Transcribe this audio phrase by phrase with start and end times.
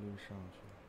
[0.00, 0.85] 就上去了。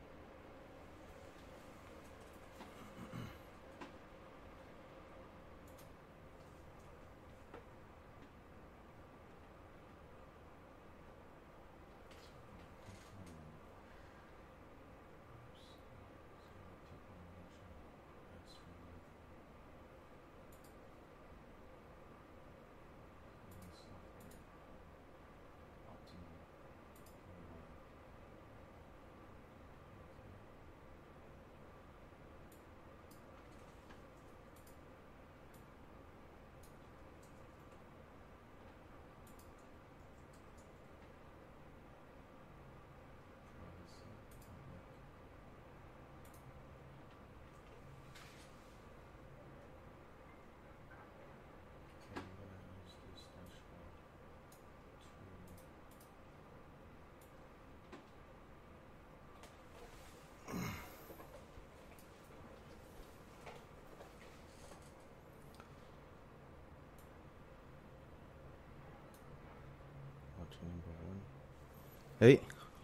[72.19, 72.38] 哎，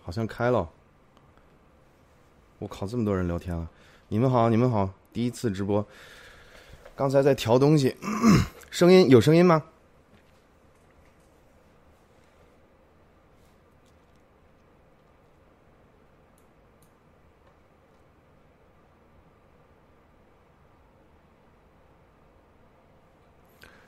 [0.03, 0.69] 好像开了。
[2.59, 3.67] 我靠，这么多人聊天了！
[4.07, 5.85] 你们好，你们好，第一次直播。
[6.95, 7.97] 刚才在调东西，
[8.69, 9.63] 声音有声音吗？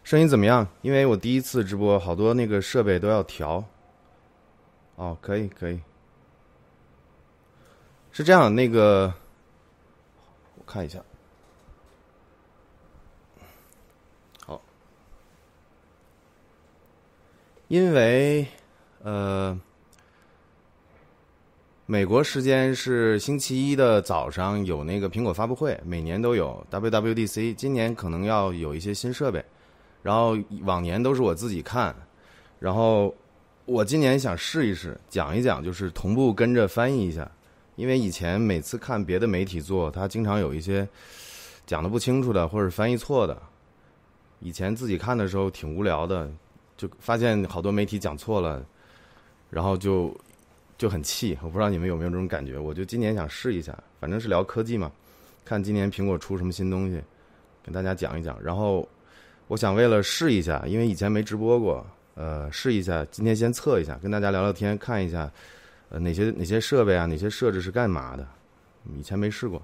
[0.03, 0.67] 声音怎么样？
[0.81, 3.63] 因为我第一次直播，好多那个设备都要调。
[4.96, 5.80] 哦，可以，可以。
[8.12, 9.14] 是这样，那个，
[10.58, 11.04] 我看一下。
[14.46, 14.62] 好，
[17.68, 18.48] 因为
[19.04, 19.60] 呃，
[21.86, 29.44] 美国时间是星期一的早上有那个苹果发布会，每年都有 WWDC，今年可能要有一些新设备，
[30.02, 31.94] 然后往年都是我自己看，
[32.59, 33.14] 然后。
[33.66, 37.30] 我今年想试一试，讲一讲，就是同步跟着翻译一下，
[37.76, 40.88] 因为以前每次看别的媒体做，他经常有一些
[41.66, 43.36] 讲的不清楚的，或者翻译错的。
[44.40, 46.30] 以前自己看的时候挺无聊的，
[46.78, 48.64] 就发现好多媒体讲错了，
[49.50, 50.16] 然后就
[50.78, 51.36] 就很气。
[51.42, 52.59] 我不知道你们有没有这种感觉？
[52.59, 54.92] 我就今年想试一下，反正是聊科技嘛，
[55.44, 57.02] 看今年苹果出什么新东西，
[57.64, 58.40] 跟大家讲一讲。
[58.44, 58.88] 然后
[59.48, 61.84] 我想为了试一下，因为以前没直播过。
[62.16, 65.30] 呃，试一下，今天先测一下，跟大家聊聊天，看一下，
[65.90, 68.26] 呃，哪些哪些设备啊，哪些设置是干嘛的？
[68.98, 69.62] 以前没试过。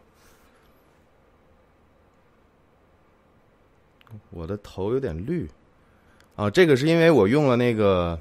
[4.32, 5.50] 我的头有点绿，
[6.36, 8.20] 啊，这个是因为我用了那个，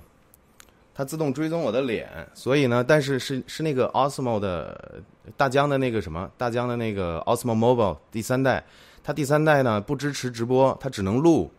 [0.95, 5.03] 它自动追踪我的脸，所以呢，但是是是那个 Osmo 的
[5.37, 8.65] 大疆的那个什么，大疆的那个 Osmo Mobile 第三代，
[9.03, 11.51] 它第三代呢不支持直播，它只能录。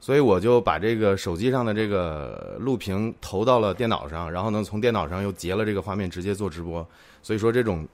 [0.00, 6.86] 所以我就把这个手机上的这个录屏投到了电脑上，然后呢，从电脑上又截了这个画面，直接做直播。
[7.22, 7.86] 所以说，这种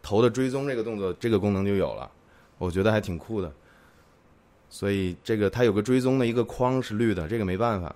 [0.00, 2.10] 投的追踪这个动作，这个功能就有了，
[2.58, 3.52] 我觉得还挺酷的。
[4.70, 7.94] 所以这个它有个追踪的一个框是绿的，这个没办法。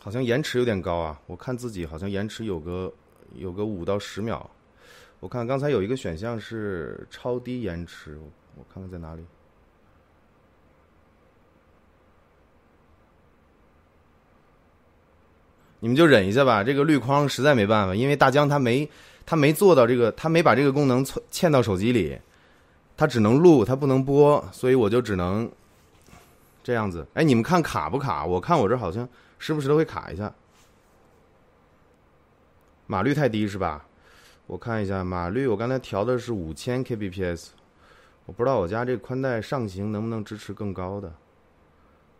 [0.00, 2.92] 好像延迟有点高啊，我看自己好像延迟有个
[3.36, 4.50] 有个五到十秒。
[5.24, 8.20] 我看刚才有一个选项是超低延迟，
[8.56, 9.24] 我看看在哪里。
[15.80, 18.86] 你们就忍一下吧，这个绿框实在没办法，因为大疆它没
[19.24, 21.02] 它没做到这个，它没把这个功能
[21.32, 22.20] 嵌到手机里，
[22.94, 25.50] 它只能录，它不能播，所以我就只能
[26.62, 27.06] 这样子。
[27.14, 28.26] 哎，你们看卡不卡？
[28.26, 29.08] 我看我这好像
[29.38, 30.30] 时不时都会卡一下，
[32.86, 33.86] 码率太低是吧？
[34.46, 37.48] 我看一下码率，我刚才调的是五千 kbps，
[38.26, 41.12] 我不知道我家这宽带上行能不能支持更高的，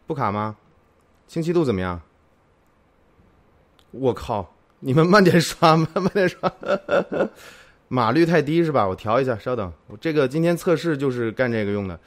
[0.06, 0.56] 不卡吗？
[1.26, 2.00] 清晰度怎么样？
[3.90, 6.50] 我靠，你们慢点刷，慢 慢点刷，
[7.88, 8.88] 码率太低是吧？
[8.88, 12.00] 我调一下，稍等，我这个今天测试就是干这个用的。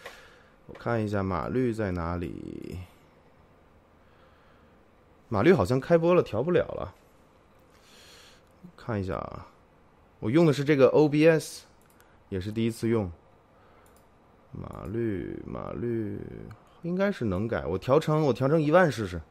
[0.65, 2.79] 我看一下码率在哪里，
[5.29, 6.93] 码率好像开播了，调不了了。
[8.75, 9.47] 看一下啊。
[10.19, 11.61] 我用的是这个 OBS，
[12.29, 13.11] 也是第一次用。
[14.51, 16.19] 码率码率
[16.81, 19.21] 应该是能改，我调成我调成一万试试。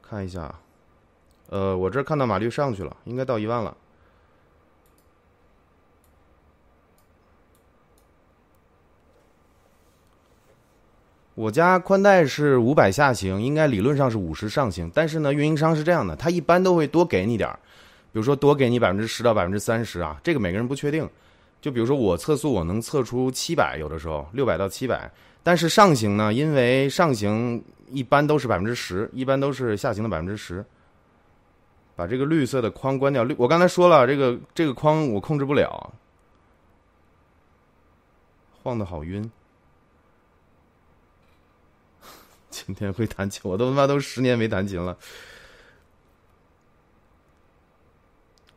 [0.00, 0.54] 看一下，
[1.48, 3.74] 呃，我这看到码率上去了，应该到一万了。
[11.34, 17.58] 我家宽带是五百下行，应该理论上是五十上行，但是呢，运营商是这样的，他一般都会多给你点儿，
[18.12, 21.08] 比如说多给你百分之十到百分之三十啊，这个每个人不确定。
[21.60, 25.10] 就比如说我测速，我能测出七百，有的时候六百到七百，
[25.42, 30.64] 但是上行呢，因为上行一般都是百分之十，一般都是下行的百分之十。
[31.94, 35.92] 把这个绿色的框关掉，绿我刚才说了，这个这个框我控制不了，
[38.62, 39.30] 晃的好晕。
[42.52, 44.96] 今天会弹琴，我都他妈都十年没弹琴了。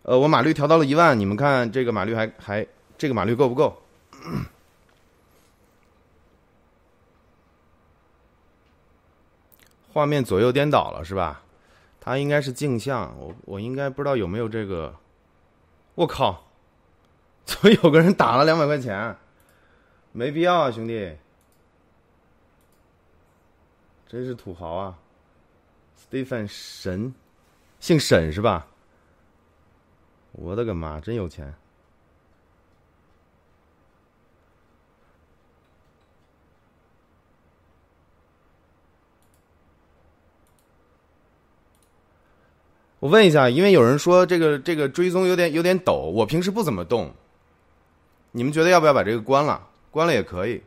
[0.04, 3.82] 呃，我码率调到了一万，你们看这个码率还还这个码率够不够？
[9.92, 11.42] 画面左右颠倒了是吧？
[12.02, 14.94] 它应该是镜像，我我应该不知道有没有这个。
[15.96, 16.46] 我靠！
[17.46, 19.16] 怎么有个人打了两百块钱？
[20.12, 21.18] 没必要啊，兄弟。
[24.08, 24.98] 真是土豪啊
[26.00, 27.14] ！Stephen 神，
[27.80, 28.68] 姓沈是吧？
[30.32, 31.54] 我的个妈，真有钱！
[43.00, 47.14] 我问一下，因为有人说这个这个追踪有点有点抖，我平时不怎么动。
[48.32, 49.68] 你们觉得要不要把这个关了？
[49.92, 50.62] 关了也可以。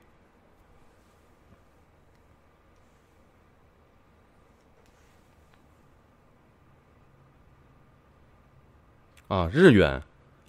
[9.29, 10.03] 啊，日元，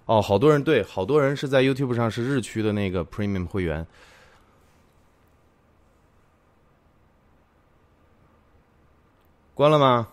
[0.06, 3.86] 哦，好多人对，好多人是在 YouTube 上是日区的那个 Premium 会员，
[9.54, 10.08] 关了吗？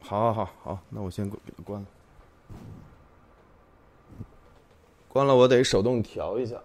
[0.00, 1.86] 好，好，好，好，那我先关了，
[5.08, 6.56] 关了，我得手动调一下，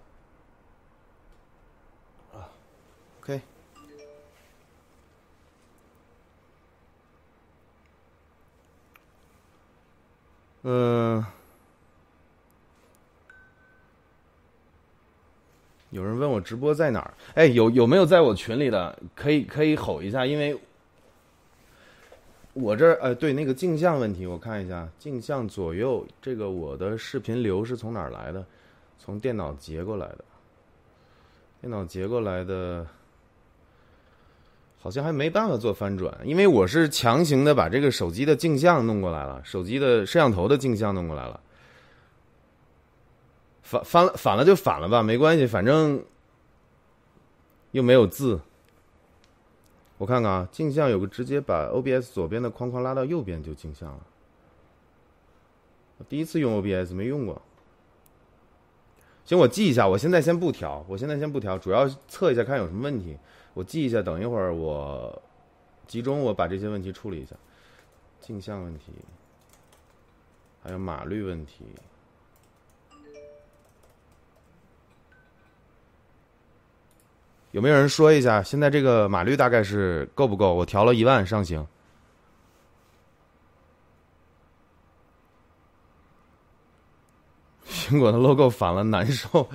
[10.63, 11.23] 嗯，
[15.89, 17.13] 有人问我直播在哪儿？
[17.35, 18.97] 哎，有有没有在我群里的？
[19.13, 20.57] 可以可以吼一下，因为
[22.53, 28.45] 我这儿呃，对那个镜像问题，我看一下镜像左右这个我的视频流是从哪儿来的？
[28.97, 30.23] 从电脑截过来的，
[31.59, 32.87] 电脑截过来的。
[34.83, 41.39] 好像还没办法做翻转，因为我是强行的把这个手机的镜像弄过来了，手机的摄像头的镜像弄过来了。
[43.61, 46.03] 反翻了反了就反了吧，没关系，反正
[47.71, 48.41] 又没有字。
[49.99, 54.01] 我看看啊，镜像有个直接把 OBS 左边的框框拉到右边就镜像了。
[56.09, 57.41] 第一次用 OBS 没用过。
[59.23, 63.17] 行，我记一下，我现在先不调，我现在先不调，主要测一下看有什么问题。
[63.53, 65.21] 我记一下，等一会儿我
[65.85, 67.35] 集中我把这些问题处理一下，
[68.19, 68.91] 镜像问题，
[70.63, 71.63] 还有码率问题，
[77.51, 78.41] 有没有人说一下？
[78.41, 80.55] 现在这个码率大概是够不够？
[80.55, 81.67] 我调了一万上行，
[87.67, 89.47] 苹果的 logo 反了，难受。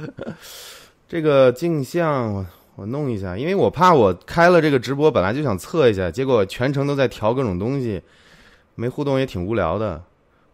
[1.09, 2.47] 这个镜像。
[2.79, 8.01] 我弄一下，因为我怕我开了这个直播，本来就想测一下，结果全程都在调各种东西，
[8.77, 10.01] 没互动也挺无聊的。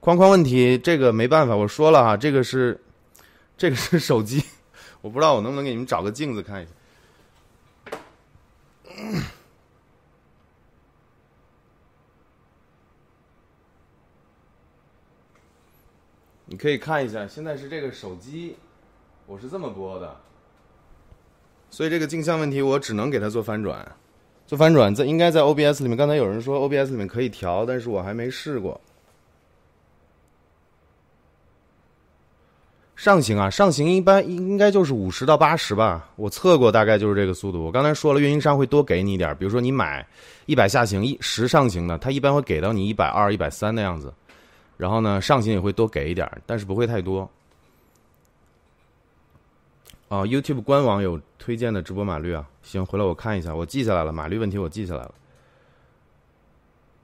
[0.00, 2.80] 框框问题，这个没办法，我说了哈，这个是，
[3.58, 4.42] 这个是手机，
[5.02, 6.72] 我不知道我能不能给你们找个镜子看一下。
[16.46, 18.56] 你可以看一下，现在是这个手机，
[19.26, 20.16] 我是这么播的。
[21.74, 23.84] 所以这个镜像问题，我只能给它做翻转，
[24.46, 25.96] 做翻转在应该在 OBS 里面。
[25.96, 28.80] 刚才有人说 OBS 里面可以调，但是我还没试过。
[32.94, 37.64] 上行啊，上行一般应该就是五十到八十吧，我测过大概就是这个速度。
[37.64, 40.06] 我刚才说了，运营商会多给你一点，比如说你买
[40.46, 44.14] 一百下行一十上行的，他一般会给到你一百二、一百三的样子，
[44.76, 47.28] 然后呢上行也会多给一点，但是不会太多。
[50.14, 55.14] 啊，YouTube 官网有推荐的直播码率啊，行，回来我看一下，我记下来了，码率问题我记下来了。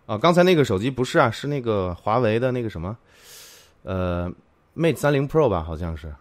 [0.06, 2.96] 啊，刚才那个手机不是啊，是那个华为的那个什么，
[3.82, 4.32] 呃
[4.76, 6.14] ，Mate 三零 Pro 吧，好像是。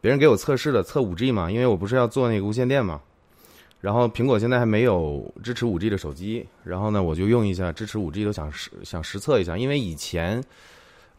[0.00, 3.00] 别人给我测试的，测五 G 嘛，因为我不是要做那个无线电嘛。
[3.80, 10.42] 然后苹果现在还没有支持五 G 的手机，然后呢，我就用一下支持五 G 都想实想实测一下，因为以前。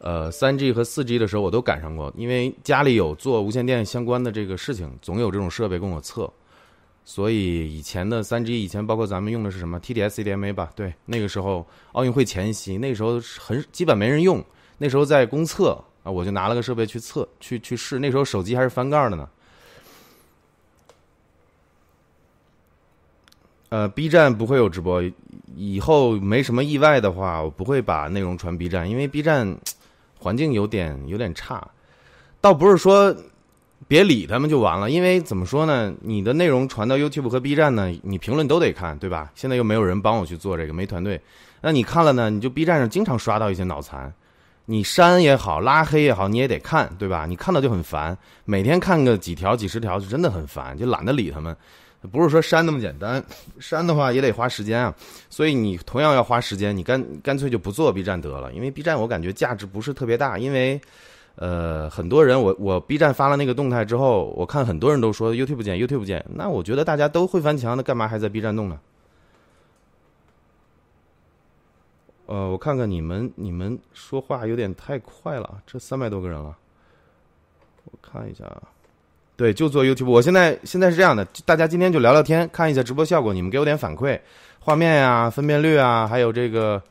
[0.00, 6.30] 呃，三 G 和四 G 的时候我都赶上过，因为家里有做无线电相关的这个事情，总有这种设备跟我测。
[7.04, 10.70] 所以以前的三 G，以前包括咱们用的是什么 TDS CDMA 吧？
[10.74, 14.42] 对，那个时候奥运会前夕，那时候很基本没人用，
[14.78, 17.98] 那时候在公测啊，我就拿了个设备去测，去去试。
[17.98, 19.28] 那时候手机还是翻盖的呢。
[23.70, 25.02] 呃，B 站不会有直播，
[25.54, 29.58] 以后没什么意外的话，我不会把内容传 B 站，因为 B 站
[30.20, 31.66] 环境有点有点差。
[32.40, 33.14] 倒不是说
[33.88, 35.92] 别理他们就完了，因为怎么说呢？
[36.02, 39.32] 你的内容传到 YouTube 和 B 站呢，你评论都得看，对吧？
[39.34, 41.20] 现在又没有人帮我去做这个，没团队。
[41.62, 42.30] 那你看了呢？
[42.30, 44.12] 你就 B 站上经常刷到一些脑残，
[44.66, 47.26] 你删也好，拉黑也好，你也得看，对吧？
[47.26, 51.56] 你看到就很烦，每天看个几条、几十条，就真的很烦，就懒得理他们。
[52.10, 53.22] 不是说删那么简单，
[53.60, 54.94] 删的话也得花时间啊。
[55.28, 58.52] 所以你同样要花时间，你干干脆就不做 B 站得了。
[58.52, 60.80] 因为 B 站我感觉价值不是特别大，因为，
[61.36, 68.80] 呃，很多人我我 B 站发了那个动态之后，我看很多人都说 YouTube 见 YouTube 见，那我觉得大家都会翻墙，那干嘛还在 B 站弄呢？
[72.26, 76.56] 呃，我看看你们你们说话有点太快了，这三百多个人了，
[77.84, 78.62] 我看一下啊。
[79.40, 80.10] 对，就做 YouTube。
[80.10, 84.20] 我现在现在是这样的，大家今天就聊聊天，看一下直播效果，你们给我点反馈，
[84.58, 86.82] 画面呀、分辨率啊，还有这个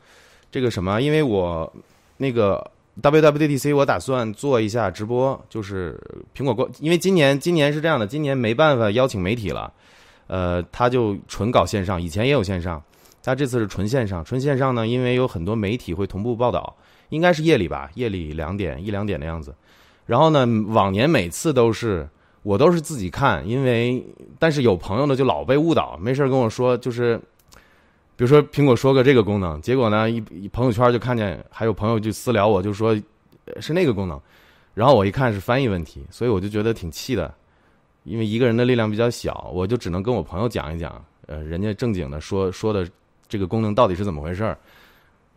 [0.50, 1.00] 这个什么？
[1.00, 1.72] 因为我
[2.16, 2.68] 那个
[3.00, 5.96] WWDC 我打算做一下直播，就是
[6.36, 9.72] 苹果官，因为今年今年是这样的，今年没办法邀请媒体了，
[10.26, 12.82] 呃，他就纯搞线上，以前也有线上，
[13.22, 16.74] 他这次是纯线上，纯线上呢，因为有很多媒体会同步报道，
[17.10, 19.54] 应该是夜里吧，夜里两点一两点的样子，
[20.04, 22.08] 然后呢，往年每次都是。
[22.42, 24.02] 我都是自己看，因为
[24.38, 27.20] 但是有朋友呢就老被误导，没事跟我说，就是
[28.16, 32.96] 比如说苹果说个这个功能，结果呢一一朋友圈就看见还有朋友就私聊我，就说
[33.60, 34.18] 是那个功能，
[34.72, 37.32] 然后我一看是翻译问题，所以我就觉得挺气的，
[38.04, 42.88] 因为一个人的力量比较小，我就只能跟我朋友讲一讲，呃，人家正经的说说的
[43.28, 44.56] 这个功能到底是怎么回事儿。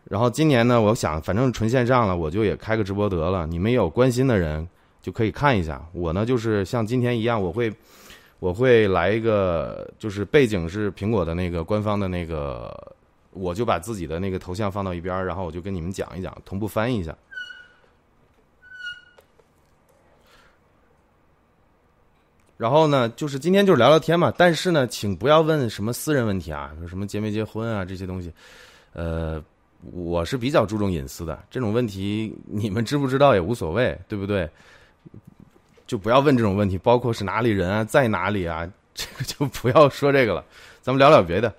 [0.04, 4.66] 然后今年呢，我想反正纯线上了，我就也开个直播得了，你们有关心的人。
[5.04, 7.70] 就可以看一下，我呢就是像今天一样，我会
[8.38, 12.74] 我会来一个，就是背景是苹果的那个官方的那个，
[13.32, 17.14] 我就把自己的那个头像放到一边然后我就跟你们讲一讲，同步翻译一下。
[22.56, 28.32] 然后呢，就是今天就是聊聊天嘛，但是呢，请不要问什么私人问题啊，什么结没结婚啊这些东西，
[28.94, 29.38] 呃，
[29.92, 34.48] 我是比较注重隐私的，这种问题你们知不知道也无所谓，对不对？
[35.94, 40.44] 就不要问这种问题，包括是哪里人啊，在哪里啊，这个就不要说这个了。
[40.82, 41.54] 咱们聊聊别的。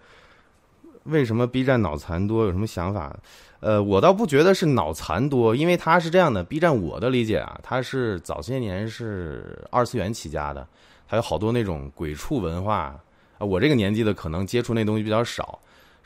[1.03, 2.43] 为什么 B 站脑残多？
[2.43, 3.15] 有什么想法？
[3.61, 6.43] 呃，我倒不觉得是脑残多，因为它是这样的。
[6.43, 10.67] B 站我的理解啊，它是早些年是二次元起家的，
[11.07, 12.93] 还有好多那种鬼畜文化
[13.37, 13.45] 啊。
[13.45, 15.57] 我这个年纪的可能接触那东西比较少。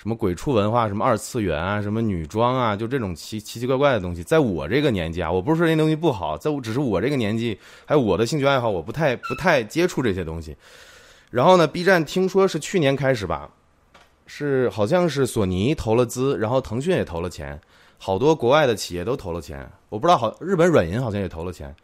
[0.01, 10.55] 什么鬼畜文化，什么二次元啊，什么女装啊，就这种奇奇奇怪怪的东西，在我这个年纪啊，我不是说那东西不好，在我只是我这个年纪，还有我的兴趣爱好，我不太不太接触这些东西。
[11.29, 13.49] 然后呢，B 站听说是去年开始吧，
[14.25, 17.59] 是好像是索尼投了资，然后腾讯也投了钱，
[17.97, 21.75] 好多国外的企业都投了钱，我不知道好日本软银好像也投了钱，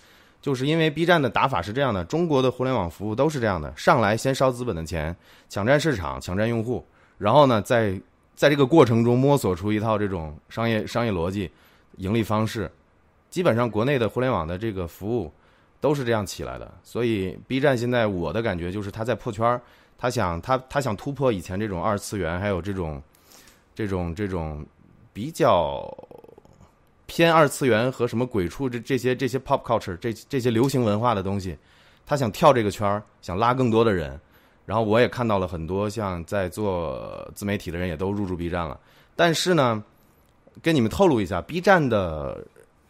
[0.41, 5.13] 就是因为 B 站的打法是这样的，中国的互联网服务都是这样的，上来先烧资本的钱，
[5.49, 6.81] 抢占市场，抢占用户。
[7.17, 7.99] 然后呢，在
[8.35, 11.49] 在这个过程中摸索出一套这种商业商业逻辑、
[11.97, 12.69] 盈利方式，
[13.29, 15.31] 基本上国内的互联网的这个服务
[15.79, 16.69] 都是这样起来的。
[16.83, 19.61] 所以 B 站现在我的感觉就是他在破圈儿，
[19.97, 23.01] 他想他他想突破以前这种二次元，还有这种
[23.73, 24.65] 这种这种
[25.13, 25.89] 比较
[27.05, 31.57] 偏二次元和什么鬼畜这这些这些 pop culture 这这些流行文化的东西，
[32.05, 34.19] 他想跳这个圈儿，想拉更多的人。
[34.65, 38.79] 然后我也看到了很多像在做自媒体的人也都入驻 B 站了，
[39.15, 39.83] 但是呢，
[40.61, 42.43] 跟你们透露一下，B 站的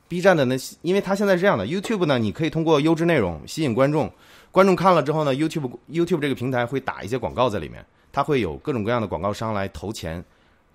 [0.07, 4.09] B 站的那，因为它现在是这样的，YouTube 呢，你可以通过优质内容吸引观众，
[4.51, 10.23] 观众看了之后呢，YouTube YouTube 这个平台会打一些广告在里面，它会有各种各样的广告商来投钱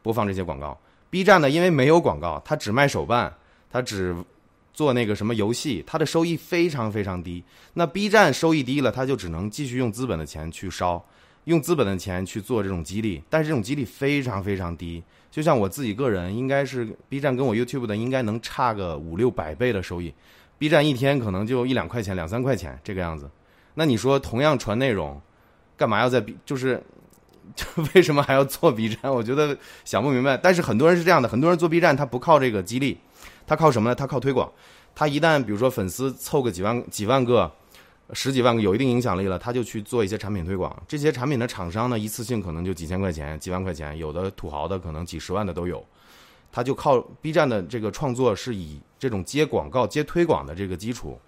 [0.02, 0.78] 播放这些广告。
[1.08, 3.32] B 站呢，因为没有广告，它只卖手办，
[3.70, 4.14] 它只。
[4.80, 7.44] 做那个什么游戏，它的收益非常非常低。
[7.74, 11.04] 那 B 站收益低了，它就只能继续用资本的钱去烧，
[11.44, 15.02] 用资本的钱去做这种激励，但是这种激励非常非常低。
[15.30, 20.14] 就像我自己个人，应该是 B 站跟我 YouTube 的应该能差个五六百倍的收益。
[20.56, 23.30] B 站一天可能就一两块钱、两三块钱这个样子。
[23.74, 25.20] 那你说同样传内容，
[25.76, 26.82] 干嘛要在 B 就是，
[27.54, 29.12] 就为什么还要做 B 站？
[29.12, 30.38] 我觉得想不明白。
[30.38, 32.96] 但是很多人是这样的，很多人做 B 站他不靠这个激励。
[33.50, 33.94] 他靠什么呢？
[33.96, 34.48] 他靠推广。
[34.94, 37.50] 他一旦比如说粉丝凑个几万几万个，
[38.12, 40.80] 十几万个有一定影响力了，他就去做一些产品推广。
[40.86, 45.84] 这些产品的厂商呢，一次性可能就几千块钱、几万块钱，有的土豪的可能几十万的都有。
[46.52, 51.18] 他就靠 B 站的这个创作是以这种接广告、接推广的这个基础。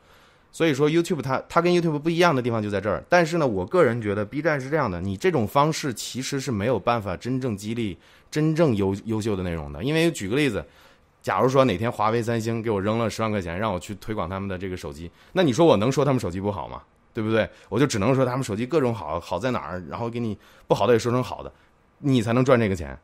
[0.53, 3.05] 所以说 YouTube 它它跟 YouTube 不一样的地方就在这儿。
[3.09, 7.99] 但是呢，我个人觉得 B 站是这样的，你这种方式其实是没有办法真正激励
[8.31, 9.83] 真正优优秀的内容的。
[9.83, 10.65] 因为举个例子，
[11.23, 16.83] 假如说哪天华为、三星给我扔了十万块钱，让我去推广他们的这个手机，那你说我能说他们手机不好吗？
[17.15, 17.49] 对不对？
[17.69, 20.37] 我就只能说他们手机各种好，好在哪儿，然后给你
[20.67, 21.53] 不好的也说成好的，
[21.99, 22.99] 你才能赚这个钱。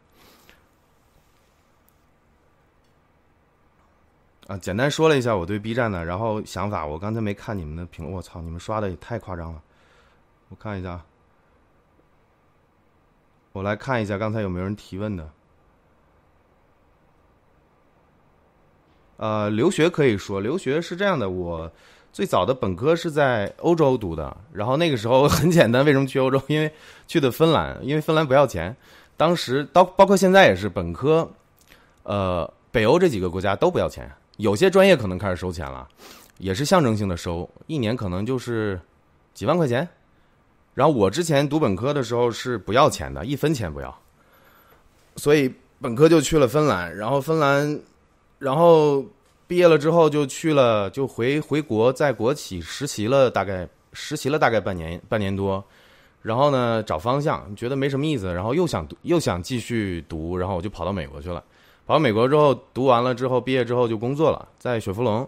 [4.47, 6.87] 啊，简单说了一下我对 B 站的然后想法。
[6.87, 9.63] 我刚才没看你们的评论，我操，你们刷的也太夸张了。
[10.49, 11.05] 我看一下，
[13.53, 15.31] 我来看一下刚才有没有人提问的。
[19.19, 21.71] 呃，留学可以说，留学是这样的，我
[22.13, 26.41] 最早的本科是在欧洲读的，然后那个时候 很简单，为什么去欧洲？
[26.47, 26.73] 因为
[27.07, 28.75] 去的芬兰，因为芬兰不要钱。
[29.17, 31.29] 当时到包括现在也是本科，
[32.05, 34.11] 呃，北欧这几个国家都不要钱。
[34.37, 35.87] 有些专业可能开始收钱了，
[36.39, 38.81] 也是象征性的收，一年可能就是
[39.35, 39.89] 几万块钱。
[40.75, 43.93] 然后我之前读本科的时候是不要钱的，一分钱不要。
[45.17, 47.81] 所以本科就去了芬兰，然后芬兰，
[48.38, 49.04] 然后
[49.47, 55.62] 毕业了之后就去了，就回回国，在国企实习了大概实习了大概半年半年多，
[56.23, 61.42] 然后呢找方向，觉得没什么意思，然后又想又想继续读，然后我就跑到美国去了。
[61.87, 65.26] 跑到美国之后，读完了之后，毕业之后就工作了，在雪佛龙，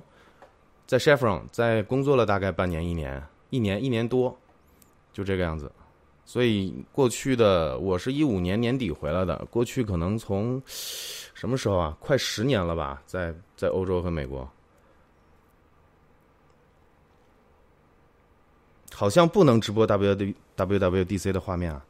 [0.87, 4.37] 在 Chevron，在工作了大概半年、一年、一年、一年多，
[5.13, 5.73] 就这个样子。
[6.33, 11.97] 所以过去的我是一五年年底回来的，过去可能从什么时候啊？
[11.99, 14.49] 快十年了吧，在在欧洲和美国，
[18.95, 21.85] 好像不能直播 W W W D C 的画面啊，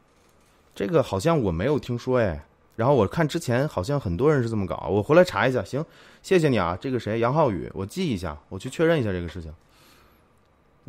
[0.75, 2.43] 这个好像我没有听说哎。
[2.77, 5.63] 然后我看之前好像很多人是这么搞，我回来查一下。
[5.63, 5.85] 行，
[6.23, 9.53] 谢谢你啊，这个谁杨浩宇，我记一下，我去确认一下这个事情。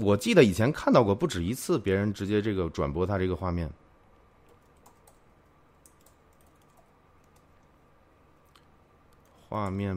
[0.01, 3.69] 我记得以前看到过不止一次，别人直接这个转播他这个画面。
[9.47, 9.93] 画面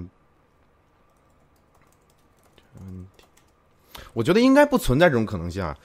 [2.80, 3.24] 问题，
[4.12, 5.78] 我觉得应该不存在这种可能性啊。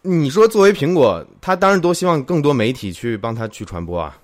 [0.00, 4.18] 你说作为苹果，他当然多希望更多媒体去帮他去传播啊。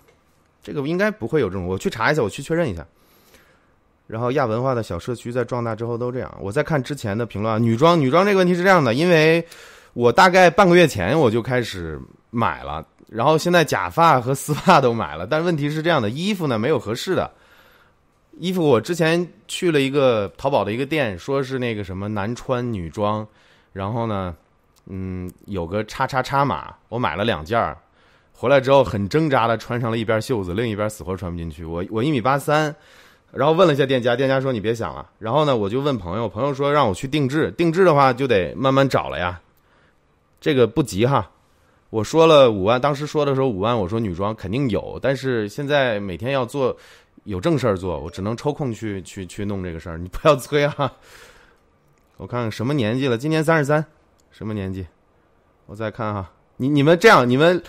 [0.63, 2.87] 这个应该不会有这种，我去查一下，我去确认一下。
[4.11, 6.37] 然后亚文化的小社区在壮大之后都这样。
[6.41, 9.45] 我在看之前的评论，女装女装这个问题是这样的，因为
[9.93, 17.31] 我大概半个月前我就开始买了，然后现在假发和丝袜都买了，但问题是这样的，衣服呢没有合适的。
[18.39, 23.27] 衣服我之前去了一个淘宝的一个店，说是那个什么男穿女装，
[23.73, 24.35] 然后呢，
[24.87, 27.77] 嗯，有个叉叉叉码，我买了两件儿。
[28.33, 31.65] 回来之后很挣扎的穿上了一边袖子，另一边死活穿不进去。
[31.65, 32.75] 我我一米八三，
[33.33, 35.09] 然后问了一下店家，店家说你别想了。
[35.19, 39.41] 然后呢，我就问朋友，朋友说让我去定制，定制的话就得慢慢找了呀。
[40.41, 41.31] 这个不急哈。
[41.91, 46.77] 我说了五万，当时说的时候五万，我说女装肯定有，但是现在每天要做
[47.25, 49.99] 有正事儿做，我只能抽空去去去弄这个事儿。
[49.99, 50.93] 你不要催啊。
[52.17, 53.85] 我看看什么年纪了，今年三十三，
[54.31, 54.87] 什么年纪？
[55.67, 57.63] 我再看哈，你你们这样，你们。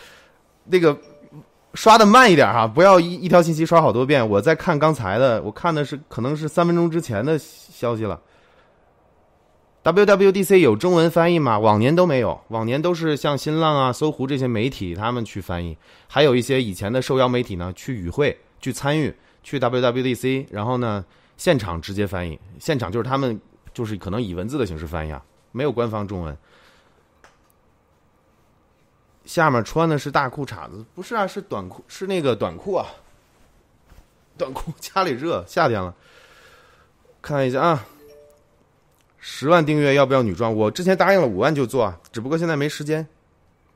[0.64, 0.96] 那个
[1.74, 4.28] 刷的慢一点哈，不要一一条信息刷好多遍。
[4.28, 8.20] 我在看刚才的，我看的是可能是三分钟之前的消息了。
[9.84, 11.58] WWDC 有中文翻译吗？
[11.58, 15.76] 往年都没有，往年都是像新浪啊、搜狐这些媒体他们去翻译，
[16.08, 21.04] 还有一些以前的受邀媒体呢去与会、去参与、去 WWDC，然后呢
[21.36, 23.40] 现场直接翻译，现场就是他们
[23.74, 25.20] 就是可能以文字的形式翻译，啊，
[25.52, 26.38] 没有官方中文。
[29.32, 32.86] 下面穿的是大裤衩子，不是啊，是短裤，是那个短裤啊。
[34.38, 35.96] 短裤家里热， 夏天了。
[37.22, 37.86] 看一下啊，
[39.20, 40.54] 十万订阅要不要女装？
[40.54, 43.08] 我之前答应了五万就做啊，只不过现在没时间，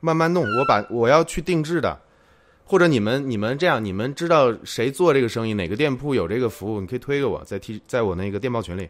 [0.01, 0.43] 慢慢弄。
[0.43, 1.97] 我把我要去定制的，
[2.65, 8.89] 或者你们你们这样，你们知道谁做这个生意，哪个店铺有这个服务，你可以推给我，在 T 在我那个电报群里。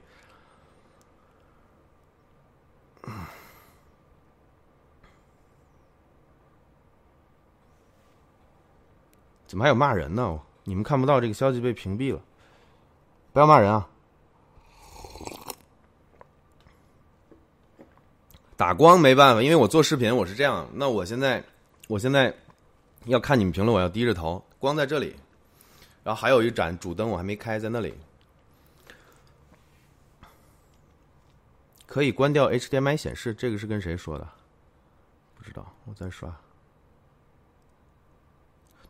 [9.47, 10.39] 怎么还有骂人呢？
[10.63, 12.19] 你们看不到这个消息被屏蔽了，
[13.31, 13.87] 不要骂人啊！
[18.57, 20.67] 打光没办法，因为我做视频我是这样。
[20.73, 21.43] 那我现在，
[21.87, 22.33] 我现在
[23.03, 25.15] 要看你们评论，我要低着头，光在这里。
[26.03, 27.93] 然后还有一盏主灯我还没开，在那里。
[31.85, 34.27] 可以关掉 HDMI 显示，这个是跟谁说的？
[35.35, 36.35] 不知道，我再刷。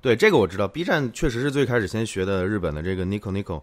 [0.06, 0.68] 对，这个我知道。
[0.68, 3.60] B 站确实是最开始先学的日本的这个 Nico Nico，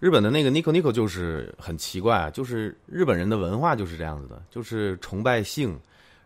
[0.00, 5.78] 日本的那个 Nico Nico 就是很奇怪，就是日本人的文化就是这样子的，就是崇拜性，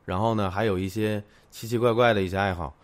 [0.07, 2.75] 然后呢还有一些奇奇怪怪的一些爱好。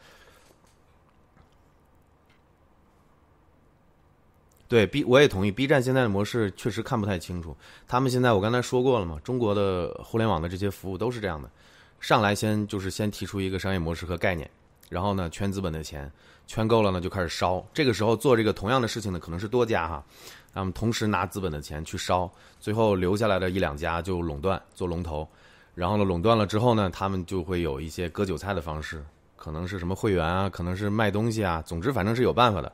[4.69, 7.57] 对 B 我也同意，B 站现在的模式确实看不太清楚。
[7.87, 11.51] 他们现在我刚才说过了嘛，中国的互联网的这些服务都是这样的，
[11.99, 14.51] 上来先就是先提出一个商业模式和概念，
[14.91, 16.13] 然后呢圈资本的钱，
[16.49, 17.65] 圈够了呢就开始烧。
[17.73, 20.05] 这个时候做这个同样的事情呢可能是多家哈，
[20.53, 25.29] 那么同时拿资本的钱去烧，最后留下来的一两家就垄断做龙头，
[25.75, 29.05] 然后呢垄断了之后呢，他们就会有一些割韭菜的方式，
[29.37, 32.73] 可能是什么会员啊，可能是卖东西啊，总之反正是有办法的。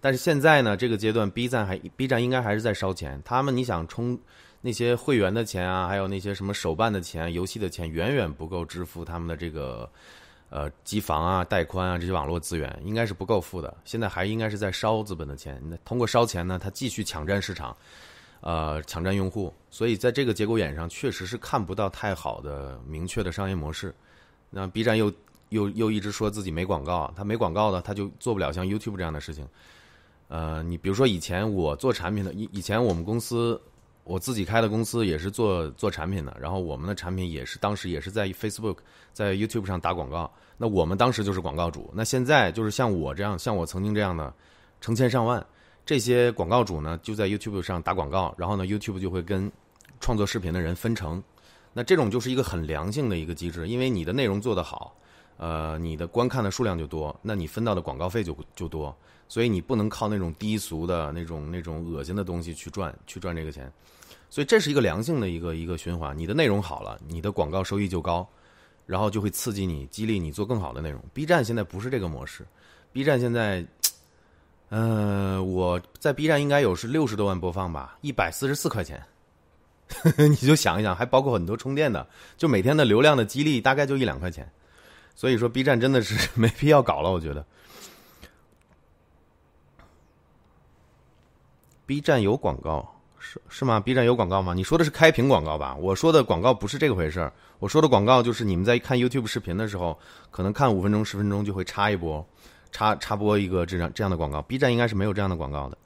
[0.00, 3.20] 但是现在呢，这个阶段，B 站还 B 站应该还是在烧钱。
[3.24, 4.16] 他们你想充
[4.60, 9.90] 那些会员的钱啊，还有那些什么手办的钱、游戏的钱，远远不够支付他们的这个
[10.48, 13.76] 呃机房啊、带宽啊这些网络资源，应该是不够付的。
[13.84, 15.60] 现在还应该是在烧资本的钱。
[15.68, 17.76] 那通过烧钱呢，它继续抢占市场，
[18.40, 19.52] 呃，抢占用户。
[19.70, 23.94] 所以在这个节骨眼上，确实是看不到太好的明确的商业模式。
[24.48, 25.12] 那 B 站又
[25.50, 29.46] 又又一直说自己没广告，它没广告的，它就做不了像 YouTube 这样的事情。
[30.28, 33.60] 呃，你比如说以前我做产品的，以以前我们公司
[34.06, 38.76] 我自己开的公司也是做做产品的，然后我们的产品也是当时也是在 Facebook、
[39.12, 41.90] 在 YouTube 上打广告，那我们当时就是广告主。
[41.92, 44.32] 那现在就是像我这样，像我曾经这样的
[44.80, 45.44] 成千上万
[45.84, 49.50] 这些广告主呢，就在 YouTube 上打广告，然后呢 YouTube 就会跟
[50.00, 51.22] 创作视频的人分成，
[51.72, 54.96] 那这种就是一个很良性的一个机制，因为你的内容做得好，
[55.36, 58.96] 呃，你的观看的数量就多，那你分到的广告费就就多。
[59.28, 63.72] 所以你不能靠那种低俗的那种那种恶心的东西去赚去赚这个钱，
[64.28, 66.16] 所以这是一个良性的一个一个循环。
[66.16, 68.28] 你的内容好了，你的广告收益就高，
[68.84, 71.02] 然后就会刺激你、激励你做更好的内容。
[71.14, 72.46] B 站现在不是这个模式
[72.92, 73.64] ，B 站现在，
[74.68, 79.02] 呃，我在 B 站应该有是六十多万播放吧，一百四十四块钱，
[80.18, 84.50] 你就想一想，还包括很多充电的，就每天的流量的激励大概就一两块钱，
[85.14, 87.46] 所以说 B 站真的是 没必要搞了，我觉得。
[91.86, 92.95] B 站有广告
[93.28, 94.54] 是是吗？B 站有广告吗？
[94.54, 95.74] 你说的是开屏广告吧？
[95.80, 97.32] 我说的广告不是这个回事儿。
[97.58, 99.98] 我说的广告就是你们在看 YouTube 视频的时候，
[100.30, 102.24] 可能看五分钟、十分钟就会插一波，
[102.70, 104.40] 插插播一个这样这样的广告。
[104.42, 105.76] B 站应该是没有这样的广告的。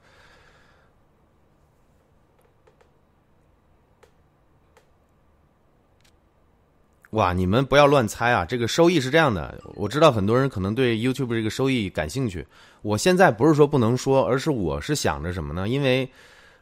[7.11, 8.45] 哇，你们不要乱猜啊！
[8.45, 12.47] 这个收益是这样的，我知道很多人可能对 YouTube 这个收益感兴趣。
[12.83, 15.67] 我现在不是说不能说，而是我是想着什么呢？
[15.69, 16.09] 因为，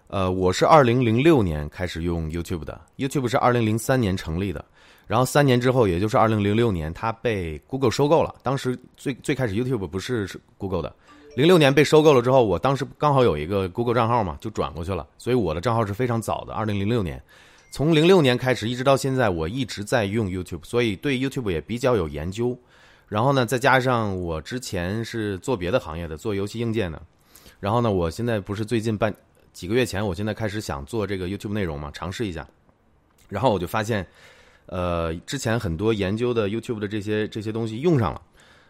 [0.09, 4.65] 呃，我是二零零六年开始用 YouTube 的，YouTube 是二零零三年成立的，
[5.07, 8.35] 然后三年之后，也就是二零零六年，它被 Google 收购了。
[8.43, 10.97] 当时最最开始 YouTube 不是是 Google 的，
[11.37, 17.23] 零六年被收购了之后，我当时刚好有一个 Google 账号嘛，就转过去了，所以我的账号是非常早的，二零零六年。
[17.71, 22.59] 从零六年开始一直到现在，我一直在用 YouTube，所以对 YouTube 也比较有研究。
[23.09, 27.03] 然后呢，再加上我之前是做别的行业的，做游戏硬件的。
[27.61, 29.15] 然后呢，我现在不是最近半
[29.53, 32.47] 几个月前，我现在开始想做这个 YouTube 内容嘛，尝试一下。
[33.29, 34.07] 然后我就发现，
[34.67, 38.23] 呃，之前很多研究的 YouTube 的这些这些东西用上了，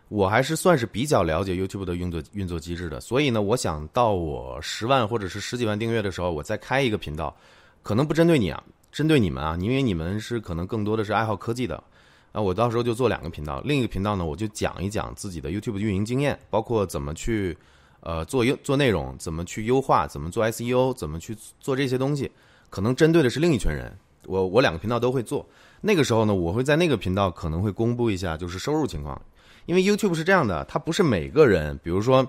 [0.09, 3.01] 我还是算是比较了解 YouTube 的运作运作机制的。
[3.01, 7.37] 所以呢，我想到我十万或者是十几万订阅的时候，我再开一个频道，
[7.83, 8.63] 可能不针对你啊。
[8.91, 11.81] 针对你们啊，因为你们是可能更多的是爱好科技的，
[12.33, 17.57] 啊，我到时候就做两个频道，另一个频道呢，我就讲一讲自己的 YouTube 运营经验，包括怎么去，
[18.01, 22.31] 呃，做优做内容，怎么去优化，怎么做 SEO，怎么去做这些东西，
[22.71, 23.93] 可能针对的是另一群人。
[24.27, 25.47] 我我两个频道都会做，
[25.81, 29.21] 那个时候呢，我会在那个频道可能会公布一下就是收入情况，
[29.67, 32.23] 因为 YouTube 是这样的，它不是每个人，比如说，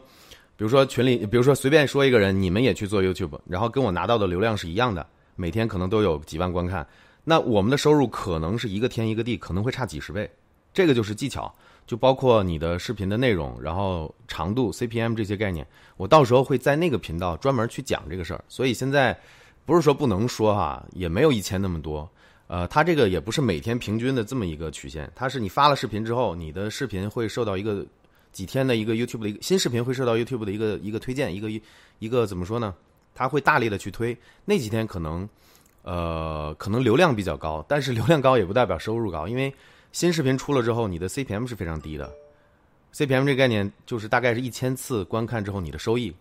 [0.56, 5.06] 比如说群里，比如说随便说一个人，你们也去做 YouTube，然后跟我拿到的流量是一样的。
[5.36, 6.86] 每天可能都有几万观看，
[7.24, 10.30] 那我们的收入可能是一个天一个地，可能会差几十倍。
[10.74, 11.54] 这个就是技巧，
[11.90, 15.66] 就包括你的视频的内容，然后长度、CPM 这些概念，
[15.98, 18.44] 我到时候会在那个频道专门去讲这个事儿。
[18.48, 19.20] 所以现在
[19.66, 22.08] 不是说不能说哈，也没有以前那么多。
[22.46, 27.84] 呃，它这个也不是每天平均的这么一个曲线，它是你发了视频之后，你的视频会受到一个
[28.32, 31.50] 几天的一个 YouTube 的一个新视频会受到 YouTube 的一个一个推荐，一个
[31.98, 32.76] 一个怎么说呢？
[33.16, 35.28] 它会大力的去推，那几天可能，
[35.82, 39.52] 呃，可能流量比较高，但是流量高也不代表收入高，因为
[39.92, 42.10] 新视频出了之后，你的 CPM 是非常低的。
[42.94, 46.16] CPM 这个概念就是大概是一千次观看之后你的收益，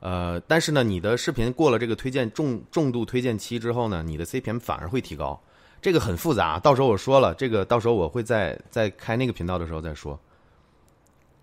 [0.00, 5.40] 呃，但是呢，你的视频过了这个推荐重重度推荐期之后呢，你的 CPM 反而会提高。
[5.80, 10.18] 这个很复杂，到时候我说了，这个到时候我会在在开那个频道的时候再说。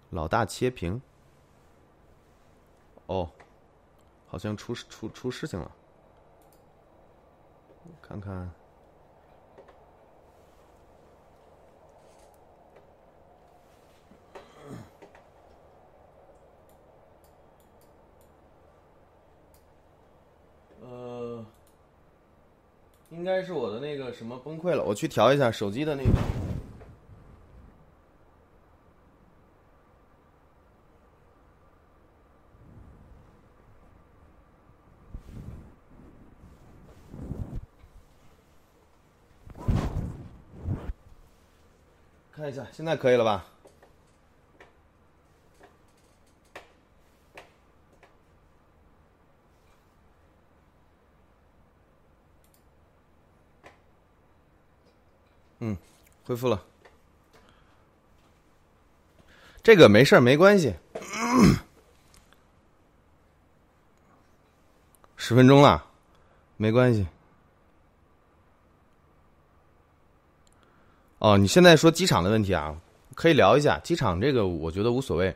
[0.09, 1.01] 老大切屏，
[3.07, 3.29] 哦，
[4.27, 5.71] 好像出出出事情了，
[8.01, 8.51] 看看。
[20.93, 21.43] 呃，
[23.09, 26.09] 应该是我的那个什么崩溃了，我去调一下手机的那个。
[42.31, 43.45] 看一下，现在可以了吧？
[55.65, 55.77] 嗯，
[56.25, 56.61] 恢复了。
[59.63, 60.73] 这个没事儿，没关系。
[65.15, 65.85] 十分钟了，
[66.57, 67.07] 没关系。
[71.19, 72.75] 哦，你现在说机场的问题啊，
[73.15, 73.79] 可以聊一下。
[73.79, 75.33] 机场这个我觉得无所谓。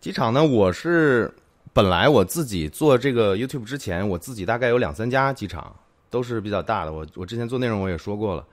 [0.00, 1.32] 机场呢，我是
[1.72, 5.76] 本来我自己做这个 YouTube 之前，我自己大概有两三家机场，
[6.10, 6.92] 都是比较大的。
[6.92, 8.44] 我我之前做内容我也说过了。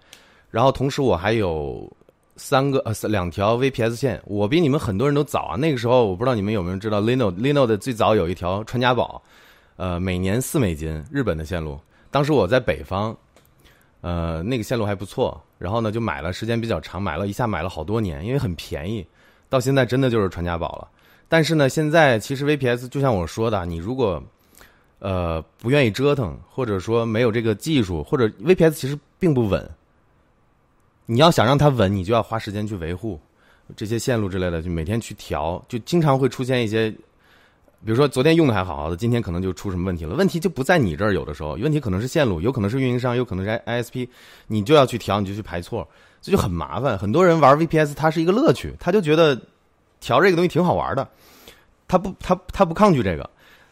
[0.51, 1.91] 然后同时我还有
[2.35, 5.55] 三个呃两条 VPS 线，我比你们很多人都早啊。
[5.55, 9.23] 那个时候我不知道你们有没有知道 Lino Lino 的最早有一条传家宝，
[9.77, 11.79] 呃，每年四美金日本的线路。
[12.11, 13.15] 当时我在北方，
[14.01, 15.41] 呃，那个线路还不错。
[15.57, 19.05] 然后呢，就买了，时间比较长，买了一下买了好多年，因为很便宜，
[19.47, 20.87] 到现在真的就是传家宝了。
[21.29, 24.21] 但是呢，现在其实 VPS 就像我说的，你如果
[24.97, 29.69] 呃不愿意折腾，或者说没有这个技术，或者 VPS 其实并不稳。
[31.11, 33.19] 你要想让它稳，你就要花时间去维护
[33.75, 36.89] 这些线路之类的，就每天去调，就经常会出现一些。
[37.83, 40.15] 比如说昨天用的还好好的，今天可能就出什么问题了。
[40.15, 44.07] 问题就不在你这儿，有的时候问题可能是线路，有可能是运营商，有可能是 ISP，
[44.47, 45.85] 你就要去调，你就去排错，
[46.21, 46.97] 这就很麻烦。
[46.97, 49.37] 很多人玩 VPS，它是一个乐趣，他就觉得
[49.99, 51.05] 调这个东西挺好玩的，
[51.89, 53.29] 他不他他不抗拒这个。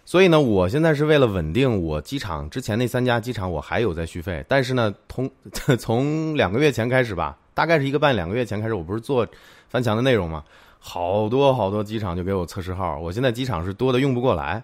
[0.10, 4.44] 所以呢，我现在是为了稳定我机场之前那三家机场，我还有在续费。
[4.48, 5.30] 但是呢，从
[5.78, 9.28] 从两个月前开始吧，大概是一个半两个月前开始，我不是做
[9.68, 10.44] 翻墙的内容吗？
[10.80, 14.64] 好多好多机场就给我测试号，我现在机场是多的用不过来，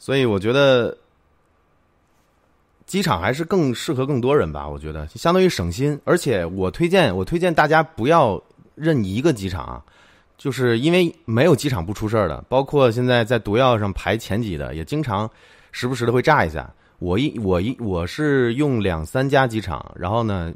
[0.00, 0.98] 所以我觉得
[2.86, 4.68] 机场还是更适合更多人吧。
[4.68, 8.42] 我觉得相当于省心，而且我推荐我推荐大家不要
[8.74, 9.80] 认一个机场，
[10.36, 15.30] 就是因为没有机场不出事儿的，包括现在在毒药上排前几的，也经常
[15.72, 16.72] 时不时的会炸一下。
[16.98, 20.52] 我一我一我是用两三家机场，然后呢。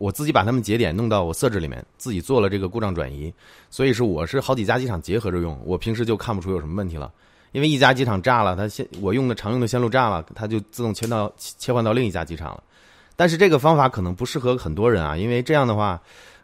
[0.00, 3.30] 我自己把他们节点弄到我设置里面，自己做了这个故障转移，
[3.68, 7.12] 所以是我是好几家机场结合着用，我平时就看不出有什么问题了。
[7.52, 12.62] 因为一家机场炸了，它线我用的常用的线路炸了，它就自动切到切换到另一家机场了。
[13.14, 16.00] 但是这个方法可能不适合很多人啊，因为这样的话，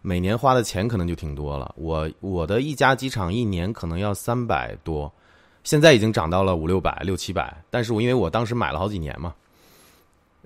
[0.07, 1.75] 每年花的钱可能就挺多了。
[1.77, 5.12] 我我的一家机场一年可能要三百多，
[5.64, 9.35] 现在已经涨到了五六百、六七百，但是我因为我当时买了好几年嘛。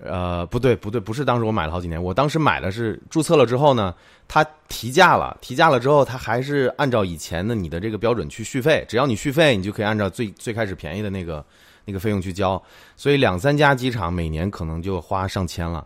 [0.03, 3.93] 呃，不对，不对，不是当时我买了好几年，我当时买的是注册了之后呢，
[4.27, 11.45] 它提价了，提价了之后，它还是按照以前的你的这个标准去续费，只要你续费，你就可以按照最最开始便宜的那个
[11.85, 12.59] 那个费用去交，
[12.97, 15.85] 所以两三家机场每年可能就花上千了，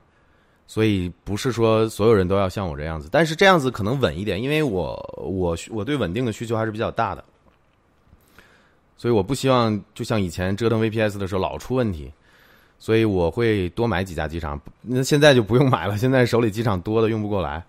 [0.68, 7.24] 所以不是说所有人都要像我这样子，但是这样子可能稳一点，因为我我我对稳定的需求还是比较大的，
[8.98, 12.12] 所以我不希望就像以前折腾 VPS 的时候老出问题。
[12.78, 15.98] 所以我会多买几家机场，那现在就不用买了。
[15.98, 17.66] 现在手里机场多的用不过来。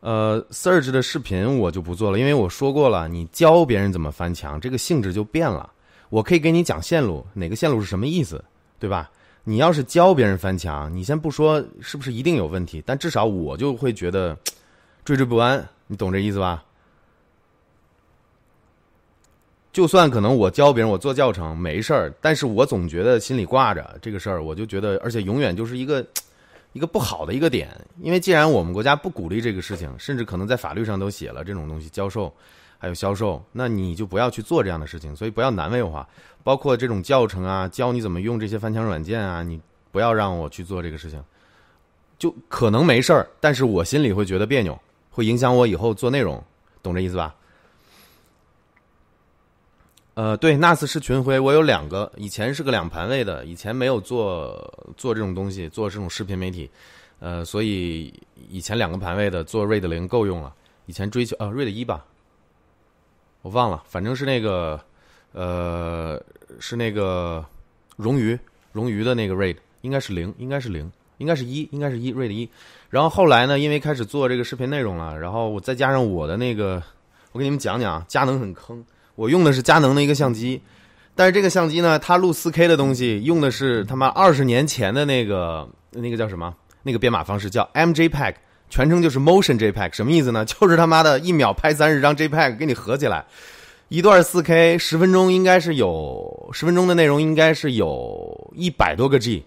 [0.00, 5.72] 呃，Surge 的视频我就不做了，因为我说过了，你教别人怎么翻墙，这个性质就变了。
[6.08, 8.44] 我可以给你讲线路，哪个线路是什么意思，
[8.78, 9.10] 对吧？
[9.44, 14.36] 你要是教别人翻墙，你先不说是不是一定有问题，但至少我就会觉得
[15.04, 16.64] 惴惴不安，你懂这意思吧？
[19.72, 26.04] 就算可能我教别人我做教程没事儿，但是我总觉得心里挂着这个事儿，我就觉得，而且永远就是一个
[26.72, 27.68] 一个不好的一个点。
[28.00, 32.34] 因为既然我们国家不鼓励这个事情，甚至可能在法律上都写了这种东西教授
[32.86, 35.16] 还有销售，那你就不要去做这样的事情。
[35.16, 36.06] 所以不要难为我，
[36.44, 41.20] 包括这种教程啊，教你怎么用这些翻墙软件啊，你不要让我去做这个事情。
[42.16, 44.78] 就可能没事儿，但是我心里会觉得别扭，
[45.10, 46.40] 会影响我以后做内容，
[46.80, 47.34] 懂这意思吧？
[50.14, 56.70] 呃，对，NAS 是群晖，我有两个，以前是个两盘位的，以前没有做做这种东西，做这种视频媒体，
[57.18, 58.14] 呃，所以
[58.48, 60.54] 以前两个盘位的做 RAID 零够用了。
[60.86, 62.04] 以前追求啊，RAID 一吧，
[63.46, 64.80] 我忘了，反正是那个，
[65.30, 66.20] 呃，
[66.58, 67.46] 是那个
[67.96, 68.36] 荣鱼
[68.72, 72.50] 荣鱼的那个 RAID，应该是零，应该是零，应该是一，应该是一 RAID 一。
[72.90, 76.82] 然后后来呢，因为开始做这个视频内容了，然后我再加上我的那个，
[77.30, 80.60] 我给你们讲讲，佳能很坑，我用的是佳能的一个相机，
[81.14, 86.52] 但是这个相机呢，它录 4K 的东西用的是他妈二十年前的那个那个叫什么？
[86.82, 88.34] 那个编码方式叫 MJPEG。
[88.68, 90.44] 全称就是 Motion JPEG，什么意思呢？
[90.46, 93.24] 就是他妈的一秒拍三十张 JPEG 给你合起来，
[93.88, 99.44] 一段四 K 十分钟应该是有十分钟的内容，应该是有一百多个 G，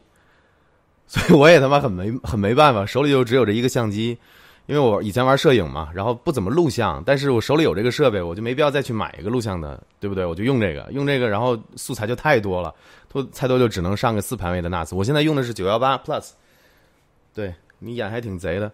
[1.08, 4.18] 所以我也他妈很没很没办法，手里就只有这一个相机，
[4.68, 10.26] 因为我以前玩摄影嘛，然后不怎么录像，但是我手里有这个设备，我就没必要再去买一个录像的，对不对？
[10.26, 12.74] 我就用这个，用这个，然后素材就太多了，
[13.12, 14.96] 多太多就只能上个四盘位的 NAS。
[14.96, 16.30] 我现在用的是九幺八 Plus，
[17.34, 18.72] 对你眼还挺贼的。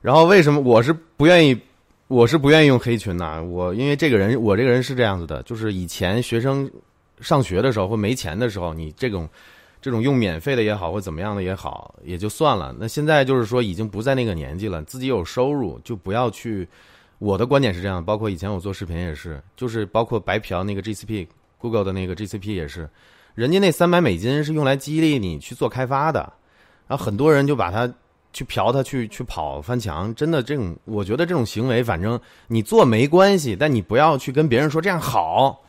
[0.00, 1.58] 然后为什么我是不愿意？
[2.08, 3.40] 我是不愿意用黑群呐。
[3.40, 6.68] 我因为这个人，我这个人是这样子的，就是以前学生
[7.20, 9.28] 上学的时候或没钱的时候，你这种
[9.80, 12.74] 这种用免费的也好或怎么样的也好，也就算了。
[12.76, 16.66] 那现在就是说已经不在那个年纪了，自己有收入就不要去。
[17.20, 22.90] 我的观点是这样，包括以前我做视频也是，就是包括白嫖那个 GCP Google 的那个 GCP 也是，
[23.36, 26.32] 人家那三百美金是用来激励你去做开发的，
[26.88, 27.88] 然后很多人就把它。
[28.32, 35.60] 去嫖他，去去跑翻墙，真的这种，我觉得这种行为，反正你做没关系，但你不要去跟别人说这样好，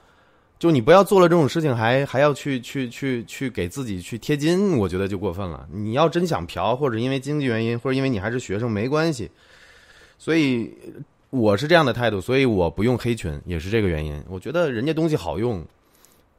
[0.59, 5.67] 就你不要做了这种事情，还还要去去去去给自己去贴金，我觉得就过分了。
[5.71, 9.29] 你要真想嫖，或者因为经济原因，或者因为你还是学生，没关系。
[10.19, 10.71] 所以
[11.31, 14.23] 我是这样的态度，所以我不用黑群，也是这个原因。
[14.29, 15.65] 我觉得人家东西好用，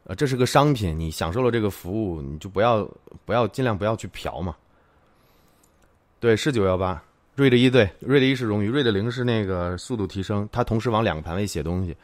[0.04, 2.88] 呃，这是个商品，你享受了这个服务，你就不要
[3.24, 4.54] 不要尽量不要去嫖嘛。
[6.22, 7.02] 对，是九幺八，
[7.34, 11.96] 瑞的一对，瑞的一是荣誉，瑞的零是那个速度提升，它同时往两个盘位写东西。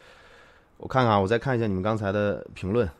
[0.78, 2.90] 我看看啊，我再看一下你们刚才的评论，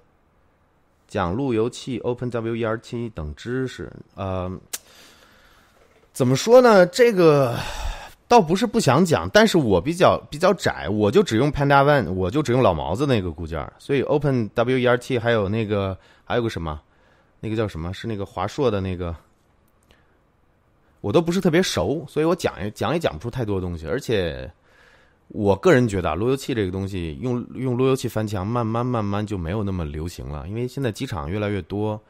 [1.09, 3.93] 讲路由器、OpenWERT 等知识。
[4.15, 4.49] 呃，
[6.13, 6.87] 怎么说呢？
[6.87, 7.59] 这个
[8.29, 16.81] 倒不是不想讲，但是我比较比较窄，我就只用 Panda One，我就只用老毛子那个固件，所以 OpenWERT 还有那个还有个什么，
[17.41, 17.93] 那个叫什么？
[17.93, 19.13] 是那个华硕的那个。
[21.01, 23.87] 我都不是特别熟，所以我讲也讲也讲不出太多东西。
[23.87, 24.51] 而且，
[25.29, 30.49] 我个人觉得啊路由器这个东西，用用路由器翻墙，慢慢慢慢就没有那么流行了。
[30.49, 32.01] 因为现在机场越来越多，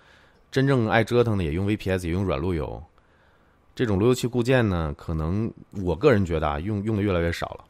[0.50, 2.82] 真正爱折腾的也用 VPS，也用软路由。
[3.74, 7.64] 这种路由器固件呢，可能我个人觉得啊，用用的越来越少了。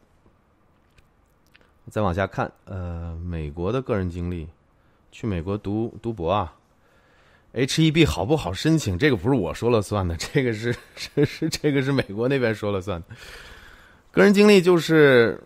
[1.89, 4.47] 再往下看，呃，美国的个人经历，
[5.11, 6.53] 去美国读读博啊。
[7.53, 8.97] H E B 好不好申请？
[8.97, 13.07] 这个不是我说了算的， 这个是是是这个是美国那边说了算的。
[14.11, 15.39] 个人经历就是，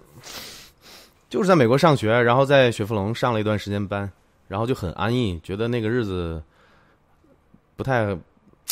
[1.29, 4.09] 就是在美国上学，然后在雪佛龙上了一段时间班，
[4.47, 6.41] 然后就很安逸，觉得那个日子
[7.75, 8.17] 不太。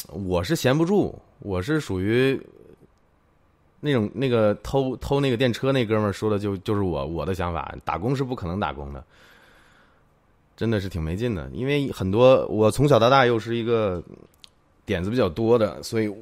[0.08, 2.40] 我是闲不住，我是属于
[3.82, 9.04] 那种那个偷偷那个电车那哥们儿说的，就就是我我的想法，打工是不可能打工的。
[10.62, 14.00] 真的是挺没劲的，因为很多我从小到大又是一个
[14.86, 16.16] 点子比较多的，所以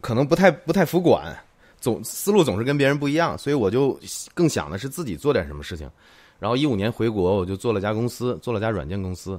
[0.00, 1.36] 可能不太不太服管，
[1.78, 4.00] 总思路总是跟别人不一样，所以我就
[4.32, 5.90] 更想的是自己做点什么事情。
[6.38, 9.38] 然后一五年回国，我就做了家公司，做了家软件公司，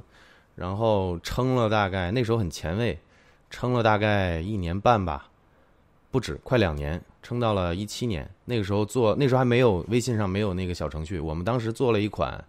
[0.54, 2.96] 然后撑了大概那时候很前卫，
[3.50, 5.28] 撑了大概一年半吧，
[6.12, 8.30] 不止快两年，撑到了一七年。
[8.46, 12.40] 那个时候做那时候还没有微信上没有那个小程序，我们当时做了一款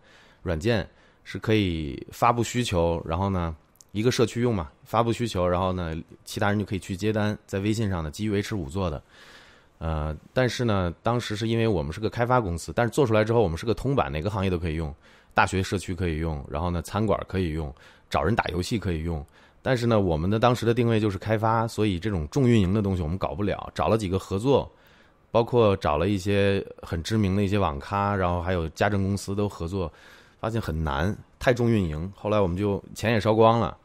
[0.43, 0.87] 软件。
[1.31, 3.55] 是可以发布需求，然后呢，
[3.93, 5.95] 一个社区用嘛，发布需求，然后呢，
[6.25, 9.03] 其他人就可以去接单，在微信上呢基于 H 五做的，
[9.77, 14.95] 呃，但是呢，当时是因为我们是个开发公司，但是做出来之后，我们是个通版，哪个行业都可以用，
[15.35, 17.71] 大学社区可以用，然后呢，餐馆可以用，
[18.09, 19.23] 找人打游戏可以用，
[19.61, 24.73] 但是呢，我们的当时的定位就是开发，所以这种重运营的东西我们搞不了，找了几个合作，
[25.31, 29.93] 包括找了一些很知名的一些网咖，然后还有家政公司都合作。
[30.41, 32.13] 发现很难，太重运营。
[32.17, 33.77] 后来我们就钱也烧光了，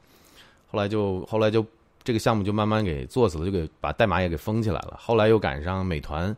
[0.72, 1.66] 后来就后来就
[2.04, 4.98] 这个项目就慢慢给做死了，就给把代码也给封起来了。
[5.00, 6.36] 后来又赶上美团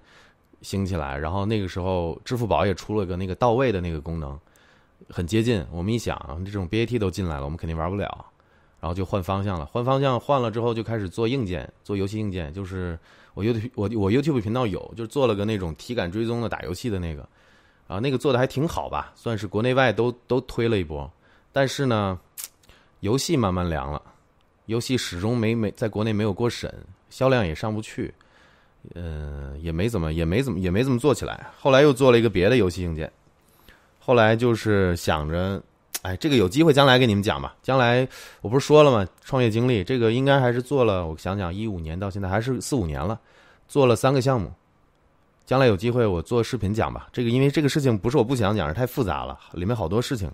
[0.61, 4.39] 兴起来，然后那个时候支付宝也出了个那个到位的那个功能，
[5.09, 5.65] 很接近。
[5.71, 8.25] 我们一想，这种 BAT 都进来了，我们肯定玩不了，
[8.79, 9.65] 然后就换方向了。
[9.65, 12.53] 换方向换了之后，就开始做硬件，做游戏硬件。
[12.53, 12.97] 就是
[13.33, 17.27] 我 YouTube 我我 YouTube 频道有，就做了个那种体感追踪的打游戏的那个。
[17.87, 21.09] 啊，那个做的还挺好吧，算是国内外都都推了一波。
[21.51, 22.19] 但是呢，
[23.01, 24.01] 游戏慢慢凉了，
[24.65, 26.73] 游戏始终没没在国内没有过审，
[27.09, 28.13] 销量也上不去，
[28.95, 31.47] 呃，也没怎么也没怎么也没怎么做起来。
[31.59, 33.09] 后来又做了一个别的游戏硬件，
[33.99, 35.61] 后来就是想着，
[36.01, 37.55] 哎，这个有机会将来给你们讲吧。
[37.61, 38.07] 将来
[38.41, 39.07] 我不是说了吗？
[39.23, 43.19] 创业经历这个应该还是做了，我想想，一五年到现在还是四五年了，
[43.67, 44.51] 做了三个项目。
[45.45, 47.07] 将来有机会我做视频讲吧。
[47.13, 50.31] 这个因为这个事情不是我不想讲，是太复杂了，里面好多事情。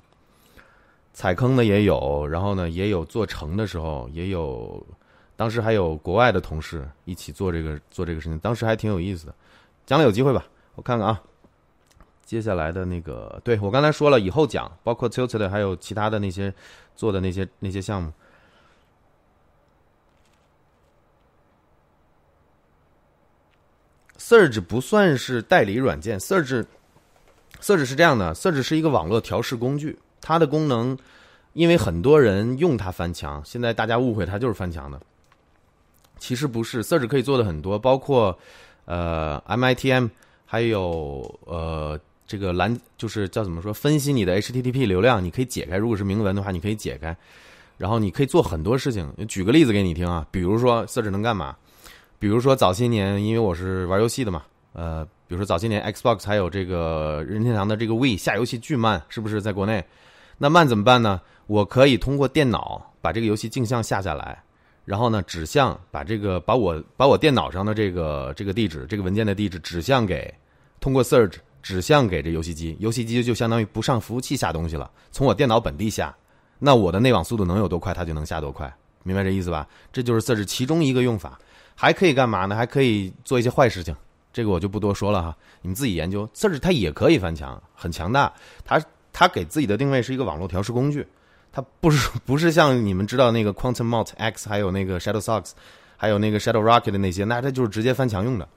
[1.14, 4.82] 踩坑的也有，然后呢，也有做成的时候，也有，
[5.36, 9.36] 当时还有国外的同事一起做这个做这个事情，当时还挺有意思的。
[9.86, 10.46] 将来有机会吧，
[10.76, 11.22] 我看看啊。
[12.24, 16.54] 接下来的那个，对我刚才说了，以后讲，包括 Tilted 还有其他的那些
[16.96, 18.14] 做的那些那些项目。
[24.32, 30.00] Surge 不算是代理软件，Surge，Surge 是这样的，Surge 是一个网络调试工具。
[30.22, 30.98] 它的功能，
[31.52, 34.98] 因为很多人用它翻墙，现在大家误会它就是翻墙的。
[36.18, 38.40] 其实不是，Surge 可以做的很多，包括
[38.86, 40.10] 呃 MITM，
[40.46, 47.14] 还有呃这个蓝，就是叫怎么说，分析你的 HTTP 流量，你可以解开，如果是明文的话，你可以解开，
[47.78, 49.14] 然后你可以做很多事情。
[49.28, 51.54] 举个例子给你听啊，比如说 Surge 能干嘛？
[52.22, 54.44] 比如说早些年，因为我是玩游戏的嘛，
[54.74, 59.84] 呃，比如说早些年 Xbox 还有这个任天堂的这个 We 下游戏巨慢，是不是在国内？
[60.38, 61.20] 那慢怎么办呢？
[61.48, 64.40] 我可以通过电脑把这个游戏镜像下下来，
[64.86, 70.32] 然后呢，指向把这个把我把我电脑上的这个这个地址这个文件的地址指向给
[70.80, 76.16] 通过 Search 指向给这游戏机，游戏机就相当于不上服务器下东西了，从我电脑本地下，
[76.60, 79.68] 那我的内网速度能有多快，它就能下多快，明白这意思吧？
[79.92, 81.40] 这就是 Search 其中一个用法，
[81.76, 82.56] 还可以干嘛呢？
[82.56, 83.96] 还可以做一些坏事情，
[84.32, 86.30] 这个我就不多说了哈，你们自己研究。
[86.34, 88.82] 甚至它也可以翻墙，很强大，它。
[89.14, 91.06] 它给自己的定位是一个网络调试工具，
[91.52, 95.52] 它不是不是像你们知道那个 Quantum mult X，还有那个 Shadow Socks，
[95.98, 98.48] 还有那个 Shadow Rocket 的那些，那它就是直接翻墙用的。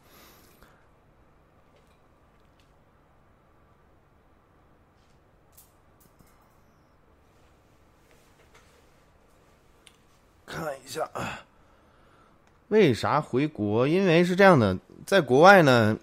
[10.47, 11.11] 看一下，
[12.75, 13.87] 为啥回国？
[13.87, 15.97] 因为是这样的，在国外呢，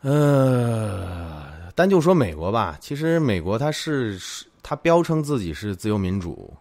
[0.00, 1.42] 呃。
[1.76, 4.16] 单就说美国吧，其实美国它是
[4.62, 6.54] 它标称自己是自由民主，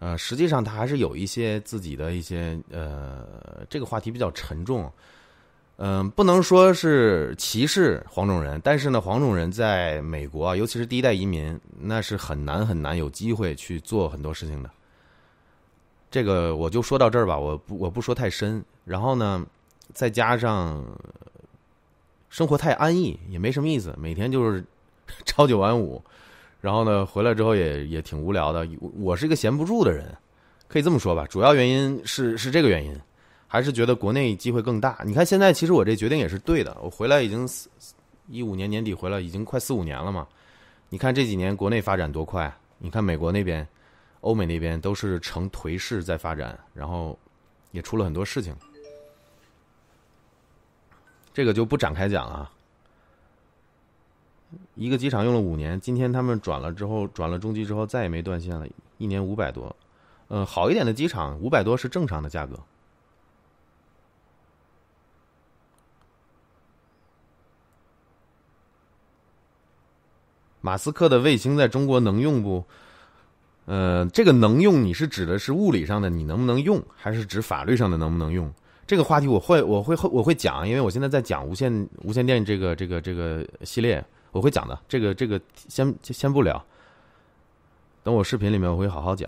[0.00, 3.26] 呃，实际上它还是有一些自己的一些呃，
[3.70, 4.92] 这个话题比较沉重，
[5.76, 14.70] 嗯，不能说是歧视黄种人，但是呢，黄种人在美国，尤其是第一代移民，那是很难很难有机会去做很多事情的。
[16.14, 18.64] 这个我就说到这儿吧，我不我不说太深。
[18.84, 19.44] 然后呢，
[19.92, 20.80] 再加上。
[22.30, 24.64] 生活太安逸也没什么意思，每天就是
[25.26, 26.00] 朝九晚五，
[26.60, 28.64] 然后呢回来之后也也挺无聊的。
[28.96, 30.06] 我是一个闲不住的人，
[30.68, 31.26] 可以这么说吧。
[31.28, 32.96] 主要原因是是这个原因，
[33.48, 34.98] 还是觉得国内机会更大。
[35.04, 36.76] 你看现在其实我这决定也是对的。
[36.80, 37.68] 我回来已经四
[38.28, 40.26] 一五年年底回来，已经快四五年了嘛。
[40.90, 43.66] 你看这几年国内发展多快，你看美国那边、
[44.24, 47.16] 欧美那边都是呈颓势在发展，然后
[47.72, 48.56] 也出了很多事情。
[51.34, 52.50] 这个就不展开讲了。
[54.76, 58.66] 一个机场用了五年，今天他们转了之后，转了中机之后再也没断线了，
[58.96, 59.74] 一年五百多。
[60.28, 62.58] 嗯，好一点的机场五百多是正常的价格。
[70.62, 72.64] 马斯克的卫星在中国能用不？
[73.66, 78.52] 呃，这个能用，你是指的是物理上的你能不能用，还是指法律上的能不能用？
[78.86, 84.78] 这个话题我会我会我会讲，因为我现在在讲无线无线电这个这个这个系列，我会讲的。
[84.86, 86.62] 这个这个先先不聊，
[88.02, 89.26] 等我视频里面我会好好讲。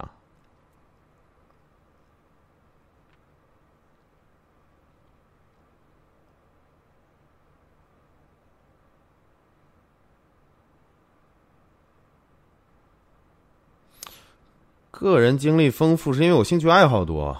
[14.98, 17.36] 个人经历丰富是因为我兴趣爱好多。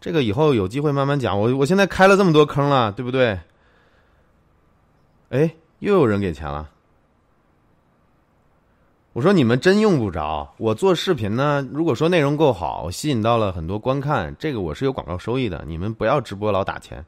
[0.00, 1.38] 这个以后有机会慢慢讲。
[1.38, 3.38] 我我现在开了这么多坑了，对不对？
[5.28, 6.70] 哎，又有人给钱了。
[9.12, 10.54] 我说你们真用不着。
[10.56, 15.62] 我做视频呢，如果说内容够好，吸引到了很多观看，这个我是有广告收益的。
[15.66, 17.04] 你们不要直播老打钱。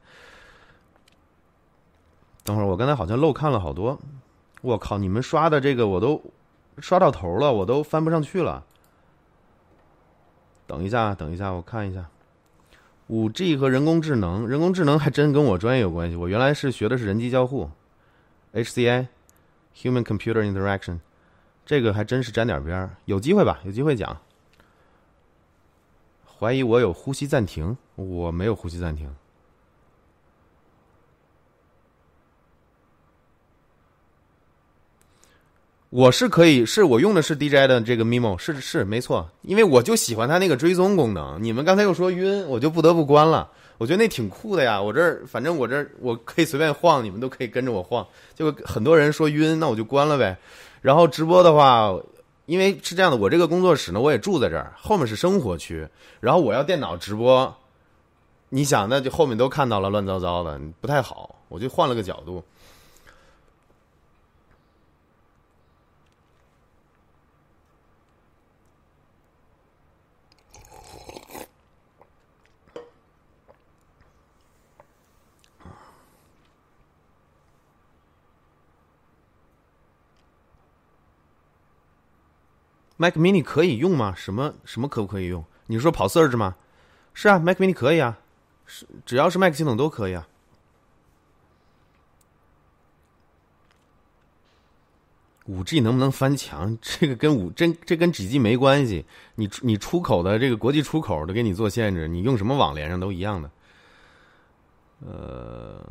[2.43, 3.97] 等会儿我刚才好像漏看了好多。
[4.61, 6.21] 我靠，你们刷的这个我都
[6.77, 8.63] 刷到头了，我都翻不上去了。
[10.71, 12.05] 等一下，等一下，我看一下。
[13.07, 16.15] 五 G 和人工智能，人工智能还真跟我专业有关系。
[16.15, 17.69] 我原来是学的是人机交互
[18.53, 20.99] ，HCI，Human Computer Interaction，
[21.65, 23.59] 这个还真是沾点边儿，有机会吧？
[23.65, 24.17] 有机会讲。
[26.39, 29.13] 怀疑我有呼吸暂停，我没有呼吸暂停。
[35.91, 41.37] 我是可以，是我用的是 DJ 的这个 Mimo，是是没错，因为我就喜欢它那个追踪功能。
[41.43, 43.49] 你们刚才又说晕，我就不得不关了。
[43.77, 48.07] 我觉得那挺酷的呀，我这儿反正我这儿我可以随便晃，你们都可以跟着我晃。
[48.33, 50.37] 就很多人说晕，那我就关了呗。
[50.81, 51.93] 然后直播的话，
[52.45, 55.85] 因为是这样的，我这个工作室呢，我也住在这儿，后面是生活区，
[56.21, 57.53] 然后我要电脑直播，
[58.47, 62.41] 你想那就后面都看到了，乱糟糟的，不太好，我就换了个角度。
[83.01, 84.13] Mac Mini 可以用吗？
[84.15, 85.43] 什么什么可不可以用？
[85.65, 86.55] 你说跑 Surge 吗？
[87.15, 88.19] 是啊，Mac Mini 可以啊，
[88.67, 90.27] 是只要是 Mac 系统都可以啊。
[95.47, 96.77] 五 G 能不能翻墙？
[96.79, 99.03] 这个跟五真这跟几 G 没关系。
[99.33, 103.49] 你你出口的这个国际出口都给你做限制，你用什么网连上都一样的。
[105.07, 105.83] 呃。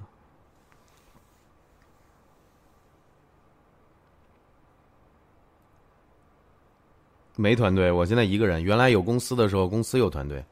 [7.41, 8.63] 没团队，我现在一个人。
[8.63, 10.45] 原来有公司的时候，公司有团队，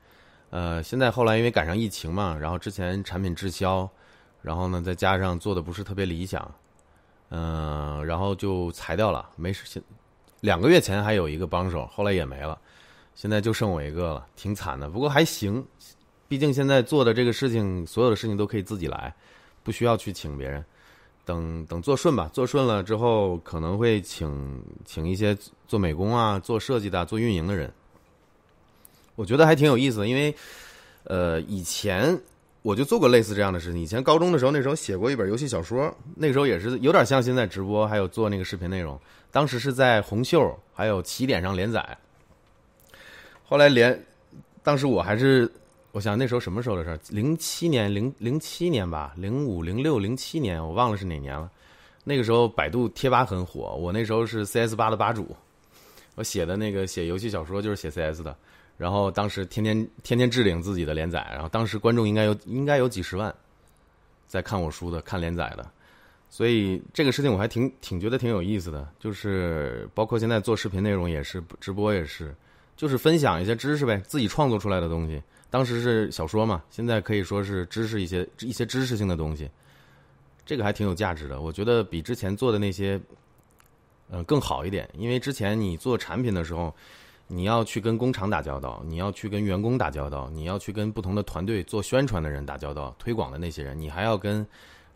[0.49, 3.86] 呃，现在后来因为赶上疫情嘛，然后之前产品滞销，
[4.41, 6.51] 然后呢再加上做的不是特别理想，
[7.28, 9.28] 嗯，然后就裁掉了。
[9.36, 9.82] 没事，现
[10.41, 12.59] 两个月前还有一个帮手，后来也没了，
[13.14, 14.89] 现在就剩我一个了，挺惨的。
[14.89, 15.62] 不过还行，
[16.26, 19.14] 毕竟现在做的这个事情，所有的事情都可以自己来，
[19.62, 20.64] 不需要去请别人。
[21.29, 27.70] 等等做顺吧，做顺了之后可能会请请一些做美工啊、做设计的、做运营的人。
[29.14, 30.35] 我觉得还挺有意思的，因为
[31.05, 32.18] 呃，以前
[32.62, 33.79] 我就做过类似这样的事情。
[33.83, 38.99] 以前高中的时候，那时候写过一本游戏小说，那时候也是有点像现在直播，还有做那个视频内容。
[39.31, 41.99] 当时是在红袖还有起点上连载，
[43.45, 44.03] 后来连
[44.62, 45.53] 当时我还是。
[45.93, 46.99] 我想那时候什么时候的事儿？
[47.11, 51.51] 零七年、零零七年吧，零五、零六、零七年，我忘了是哪年了。
[52.05, 55.34] 那个时候百度贴吧很火，我那时候是 CS 八的吧主，
[56.14, 58.36] 我写的那个写游戏小说就是写 CS 的。
[58.76, 63.34] 然后当时天天天天置顶自己的连载，然后当时观众应该有应该有几十万
[64.28, 65.68] 在看我书的、看连载的，
[66.30, 68.86] 所以这个事情我还挺挺觉得挺有意思的。
[69.01, 72.32] 就是包括现在做视频内容也是，直播也是，
[72.76, 75.20] 就是分享一些知识呗，自己创作出来的东西。
[75.51, 79.51] 当时是小说嘛，现在可以说是知识一些一些知识性的东西，
[80.45, 81.41] 这个还挺有价值的。
[81.41, 83.01] 我觉得比之前做的那些，
[84.11, 84.87] 呃，更好一点。
[84.93, 86.75] 因为之前你做产品的时候，
[87.27, 94.47] 你要去跟工厂打交道，你要去跟员工打交道，你要去跟不同的团队做宣传的人打交道，推广的那些人，你还要跟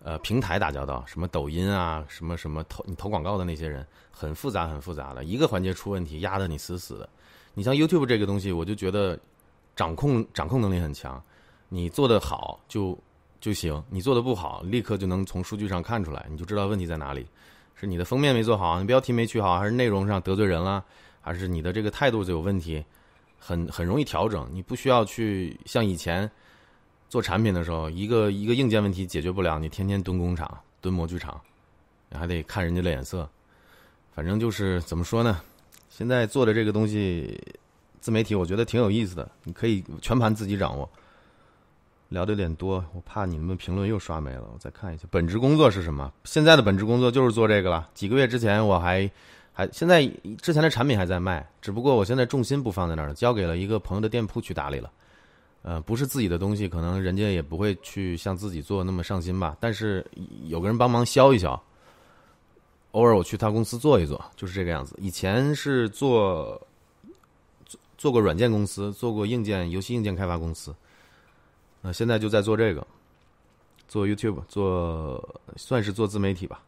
[0.03, 7.09] 呃平台打交道，什么抖音啊，什么什么投你投广告的那些人，很复杂很复杂的，一个环节出问题，压得你死死的。
[7.55, 9.19] 你像 YouTube 这个东西，我就觉得。
[9.75, 11.23] 掌控掌控能力很强，
[11.69, 12.99] 你做的好就
[13.41, 17.27] 就行，你做的不好，立刻就能从数据上看出来，你就知道问题在哪里，
[17.75, 20.85] 是你的封面没做好，你标题没取好，还是内容上得罪人了，
[21.21, 22.85] 还是你的这个态度就有问题，
[23.39, 24.47] 很很容易调整。
[24.53, 26.31] 你不需要去像以前
[27.09, 31.41] 做产品的时候，一个一个硬件问题解决不了，你天天蹲工厂、蹲模具厂，
[32.11, 33.29] 你还得看人家的脸色。
[34.13, 35.41] 反正就是怎么说呢，
[35.89, 37.41] 现在做的这个东西。
[38.03, 40.87] 自媒体我觉得挺有意思的，你可以全盘自己掌握。
[42.09, 44.47] 聊的有点多，我怕你们评论又刷没了。
[44.53, 46.13] 我再看一下，本职工作是什么？
[46.25, 47.89] 现在的本职工作就是做这个了。
[47.95, 49.11] 几个月之前我还
[49.53, 50.05] 还现在
[50.43, 54.91] 之前的产品还在卖，只不过我现在重心不放在那儿了，交给了一个朋友的店铺去打理了。
[55.63, 59.57] 呃，不是自己的东西，可能人家也不会去像自己做那么上心吧。
[59.61, 60.05] 但是
[60.49, 61.63] 有个人帮忙销一销，
[62.91, 64.95] 偶尔我去他公司做一做，就是这个样子。
[65.01, 66.61] 以前是做。
[68.03, 70.75] 做过软件公司，做过硬件游戏硬件开发公司，
[71.83, 72.85] 那现在就在做这个，
[73.87, 76.61] 做 YouTube，做算是做自媒体吧。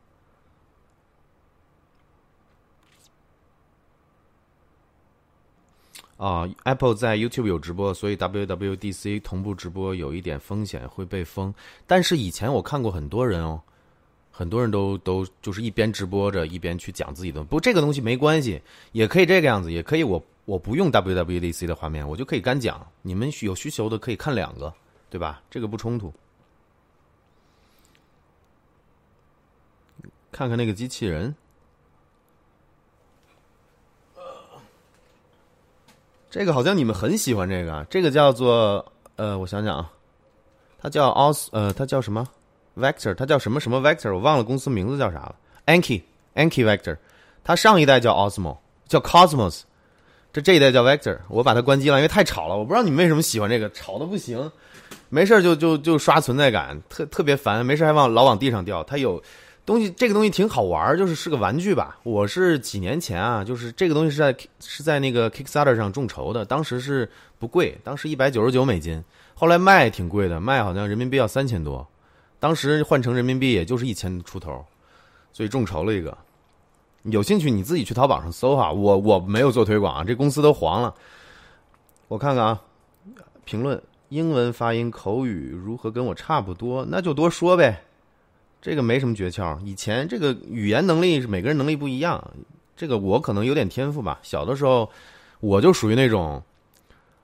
[6.19, 11.53] 啊，Apple 在 YouTube 有直播，所以 WWDC 同步直播有一点风险会被封。
[11.85, 13.61] 但是以前我看过很多人哦，
[14.31, 17.43] 很多人都都就是一边直播着一边去讲自己的。
[17.43, 18.63] 不这个东西没关系，
[18.93, 20.23] 也可以这个样子，也可以我。
[20.45, 22.87] 我不用 WWDC 的画面，我就可以干讲。
[23.03, 24.73] 你们有需求的可以看两个，
[25.09, 25.43] 对吧？
[25.51, 26.13] 这个不冲突。
[30.31, 31.33] 看看那个机器人，
[36.29, 38.85] 这个好像你们很喜欢这个，这个叫做
[39.15, 39.93] 呃，我想想啊，
[40.81, 42.27] 它叫 os 呃，它叫什么
[42.77, 45.37] vector，它叫什么什么 vector，我忘了公司名字叫啥了
[45.67, 46.03] ，Anki
[46.35, 46.99] Anki vector，
[47.45, 49.63] 它上一代叫 Osmo，叫 Cosmos，
[50.35, 54.51] 这这一代叫 vector，我把它关机了，因为太吵了，我不知道你们为什么喜欢这个，吵的不行，
[55.09, 59.23] 没事就就就刷存在感，特特别烦，没事还往老往地上掉，它有。
[59.67, 61.97] 东西这个东西挺好玩就是是个玩具吧。
[62.03, 67.09] 我是几年前啊，就是这个东西是在是在那个 Kickstarter 上众筹的，当时是
[67.39, 69.03] 不贵，当时一百九十九美金，
[69.35, 71.89] 后来卖挺贵的，卖好像人民币要三千多，
[72.39, 74.63] 当时换成人民币也就是一千出头，
[75.33, 76.15] 所以众筹了一个。
[77.05, 80.95] 有兴趣你自己去淘宝上搜哈，我我没有做推广啊，这公司都黄了。
[82.09, 82.61] 我看看啊，
[83.45, 87.83] 评论英文发音口语如何跟我差不多，那就多说呗。
[88.63, 89.61] 这个没什么诀窍。
[89.61, 92.33] 以前这个语言能力是每个人能力不一样，
[92.75, 94.19] 这个我可能有点天赋吧。
[94.23, 94.91] 小的时候
[95.41, 96.43] 我就属于那种，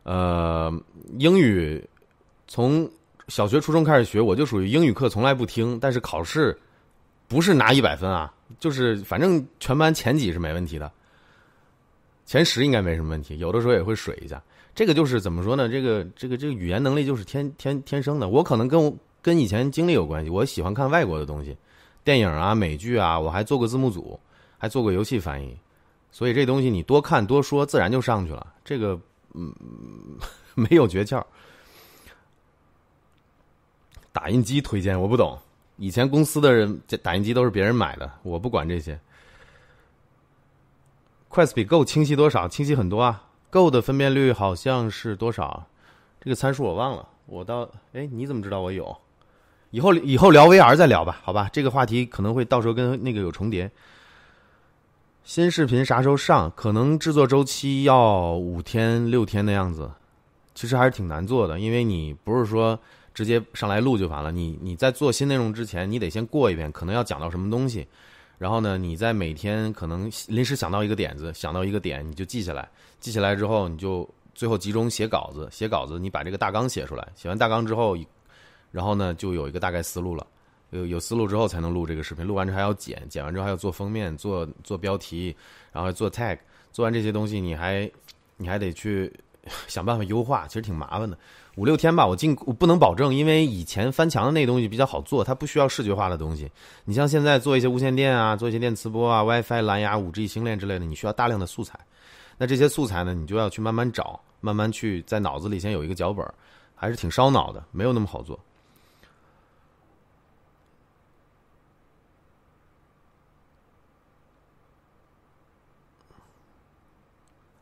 [0.03, 0.71] 呃，
[1.19, 1.83] 英语
[2.47, 2.87] 从
[3.29, 6.59] 小学、初中开始学，我就属于英语课从来不听，但是考试
[7.31, 10.93] 不是拿一百分啊，就是反正全班前几是没问题的，
[12.27, 13.39] 前十应该没什么问题。
[13.39, 14.43] 有的时候也会水一下。
[14.75, 15.69] 这个就是怎么说呢？
[15.69, 18.29] 这个这个这个语言能力就是天天天生的。
[18.29, 18.95] 我可能跟我。
[19.23, 21.55] 跟以前经历有关系，我喜欢看外国的东西，
[22.03, 24.19] 电影啊、美剧啊，我还做过字幕组，
[24.57, 25.55] 还做过游戏翻译，
[26.11, 28.55] 所以这东西你多看多说，自然就上去了。
[28.65, 28.99] 这个
[29.35, 29.55] 嗯，
[30.57, 31.23] 没有诀窍。
[34.11, 35.39] 打印机推荐我不懂，
[35.81, 39.01] 以前公司的人这打印机都是别人买的，我不管这些。
[41.31, 42.47] 快 s 比 Go 清晰多少？
[42.47, 45.67] 清晰很多啊！Go 的分辨率好像是多少？
[46.21, 47.09] 这个参数我忘了。
[47.25, 48.95] 我到哎，你怎么知道我有？
[49.71, 51.49] 以后以后聊 VR 再聊吧，好吧？
[51.51, 53.71] 这个话题可能会到时候跟那个有重叠。
[55.25, 56.53] 新视频啥时候上？
[56.55, 59.91] 可能制作周期要五天六天的样子，
[60.55, 62.79] 其实还是挺难做的，因为你不是说
[63.21, 64.33] 直接上来录就完了。
[64.33, 67.87] 你你在做新内容之前，你得先过一遍，可能要讲到什么东西，
[68.39, 72.67] 然后呢，你在每天可能临时想到一个点子，想到一个点，你就记下来，
[72.99, 77.95] 记下来之后，你就最后集中写稿子，写稿子，你把这个大纲写出来，写完大纲之后。
[78.73, 80.25] 然后呢，就有一个大概思路了，
[80.71, 85.37] 有有思路之后才能录这个视频，录完之后还要剪，剪完之后还要做封面、做做标题，
[85.73, 86.39] 然后做 tag，
[86.71, 87.91] 做完这些东西，你还
[88.37, 89.13] 你还得去
[89.67, 91.19] 想办法优化，其实挺麻烦的。
[91.57, 96.51] 五六天吧，我尽我不能保证，因为以前翻墙的那东西比较好做，它不需要视觉化的东西。
[96.85, 101.79] 你像现在做一些无线电啊，做一些电磁波啊、WiFi、蓝牙、5G 星链之类的，你需要大量的素材。
[102.39, 106.27] 那这些素材呢，你就要去慢慢找，慢慢去在脑子里先有一个脚本，
[106.75, 108.39] 还是挺烧脑的，没有那么好做。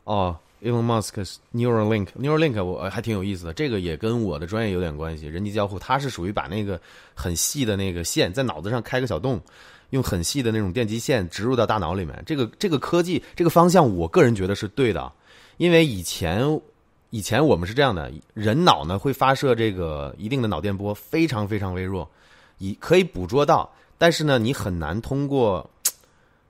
[0.05, 5.79] 哦，Elon Musk Neuralink，Neuralink 我还挺有意思的，这个也跟我的专业有点关系，人机交互。
[5.79, 6.79] 它是属于把那个
[7.13, 9.41] 很细的那个线在脑子上开个小洞，
[9.89, 12.23] 用很细的那种电极线植入到大脑里面。
[12.25, 15.11] 这个这个科技这个方向，我个人觉得是对的，
[15.57, 16.61] 因为以前
[17.09, 22.09] 以前我们是这样的，人脑呢会发射这个一定的脑电波，非常非常微弱，
[22.57, 25.69] 以可以捕捉到，但是呢，你很难通过。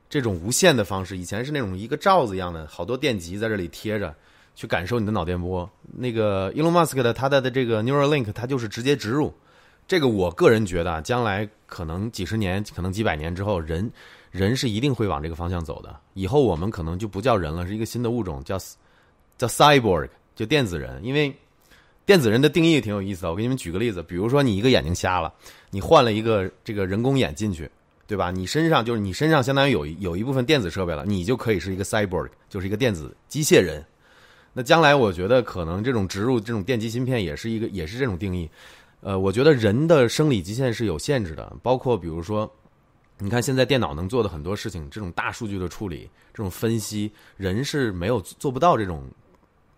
[0.10, 4.14] 这种无线的方式，以前是那种一个罩子一样的，好多电极在这里贴着，
[4.56, 5.70] 去感受你的脑电波。
[5.84, 9.32] 那个 Elon Musk 的他的的这个 Neuralink，它就是直接植入。
[9.88, 13.92] 这个我个人觉得，将来可能几十年，可能几百年之后，人
[14.32, 15.96] 人是一定会往这个方向走的。
[16.14, 18.58] 以后我们可能就不叫人了，是一个新的物种，叫
[19.38, 21.04] 叫 Cyborg，就电子人。
[21.04, 21.36] 因为
[22.06, 25.34] 电子人的定义挺有意思的，我给你们举个例子，比如说你一个眼睛瞎了，
[25.70, 27.70] 你换了一个这个人工眼进去。
[28.10, 28.32] 对吧？
[28.32, 33.86] 你身上就是你身上相当于有有一部分电子设备了，你就可以是一个 cyborg，就是一个电子机械人。
[34.52, 38.50] 那将来我觉得可能这种植入这种电极芯片也是一个也是这种定义。
[39.02, 42.52] 呃，我觉得人的生理极限是有限制的，包括比如说，
[43.20, 49.04] 你看现在电脑能做的很多事情，这种大数据的处理、这种分析，人是没有做不到这种。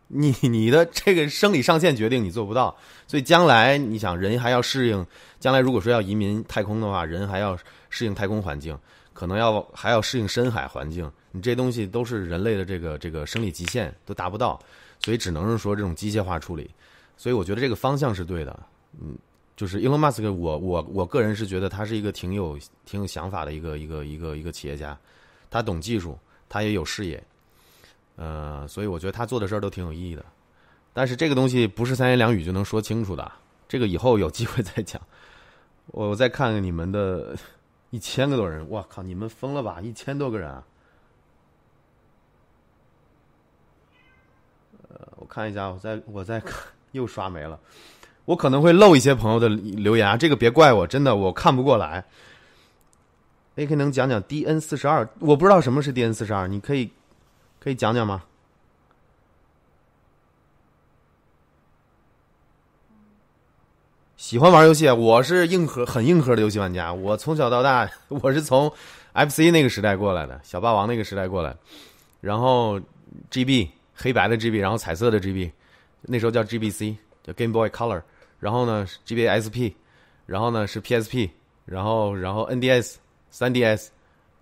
[0.07, 2.73] 你你的这个生理上限决定你做不到，
[3.07, 5.05] 所以将来你想人还要适应，
[5.39, 7.57] 将来如果说要移民太空的话，人还要
[7.91, 8.75] 适应太空环境，
[9.13, 14.59] 可能要还要适应深海环境，你这东西都是人类的这个这个生理极限都达不到，
[14.99, 16.71] 所以只能是说这种机械化处理，
[17.15, 18.59] 所以我觉得这个方向是对的，
[18.99, 19.15] 嗯，
[19.55, 24.97] 就是 Elon Musk，我我我个人是觉得他是一个挺有挺有想法的一个一个一个一个企业家，
[25.51, 26.17] 他懂技术，
[26.49, 27.21] 他也有视野。
[28.15, 30.23] 呃，所以我觉得他做的事儿都挺有意义的，
[30.93, 33.31] 但是这个东西不是三言两语就能说清楚的，
[33.67, 35.01] 这个以后有机会再讲。
[35.87, 37.35] 我再看看你们的
[37.91, 39.79] 一千个多人，我靠，你们疯了吧？
[39.81, 40.63] 一千多个人啊！
[44.89, 44.97] 呃，
[45.29, 46.53] 看一下，我再我再看，
[46.93, 47.59] 又刷没了。
[48.25, 52.05] 我可能会漏一些朋友的留言，这个别怪我，真的我看不过来。
[53.57, 55.07] AK 能讲讲 DN 四十二？
[55.19, 56.89] 我不知道什么是 DN 四十二，你可以
[57.59, 58.23] 可以讲讲吗？
[64.31, 66.93] 喜欢玩游戏啊，我是硬核很硬核的游戏玩家。
[66.93, 68.71] 我从小到大， 我是从
[69.13, 71.53] FC 那个时代过来的，小霸王那个时代过来，
[72.21, 72.79] 然后
[73.29, 75.51] GB 黑白的 GB，然后彩色的 GB，
[76.03, 78.03] 那时候叫 GBC，叫 Game Boy Color，
[78.39, 79.73] 然后呢 GBSP，
[80.25, 81.31] 然后呢是 PSP，
[81.65, 82.95] 然后然后 NDS、
[83.33, 83.87] 3DS，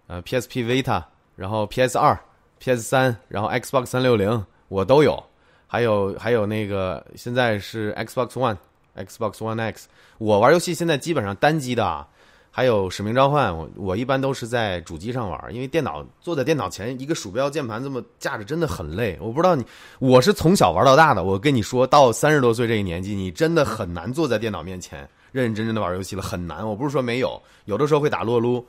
[0.06, 1.04] 呃 PSP Vita，
[1.36, 2.16] 然后 PS 二、
[2.60, 5.24] PS 三，然后 Xbox 三六零我都有，
[5.66, 8.58] 还有还有那个现在是 Xbox One。
[9.06, 9.88] Xbox One X，
[10.18, 12.08] 我玩游戏现在基本上单机的啊，
[12.52, 19.18] 还有《使命召唤》，我我一般都是在主机上玩，因为电脑坐在电脑前，一个鼠标键盘这么架着真的很累。
[19.22, 19.66] 我不知道你，
[20.00, 26.68] 我是从小玩到大的，我跟你说到三十多岁这一年纪，你真的很难坐在电脑面前认认真真的玩游戏了，很难。
[26.68, 28.66] 我不是说没有，有的时候会打撸撸，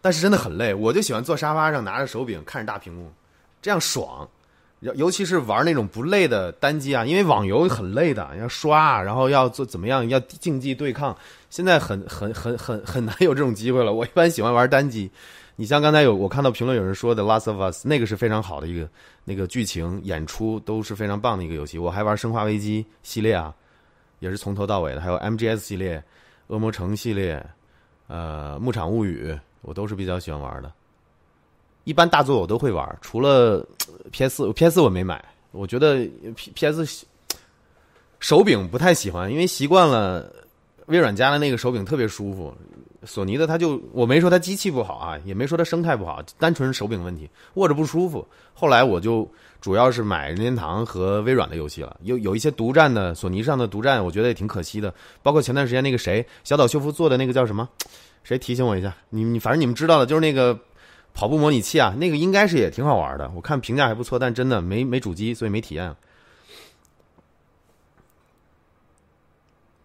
[0.00, 0.74] 但是真的很累。
[0.74, 3.10] 我就喜欢坐沙发上拿着手柄看着大屏幕，
[3.62, 4.28] 这样爽。
[4.80, 11.16] 尤尤其是玩那种不累的单机啊，因为网游很累的，要刷，然后要做怎么样，要竞技对抗，
[11.50, 13.92] 现在很很很很很难有这种机会了。
[13.92, 15.10] 我一般喜欢玩单机。
[15.56, 18.88] 你像刚才有我看到评论有人说的《Last of Us》，那个是非常好的一个
[19.24, 21.76] 那个剧情演出都是非常棒的一个游戏。
[21.78, 23.52] 我还玩《生化危机》系列啊，
[24.20, 26.00] 也是从头到尾的，还有 MGS 系列、
[26.46, 27.44] 恶魔城系列、
[28.06, 30.70] 呃《牧场物语》，我都是比较喜欢玩的。
[31.88, 33.66] 一般大作我都会玩，除了。
[34.10, 34.50] P.S.
[34.52, 34.80] P.S.
[34.80, 36.50] 我没买，我觉得 P.
[36.54, 37.04] P.S.
[38.20, 40.32] 手柄不太喜欢，因为习惯了
[40.86, 42.54] 微软家的那个手柄特别舒服。
[43.04, 48.26] 索尼的它就我没说它机器不好啊，也没说它生态不好，单纯是手柄问题，握着不舒服。
[48.54, 49.30] 后来我就
[49.60, 54.94] 主要是买任天堂和微软的游戏了，有有一些独占的索尼上的独占，我觉得也挺可惜的。
[55.22, 57.68] 包括前段时间那个谁小岛秀夫做的那个叫什么？
[58.24, 58.96] 谁提醒我一下？
[59.10, 60.58] 你你反正你们知道的，就是那个。
[61.18, 65.96] 跑步模拟器啊，那个应该是也挺好玩的，我看评价还不错，但真的没没主机，所以没体验。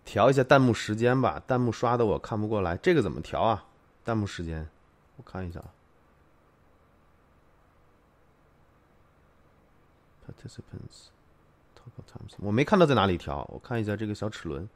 [0.05, 3.65] 调一下弹幕时间吧，弹幕刷的我看不过来，这个怎么调啊？
[4.05, 4.69] 弹幕时间，
[5.17, 5.59] 我看一下。
[10.27, 11.07] Participants
[11.75, 14.69] talk times，我没看到在哪里调，我看一下这个小齿轮。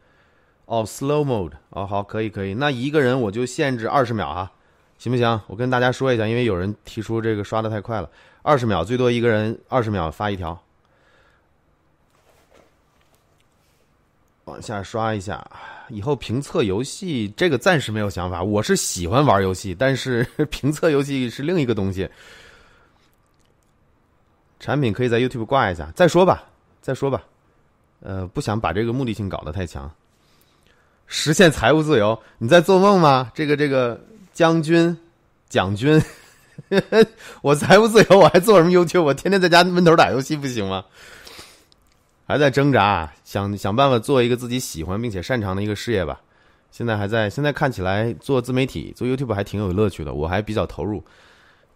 [0.66, 4.54] 哦，slow mode，哦，好，可以可以，那一个人我就限制二十秒哈。
[4.98, 5.40] 行不行？
[5.46, 8.10] 我跟大家说一下，因为有人提出这个刷的太快了，
[8.42, 10.60] 二十秒最多一个人，二十秒发一条，
[14.46, 15.46] 往下刷一下。
[15.90, 22.10] 以后评测游戏这个暂时没有想法，我是喜欢玩游戏，但是 评测游戏是另一个东西。
[24.60, 26.44] 产品可以在 YouTube 挂一下，再说吧，
[26.82, 27.24] 再说吧。
[28.02, 29.90] 呃，不想把这个目的性搞得太强。
[31.06, 32.20] 实现财务自由？
[32.40, 33.32] 你在做梦吗？
[33.36, 34.02] 这个这个。
[34.38, 34.96] 将军，
[35.50, 36.00] 蒋军，
[37.42, 39.02] 我财务自由，我还做什么 YouTube？
[39.02, 40.86] 我天天在家闷头打游戏不行吗？
[42.28, 46.22] 还在挣扎，想想办法做一个自己喜欢并且擅长的一个事业吧。
[46.70, 51.04] 现在还在，现在看起来做自媒体、做 YouTube 还挺有乐趣的，我还比较投入，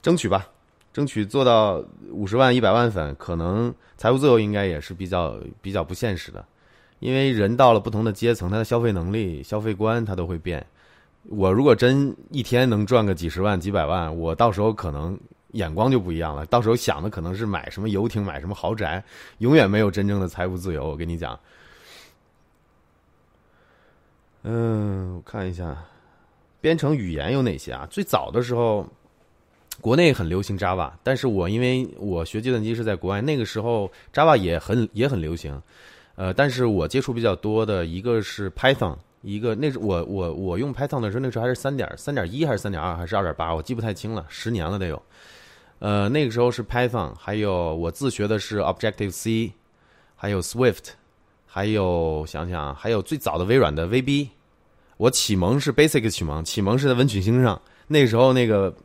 [0.04, 0.48] 争取吧，
[0.94, 3.16] 争取做到五十万、一百万粉。
[3.18, 6.46] 可能财务自由应该也是比较比较不现实的，
[7.00, 10.64] 因为人到了不同的阶层，他的消费能力、消费观他都会变。
[11.30, 15.18] 我如果真一天能赚个几十万、几百万，我到时候可能
[15.52, 16.46] 眼光就不一样了。
[16.48, 19.04] 到时候想的可能是买什么游艇、买什么豪宅，
[19.38, 20.90] 永远没有真正的财务自由。
[20.90, 21.40] 我跟你讲，
[24.44, 25.78] 嗯，我看一下，
[26.60, 27.88] 编程语言有哪些啊？
[27.92, 28.88] 最早的时候，
[29.80, 35.62] 国内很流行 Java，但是我因为我学计算机是在国外，那个时候 Java 也很也很流行。
[36.16, 38.98] 呃，但是我接触比较多的一个是 Python。
[39.22, 45.02] 一个那是我我我用 Python 的时候，那时候还是三点三点一还是三点二还是二点八，我记不太清了，十年了得有。
[45.78, 49.54] 呃，那个时候是 Python，还有我自学的是 Objective C，
[50.16, 50.90] 还有 Swift，
[51.46, 54.30] 还有想想还有最早的微软的 VB。
[54.98, 57.62] 我启蒙是 Basic 启蒙，启蒙是在文曲星上。
[57.88, 58.76] 那个时候那个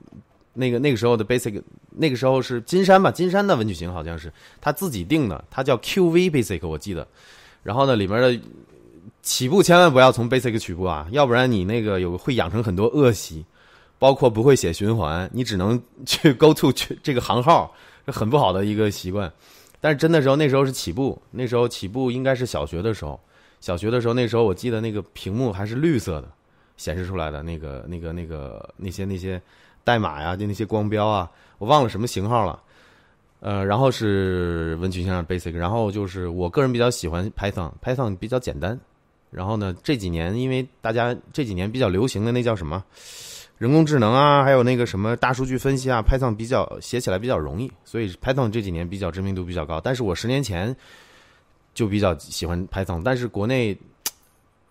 [0.52, 3.10] 那个那个时候的 Basic，那个时候是金山吧？
[3.10, 4.30] 金山的文曲星好像是
[4.60, 7.06] 他自己定的，他叫 QV Basic，我记得。
[7.62, 8.38] 然后呢，里面的。
[9.26, 13.44] 起步千万不要从 basic 起步啊，要不然你那个有会养成很多恶习，
[13.98, 17.74] 包括不会写循环，你只能去 go to 去这个行号，
[18.04, 19.30] 是很不好的一个习惯。
[19.80, 23.18] 但是真的时候，那时候是起步，那时候起步应该是小学的时候，
[23.60, 26.28] 小学的时候，那时候我记得那个屏幕还是绿色的，
[26.76, 29.42] 显示出来的那个那个那个那些那些
[29.82, 32.62] 代码呀，就那些光标啊，我忘了什么型号了。
[33.40, 38.78] 呃，然后是文曲星上 Basic，然后就是我个人比较喜欢 Python，Python 比较简单。
[39.36, 42.82] 然后呢，这几年因为大家这几年比较流行的那叫什么
[43.58, 49.78] 人工智能啊，还有那个什么大数据分析啊，Python 比较写起来比较容易，所以 Python 这几年比较知名度比较高。
[49.78, 50.74] 但是我十年前
[51.74, 53.76] 就比较喜欢 Python，但是国内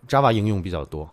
[0.08, 1.08] Java 应用比较多。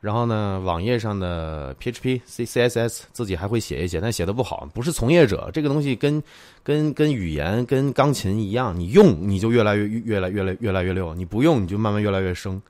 [0.00, 4.68] 然后呢，网页上的 PHP、C、CSS 自己还会写一写，但写的不好。
[4.72, 6.22] 不是从业者，这个东西跟
[6.62, 12.62] 跟跟语言、跟钢琴一样，你用你就越来越越来越来越来越溜，你不用你就慢慢越来越生。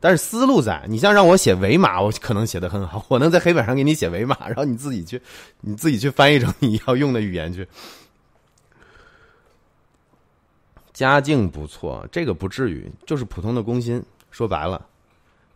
[0.00, 5.20] 但是思路在，你像让我写维码，我可能写的很好，我能在黑板上给你写维码，然后你自己去
[5.60, 7.68] 你自己去翻译成你要用的语言去。
[10.92, 14.02] 家境不错，这个不至于，就是普通的工薪。
[14.30, 14.86] 说白了。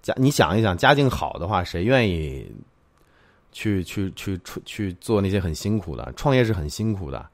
[0.02, 2.50] 家，你想一想，家境好的话，谁愿意
[3.52, 6.12] 去去去去去做那些很辛苦的？
[6.16, 7.26] 创业是很辛苦的。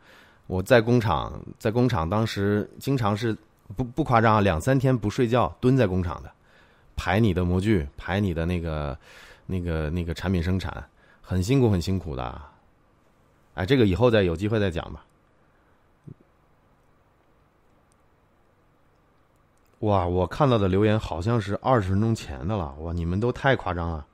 [0.47, 3.37] 我在工厂，在工厂当时经常是
[3.77, 6.31] 不不夸张啊，两三天不睡觉蹲在工厂的，
[7.01, 8.95] 排你的模具，排你的那个
[9.47, 10.85] 那个那个产品生产，
[11.23, 12.43] 很辛苦很辛苦的。
[13.55, 15.03] 哎，这个以后再有机会再讲吧。
[19.79, 22.75] 哇，我看到的留言好像是二十分钟前的了。
[22.81, 24.05] 哇，你们都太夸张了，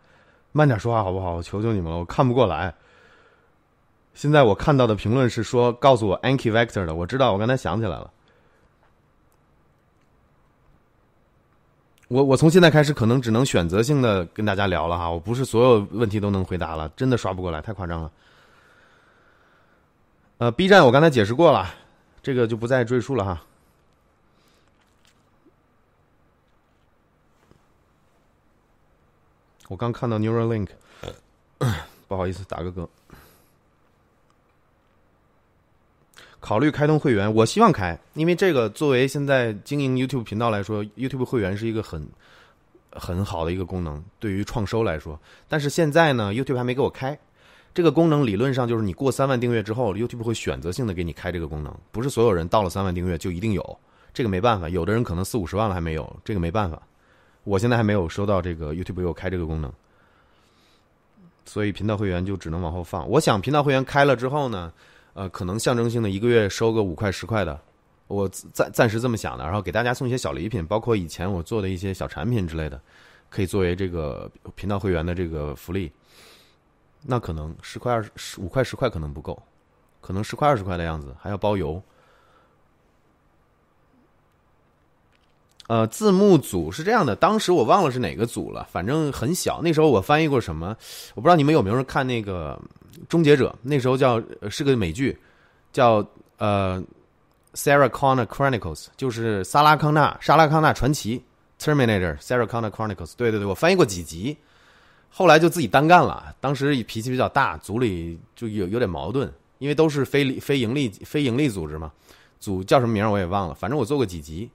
[0.52, 1.34] 慢点说话好不好？
[1.34, 2.72] 我求求你们了，我看不过来。
[4.14, 8.12] 现在我看到的评论是说告诉我 Anki Vector 的，我知道，我刚才想起来了。
[12.08, 18.12] 我我从现在开始可能只能选择性的跟大家聊了哈，我不是所有问题都能回答了，真的刷不过来，太夸张了。
[20.38, 21.74] 呃，B 站我刚才解释过了，
[22.22, 23.42] 这个就不再赘述了哈。
[29.68, 30.68] 我刚看到 Neuralink，
[32.06, 32.86] 不好意思，打个嗝。
[36.46, 42.08] 考虑开通会员，我希望开，因为这个作为现在经营 YouTube 频道来说，YouTube 会员是一个很
[42.92, 45.18] 很好的一个功能，对于创收来说。
[45.48, 47.18] 但是现在呢，YouTube 还没给我开
[47.74, 48.24] 这个功能。
[48.24, 53.78] 理论上就是你过三万订阅之后，YouTube 会选择性的给你开这个功能，不是所有人到了三万订阅就一定有。
[54.14, 56.80] 这个没办法，有的人可能四五十万了还没有，这个没办法。
[57.42, 59.72] 我现在还没有收到这个 YouTube 给我开这个功能，
[61.44, 63.08] 所以频道会员就只能往后放。
[63.08, 64.72] 我想频道会员开了之后呢，
[65.16, 67.58] 呃，可能象征性的一个月收个五块十块的，
[68.06, 69.44] 我暂暂时这么想的。
[69.44, 72.78] 然后给大家送一些小礼品，包括以前我做的一些小产品之类的，
[73.30, 75.90] 可以作为这个频道会员的这个福利。
[77.00, 79.42] 那可能十块二十五块十块可能不够，
[80.02, 81.82] 可能十块二十块的样子，还要包邮。
[85.68, 89.62] 呃，字幕组是这样的，当时我忘了是哪个组了，反正很小。
[89.62, 90.76] 那时候我翻译过什么，
[91.14, 92.60] 我不知道你们有没有人看那个
[93.08, 95.16] 《终结者》，那时候叫是个美剧，
[95.72, 96.06] 叫
[96.38, 96.82] 呃
[97.58, 101.22] 《Sarah Connor Chronicles》，就是萨拉康纳沙拉康纳传奇
[101.64, 103.12] 《Terminator》Sarah Connor Chronicles。
[103.16, 104.36] 对对对，我翻译过几集，
[105.10, 106.34] 后来就自己单干了。
[106.40, 111.90] 当时脾气比较大，组里就有有点矛盾，因为都是非非盈利非盈利组织嘛，
[112.38, 114.50] 组叫什么名我也忘了，反正我做过几集。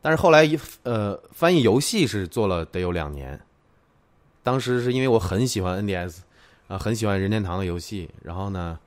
[0.00, 3.38] 但是后来一呃翻译游戏是做了得有两年，
[4.42, 6.18] 当时是因为我很喜欢 NDS，
[6.68, 8.78] 啊很喜欢任天堂的游戏，然后呢，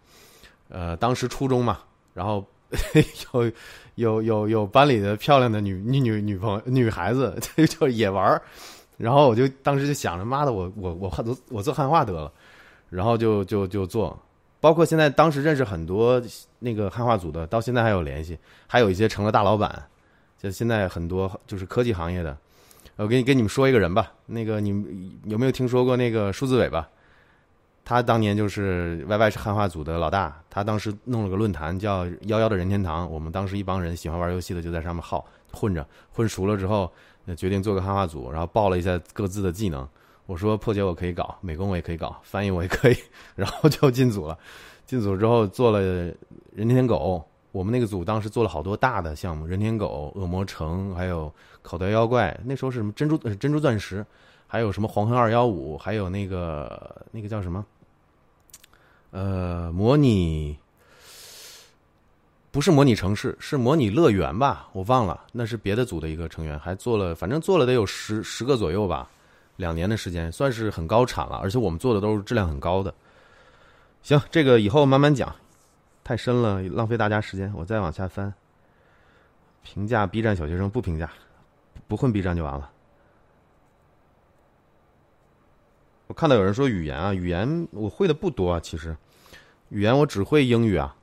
[0.70, 1.80] 呃当时初中嘛，
[2.14, 2.46] 然后
[3.34, 3.52] 有
[3.96, 8.42] 有有有班里的漂亮的女女女女朋友女孩子 就也玩
[8.98, 12.32] 然后我就当时就想着妈的我我我我我做汉化得了，
[12.90, 14.18] 然后就就就做，
[14.60, 16.22] 包括现在当时认识很多
[16.60, 19.84] 那个汉化组的，到现在还有联系，还有一些成了大老板。
[20.38, 22.38] 就现在很多就是科技行业的，
[22.98, 24.12] 我给你跟你们说一个人吧。
[24.26, 24.70] 那个你
[25.26, 26.88] 有没有听说过那个数字尾巴？
[27.90, 33.10] 他当年就是 YY 是汉化组的老大，他当时弄了个论坛叫“幺幺的任天堂”。
[33.12, 35.84] 我们当时一帮人喜欢玩游戏的就在上面耗混着，
[36.14, 36.92] 混熟了之后，
[37.36, 39.90] 决定做个汉化组，然后报了一下各自的技能。
[40.28, 42.96] 我说破解我可以搞，美工我也可以搞，翻译我也可以，
[43.34, 44.38] 然后就进组了。
[44.86, 46.14] 进组之后做了
[46.54, 47.26] 任天狗。
[47.52, 51.34] 我们那个组当时做了好多大的项目，人天狗、恶魔城，还有
[51.64, 52.40] 口袋妖怪。
[52.46, 54.06] 那时候是什么珍珠珍珠钻石，
[54.46, 57.66] 还有什么黄昏二幺五，还有那个那个叫什么？
[59.12, 60.58] 呃，模拟
[62.52, 64.68] 不是模拟城市，是模拟乐园吧？
[64.74, 69.10] 我忘了，那是别的组的一个成员，还做了，反正做了得有十十个左右吧，
[69.56, 71.38] 两年的时间，算是很高产了。
[71.38, 72.94] 而且我们做的都是质量很高的。
[74.02, 75.36] 行，这个以后慢慢讲。
[76.04, 77.54] 太深了，浪费大家时间。
[77.56, 78.34] 我再往下翻，
[79.62, 81.08] 评价 B 站小学生不评价，
[81.88, 82.68] 不混 B 站就完了。
[86.10, 88.98] 我看到有人说语言啊，语言我会的不多啊，其实
[89.70, 90.96] 语言我只会英语啊，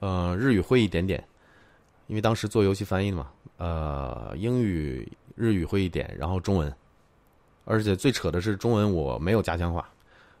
[0.00, 1.22] 呃，日语会一点点，
[2.08, 3.28] 因为当时做游戏翻译嘛。
[3.58, 6.74] 呃，英语、日语会一点，然后中文，
[7.64, 9.88] 而且最扯的是中文我没有家乡话，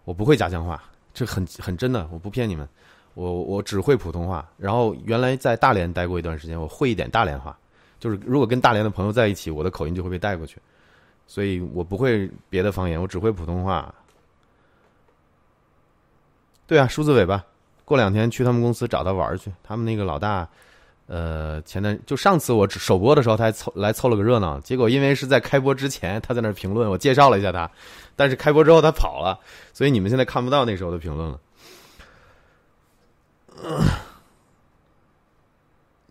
[0.04, 0.82] 我不会家乡话，
[1.14, 2.68] 这很很真的，我不骗你们，
[3.14, 4.50] 我我只会普通话。
[4.56, 7.56] 然后原来在大连待过一段时间，我会一点大连话，
[8.00, 10.58] 就是如果跟大连的朋友在一起，我的口音就会被带过去，
[11.28, 13.94] 所以我不会别的方言，我只会普通话。
[16.70, 17.44] 对啊，数字尾巴，
[17.84, 19.50] 过两天去他们公司找他玩去。
[19.60, 20.48] 他们那个老大，
[21.08, 24.60] 呃，前段就上次我首播的时候，他还凑来凑了个热闹。
[24.60, 27.68] 结果因为是在开播之前，他在那评论，我介绍了一下他，
[28.14, 29.36] 但是开播之后他跑了，
[29.72, 31.40] 所以你们现在看不到那时候的评论了。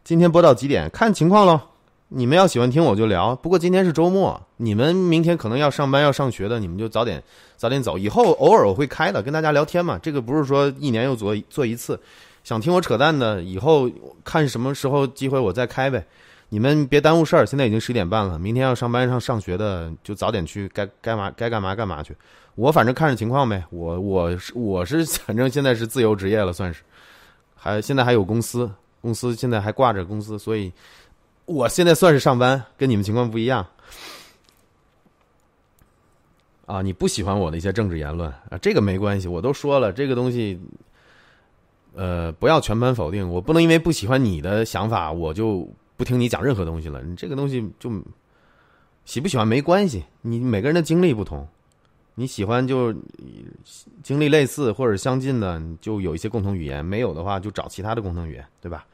[0.03, 0.89] 今天播到几点？
[0.89, 1.61] 看情况喽。
[2.09, 7.23] 你们要喜欢听我就聊，不过今天是周末，你们明天可能要上班要上学的，你们就早点
[7.59, 7.97] 早点走。
[7.97, 9.99] 以后偶尔我会开的，跟大家聊天嘛。
[10.01, 11.99] 这个不是说一年又做做一次，
[12.43, 13.91] 想听我扯淡的，以后
[14.23, 16.03] 看什么时候机会我再开呗。
[16.47, 22.15] 你们别耽误事儿，现在已经十点半了，明天要上班上上学的就早点去，该该嘛该干嘛干嘛去。
[22.55, 26.81] 我反正看着情况呗，我我是我是 反正现在是自由职业了，算是，
[27.55, 30.71] 还现在还有公司，公司现在还挂着公司，所以。
[31.45, 33.65] 我现在算是上班，跟你们情况不一样。
[36.69, 40.59] 啊，你不喜欢我的一些政治言论啊，这个没关系，我都说了，这个东西，
[41.95, 43.27] 呃，不要全盘否定。
[43.27, 45.67] 我不能因为不喜欢你的想法，我就
[45.97, 47.01] 不听你讲任何东西了。
[47.01, 47.91] 你这个东西就
[49.03, 51.47] 喜不喜欢没关系，你每个人的经历不同，
[52.13, 52.93] 你喜欢就
[54.03, 58.85] 经历类似或者相近的，就有一些共同语言；没有的话，就找其他的共同语言，对吧？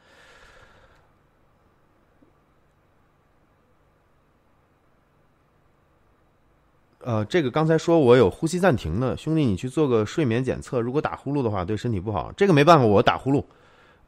[7.06, 10.80] 呃，这个刚才说我有呼吸暂停的兄弟，你去做个睡眠检测。
[10.80, 12.32] 如果打呼噜的话，对身体不好。
[12.36, 13.44] 这个没办法，我打呼噜。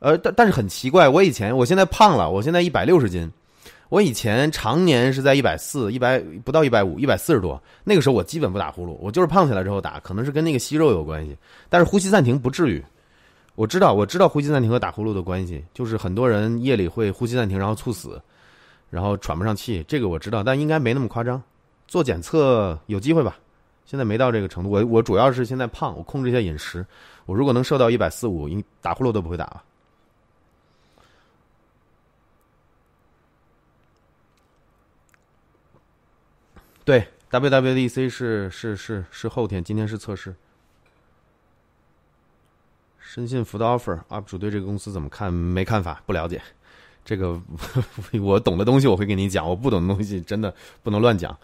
[0.00, 3.30] 呃，但但是很奇怪，我以前我现在胖了，我现在一百六十斤，
[3.88, 7.62] 我以前常年是在一百四、一百不到一百五、一百四十多。
[7.84, 11.36] 那个时候我基本不打呼噜，我就是胖起来之后打，可能是跟那个息肉有关系。
[11.68, 12.84] 但是呼吸暂停不至于。
[13.54, 18.20] 我知道，我知道呼吸暂停和打呼噜的关系，就是很多人夜里会呼吸暂停，然后猝死，
[18.90, 19.84] 然后喘不上气。
[19.86, 21.40] 这个我知道，但应该没那么夸张。
[21.88, 23.36] 做检测有机会吧？
[23.86, 24.70] 现在没到这个程度。
[24.70, 26.86] 我我主要是现在胖，我控制一下饮食。
[27.24, 29.64] 我如果能瘦到一百四五，应打呼噜都不会打了。
[36.84, 40.34] 对，WWDC 是是是是后天，今天是测试。
[42.98, 45.32] 深信福的 offer，UP 主对这个公司怎么看？
[45.32, 46.42] 没看法，不了解。
[47.06, 47.40] 这个
[48.22, 51.34] 我懂的东西我会跟你讲，我不懂的东西真的不能乱讲。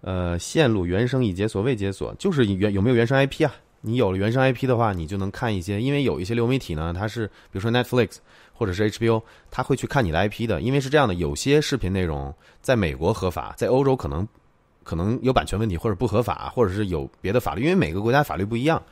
[0.00, 3.52] 呃，线路原生已解锁未解锁，就是原有没有原生 IP 啊？
[3.80, 8.16] 你有了原生 IP 的话，你就能看一些，因为有一些流媒体呢，它是比如说 Netflix
[8.52, 14.26] 或者是 HBO，他会去看你的 IP 的，因为是这样的，有些视频内容在美国合法，在欧洲可能
[14.82, 18.82] 可能有版权问题或者不合法，或者是有别的法律，因为每个国家法律不一样。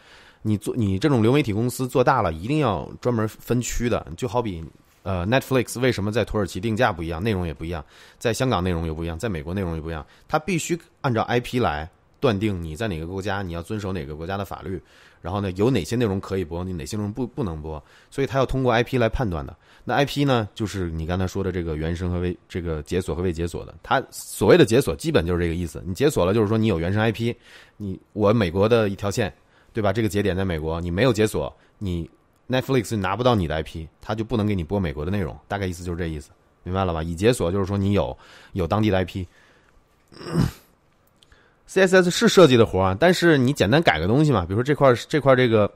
[0.42, 4.64] 你做你这种流媒体公司做大了，一定要专门分区的，就好比。
[5.06, 7.84] 呃，Netflix 为什么在土耳其定价不一样，内容也不一样，
[8.18, 10.04] 在香港内容又不一样，在美国内容也不一样？
[10.26, 11.88] 它必须按照 IP 来
[12.18, 14.82] 断定你在哪个国家，你要遵守哪个国家的法律，
[15.22, 17.80] 然后呢，有哪些内容可以播，你哪些内容不不能播？
[18.10, 19.56] 所以它要通过 IP 来判断的。
[19.84, 23.72] 那 IP 呢，就是你刚才说的这个原生和未这个解锁和未解锁的。
[23.84, 25.80] 它所谓的解锁，基本就是这个意思。
[25.86, 27.32] 你解锁了，就是说你有原生 IP，
[27.76, 29.32] 你我美国的一条线，
[29.72, 29.92] 对吧？
[29.92, 32.10] 这个节点在美国，你没有解锁，你。
[32.48, 36.30] Netflix 拿不到你的 IP，他就不能给你播美国的内容，大概意思就是这意思，
[36.62, 37.02] 明白了吧？
[37.02, 38.16] 已解锁就是说你有
[38.52, 39.26] 有当地的 IP。
[41.68, 45.68] CSS 是设计的活啊，但是你简单改个东西嘛，比如说这块这块这个，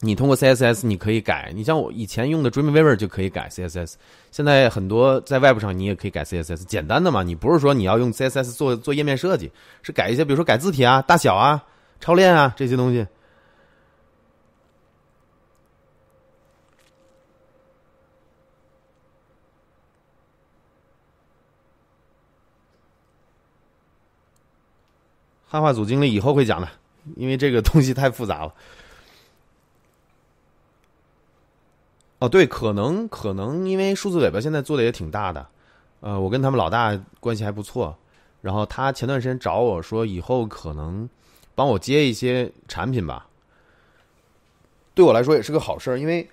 [0.00, 3.94] 你通过 CSS 你可以改，你像我以前用的 Dreamweaver 就可以改 CSS，
[4.32, 11.64] 现在很多在 Web 上你也可以改 CSS，简单的嘛，你不是说你要用 CSS 做做页面设计，是改一些比如说改字体啊、大小啊、
[12.00, 13.06] 超链啊这些东西。
[25.52, 26.68] 汉化组经理以后会讲的，
[27.14, 28.54] 因为这个东西太复杂了。
[32.20, 35.46] 哦，对，可能可能因为数字尾巴现在做的也挺大的，
[36.00, 37.94] 呃，我跟他们老大关系还不错，
[38.40, 41.06] 然后他前段时间找我说，以后可能
[41.54, 43.26] 帮我接一些产品吧。
[44.94, 46.26] 对我来说也是个好事儿，因为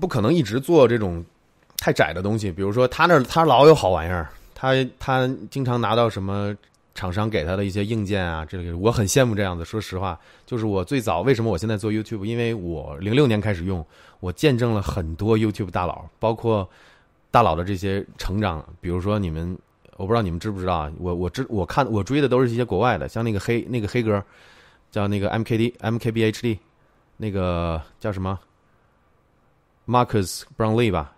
[0.00, 1.24] 不可能一直做这种
[1.76, 2.50] 太窄的东西。
[2.50, 6.52] 比如说他那他老有好玩意儿，他他经常拿到什么。
[6.94, 9.64] 厂商给他的一些硬件啊，这个我很羡慕这样子。
[9.64, 13.84] 说实话，就是我最早为什么我现在做 YouTube，因为我零六年开始用，
[14.20, 16.68] 我见证了很多 YouTube 大佬，包括
[17.30, 18.62] 大佬的这些成长。
[18.80, 19.58] 比如说你们，
[19.96, 20.92] 我不知道你们知不知道啊？
[20.98, 24.22] 我我知我看我追的都是一些国外的，像那个黑那个黑哥，
[24.90, 26.58] 叫那个 MKD MKBHD，
[27.16, 28.38] 那个叫什么
[29.86, 31.11] Marcus Brownlee 吧？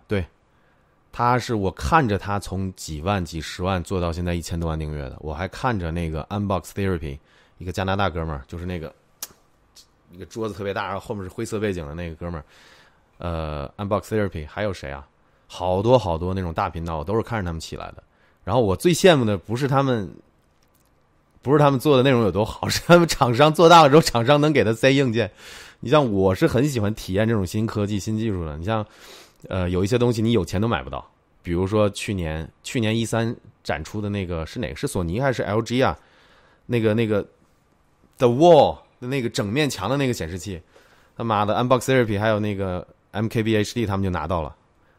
[1.16, 7.16] 他是我看着他从几万、几十万做到现在一千多万订阅的，我还看着那个 Unbox Therapy，
[7.58, 8.92] 一个加拿大哥们儿，就是那个
[10.10, 12.44] 一个桌子特别大，然后后面是灰色背景的那个哥们儿，
[13.18, 15.06] 呃，Unbox Therapy，还有谁啊？
[15.46, 18.02] 好多好多那种大频道，我都是看着他们起来的。
[18.42, 20.12] 然后我最羡慕的不是他们，
[21.42, 25.30] 不是他们做的内容有多好， 是他们厂商做大了之后，厂商能给他塞硬件。
[25.78, 28.84] 你像我是很喜欢体验这种新科技、新技术的，你像。
[29.48, 31.04] 呃，有一些东西你有钱都买不到，
[31.42, 34.76] 比如说去年去年一三展出的那个是哪个？
[34.76, 35.98] 是索尼还是 LG 啊？
[36.66, 37.22] 那个那个
[38.18, 40.60] The Wall 的那个整面墙的那个显示器，
[41.16, 44.54] 他妈的 Unbox Therapy 还有那个 MKBHD 他们就拿到了。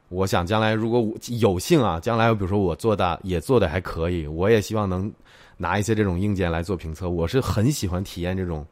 [0.10, 5.12] 我想将来如果我有幸啊，将来比如说我做的也做的还可以，我也希望能
[5.58, 7.10] 拿一些这种硬件来做评测。
[7.10, 8.64] 我是很喜欢体验这种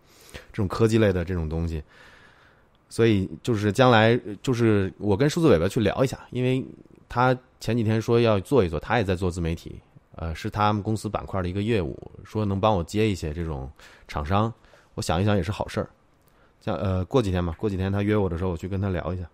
[0.51, 1.81] 这种科技类的这种东西。
[2.93, 6.63] 所以就是将来就是我跟数字尾巴去聊一下，因为
[7.09, 9.81] 他前几天说要做一做，他也在做自媒体，
[10.13, 13.67] 呃，是他们公司板块的一个业务，说能帮我接一些这种
[14.07, 14.53] 厂商，
[14.93, 15.89] 我想一想也是好事儿。
[16.61, 19.27] 像呃，过几天吧，过几天他约我的时候，我去跟他聊一下。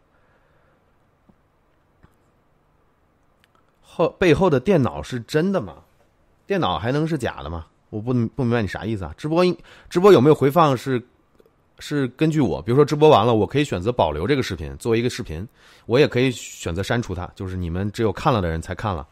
[3.82, 5.84] 后背后的电脑是真的吗？
[6.48, 7.68] 电脑还能是假的吗？
[7.90, 9.14] 我不不明白你啥意思啊？
[9.18, 9.44] 直播
[9.90, 11.06] 直播有没有回放是？
[11.80, 15.48] 是根据我，比如说直播完了，我可以选择保留这个视频作为一个视频，
[15.86, 19.08] 我也可以选择删除它，就是你们只有看了的人才看了，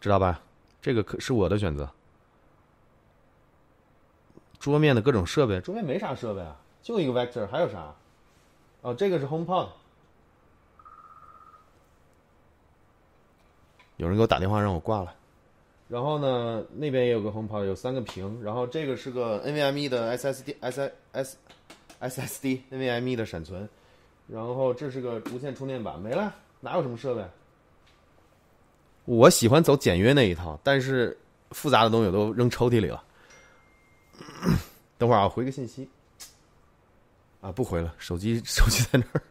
[0.00, 0.40] 知道吧？
[0.82, 1.90] 这个可是我的选择。
[4.58, 7.94] 桌面的各种设备，桌面没啥设备啊，就一个 Vector，还有啥？
[8.82, 9.68] 哦，这个是 HomePod。
[13.96, 15.14] 有人给我打电话让我挂了，
[15.88, 21.36] 然后呢，那边也有个 HomePod，有三个屏，然后这个是个 NVMe 的 SSD，SS。
[22.00, 23.68] SSD NVMe 的闪存，
[24.26, 27.24] 然后这是个无线充电板，没了，哪有什么设备？
[29.04, 31.16] 我喜欢走简约那一套，但是
[31.50, 33.02] 复杂的东西都扔抽屉里了。
[34.98, 35.88] 等会儿啊，回个信息。
[37.40, 39.22] 啊，不回了，手机手机在那儿。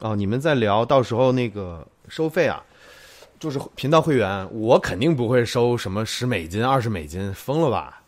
[0.00, 2.62] 哦，你们在聊，到时候那个收费啊？
[3.42, 8.00] 就是频道会员，我肯定不会收什么十美金、二十美金，疯了吧？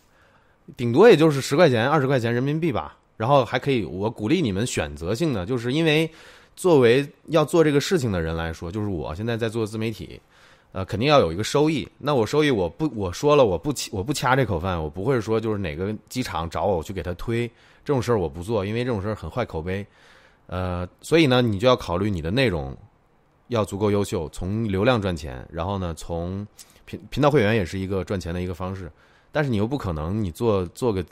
[0.77, 2.97] 顶多也就是十块钱、二十块钱人民币吧。
[3.17, 6.09] 然后还可以，我鼓励你们选择性的，就是因为
[6.55, 10.21] 作为要做这个事情的人来说，就是我现在在做自媒体，
[10.71, 11.89] 呃，肯定要有一个收益。
[11.99, 17.49] 那我收益，我不我说了，我不我不掐这口饭，我不会说就是哪个机场找我去给他推
[17.85, 19.85] 这种事儿，我不做，因为这种事儿很坏口碑。
[20.47, 22.77] 呃，所以呢，你就要考虑你的内容。
[23.49, 26.47] 要足够优秀，从流量赚钱，然后呢，从
[26.85, 28.91] 频频道会员也是一个赚钱的一个方式，
[29.31, 31.05] 但是你又不可能你做做个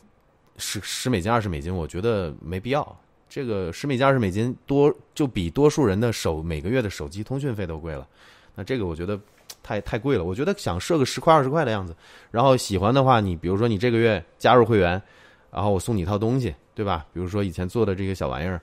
[0.56, 2.96] 十十美金二十美金，我觉得没必要。
[3.28, 8.06] 这个十美金二十美金多就比多数人的手每个月的手机通讯费都贵了，
[8.54, 9.18] 那这个我觉得
[9.62, 10.24] 太太贵了。
[10.24, 11.94] 我觉得想设个十块二十块的样子，
[12.30, 15.00] 然后喜欢的话，你比如说你这个月加入会员，
[15.50, 17.06] 然后我送你一套东西，对吧？
[17.12, 18.60] 比如说以前做的这些小玩意儿。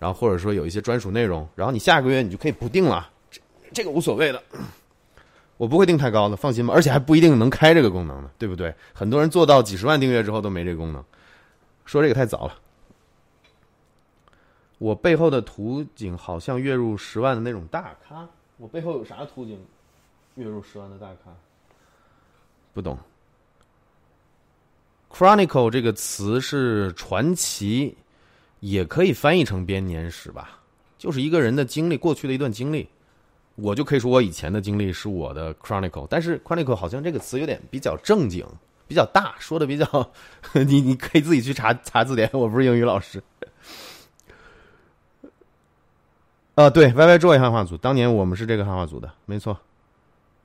[0.00, 3.40] 然后或者说有一些专属内容，然后你下个月你就可以不定了，这
[3.70, 4.42] 这个无所谓的，
[5.58, 6.72] 我不会定太高的，放心吧。
[6.74, 8.74] 而且还不一定能开这个功能呢，对不对？
[8.94, 11.04] 很多人做到几十万订阅之后都没这个功能，
[11.84, 12.58] 说这个太早了。
[14.78, 19.62] 我背后的图景好像月入十万的那种大咖，我背后有啥图景？
[20.36, 21.30] 月入十万的大咖，
[22.72, 22.98] 不懂。
[25.12, 27.94] Chronicle 这个词是传奇。
[28.60, 30.58] 也可以翻译成编年史吧，
[30.96, 32.88] 就是一个人的经历，过去的一段经历。
[33.56, 38.46] 我就可以说我以前的经历是我的 chronicle，但是 chronicle 好像这个词有点比较正经，
[38.88, 40.10] 比较大，说的比较，
[40.66, 43.22] 你你可以自己去查查字典，我不是英语老师。
[46.54, 49.58] 啊，对，Y Y Joy 汉化组，当年我们是这个汉化组的，没错。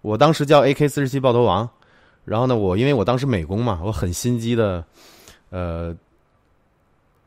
[0.01, 1.69] 我当时叫 A K 四十七爆头王，
[2.25, 4.83] 然后呢，我因为我当时美工嘛，我很心机的，
[5.51, 5.95] 呃。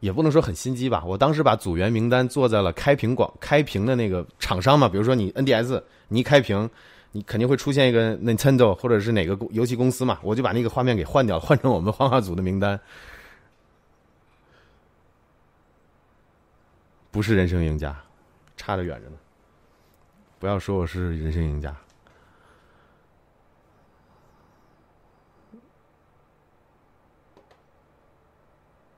[0.01, 6.71] 也不能说很心机吧，我当时把组员名单做在了开屏广开屏的那个厂商嘛，比如说你 NDS，你一开屏，
[7.13, 12.79] 你肯定会出现一个 Nintendo 或者是哪个游戏公司嘛，我就把那个画面给换掉， 换成我们画画组的名单。
[17.11, 17.97] 不是人生赢家，
[18.57, 19.17] 差得远着呢。
[20.39, 21.75] 不要说我是人生赢家。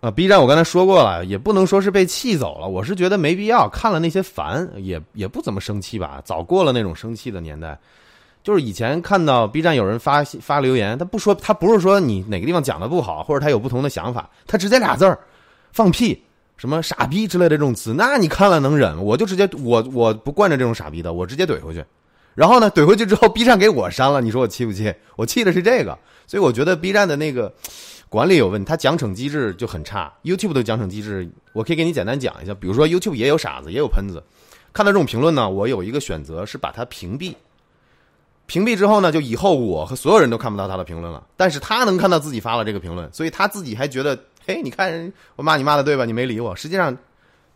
[0.00, 7.78] 啊，B 站我刚才说过了，也不能说是被气走了，我是觉得没必要，看了那些烦，也也不怎么生气吧，早过了那种生气的年代。
[8.42, 15.18] 就是以前看到 B 站有人发发留言，他不说，他不是说你哪个地方讲的不好，或者他有不同的想法，他直接俩字儿，
[15.70, 16.18] 放屁，
[16.56, 19.04] 什么傻逼之类的这种词，那你看了能忍？
[19.04, 21.84] 我就直接我我不惯着这种傻逼的，我直接怼回去。
[22.34, 24.90] 然后呢，怼回去之后，B 站给我删了，你说我气不气？
[25.16, 27.52] 我气的是这个，所以我觉得 B 站的那个。
[28.10, 30.12] 管理有问题，它奖惩机制就很差。
[30.24, 32.52] YouTube 的奖惩机制，我可以给你简单讲一下。
[32.52, 34.20] 比如说，YouTube 也有傻子，也有喷子。
[34.72, 37.32] 看到这种评论呢，我有一个选择是把它屏蔽。
[38.46, 41.24] 屏蔽之后呢，就以后我和所有人都看不到他的评论了。
[41.36, 46.04] 但是他能看到自己发了这个评论，所以他自己还觉得，嘿，你看人我骂你骂的对吧？
[46.04, 46.54] 你没理我。
[46.56, 46.96] 实际上，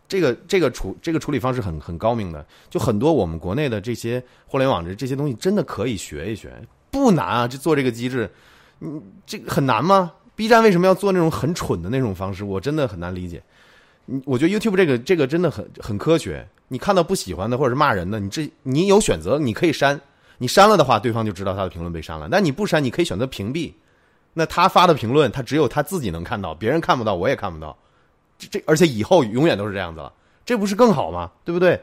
[0.07, 2.45] 这个这个处这个处理方式很很高明的。
[2.69, 6.53] 就很多我们国内的这些互联网的这些东西，真的可以学一学，
[6.89, 7.45] 不难啊。
[7.45, 8.31] 就做这个机制，
[8.79, 12.43] 嗯，这个很难吗？B 站为什么要做那种很蠢的那种方式？
[12.43, 13.41] 我真的很难理解。
[14.05, 16.47] 你我觉得 YouTube 这个这个真的很很科学。
[16.67, 19.99] 你看到不喜欢的或者是骂人的，你这你有选择，你可以删。
[20.37, 22.27] 你删了的话，对方就知道他的评论被删了。
[22.29, 23.71] 但你不删，你可以选择屏蔽。
[24.33, 27.77] 那他发的评论，他只有他自己能看到，别人看不到，我也看不到。
[28.37, 30.11] 这这，而且以后永远都是这样子了，
[30.45, 31.31] 这不是更好吗？
[31.45, 31.81] 对不对？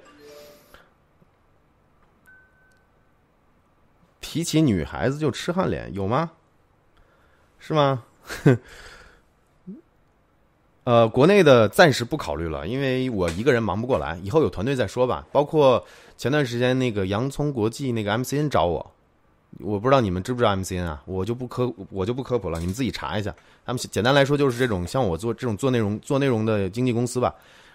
[4.20, 6.30] 提起女孩子就痴汉脸，有吗？
[7.58, 8.02] 是吗？
[10.85, 15.24] 呃，国内的暂时不考虑了，因为我一个人忙不过来，以后有团队再说吧。
[15.31, 15.85] 包括
[16.19, 18.90] 前段时间那个洋葱国际那个 MCN 找我，
[19.61, 21.01] 我不知道你们知不知道 MCN 啊？
[21.07, 23.32] 我就不科我就不科普了，你们自己查一下。
[23.65, 27.32] 他们简单来说就是这种像我做这种做内容做内容的经纪公司吧。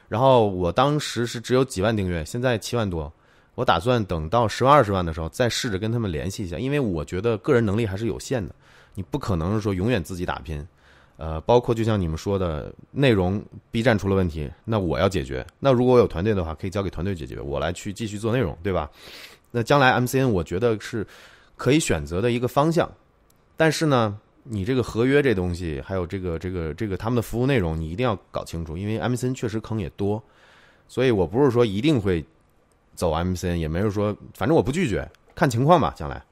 [0.10, 3.10] 然后我当时是只有几万订阅，现在七万多。
[3.56, 8.54] 我打算等到十万二十万的时候再试着跟他们联系一下，因为我觉得个人能力还是有限的。
[8.98, 10.68] 你不可能是说永远自己打拼，
[11.18, 15.46] 呃，包括就像你们说的内容，B 站出了问题，那我要解决。
[15.60, 18.90] 那如果我有团队的话，可以交给团队解决，我来去继续做内容，对吧？
[19.52, 21.06] 那将来 MCN 我觉得是
[21.56, 22.92] 可以选择的一个方向，
[23.56, 30.20] 但是呢，你这个合约这东西，还有这个这个这个他们的服务内容，你一定要搞清楚，因为 MCN 确实坑也多，
[30.88, 32.26] 所以我不是说一定会
[32.96, 36.24] 走 MCN，也没有说，反正我不拒绝，看情况吧，将来。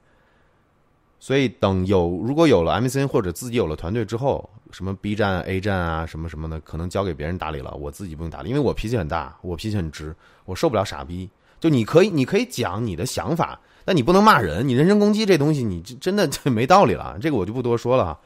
[1.19, 10.15] 所以等有如果有了 MCN 或者自己有了团队之后，什么 B 站、A 站啊，什么什么的，可能交给别人打理了，我自己不用打理，因为我脾气很大，我脾气很直，
[10.45, 11.29] 我受不了傻逼。
[11.59, 17.17] 就你可以，你可以讲你的想法，但你不能骂人，你人身攻击这东西，你真的没道理了。
[17.21, 18.19] 这个我就不多说了。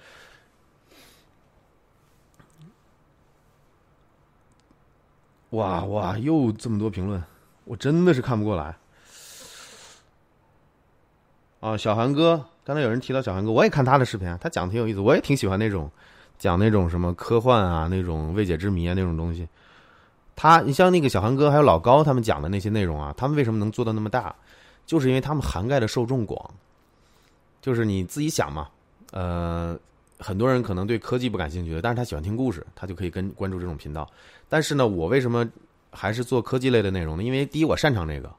[5.52, 7.24] 哇哇，又这么多评论，
[7.64, 8.76] 我真的是看不过来。
[11.62, 12.46] 啊，小韩哥。
[12.70, 15.90] 刚才有人提到小韩哥，我也看他的视频啊，他讲的挺有意思，我也挺喜欢那种
[16.38, 19.48] 讲那种什么科幻啊、那种未解之谜啊那种东西。
[20.36, 24.36] 他，你像那个小韩哥还有老高他们讲的那些内容啊，他们为什么能做到那么大？
[24.86, 26.40] 就是因为他们涵盖的受众广。
[27.60, 28.68] 就是你自己想嘛，
[29.14, 29.76] 呃，
[30.20, 34.08] 很多人可能对科技不感兴趣，但是他喜欢听故事，他就可以跟关注这种频道。
[34.48, 35.44] 但是呢，我为什么
[35.90, 37.24] 还是做科技类的内容呢？
[37.24, 38.32] 因为第一，我擅长这个。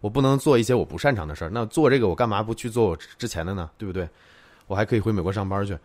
[0.00, 3.70] 我不能做一些我不擅长的事儿，那做这个我干嘛不去做我之前的呢？
[3.78, 4.08] 对不对？
[4.66, 5.76] 我还可以回美国上班去。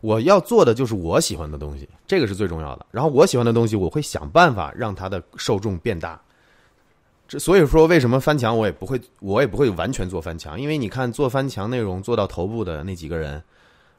[0.00, 2.86] 我要做的就是我喜欢的东西，这个是最重要的。
[2.90, 6.20] 然后我喜欢的东西，我会想办法让它的受众变大。
[7.26, 13.42] 这所以说，为什么翻墙我也不会，我也不会完全做翻墙，因为你看做翻墙内容做到头部的那几个人，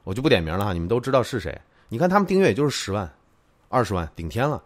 [0.04, 1.60] 我就不点名了哈，你们都知道是谁。
[1.88, 3.08] 你看他们订阅也就是十万、
[3.68, 4.62] 二十万顶天了。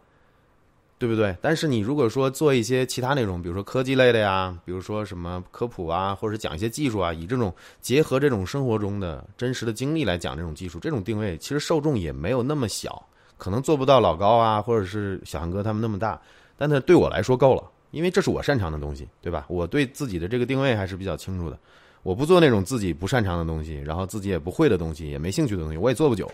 [1.04, 1.36] 对不对？
[1.42, 13.06] 但是你如果说做一些其他内容，比如说科技类的呀，比如说什么科普啊，或者讲一些技术啊，以这种结合这种生活中的真实的经历来讲这种技术，这种定位其实受众也没有那么小，
[13.36, 16.18] 可能做不到老高啊，或者是小韩哥他们那么大，
[16.56, 19.44] 但是对我来说够了，因为这是我擅长的东西，对吧？
[19.50, 21.58] 我对自己的这个定位还是比较清楚的，
[22.02, 26.30] 我不做那种自己不擅长的东西，然后自己也不会的东西，也没兴趣的东西，我也做不久。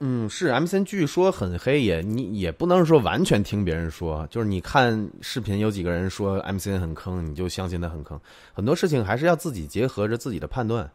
[0.00, 8.20] 嗯，是 M C N 据说很黑，也你也不能说完全听别人说，就是你看视频有几个人说 M C N 很坑，你就相信他很坑。
[8.52, 10.88] 很多事情还是要自己结合着自己的判断。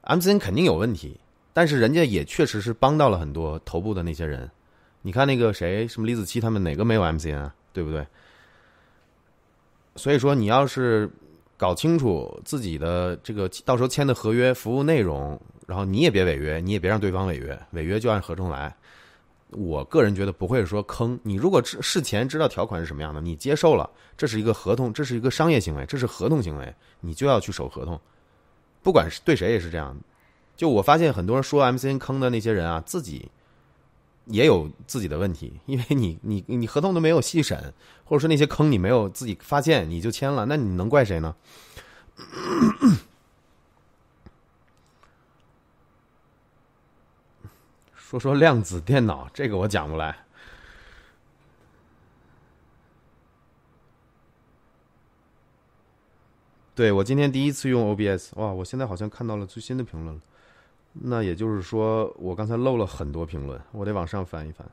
[0.00, 1.20] M C N 肯定有问题，
[1.52, 4.50] 但是人家也确实是帮到了很多头部的那些人。
[5.02, 7.54] 你看那个谁，什么李子柒他们哪个没有 M C N 啊？
[7.72, 8.04] 对不对？
[9.94, 11.10] 所以说，你要是。
[11.58, 15.40] 搞清楚自己的这个到时候签的合约服务内容，
[15.72, 18.76] 然后你也别违约，你也别让对方违约，违约就按合同来。
[19.48, 21.36] 我个人觉得不会说坑你。
[21.36, 27.98] 如果事前知道条款是什么样的，你接受了，这是一个合同，这是一个商业行为，这是合同行为，你就要去守合同。
[28.82, 29.96] 不管是对谁也是这样。
[30.58, 33.30] 就我发现很多人说 MCN 坑的那些人啊，自己
[34.26, 37.72] 也有自己的问题，因为你你你合同都没有细审，
[38.04, 41.34] 或者说那些坑你没有自己发现你就签了，那你能怪谁呢？
[48.12, 50.14] 说说量子电脑，这个我讲不来。
[56.74, 58.52] 对我今天第一次用 OBS，哇！
[58.52, 60.20] 我现在好像看到了最新的评论了。
[60.92, 64.66] 那也就是说，我刚才漏了很多评论，我得往上翻一翻。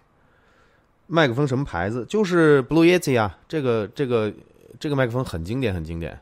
[1.08, 2.06] 麦克风什么牌子？
[2.08, 4.34] 就是 Blue Yeti 啊，这个这个
[4.82, 6.20] 这个麦克风很经典，很经典。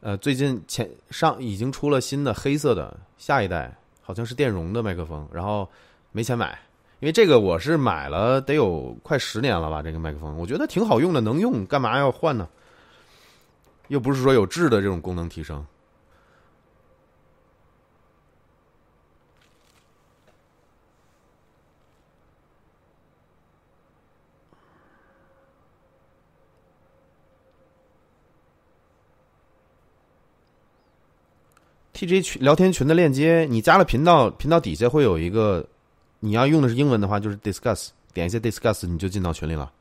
[0.00, 5.66] 呃，最近前上已经出了新的黑色的下一代，好像是电容的麦克风，然后。
[6.12, 6.58] 没钱买，
[6.98, 9.80] 因为这个我是买了得有快十年了吧。
[9.80, 12.48] 这个麦克风我觉得挺好用的，能用，干嘛要换呢？
[13.88, 15.64] 又不是说有质的这种功能提升。
[31.94, 35.64] TJ 群聊天群的链接，你加了频道，频道底下会有一个。
[36.20, 39.72] 你要用的是英文的话，就是 discuss，点一下 discuss，你就进到群里了。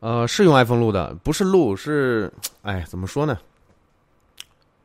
[0.00, 2.32] 呃，是用 iPhone 录的，不是录，是，
[2.62, 3.38] 哎，怎么说呢？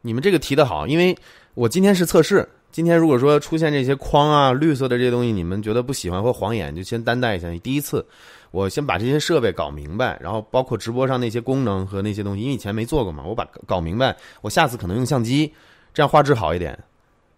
[0.02, 1.18] 你们这个提的好，因为
[1.54, 2.48] 我今天是测试。
[2.76, 7.50] 今天如果说出现这些框啊、绿色的这些东西，你们觉得不喜欢或晃眼，就先担待一下。
[7.60, 8.06] 第一次，
[8.52, 15.54] 我先把这些设备搞明白，然后包括直播上那些功能和那些东西，因为以前没做过嘛，我把搞明白，我下次可能用相机，
[15.94, 16.78] 这样画质好一点，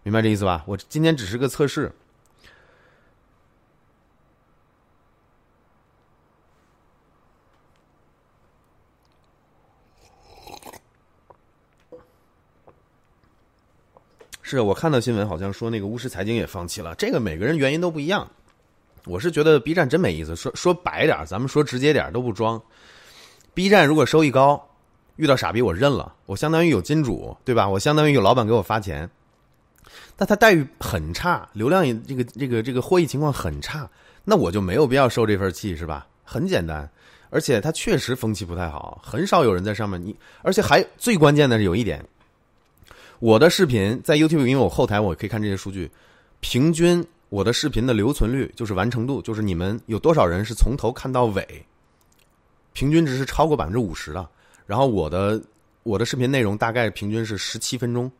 [0.02, 0.64] 明白这意思吧？
[0.66, 1.92] 我今天只是个测试。
[14.48, 16.94] 是我看到新闻，好像说那个巫师财经也放弃了。
[16.94, 18.26] 这个每个人原因都不一样。
[19.04, 20.34] 我是觉得 B 站真没意思。
[20.34, 22.60] 说说白点咱们说直接点都不装。
[23.52, 24.66] B 站如果收益高，
[25.16, 27.68] 遇到傻逼我认了，我相当于有金主，对吧？
[27.68, 29.08] 我相当于有老板给我发钱。
[30.16, 33.86] 但他待遇很差，流量也这个这个这个获益情况很差，
[34.24, 36.06] 那我就没有必要受这份气，是吧？
[36.24, 36.90] 很简单，
[37.28, 40.02] 而且他确实风气不太好，很少有人在上面。
[40.02, 42.02] 你而且还最关键的是有一点。
[43.20, 45.90] 我的视频在 YouTube，因为我后台我可以看这些数据，
[46.40, 51.44] 平均我的视频的留存率就是完成度，就是你们有多少人是从头看到尾，
[52.72, 54.28] 平均值是超过百分之五十的。
[54.66, 55.42] 然后我的
[55.82, 58.10] 我的视频内容大概平均是十七分钟，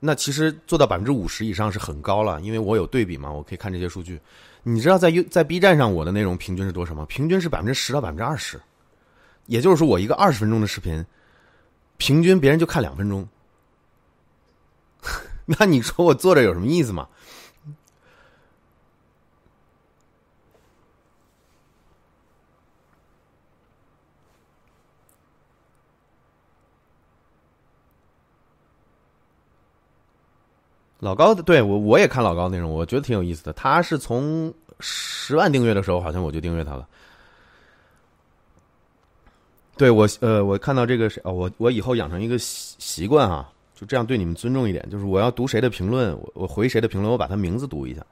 [0.00, 4.18] 那其实做到百分之五十以上是很高了，因为我有对比嘛，我可以看这些数据。
[4.62, 7.04] 你知道在 U 在 B 站上我的内容平均是多少吗？
[7.08, 8.58] 平均是百分之十到百分之二十，
[9.44, 11.04] 也就是说我一个二十分钟的视频，
[11.98, 13.28] 平均别人就看两分钟。
[15.46, 17.08] 那你说我坐着有什么意思吗？
[30.98, 33.52] 老高的对我我也看老高内容，我觉得挺有意思的。
[33.52, 36.88] 他是从十万订阅的时候，好像我就订阅他了。
[39.76, 43.52] 对我呃，我看到这个是哦，我我以后养成一个习习惯啊。
[43.76, 48.04] 就这样对你们尊重一点，就是我要读谁的评论，我我回谁的评论，我把他名字读一下。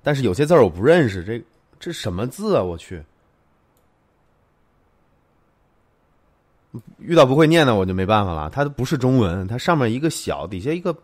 [0.00, 1.42] 但是有些字儿我不认识，这
[1.80, 2.62] 这什么字啊？
[2.62, 3.02] 我去，
[6.98, 8.48] 遇到不会念的我就没办法了。
[8.48, 10.96] 它不是中文，它上面一个小，底下一个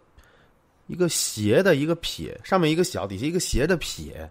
[0.87, 4.31] 一个斜的一个撇，上面一个小，底下一个斜的撇，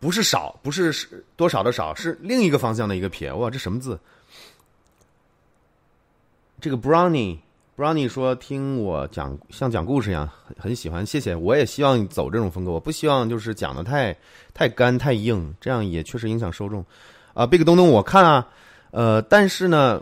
[0.00, 3.30] 不是少，不是多少的少，是另一个方向的一个撇。
[3.30, 4.00] 哇，这什么字？
[6.58, 7.36] 这个 brownie。
[7.76, 11.04] 不让你说：“听我讲，像讲故事一样，很很喜欢。
[11.04, 12.70] 谢谢，我也希望走这种风格。
[12.70, 14.16] 我不希望就是讲的太
[14.54, 16.84] 太干太硬，这样也确实影响受众。
[17.32, 18.46] 啊，Big 东东，我看啊，
[18.92, 20.00] 呃，但是呢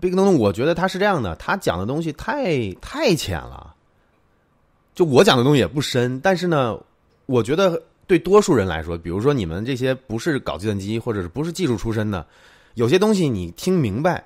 [0.00, 3.72] ，Big 东东，我觉得他是这样的，他讲的东西太太浅了。
[4.92, 6.76] 就我讲的东西也不深，但是呢，
[7.26, 12.26] 我觉得对多数人来说，比如说你们这些不是搞计算机或者是不是技术出身的，
[12.74, 14.24] 有些东西你听明白。”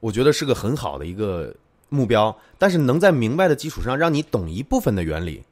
[0.00, 1.54] 我觉得是个很好的一个
[1.88, 5.42] 目标，但是能在明白的基础上让你懂一部分的原理，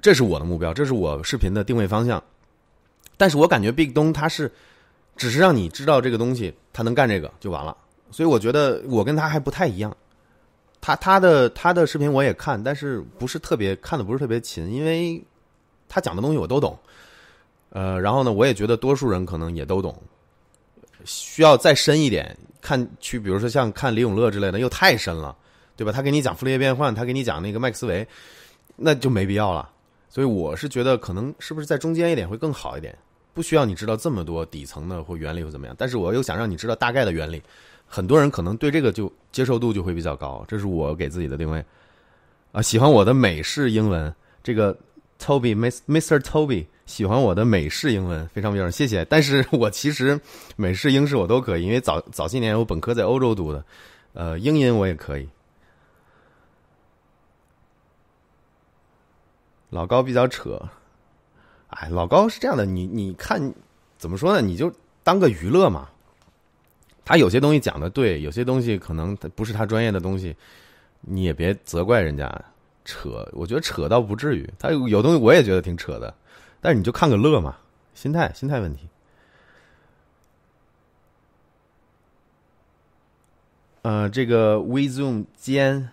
[0.00, 2.22] 这是我的目标，这是我视频的定位方向。
[3.16, 4.50] 但是我感觉 Big 东他是
[5.16, 7.76] 只是让你知道这个东西，他能干这个就完了。
[8.10, 9.94] 所以我觉得我跟他还不太一样。
[10.80, 15.22] 他他的他的视频我也看，但是不是特别看的不是特别勤，因为
[15.88, 16.76] 他讲的东西我都懂。
[17.70, 19.96] 呃，然后呢，我也觉得多数人可能也都懂，
[21.04, 25.36] 需要再深一点看去，比如说像看李永乐之类的，又太深了，
[25.76, 25.92] 对吧？
[25.92, 28.06] 他给你讲傅立叶变换，他给你讲那个麦克斯韦，
[28.76, 29.68] 那就没必要了。
[30.08, 32.96] 所以我是觉得，可能是不是在中间一点会更好一点，
[33.34, 35.74] 不需要你知道这么多底层的或原理或怎么样。
[35.76, 37.42] 但是我又想让你知道大概的原理。
[37.86, 41.62] 很多人可能对这个就接受度就会比较高，这是我给自己的定位。
[42.52, 44.78] 啊，喜欢我的美式英文，这个
[45.22, 45.54] Toby
[45.86, 49.04] Mister Toby 喜欢我的美式英文，非常非常谢谢。
[49.04, 50.20] 但是 我其实
[50.56, 53.64] 美式英式我都可以，因为早早些年我本科在欧洲读的，
[54.14, 55.28] 呃，英音我也可以。
[59.70, 60.60] 老高比较扯，
[61.68, 63.54] 哎，老高是这样的，你你看
[63.96, 64.42] 怎么说呢？
[64.44, 64.70] 你就
[65.04, 65.88] 当个娱乐嘛。
[67.04, 70.36] 他有些东西讲的对，有些东西可能他不是他专业的东西，
[71.00, 72.28] 你也别责怪人家
[72.84, 73.28] 扯。
[73.32, 76.14] 我觉得扯倒不至于，他有东西我也觉得挺扯的，
[76.60, 77.56] 但是你就看个乐嘛，
[77.94, 78.88] 心态心态问题。
[83.82, 85.88] 呃，这个 We Zoom 间，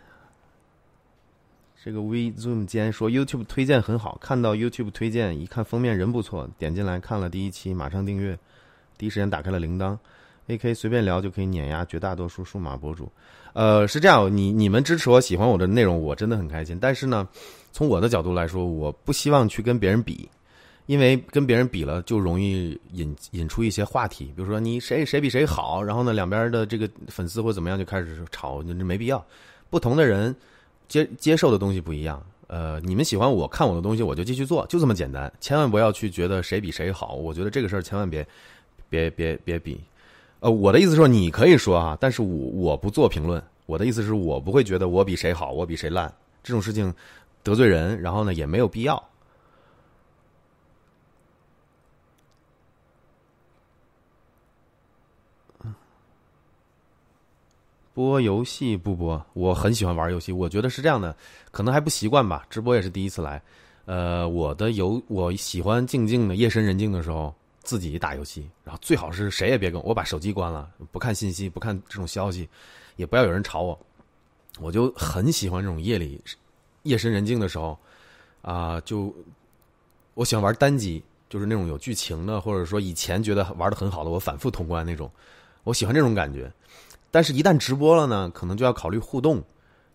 [1.83, 8.37] 这个 We Zoom 间说 YouTube 推荐很好，看到 YouTube 推荐，一看封面人不错，点进来看了第一期，马上订阅，
[8.97, 9.97] 第一时间打开了铃铛。
[10.45, 13.11] A K 随便聊就可以碾压绝大多数数码博主，
[13.53, 16.77] 呃，是这样，你你们支持我喜欢我的内容，我真的很开心。
[16.79, 17.27] 但是呢，
[17.71, 20.29] 从我的角度来说，我不希望去跟别人比，
[20.85, 29.23] 因为跟别人比了就容易引引出一些话题，比如说你谁谁比谁好，然后呢两边的这个粉丝或怎么样就开始吵，那没必要。
[29.69, 30.35] 不同的人
[30.87, 35.31] 接接受的东西不一样，呃，你们喜欢我看我的东西，我就继续做，就这么简单。
[35.39, 38.25] 千万不要去觉得谁比谁好，我觉得这个事儿千万别
[38.89, 39.79] 别别别比。
[40.39, 43.43] 呃，我的意思是说，你可以说啊，但是我我不做评论。
[43.65, 46.11] 我的意思是我不会觉得我比谁好，我比谁烂，
[46.41, 46.91] 这种事情
[47.43, 49.03] 得罪人，然后呢也没有必要。
[57.93, 61.13] 播游戏不播，我很喜欢玩游戏，我觉得是这样的，
[61.51, 62.47] 可能还不习惯吧。
[62.49, 63.41] 直播也是第一次来，
[63.85, 67.35] 呃，我的游我喜欢静静的夜深人静的时候。
[67.61, 72.47] 自己打游戏，然后最好是谁也别跟我把手机关了，不看信息，不看这种消息，
[72.95, 73.79] 也不要有人吵我。
[74.59, 76.21] 我就很喜欢这种夜里
[76.83, 77.77] 夜深人静的时候，
[78.41, 79.13] 啊，就
[80.13, 85.09] 我喜欢玩单机，就是那种有剧情的，或者说以前觉得玩的很好的，我反复通关那种，
[85.63, 86.51] 我喜欢这种感觉。
[87.11, 89.43] 但是，一旦直播了呢，可能就要考虑互动。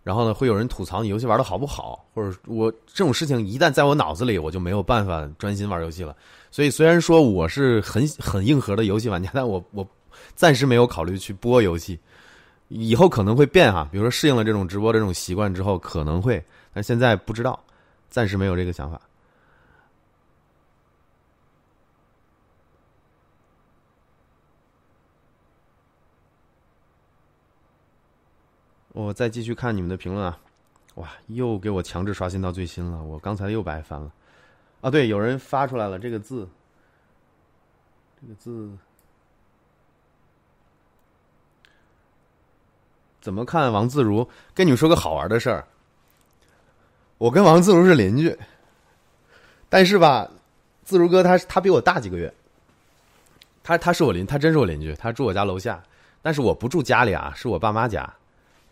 [0.05, 6.15] 然后呢，会有人吐槽你游戏玩的好不好，或者我这种事情一旦在我脑子里，我就没有办法专心玩游戏了。
[6.51, 9.85] 所以虽然说我是很很硬核的游戏玩家，但我我
[10.35, 11.99] 暂时没有考虑去播游戏，
[12.67, 13.89] 以后可能会变哈。
[13.91, 16.39] 比如说适应了这种直播这种习惯之后，可能会，
[16.71, 17.59] 但现在不知道，
[18.11, 19.01] 暂时没有这个想法。
[28.95, 30.39] 我再继续看你们的评论啊，
[30.95, 34.09] 哇，又给我强制刷新到最新了，我刚才又白翻了。
[34.79, 36.47] 啊，对，有人发出来了这个字，
[38.21, 38.71] 这个字
[43.19, 43.69] 怎么看？
[43.69, 45.67] 王自如跟你们说个好玩的事儿，
[47.17, 48.37] 我跟王自如是邻居，
[49.67, 50.31] 但是吧，
[50.85, 52.33] 自如哥他他比我大几个月，
[53.61, 55.83] 他他是我邻，他真是我邻居，他住我家楼下，
[56.21, 58.09] 但是我不住家里啊，是我爸妈家。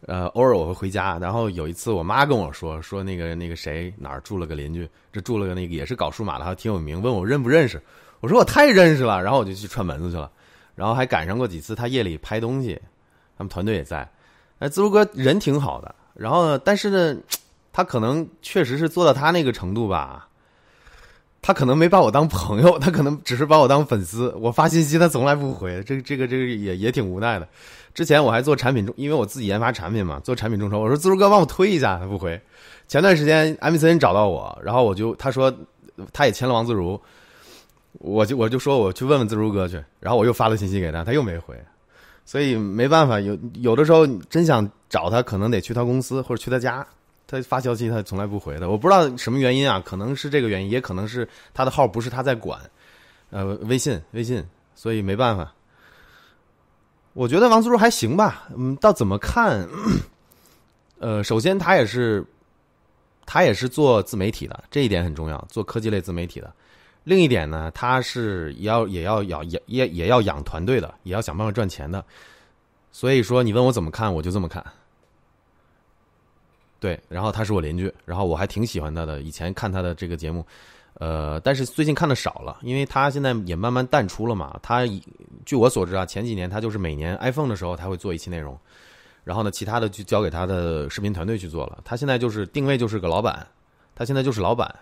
[0.05, 7.81] 呃，偶尔我会回家，然后有一次我妈跟我说，说那个那个谁哪儿住了个邻居，这住了个那个也是搞数码的，还挺有名，问我认不认识，
[8.19, 10.29] 我说我太认识了，然后我就去串门子去了，
[10.75, 12.79] 然后还赶上过几次他夜里拍东西，
[13.37, 14.09] 他们团队也在，
[14.59, 17.17] 哎，自如哥人挺好的，然后，但是呢，
[17.71, 20.27] 他可能确实是做到他那个程度吧。
[21.45, 24.33] 他可能没把我当朋友， 他可能只是把我当粉丝。
[24.37, 27.45] 我发信息他从来不回，这个这个这个也也挺无奈的。
[27.93, 30.79] 之前我还做产品中，因为我自己研发产品嘛，做产品众筹。
[30.79, 32.39] 我说自如哥帮我推一下，他不回。
[32.87, 35.53] 前段时间 M C N 找到我，然后我就他说
[36.11, 36.99] 他也签了王自如，
[37.99, 39.83] 我就我就说我去问问自如哥去。
[39.99, 41.55] 然后我又发了信息给他，他又没回，
[42.25, 43.19] 所以没办法。
[43.19, 46.85] 有有的时候真想找他，可能得去他公司或者去他家。
[47.25, 52.59] 他发消息，他从来不回的，我不知道什么原因啊，可能是这个原因，也可能是他的号不是他在管，
[53.31, 54.43] 呃，微信微信，
[54.75, 55.51] 所以没办法。
[57.13, 59.67] 我觉得王自如还行吧，嗯，到怎么看？
[60.99, 62.25] 呃，首先他也是
[63.25, 66.51] 他也是做自媒体的，这一点很重要，做科技类自媒体的。
[67.03, 72.03] 另一点呢，他是要也要养也也也要养团队的，也要想办法赚钱的。
[72.91, 74.63] 所以说，你问我怎么看，我就这么看。
[76.79, 80.45] 对，然后他是我邻居，然后我还挺喜欢他的，以前看他的这个节目，
[80.95, 84.59] 呃，但是最近看的少了，因为他现在也慢慢淡出了嘛。
[84.61, 84.81] 他
[85.45, 88.57] 据我所知啊，前几年他就是每年 iPhone 的时候他会做一期内容，
[89.23, 91.81] 然后呢，其他的就交给他的视频团队去做了。
[91.83, 93.45] 他现在就是定位就是个老板，
[93.95, 94.73] 他现在就是老板。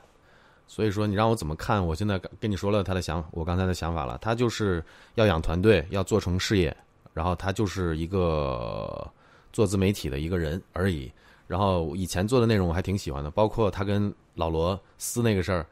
[0.67, 1.85] 所以说，你让我怎么看？
[1.85, 4.17] 我现在跟你说了他的想，我刚才的想法了。
[4.21, 4.81] 他就是
[5.15, 6.73] 要养团队，要做成事业，
[7.13, 9.05] 然后他就是一个
[9.51, 11.11] 做自媒体的一个人而已。
[11.45, 15.65] 然后以前做的内容我还挺喜欢的，包括他跟老罗撕那个事儿，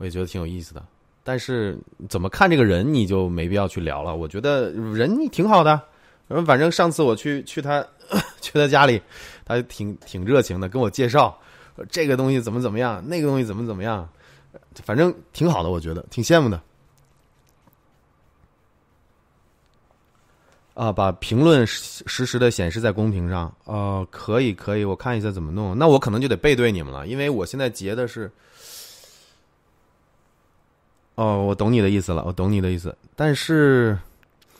[0.00, 0.82] 我也觉得挺有意思的。
[1.22, 1.78] 但是
[2.08, 4.16] 怎么看这个人，你就没必要去聊了。
[4.16, 5.78] 我觉得人挺好的，
[6.46, 7.86] 反正上次我去去他
[8.40, 9.00] 去他家里，
[9.44, 11.38] 他挺挺热情的，跟我介绍
[11.90, 14.08] 这个东西怎么怎么样，那个东西怎么怎么样。
[14.82, 16.58] 反正挺好的，我觉得挺羡慕的。
[20.72, 23.54] 啊，把评论实时的显示在公屏上。
[23.64, 25.76] 哦，可以，可以，我看一下怎么弄。
[25.76, 28.32] 那我可能就得背对你们了，因为我现在截的是。
[31.20, 32.96] 哦，我懂你的意思了，我懂你的意思。
[33.14, 33.98] 但是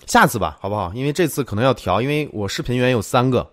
[0.06, 0.92] 下次吧，好不好？
[0.94, 3.48] 因为这次可能要调，因为我视频源有三个，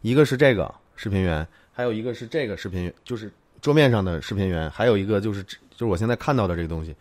[0.00, 5.44] 一个是这个视频源，还有一个是这个视频，就是桌面上的视频源，还有一个就是。
[5.74, 6.94] 就是我现在看到的这个东西，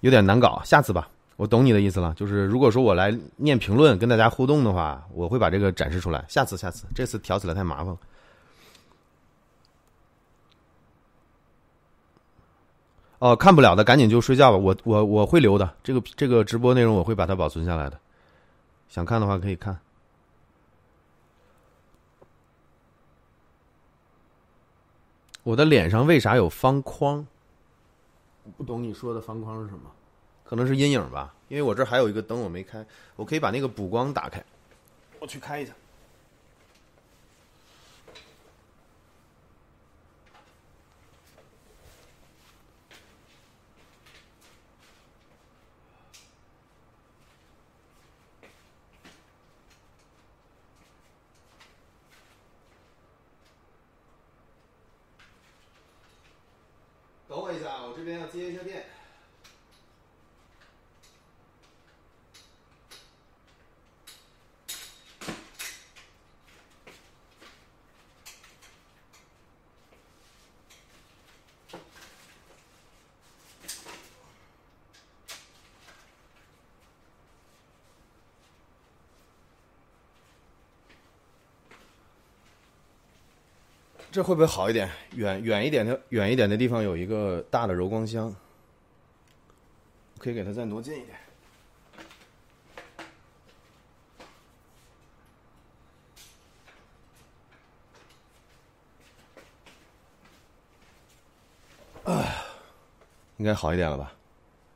[0.00, 0.60] 有点难搞。
[0.64, 2.12] 下次吧，我懂你的意思了。
[2.14, 6.22] 就是如果说我来念评论跟大家互动的话，我会把这个展示出来。
[6.28, 7.96] 下次，下次，这次调起来太麻烦了。
[13.22, 14.58] 哦，看不了的赶紧就睡觉吧。
[14.58, 17.96] 我我我会留的，这个这个直播内容我会把它保存下来的。
[18.88, 19.78] 想看的话可以看。
[25.44, 27.24] 我的脸上为啥有方框？
[28.56, 29.88] 不懂你说的方框是什么？
[30.42, 32.84] 可能是阴影吧，因为我这还有一个灯我没开，
[33.14, 34.42] 我可以把那个补光打开，
[35.20, 35.72] 我去开一下。
[57.94, 58.71] 这边要接一下电。
[84.12, 84.90] 这会不会好一点？
[85.14, 88.34] 远远一点的，远一点的地方有一个大的柔光箱，
[90.18, 91.18] 可以给它再挪近一点。
[102.04, 102.44] 啊，
[103.38, 104.12] 应该好一点了吧？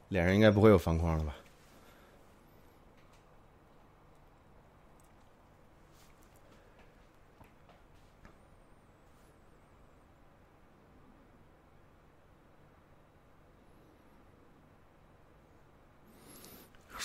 [0.09, 1.37] 脸上应该不会有方框了吧？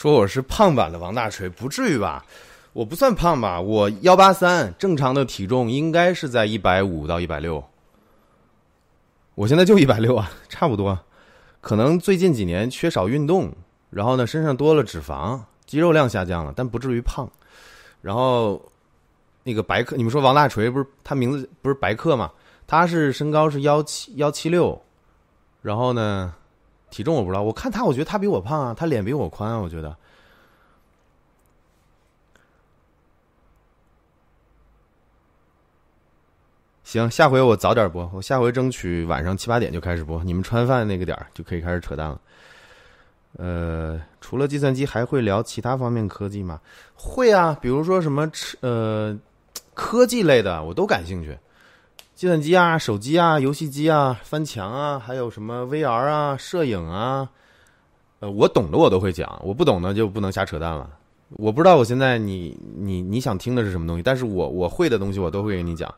[0.01, 2.25] 说我是胖版的王大锤，不至于吧？
[2.73, 3.61] 我不算胖吧？
[3.61, 7.63] 我幺八三，正常的体重应该是在一百五到一百六。
[9.35, 10.97] 我现在就一百六啊，差不多。
[11.61, 13.53] 可能最近几年缺少运动，
[13.91, 17.29] 然后呢，身上多了脂肪，肌肉量下降了，但不至于胖。
[18.01, 18.59] 然后
[19.43, 22.31] 那个白客，你们说王大锤不是他名字不是白客吗？
[22.65, 24.81] 他是身高是幺七幺七六，
[25.61, 26.33] 然后呢？
[26.91, 29.95] 体重我不知道，我看他，我觉得他比我胖啊，他脸比我宽啊，我觉得。
[36.83, 42.19] 行，下回我早点播，我下回争取晚上七八点就开始播，你们吃完饭那个点儿就可以开始扯淡了。
[43.37, 46.59] 呃，除了计算机，还会聊其他方面科技吗？
[46.93, 49.17] 会啊，比如说什么呃
[49.73, 51.37] 科技类的，我都感兴趣。
[52.21, 57.27] 计算机啊，手机啊，游戏机啊，翻墙啊，还有什么 VR 啊，摄影啊，
[58.19, 60.87] 呃，我懂的我都会讲，我不懂的就不能瞎扯淡了。
[61.29, 65.91] 我不知道我现在你你你想听的是什么东西，但是我我会的东西我都会给你讲。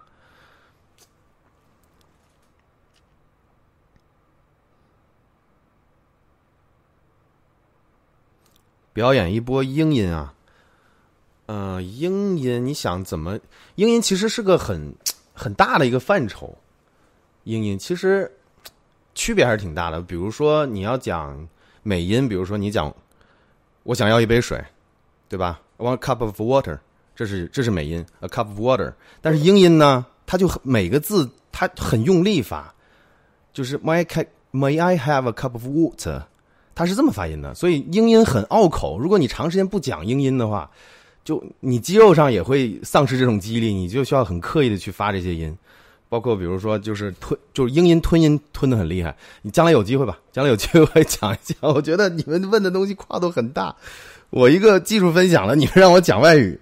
[8.93, 10.33] 表演一波英音啊，
[11.47, 13.37] 呃，英音，你想怎么？
[13.75, 14.95] 英音其实是个很。
[15.33, 16.55] 很大的一个范畴。
[17.43, 18.31] 英音其实
[19.13, 20.01] 区别还是挺大的。
[20.01, 21.47] 比如说你要讲
[21.81, 22.93] 美音，比如说你讲
[23.83, 24.63] 我想要一杯水，
[25.27, 26.79] 对吧？One cup of water，
[27.15, 28.93] 这是这是美音，a cup of water。
[29.19, 32.73] 但是英音呢，它就每个字它很用力发，
[33.51, 36.23] 就是 May I May I have a cup of water？
[36.75, 38.97] 它是这么发音的，所以英音很拗口。
[38.97, 40.71] 如果你长时间不讲英音的话，
[41.23, 45.55] 就你肌肉上也会丧失这种记忆力，你就需要很刻意的去发这些音。
[46.09, 49.15] 包括比如说，就是吞，就是英音吞音吞的很厉害。
[49.41, 51.57] 你将来有机会吧，将来有机会我讲一讲。
[51.61, 53.75] 我觉得你们问的东西跨度很大，
[54.29, 56.59] 我一个技术分享了，你们让我讲外语。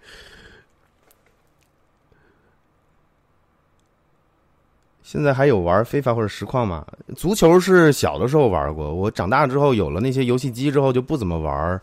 [5.03, 6.87] 现在还有玩非法或者实况吗？
[7.17, 11.81] 足球是小的时候玩过，我长大之后有了那些游戏机之后就不怎么玩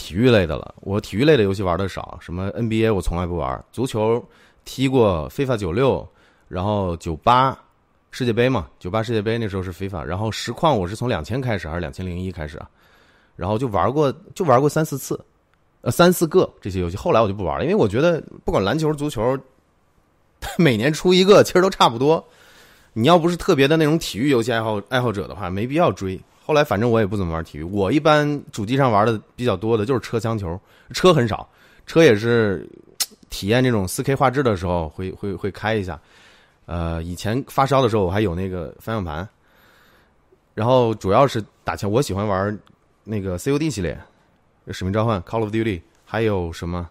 [0.00, 0.74] 体育类的了。
[0.80, 4.26] 我体育类的游戏玩的少，什么 NBA 我从来不玩，足球
[4.64, 6.08] 踢过非法九六，
[6.48, 7.54] 然后九八
[8.10, 12.68] 世界杯嘛，九八世界杯那时候是非法，然后实况我是从两千开始还是两千零一开始啊？
[13.36, 15.22] 然后就玩过就玩过三四次，
[15.82, 19.38] 呃三四个这些游戏，后来我就不玩了，因为我觉得不管篮球足球，
[20.56, 22.26] 每年出一个其实都差不多。
[22.92, 26.18] 你要不是特别的那种体育游戏爱好爱好者的话，没必要追。
[26.50, 30.60] 后来反正我也不怎么玩体育，我一般主机上玩的比较多的就是车枪球，
[30.92, 31.48] 车很少，
[31.86, 32.68] 车也是
[33.28, 35.96] 体验这种四 K 画质的时候会会会开一下。
[36.66, 39.28] 呃，以前发烧的时候我还有那个方向盘，
[40.52, 42.58] 然后主要是打枪，我喜欢玩
[43.04, 43.96] 那个 COD 系列，
[44.72, 46.90] 使命召唤、Call of Duty，还有什么？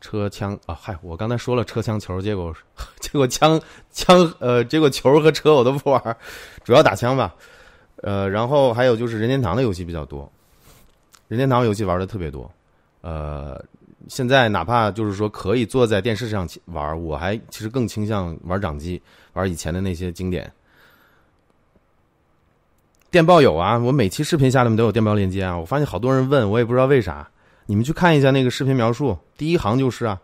[0.00, 0.96] 车枪啊，嗨！
[1.02, 2.54] 我刚才说了车枪球，结果
[3.00, 3.60] 结果枪
[3.90, 6.16] 枪呃，结果球和车我都不玩，
[6.62, 7.34] 主要打枪吧。
[8.02, 10.30] 呃，然后还有就是任天堂的游戏比较多，
[11.28, 12.50] 任天堂游戏玩的特别多。
[13.02, 13.62] 呃，
[14.08, 19.00] 现在哪怕就是说可以坐在电视上玩，我还其实更倾向玩掌机，
[19.32, 20.50] 玩以前的那些经典。
[23.10, 25.58] 电报有啊，我每期视频下面都有电报链接啊。
[25.58, 27.28] 我发现好多人问我，也不知道为啥。
[27.66, 30.20] 你们去看一下那个视频描述，第一行就是啊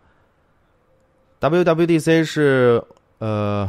[1.41, 2.83] ，WWDC 是
[3.19, 3.69] 呃，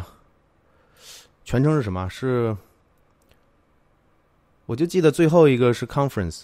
[1.43, 2.07] 全称是什么？
[2.09, 2.55] 是，
[4.67, 6.43] 我就记得最后一个是 conference，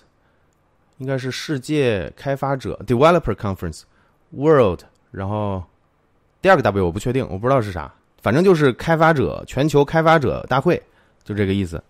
[0.98, 3.84] 应该是世界开发者 developer conference
[4.32, 4.80] world，
[5.12, 5.62] 然后
[6.42, 10.82] 第二个 W 我不确定，我不知道是啥，反正就是开发者全球开发者大会，
[11.24, 11.84] 就这个意思。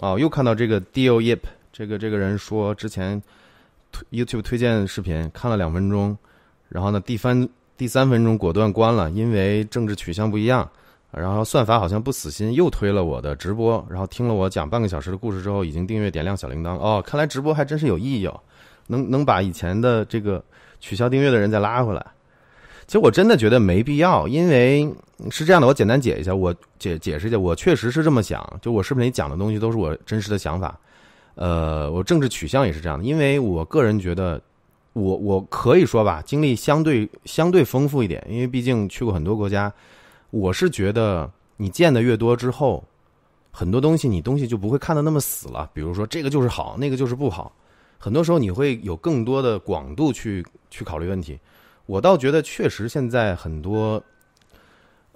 [0.00, 1.40] 哦，又看到这个 Deal Yip，
[1.72, 3.22] 这个这个人说之前
[4.10, 6.16] YouTube 推荐视频看了两分钟，
[6.70, 10.66] 然后呢第三第三分钟果断关了，因为政治取向不一样，
[11.10, 16.78] 然后算法好像不死心，又推了我的直播，然后听了我讲半个小时的故事之后，已经订阅点亮小铃铛。
[16.78, 18.40] 哦，看来直播还真是有意义哦，
[18.86, 20.42] 能能把以前的这个
[20.78, 22.06] 取消订阅的人再拉回来。
[22.90, 24.92] 其实我真的觉得没必要，因为
[25.30, 30.76] 是这样的，我简单解一下，我解解释一下，我确实是这么想，就我视频里讲的东西都是我真实的想法，
[31.36, 34.42] 呃，我政治取向也是这样的，因为我个人觉得，
[34.92, 39.72] 我我可以说吧，经历相对相对丰富一点，因为毕竟去过很多国家，
[40.30, 42.82] 我是觉得你见的越多之后，
[43.52, 47.52] 很多东西你东西就不会看的那么死了，比如说这个就是好，那个就是不好，
[47.98, 51.38] 很多时候你会有更多的广度去去考虑问题。
[51.90, 54.00] 我倒觉得，确实现在很多，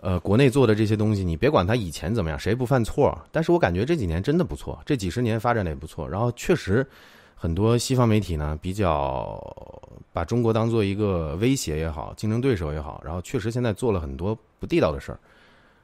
[0.01, 3.17] 呃，国内做的这些东西，你别管他以前怎么样，谁不犯错？
[3.31, 6.09] 但是我感觉这几年真的不错，这几十年发展的也不错。
[6.09, 6.85] 然后确实，
[7.37, 9.41] 很多西方媒体呢，比较
[10.13, 13.01] 把中国当做一个威胁也好，竞争对手也好。
[13.05, 15.19] 然后确实现在做了很多不地道的事儿。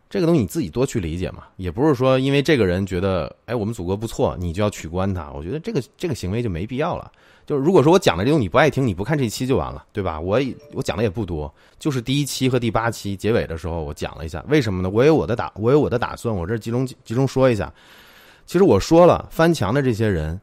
[0.08, 5.30] 这个东西你自己多去理解嘛，也不是说因为这个人觉得，哎，我们祖国不错，你就要取关他。
[5.30, 7.12] 我觉得这个这个行为就没必要了。
[7.50, 10.20] 就是如果说我讲的这种你不爱听，你不看这一期就完了，对吧？
[10.20, 10.40] 我
[10.72, 14.88] 我讲的也不多，就是第一期和第八期结尾的时候我讲了一下，为什么呢？
[14.88, 17.72] 我有我的打，我有我的打算，我这集中集中说一下。
[18.46, 20.40] 其实我说了，翻墙的这些人，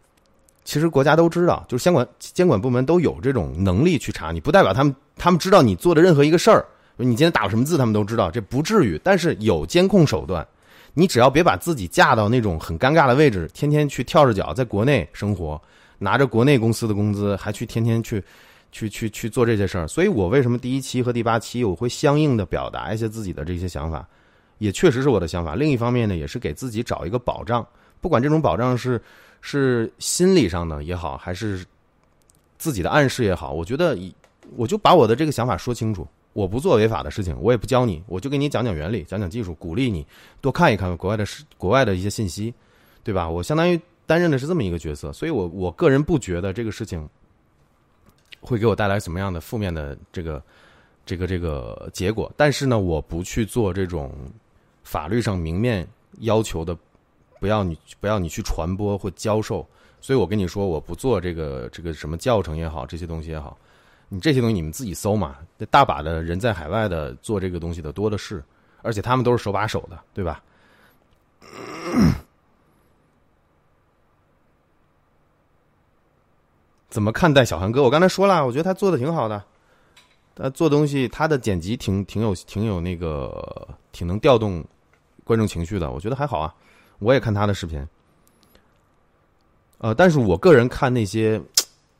[0.65, 6.65] 其实国家都知道，就是监管监管部门都有这种能力去查你，不代表他们他们知道你做的任何一个事儿，
[6.97, 8.99] 你今天打过什么字，他们都知道，这不至于。
[9.01, 10.45] 但是有监控手段，
[10.93, 15.61] 你只要别把自己架到那种很尴尬的位置，天天去跳着脚在国内生活。
[15.99, 18.23] 拿着国内公司的工资，还去天天去，
[18.71, 24.07] 去去去做这些事儿，所以我为什么第一期和第八期我会相应的表达一些自己的这些想法，
[24.57, 25.55] 也确实是我的想法。
[25.55, 27.65] 另一方面呢，也是给自己找一个保障，
[28.01, 29.01] 不管这种保障是
[29.41, 31.65] 是心理上的也好，还是
[32.57, 34.13] 自己的暗示也好，我觉得以
[34.55, 36.07] 我就把我的这个想法说清楚。
[36.33, 40.05] 我不做违法的事情，我也不教你，我就给你讲讲原理，讲讲技术，鼓励你
[40.39, 41.25] 多看一看国外的，
[41.57, 42.53] 国外的一些信息，
[43.03, 43.27] 对吧？
[43.27, 47.07] 我相当于担任的是这么一个角色，所以我我个人不觉得这个事情
[48.41, 50.41] 会给我带来什么样的负面的这个
[51.05, 52.31] 这个这个结果。
[52.35, 54.11] 但是呢，我不去做这种
[54.83, 55.87] 法律上明面
[56.19, 56.75] 要求的，
[57.39, 59.67] 不要你不要你去传播或教授。
[59.99, 63.57] 所以我跟你说，我不做这个这个什么教程也好，这些东西也好。
[64.09, 68.41] 你这些东西你们自己搜嘛，那大把的人在海外的做这个东西的多的是，
[68.83, 70.41] 而且他们都是手把手的，对吧？
[76.97, 77.83] 怎么看待小韩哥？
[77.83, 79.43] 我刚才说了，我觉得他做的挺好的，
[80.33, 84.65] 他做东西，他的剪辑挺挺有挺有那个挺能调动
[85.23, 86.51] 观众情绪的，我觉得还好啊。
[86.97, 87.87] 我也看他的视频，
[89.77, 91.39] 呃，但是我个人看那些。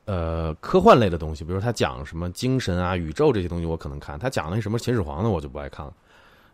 [0.05, 5.93] 呃，科幻类的东西，比如他讲什么精神啊、宇宙这些东西，我可能看；他讲那什么秦始皇的，我就不爱看了。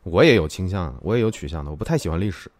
[0.01, 2.51] 我也有倾向，我也有取向的，我不太喜欢历史。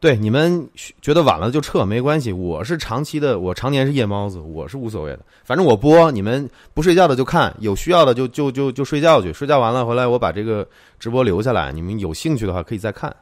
[0.00, 0.66] 对你们
[1.02, 5.20] 觉得晚了就撤没关系，我是长期的，我常年是夜猫子，我是无所谓的。
[5.44, 10.66] 反正我播，你们不睡觉的就看，有需要的就就就就睡觉去，睡觉完了回来我把这个
[10.98, 13.14] 直播留下来，你们有兴趣的话可以再看。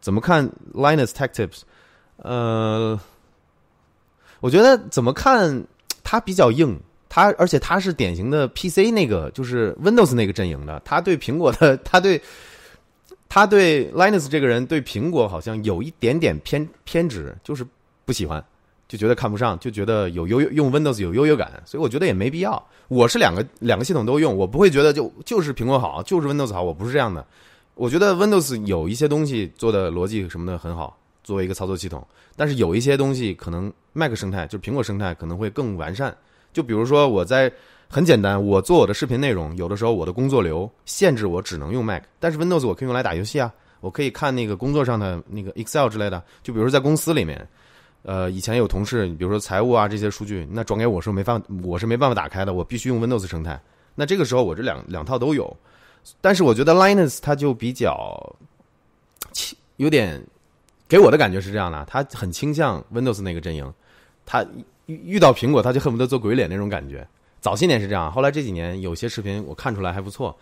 [0.00, 1.62] 怎么看 Linus Tech Tips？
[2.18, 3.00] 呃。
[4.40, 5.62] 我觉得怎么看，
[6.02, 6.80] 它比较硬，
[7.10, 10.80] 它而且它是典型的 PC 那个，就是 Windows 那个阵营的。
[10.82, 12.18] 他对苹果的，他对
[13.30, 17.64] 他对 Linus 这个人对苹果好像有一点点偏偏执，就是
[18.04, 18.44] 不喜欢，
[18.86, 21.50] 就觉得看不上，就觉得有优用 Windows 有优越感。
[21.64, 22.62] 所以我觉得也没必要。
[22.88, 27.24] 我是两个两个系统都用，我不会觉得就就是苹果好，就是 Windows 好，我不是这样的。
[27.74, 30.98] 我觉得 Windows 有一些东西做的逻辑什么的很好。
[31.22, 32.04] 作为一个操作系统，
[32.34, 36.16] 但是有一些东西可能 Mac 生态，就是苹果生态可能会更完善。
[36.52, 37.52] 就比如说，我在
[37.92, 46.22] 很简单，我做我的视频内容，有的时候我的工作流限制我只能用 Mac，但是 Windows 我可以用来打游戏啊，我可以看那个工作上的那个 Excel 之类的。
[46.40, 47.44] 就比如说在公司里面，
[48.04, 53.60] 呃，以前有同事，比如说财务啊这些数据，那转给我是没法，我是没办法打开的，我必须用 Windows 生态。
[53.96, 55.56] 那这个时候我这两两套都有，
[56.20, 58.36] 但是我觉得 Linux 它就比较
[59.78, 60.24] 有点。
[60.86, 63.72] 给我的感觉是这样的，他很倾向 Windows 那个阵营，
[64.26, 64.44] 他
[64.86, 67.06] 遇遇到苹果他就恨不得做鬼脸那种感觉。
[67.40, 70.36] 早些年是这样，后来这几年有些视频我看出来还不错，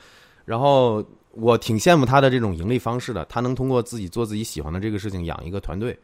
[0.44, 5.98] 然后我挺羡慕他的这种盈利方式的，他能通过自己做自己喜欢的这个事情养一个团队，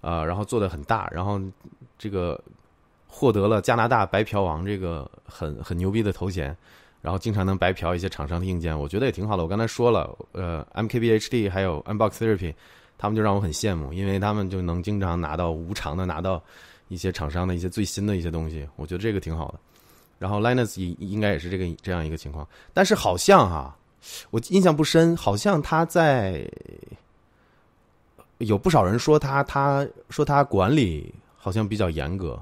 [0.00, 1.40] 呃，然后做的很大，然后
[1.98, 2.40] 这个
[3.06, 6.56] 获得了加拿大白嫖王这个很很牛逼的头衔，
[7.00, 9.42] 然后经常能白嫖一些厂商的硬件，我觉得也挺好的。
[9.42, 12.54] 我刚才说了，呃，MKBHD 还有 Unbox Therapy。
[12.96, 16.42] 他们就让我很羡慕，因为他们就能经常拿到无偿的拿到
[16.88, 19.58] 一些厂商的一些最新的一些东西，我觉得这个挺好的。
[20.18, 23.76] 然后 Linus 应应该也是这个这样一个情况，但是好像哈，
[24.30, 26.48] 我印象不深，好像他在
[28.38, 32.40] 有不少人说他，他说他管理好像比较严格，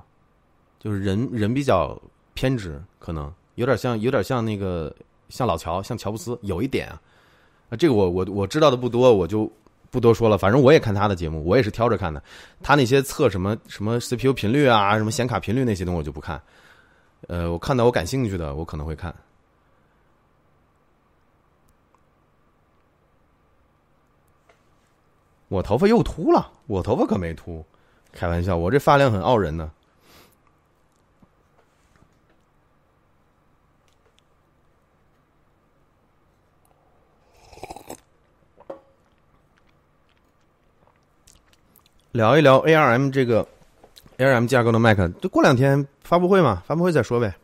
[0.78, 2.00] 就是人人比较
[2.34, 4.94] 偏执，可能有点像有点像那个
[5.28, 7.00] 像老乔，像乔布斯有一点啊。
[7.78, 9.50] 这个我我我知道的不多，我就。
[9.90, 12.22] 不多说了，反正我也看他的节目，我也是挑着看的。
[12.62, 16.40] 他那些测什么什么 CPU 频率啊，什么显卡频率那些东西我就不看。
[17.28, 19.14] 呃，我看到我感兴趣的，我可能会看。
[25.48, 27.64] 我头发又秃了，我头发可没秃，
[28.10, 29.70] 开玩笑，我这发量很傲人呢。
[42.12, 43.46] 聊一聊 ARM 这个
[44.18, 47.34] ARM 架构的 Mac，就过两天发布会嘛，发布会再说呗。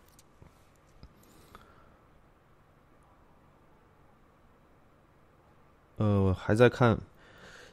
[5.97, 6.97] 呃，我还在看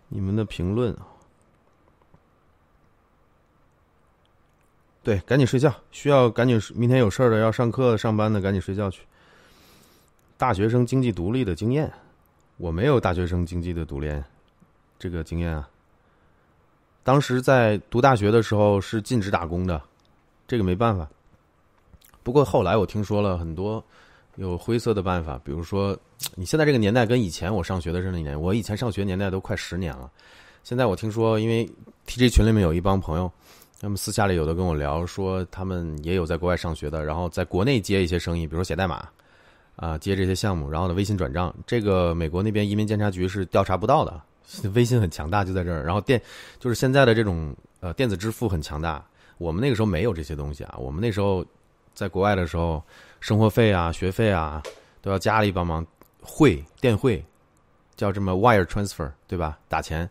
[0.08, 1.08] 你们的评论啊。
[5.04, 9.04] 对，赶紧睡觉，需要赶紧明天有事儿的要上课上班的赶紧睡觉去。
[10.38, 11.94] 大学生经济独立的经验，
[12.58, 14.12] 我没有大学生经济的独立
[14.98, 15.70] 这个经验啊。
[17.04, 19.80] 当时在读大学的时候是禁止打工的，
[20.48, 21.08] 这个没办法。
[22.24, 23.84] 不过后来我听说了很多
[24.36, 25.98] 有灰色的办法，比如说
[26.36, 30.10] 你现在这个年代跟以前我上学的是那年，我以前上学年代都快十年了。
[30.64, 31.70] 现在我听说，因为
[32.08, 33.32] TG 群里面有一帮朋友，
[33.80, 39.08] 他们私下里有的跟我聊说，他们也有在国外上学的，然后在国内接一些生意，比如说写代码
[39.76, 44.22] 啊，接这些项目，然后呢微信转账，这个美国那边移民监察局是调查不到的。
[44.74, 45.84] 微信很强大，就在这儿。
[45.84, 46.22] 然后电
[46.60, 49.04] 就是现在的这种呃电子支付很强大，
[49.38, 51.46] 我们那个时候没有这些东西啊，我们那时候
[51.94, 52.84] 在国外的时候，
[53.20, 54.62] 生活费啊、学费啊
[55.02, 55.86] 都要家里帮忙
[56.22, 57.24] 汇电汇，
[57.96, 59.58] 叫这么 wire transfer 对吧？
[59.68, 60.10] 打钱。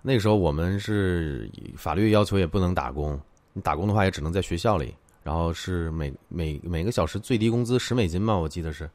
[0.00, 3.20] 那个时候我们是法律要求也不能打工，
[3.52, 8.90] 你打工的话也只能在学校里，然后是每每每个小时最低工资十美金嘛，我记得是，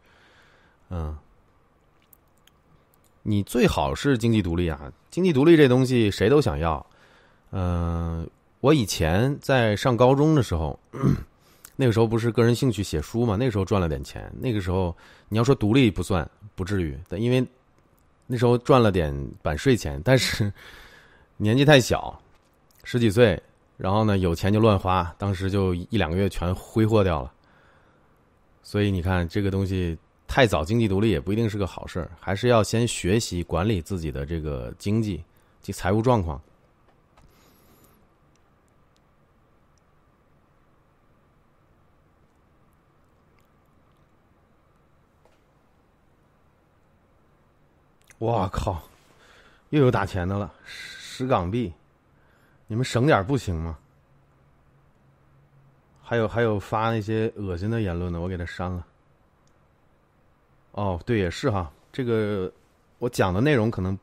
[0.89, 1.17] 嗯。
[3.29, 4.89] 你最好是经济独立啊！
[5.11, 6.85] 经济独立这东西谁都想要。
[7.51, 8.25] 嗯，
[8.59, 10.79] 我以前在上高中的时候，
[11.75, 13.35] 那个时候不是个人兴趣写书嘛？
[13.35, 14.31] 那个时候赚了点钱。
[14.39, 14.95] 那个时候
[15.29, 17.45] 你要说独立不算，不至于，但因为
[18.25, 20.01] 那时候赚了点版税钱。
[20.03, 20.51] 但是
[21.37, 22.19] 年纪太小，
[22.83, 23.41] 十几岁，
[23.77, 27.31] 然后呢有钱就乱花，当时就一两个月全挥霍掉了。
[28.63, 29.97] 所以你看这个东西。
[30.29, 35.23] 太早经济独立也不一定是个好事儿，还是要先学习管理自己的这个经济
[35.61, 36.39] 及财务状况。
[48.19, 48.81] 我靠，
[49.69, 51.71] 又有打钱的了，十港币，
[52.67, 53.77] 你们省点不行吗？
[56.01, 58.85] 还有还有发那些恶心的言论的，我给他删了。
[60.71, 61.71] 哦，对，也是哈。
[61.91, 62.51] 这个
[62.99, 63.97] 我讲的内容可能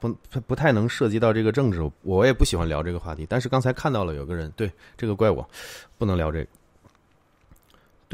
[0.00, 3.26] 不不不太能涉及到这个政治，我也不喜欢聊这个话题。
[3.28, 5.46] 但是刚才看到了有个人，对这个怪我，
[5.98, 6.50] 不能聊这个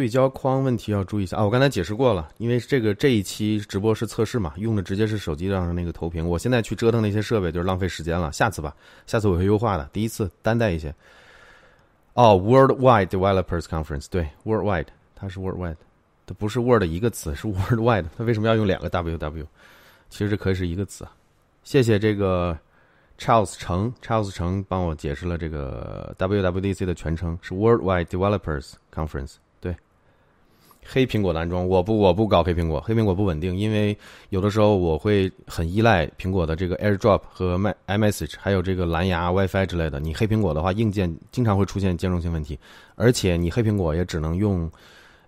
[0.01, 1.45] 对焦框问题要注意一下啊。
[1.45, 6.27] 我刚才解释过了，因为这个这一期直播是测试嘛，用的直接是手机上的那个投屏。
[6.27, 8.75] 我现在去折腾那些设备就是浪费时间了，下次吧，
[9.07, 9.89] 下次我会优化的。
[9.93, 10.95] 第一次单带一些。
[12.15, 15.77] 哦，Worldwide Developers Conference，对，Worldwide，它是 Worldwide
[16.27, 16.35] 它。
[16.39, 18.07] 不是 Word 一个词，是 Worldwide。
[18.17, 19.45] 它为什么要用两个 WW？
[20.09, 21.05] 其实这可以是一个词。
[21.65, 22.57] 谢谢这个
[23.19, 29.35] Charles 成，Charles 成帮我解释了这个 WWDC 的全称是 Worldwide Developers Conference。
[30.86, 33.97] 黑苹果的安装，我不，我不搞黑苹果，黑苹果不稳定，因为
[34.31, 40.01] 有的时候我会很依赖苹果的这个 AirDrop 和 iMessage，还有这个蓝牙 WiFi 之类的。
[40.01, 42.59] 你黑苹果的话，硬件经常会出现兼容性问题，
[42.97, 44.70] 而且你黑苹果也只能用。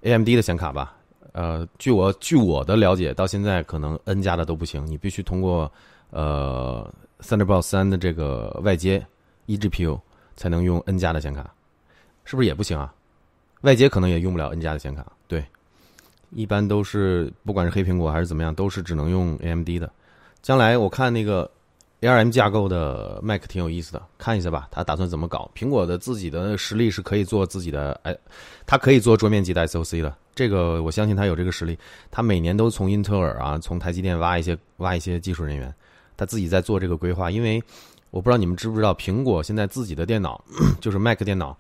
[0.04, 0.96] AMD 的显卡吧，
[1.30, 5.70] 呃，据我据我的了解，到现在可能 N 加的都不行，你必须通过
[6.10, 9.00] 呃 Thunderbolt 三的这个外接
[9.46, 10.00] eGPU
[10.34, 11.54] 才能用 N 加的显卡，
[12.24, 12.92] 是不是也不行啊？
[13.60, 15.42] 外接可能也用不了 N 加的显卡，对，
[16.30, 19.90] 一般都是不管是黑苹果还是怎么样，都是只能用 AMD 的。
[20.42, 21.50] 将来我看那个。
[22.02, 24.66] ARM 架构的 Mac 挺有意思的，看一下吧。
[24.72, 25.48] 他打算怎么搞？
[25.54, 28.12] 苹果的自己的实力是可以做自己的，哎，
[28.66, 30.12] 他可以做桌面级的 SOC 的。
[30.34, 31.78] 这个我相信他有这个实力。
[32.10, 35.72] 他每年都从英特尔啊，从台积电挖一些挖一些技术人员，
[36.16, 37.30] 他自己在做这个规划。
[37.30, 37.62] 因为
[38.10, 40.44] 我不知道你们知不知道，苹果现在自己的电脑
[40.82, 41.56] 就是 Mac 电脑，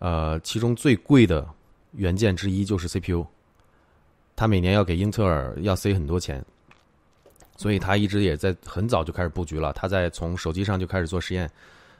[0.00, 1.48] 呃，其中最贵的
[1.92, 3.26] 元件之一就是 CPU。
[4.36, 6.44] 他每年要给英特尔要塞很多钱。
[7.56, 9.72] 所以他一直也在很早就开始布局了。
[9.72, 11.50] 他在从手机上就开始做实验，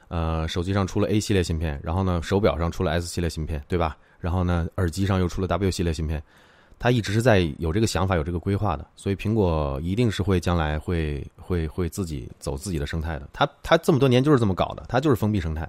[0.07, 3.97] 呃，手机上出了 A 系列芯片，然后呢，手表上出了 S 系列芯片，对吧？
[4.21, 6.23] 然后呢，耳机上又出了 W 系列芯片。
[6.79, 8.87] 他一直是在有这个想法、有这个规划的。
[8.95, 13.29] 所以苹果一定是会将来会会会自己走自己的生态的。
[13.33, 15.69] 他他这么多年就是这么搞的，他就是封闭生态，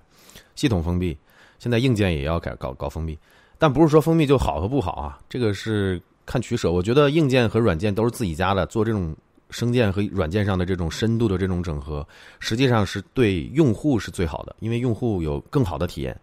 [0.53, 1.17] 系统封闭，
[1.57, 3.17] 现在硬件也要改搞搞封闭。
[3.59, 6.71] 但不是说蜂蜜就好和不好啊，这个是看取舍。
[6.71, 9.15] 我觉得硬件和软件都是自己家的，做这种。
[9.51, 12.07] 生件和软件上的这种深度的这种整合，
[12.39, 16.15] 实际上是对用户是最好的，因为用户有更好的体验，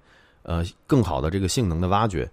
[0.45, 2.31] 呃，更好的这个性能的挖掘。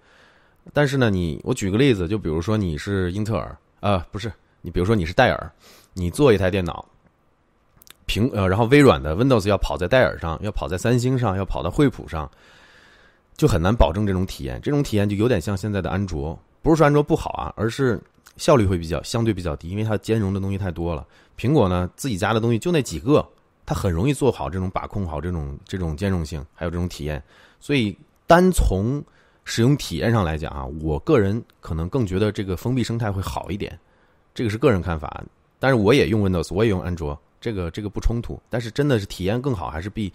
[0.72, 4.32] 但是呢，你我举个例子，就比如说你是英特尔啊，不是
[4.62, 5.52] 你，比如说你是戴尔，
[5.94, 6.86] 你做一台电脑，
[8.06, 12.30] 平呃，然后微软的 Windows 要跑在戴尔上，要跑在三星上，要跑到惠普上，
[13.38, 14.60] 就很难保证这种体验。
[14.62, 18.02] 这种体验就有点像现在的安卓，不是说安卓不好啊，而是。
[18.36, 21.06] 效率会比较相对比较低，因为它兼容的东西太多了。
[21.38, 23.24] 苹果呢，自己家的东西就那几个，
[23.64, 27.22] 它很容易做好这种把控好这种这种兼容性，还有这种体验。
[27.60, 27.96] 所以
[28.26, 29.04] 单从
[29.46, 33.80] 使用体验上来讲啊，我个人可能更觉得这个封闭生态会好一点。
[34.34, 35.24] 这个是个人看法，
[35.60, 38.42] 但是我也用 Windows，我也用安卓，这个这个不冲突。
[38.50, 40.12] 但是真的是体验更好，还是比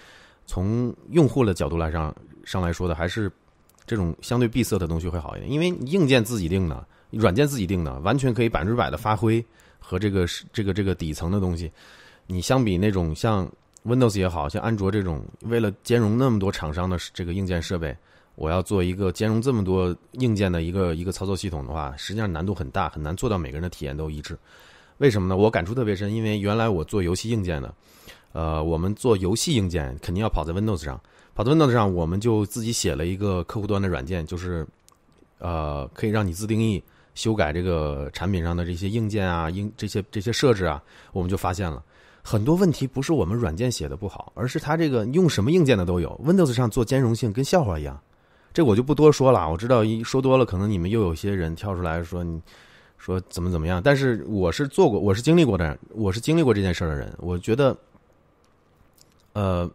[0.48, 2.12] 从用户的角度来上
[2.44, 3.30] 上来说的，还是
[3.86, 6.84] 这种相对闭塞的东西会好一点，因为硬件自己定的。
[7.10, 9.42] 软件自己定的，完全可以百分之百的发挥
[9.78, 11.72] 和这个是这个这个底层的东西。
[12.26, 13.50] 你相比那种像
[13.86, 17.96] Windows 也好像安卓这种，为了兼容那么多厂商的这个硬件设备，
[18.34, 24.38] 我要做一个兼容这么多硬件的一个一个操作系统的话，实际上难度很大，很难做到每个人的体验都一致。
[24.98, 25.34] 为什么呢？
[25.34, 27.74] 我感触特别深，因为原来我做游戏硬件的，
[28.32, 31.00] 呃，我们做游戏硬件肯定要跑在 Windows 上，
[31.34, 34.66] 跑在 Windows 上，我们就自己写了一个客户端的软件，就是
[35.38, 36.82] 呃，可以让你自定义
[37.14, 40.82] 修改这个产品上的这些硬件啊、硬这些这些设置啊，
[41.12, 41.82] 我们就发现了
[42.22, 47.98] 很多问题，不是我们软件写的不好，而是它这个用什么硬件的都有，Windows 上做兼容性跟笑话一样。
[48.52, 52.40] 这我就不多说了，我知道一说多了，可能你们又有些人跳出来说你。
[53.00, 53.80] 说怎么怎么样？
[53.80, 57.14] 但是我是做过，我是经历过的，我是经历过这件事的人。
[57.18, 57.74] 我觉得，
[59.32, 59.70] 呃，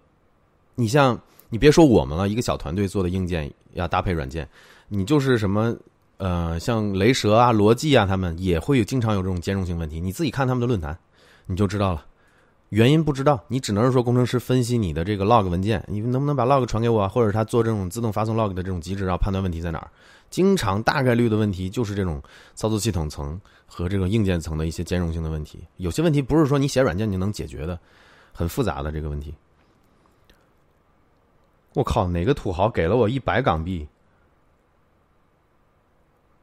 [0.76, 1.20] 你像
[1.50, 4.48] 你别说我们了，一个小团队做的硬件要搭配软件，
[4.88, 5.76] 你就是什么
[6.18, 10.00] 呃，像雷蛇啊、罗技啊，他们也会有经常有这种兼容性问题。
[10.00, 10.98] 你自己看他们的论坛，
[11.46, 12.06] 你就知道了。
[12.70, 19.88] 原因不知道，你只能是说工程师分析你的这个 log 文件，你能不能把 log 传给我，或者他做这种自动发送 log 的这种机制，然后判断问题在哪儿。
[20.32, 22.20] 经常大概率的问题就是这种
[22.56, 25.60] 操作系统层和这个硬件层的一些兼容性的问题。
[25.78, 27.80] 有些问题不是说你写软件就能解决的，
[28.34, 29.34] 很复杂的这个问题。
[31.74, 33.88] 我靠，哪个土豪给了我一百港币？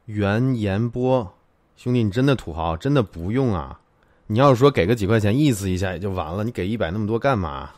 [0.05, 1.31] 袁延波，
[1.77, 3.79] 兄弟，你真的土豪，真的不用啊！
[4.27, 7.69] 你要是说给个几块钱意思一下也就完了，你给一百那么多干嘛？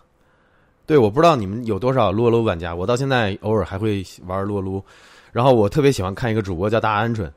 [0.86, 4.84] 对，我不知道你们有多少撸撸玩家，我到现在偶尔还会玩撸撸。
[5.32, 7.32] 然后我特别喜欢看一个主播叫大鹌鹑，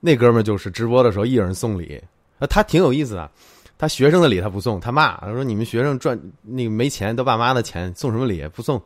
[0.00, 2.02] 那哥们儿就是直播的时候一人送礼，
[2.38, 3.30] 啊，他挺有意思的。
[3.82, 8.80] 他学生的礼他不送，他骂他说：“你们学生赚那个没钱，都爸妈的钱，送什么礼不送？”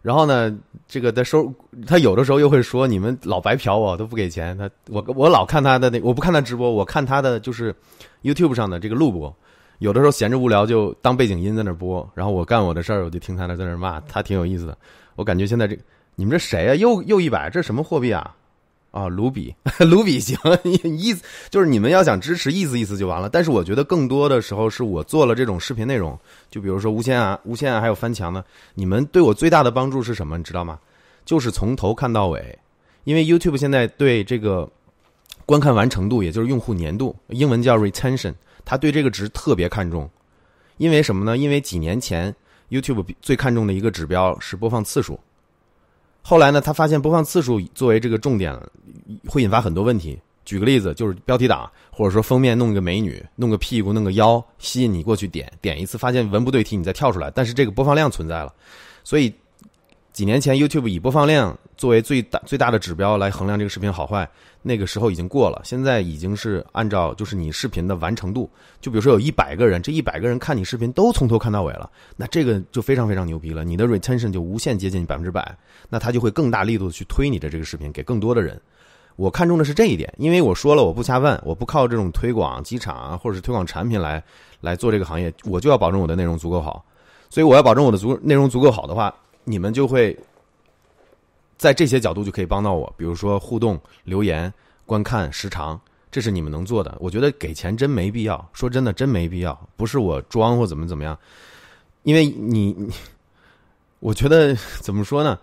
[0.00, 0.50] 然后呢，
[0.88, 1.52] 这个他收
[1.86, 7.74] 他有的时候又会说：“你们老白嫖我，都不给钱。”他我我老看他的那我不看他直播，我看他的就是
[8.22, 9.36] YouTube 上的这个录播，
[9.78, 14.74] 有的时候闲着无聊就当背景音在那播，然后我干我的事儿，我就听他那在那骂，他挺有意思的。
[15.16, 15.78] 我感觉现在这。
[16.16, 16.74] 你们这谁啊？
[16.74, 17.50] 又又一百？
[17.50, 18.34] 这什么货币啊？
[18.90, 20.36] 啊，卢比， 卢比行，
[20.98, 23.28] 意思就是你们要想支持，意思意思就完了。
[23.28, 26.18] 但是我觉得更多的时候是我做了这种视频内容，
[26.50, 28.44] 就比如说无线啊、无线啊，还有翻墙呢。
[28.74, 30.36] 你们对我最大的帮助是什么？
[30.36, 30.78] 你知道吗？
[31.24, 32.58] 就是从头看到尾。
[33.04, 34.68] 因为 YouTube 现在对这个
[35.46, 38.34] 观看完成度，也就是用户粘度，英文叫 retention，
[38.64, 40.08] 他对这个值特别看重。
[40.76, 41.36] 因为什么呢？
[41.36, 42.34] 因为几年前
[42.70, 45.18] YouTube 最看重的一个指标是播放次数。
[46.22, 48.56] 后来呢，他发现播放次数作为这个重点，
[49.26, 50.18] 会引发很多问题。
[50.44, 57.30] 举个例子，就是标题党，或者说封面弄个美女，弄个屁股，弄个腰，吸引你过去点，点一次发现文不对题，你再跳出来。
[57.30, 58.52] 但是这个播放量存在了，
[59.04, 59.32] 所以
[60.12, 64.28] 几年前 YouTube 以播放量作为最大最大的指标来衡量这个视频好坏。
[64.62, 68.50] 那个时候已经过了，现在已经是按照就是你视频的完成度。
[68.80, 73.64] 就比如说有一百个人，这一百个人看你视频都从头看到尾了，那这个就非常非常牛逼了。
[73.64, 75.56] 你的 retention 就无限接近百分之百，
[75.88, 78.60] 那他就会更大力度去推你的这个视频给更多的人。
[79.16, 84.22] 我看中的是这一点，因为我说了我不瞎问，我不靠这种推广机场啊或者是推广产品来
[84.60, 86.84] 来做这个行业，我就要保证我的内容足够好。
[87.28, 89.14] 所以我要保证我的足内容足够好的话，
[89.44, 90.14] 你们就会。
[91.60, 94.50] 在这些角度就可以帮到我，比如说互动、留言、
[94.86, 95.78] 观看时长，
[96.10, 96.96] 这是你们能做的。
[96.98, 101.18] 我觉得给钱真没必要，说真的真没必要，不是我装或怎么怎么样，
[102.02, 102.90] 因为你，你
[104.00, 105.38] 我觉得 怎么说呢？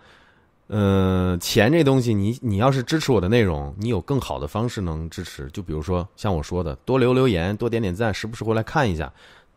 [0.66, 9.12] 呃，钱这东西，你你要是支持我的内容，你有更好的方式能支持，就比如说像我说的，多留留言，多点点赞，时不时回来看一下，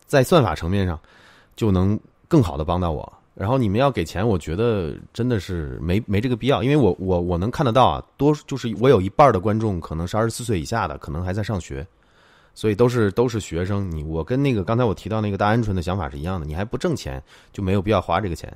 [0.05, 0.99] 在算法层面上
[1.55, 3.11] 就能更好的帮到我。
[3.41, 11.83] 然后你们要给钱，我觉得真的是没没这个必要，因为我我我能看得到啊，多就是我有一半的观众可能是二十四岁以下的，可能还在上学，
[12.53, 13.89] 所以都是都是学生。
[13.89, 17.19] 你我跟那个刚才我提到那个大鹌鹑的想法是一样的，你还不挣钱，
[17.51, 18.55] 就没有必要花这个钱，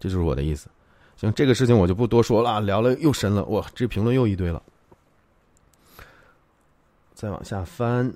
[0.00, 0.68] 这就是我的意思。
[1.14, 4.60] 行，这个事情我就不多说了，聊了又深了，哇，这评论又一堆了，
[7.14, 8.12] 再往下翻。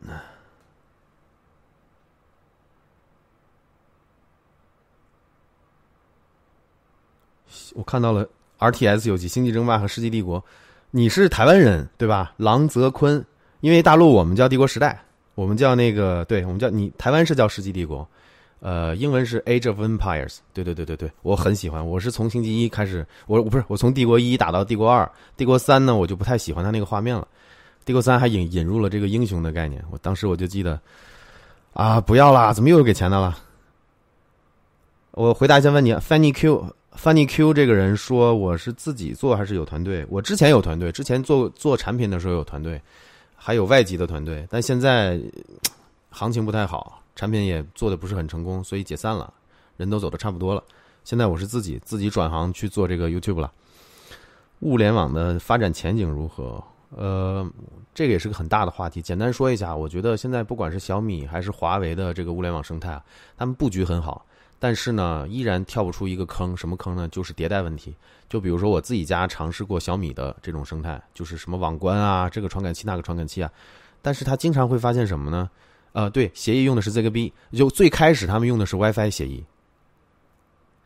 [7.75, 8.27] 我看到了
[8.59, 10.41] R T S 游戏《星际争霸》和《世纪帝国》，
[10.91, 12.33] 你是台湾人对吧？
[12.37, 13.25] 郎泽坤，
[13.61, 15.03] 因为大陆我们叫帝国时代，
[15.35, 18.07] 我们叫那个，对我们叫你台湾是叫世纪帝国，
[18.61, 20.39] 呃，英文是 Age of Empires。
[20.53, 27.27] 对对对对对，我很喜欢，我是从星际一开始，我我不是我从帝国一打到帝国二，帝国三呢我就不太喜欢它那个画面了，
[27.85, 30.81] 帝国三还引引入了这个英雄的概念，我当时我就记得，
[31.73, 33.37] 啊，不要啦，怎么又给钱的了？
[35.13, 36.75] 我回答一下问题，Fanny Q。
[36.97, 40.07] Funny Q 这个人说：“我是自己做还是有团队？
[40.09, 42.81] 我之前有团队，之前做做产品的时候有团队，
[43.35, 44.47] 还有外籍的团队。
[44.51, 45.21] 但现在
[46.11, 49.33] 行情不太好，产品也做的不是很成功，所以解散了，
[49.77, 50.63] 人都走的差不多了。
[51.03, 53.51] 现在我是自己自己转行去做这个 YouTube 了。
[54.61, 56.63] 物联网的发展前景如何？
[56.95, 57.51] 呃，
[57.95, 59.01] 这个也是个很大的话题。
[59.01, 63.03] 简单说一下，我觉得现在不管是小米还是华为的这个物联网生态啊，
[63.37, 64.25] 他们布局很好。”
[64.63, 66.57] 但是呢，依然跳不出一个坑。
[66.57, 67.09] 什么坑呢？
[67.09, 67.93] 就是迭代问题。
[68.29, 73.51] 就比如说我自己家尝试过小米的这种生态，就是什么网关啊，这个传感器那个传感器啊，
[74.01, 75.51] 但是他经常会发现什么呢？
[75.95, 79.43] 呃，对，协议用的是 ZigBee，就最开始他们用的是 WiFi 协议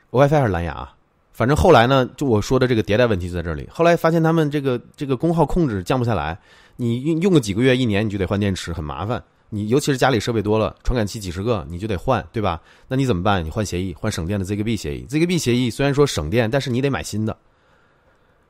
[0.09, 0.97] ，WiFi 还是蓝牙啊？
[1.35, 3.69] 反正后来呢，就我说的这个迭代问题在这里。
[3.71, 6.39] 后来发现他们这个这个功耗控制降不下来，
[6.77, 9.23] 你用用个几个月、一年，你就得换电池，很麻烦。
[9.49, 12.61] 你尤其是家里设备多了，传感器几十个，你就得换，对吧？
[12.89, 13.45] 那你怎么办？
[13.45, 15.07] 你换协议，换省电的 ZigBee 协议。
[15.09, 17.37] ZigBee 协议虽然说省电，但是你得买新的。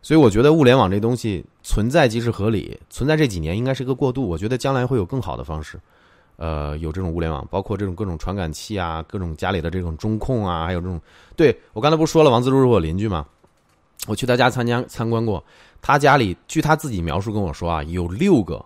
[0.03, 4.29] 所以我觉得物联网这东西存在即是合理，存在这几年应该是个过渡。
[4.29, 5.79] 我觉得将来会有更好的方式。
[6.37, 11.01] 呃，有这种物联网，包括这种各种传感器啊，各种家里的这种中控啊，还有这种，
[11.35, 13.27] 对我刚才不是说了，王自如是我邻居吗？
[14.07, 15.43] 我去他家参加参观过，
[15.81, 18.65] 他家里据他自己描述跟我说啊，有六个，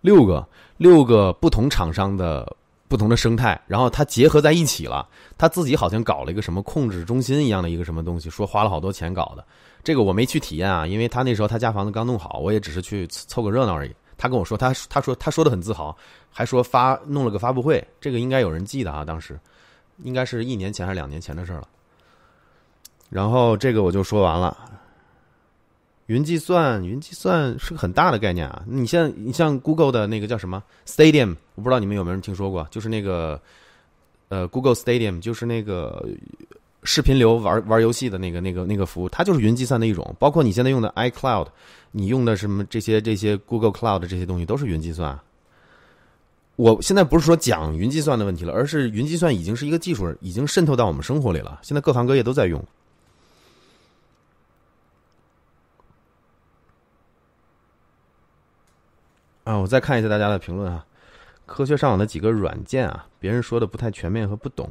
[0.00, 0.46] 六个，
[0.76, 2.56] 六个不同厂商的
[2.86, 5.06] 不同的生态，然后他结合在一起了，
[5.36, 9.44] 他自己好像搞了一个什么控制中心一样的一个什么东西，说花了好多钱搞的，
[9.82, 13.94] 这个我没去体验啊，因为他那时候他家房子刚弄好，我也只是去凑个热闹而已。
[14.16, 15.96] 他跟我说，他他说他说的很自豪，
[16.30, 19.38] 还说发弄了个发布会，这个应该有人记得啊，当时
[20.02, 21.68] 应该是一年前还是两年前的事了。
[23.10, 24.56] 然后这个我就说完了。
[26.08, 28.62] 云计算，云计算是个很大的概念啊。
[28.66, 33.40] 你像你像 Google 的那个叫什么 Stadium，我不知道你们有没有人听说过，就是那个
[34.28, 36.06] 呃 Google Stadium，就是那个。
[36.84, 40.14] 视频流玩玩游戏的那个那个那个服务，它就是云计算的一种。
[40.16, 41.48] 包括你现在用的 iCloud，
[41.90, 45.18] 你用的什么这些这些 Google Cloud 这些东西都是云计算。
[46.54, 51.58] 我现在不是说讲云计算的问题了，而是云计算已经是一个技术，已经渗透到我们生活里了。
[51.62, 52.64] 现在各行各业都在用。
[59.48, 60.84] 啊，我再看一下大家的评论啊，
[61.46, 64.68] 科学上网的几个软件啊，别人说的不太全面和不懂。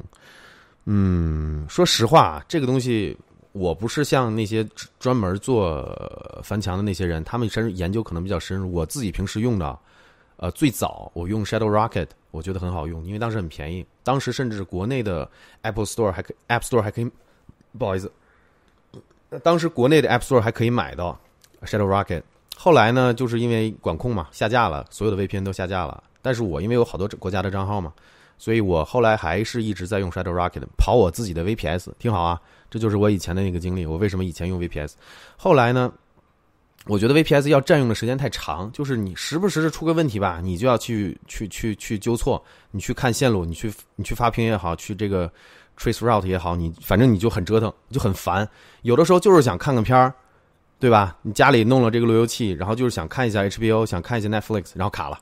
[0.85, 3.17] 嗯，说实话，这个东西
[3.53, 4.63] 我不是像那些
[4.99, 5.83] 专门做
[6.43, 8.71] 翻墙的那些人，他们深研究可能比较深入。
[8.71, 9.75] 我自己平时用的，
[10.35, 13.83] 呃，最早我用 Shadow Rocket，我觉得很好用，因为当时很便宜。
[14.03, 15.27] 当时甚至国内的
[15.63, 17.11] Apple Store 还可 App Store 还可以，
[17.79, 18.11] 不好意思，
[19.41, 21.19] 当时国内的 App Store 还可以买到
[21.63, 22.21] Shadow Rocket。
[22.59, 26.03] 后来呢，就是因为管控嘛，下架了，所有的 VPN 都下架了。
[26.21, 27.93] 但是我因为有好多国家的账号嘛。
[28.39, 32.39] 所以我后来还是一直在用 Shadow Rocket 跑我自己的 VPS，挺好啊。
[32.69, 33.85] 这就是我以前的那个经历。
[33.85, 34.93] 我为什么以前用 VPS？
[35.37, 35.91] 后来呢？
[36.85, 45.29] 我觉得 VPS 要占用的时间太长，就是你时不时的出个问题吧，你就要去去去去纠错，你去看线路，你去你去发屏也好，去这个
[45.77, 48.47] trace route 也好，你反正你就很折腾，就很烦。
[48.83, 50.13] 有的时候就是想看个片儿，
[50.79, 51.17] 对吧？
[51.21, 55.19] 你家里弄了这个路由器，然后就是想看一下 HBO，想看一下 Netflix，然后卡了。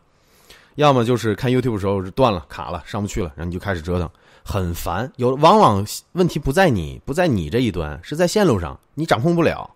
[0.76, 4.10] 要么就是看 YouTube 的时候断了卡了上不去了，然后你就开始折腾，
[4.44, 5.10] 很烦。
[5.16, 9.70] 有往往问题不在你不在你这一端，是在线路上，你掌控不了。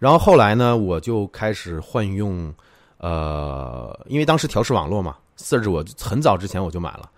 [0.00, 2.52] 然后后来呢，我就开始换用，
[2.98, 7.10] 呃，因为当时调试网络嘛，Sir，我很早之前我就买了，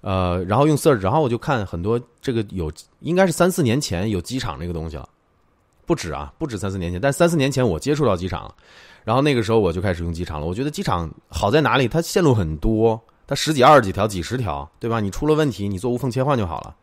[0.00, 5.06] 呃，然后用 Sir，然后我就看很多这个有应该是三四年前有机场这个东西了，
[5.92, 8.54] 不止啊，不止三四年前，但三四年前我接触到机场了。
[9.04, 10.46] 然后那个时候我就开始用机场了。
[10.46, 11.86] 我觉得机场好在哪里？
[11.86, 15.00] 它线路很多，它十几、二十几条、几十条，对吧？
[15.00, 16.74] 你出了问题，你做无缝切换就好了。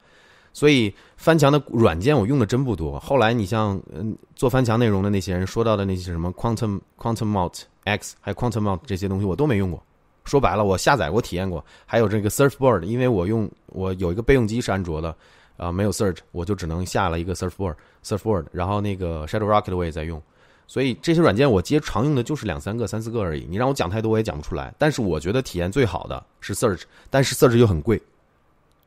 [0.53, 2.99] 所以翻墙的软件我用的真不多。
[2.99, 9.84] 后来你像嗯做翻墙内容的那些人说到的那些什么 Quantum Quantum Mount X 还有 Quantum Mount 这些东西我都没用过。
[10.23, 11.65] 说白了，我下载过、体验过。
[11.88, 15.15] 还有这个 Surfboard，因为我用我有一个备用机是安卓的，
[15.60, 20.19] 啊，没有 search，我就只能下了一个 Surfboard Surfboard，然后那个 Shadow Rocket 我也在用。
[20.65, 23.45] 所以这些软件我接常用的就是两三个、三四个而已。
[23.49, 24.73] 你让我讲太多我也讲不出来。
[24.77, 28.02] 但是我觉得体验最好的是 Search，但是 Search 又很贵，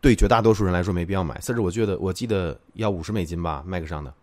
[0.01, 1.39] 对绝大多数人来说没必要买。
[1.40, 4.15] Search 我觉得我记得要五十美金吧，Mac 上的。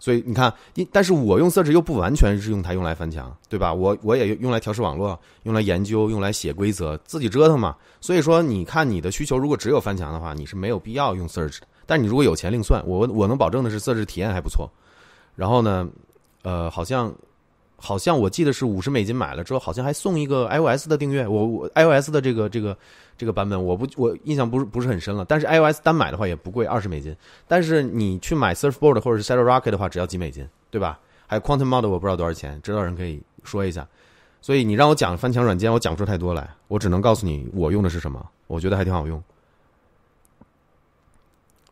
[0.00, 0.52] 所以你看，
[0.90, 3.72] 但是我用色值又不完全是用它用来翻墙，对吧？
[3.72, 7.76] 我我也用来调试网络，用来研究，用来写规则，自己折腾嘛。
[8.00, 11.66] 所以说，你看你的需求如果只有翻墙的话，你是没有必要用色值的。
[11.86, 12.82] 但你如果有钱另算。
[12.84, 14.68] 我我能保证的是色值体验还不错。
[15.36, 15.88] 然后呢？
[16.42, 17.14] 呃，好像，
[17.80, 21.26] 好像我记得是五十美金买了之后，好像还送一个 iOS 的订阅。
[21.26, 22.76] 我我 iOS 的这个这个
[23.16, 25.24] 这个版本，我不我印象不是不是很深了。
[25.24, 27.16] 但是 iOS 单买的话也不贵，二十美金。
[27.48, 31.00] 但是你去买 Surfboard 或者是 Shadow Rocket 的话，只要几美金，对吧？
[31.26, 33.86] 还有 Quantum Mode 我不知道多少钱，知道人可以说一下。
[34.42, 39.22] 所以你让我讲翻墙软件，我讲不出太多来，我只能告诉你我用的是什么，我觉得还挺好用。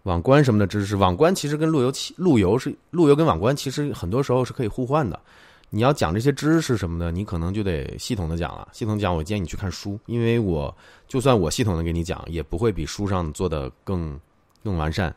[0.04, 5.20] 网关什么的知识，网关其实跟路由器、路由是路由跟网关其实很多时候是可以互换的。
[5.70, 8.66] 你要讲这些知识什么的，你可能就得系统的讲了。
[8.72, 10.74] 系统讲，我建议你去看书，因为我
[11.06, 14.18] 就算我系统的给你讲，也不会比书上做的更
[14.64, 15.14] 更完善。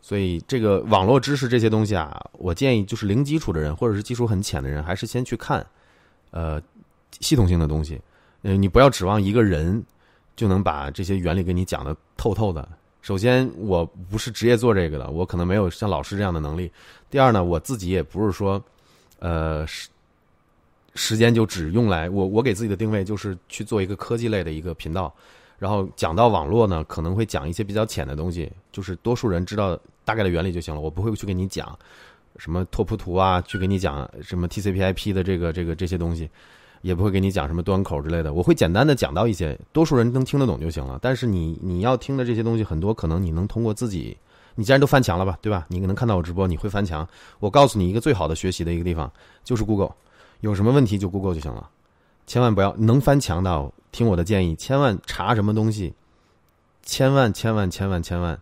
[0.00, 5.64] 所以这个网络知识这些东西啊，我建议就是零基础的人或者是基础很浅的人，还是先去看，
[6.30, 6.60] 呃，
[7.20, 8.00] 系统性的东西。
[8.42, 9.84] 呃，你不要指望一个人
[10.36, 12.66] 就能把这些原理给你讲的透透的。
[13.00, 16.70] 首先，我不是职业做这个的，我可能没有像老师这样的能力。
[17.10, 18.62] 第二呢，我自己也不是说，
[19.18, 19.88] 呃，时
[20.94, 25.12] 时间就只用来我我给自己的定位就是去做一个科技类的一个频道，
[25.58, 30.80] 然后讲到网络呢，可能会讲一些比较浅的东西，就是多数人知道大概的原理就行了。
[30.80, 31.78] 我不会去给你讲
[32.36, 36.28] 什么拓扑图啊，去给你讲什么 TCP/IP 的这个这个这些东西。
[36.80, 40.96] 也不会给你讲什么端口之类的，我会简单的讲到一些，多数人能听得懂就行了。
[41.02, 44.16] 但是你你要听的这些东西很多，可能你能通过自己，
[44.58, 45.64] 你既然都翻墙了吧，对吧？
[45.68, 47.08] 你能看到我直播，你会翻墙。
[47.38, 49.08] 我告诉你一个最好的学习的一个地方，
[49.44, 49.92] 就是 Google，
[50.40, 51.70] 有什么问题就 Google 就行了。
[52.26, 55.94] 千万不要能翻墙的，听我的建议，千万查什么东西，
[56.82, 58.40] 千万千万千万千万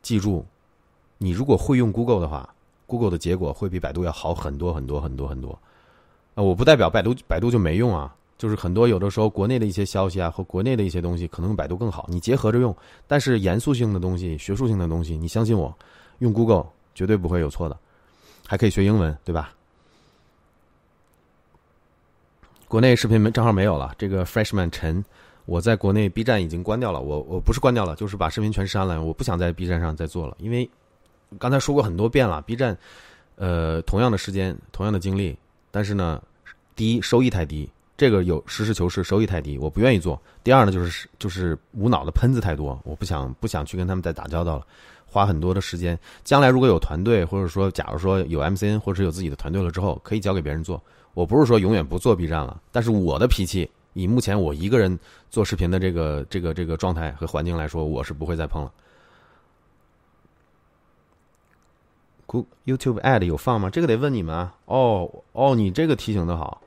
[0.00, 0.46] 记住，
[1.18, 2.54] 你如果会用 Google 的话
[2.86, 5.58] ，Google 的结果会比百度要好很多很多很多很多。
[6.36, 8.14] 啊，我不代表百度，百度就没用啊。
[8.42, 12.06] 就是很多有的时候国内的一些消息啊，和国内的一些东西，可能用百度更好。
[12.08, 15.72] 你结合着用，但是严肃性的东西、学术性的东西，你相信我，
[16.18, 17.78] 用 Google 绝对不会有错的。
[18.44, 19.54] 还可以学英文，对吧？
[22.66, 23.94] 国内视频没账号没有了。
[23.96, 25.04] 这个 Freshman 陈，
[25.44, 27.00] 我在国内 B 站已经关掉了。
[27.00, 29.00] 我我不是关掉了，就是把视频全删了。
[29.00, 30.68] 我不想在 B 站上再做了，因为
[31.38, 32.76] 刚才说过很多遍了，B 站，
[33.36, 35.38] 呃，同样的时间，同样的精力。
[35.70, 36.20] 但是呢，
[36.74, 37.70] 第一收益太低，
[38.02, 40.20] 这个有实事求是，收益太低，我不愿意做。
[40.42, 44.66] 第二呢，就是就是无脑的喷子太多，我不想不想去跟他们再打交道了，
[45.06, 45.96] 花很多的时间。
[46.24, 50.82] 将来如果有团队，或者说假如说有 MCN 或者有自己的团队了之后，可以交给别人做。
[51.14, 54.98] 我不是说永远不做 B 站了，但是我的脾气，以目前我一个人
[55.30, 58.72] 做视频的这个这个这个状态和环境来说，我是不会再碰了。
[62.64, 63.70] YouTube ad 有放吗？
[63.70, 64.56] 这个得问你们啊。
[64.64, 66.61] 哦哦，你这个提醒的好，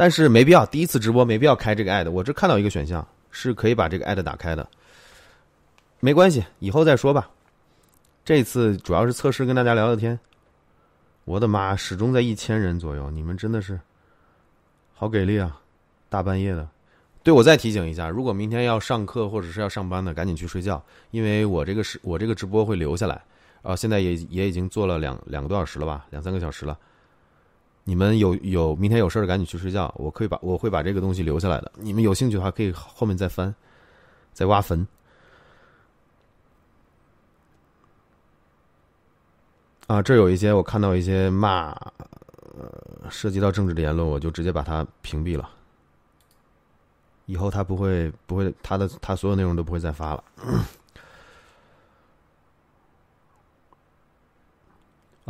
[0.00, 0.64] 但是没必要。
[0.64, 2.10] 第一次直播没必要开这个 ad。
[2.10, 4.66] 我这看到一个选项是可以把这个 ad 打开的，
[6.00, 7.28] 没关系，以后再说吧。
[8.24, 10.18] 这次主要是测试，跟大家聊聊天。
[11.26, 13.78] 我的妈，始终在一千人左右，你们真的是
[14.94, 15.60] 好给力啊！
[16.08, 16.66] 大半夜的，
[17.22, 23.20] 对我再提醒一下，如果明天要上课或者是要上班的，赶紧去睡觉，因为我这个是我这个直播会留下来。
[23.60, 26.78] 啊，现在也也已经做了两两个多小时了吧，两三个小时了。
[27.90, 31.72] 你们有有明天有事儿赶紧去睡觉，我可以把我会把这个东西留下来的。
[31.74, 33.52] 你们有兴趣的话，可以后面再翻，
[34.32, 34.86] 再挖坟。
[39.88, 41.70] 啊，这有一些我看到一些骂，
[42.56, 45.50] 呃，涉及到政治的言论，我就直接把它屏蔽了。
[47.26, 50.22] 以后他不会不会他的他所有内容都不会再发了。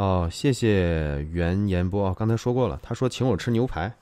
[0.00, 3.92] 哦，谢谢袁言波，刚才说过了，他说请我吃牛排。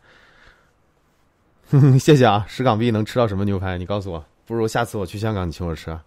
[1.99, 3.77] 谢谢啊，十港币能吃到什么牛排？
[3.77, 6.05] 你告诉我，不如下次我去香港，你请我吃啊。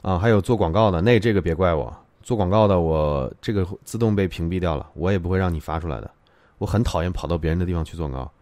[0.00, 6.10] 啊，还有做广告的，那这个别怪我，做广告的我这个自动被屏蔽掉了，我也不会让你发出来的。
[6.56, 8.32] 我很讨厌跑到别人的地方去做广告。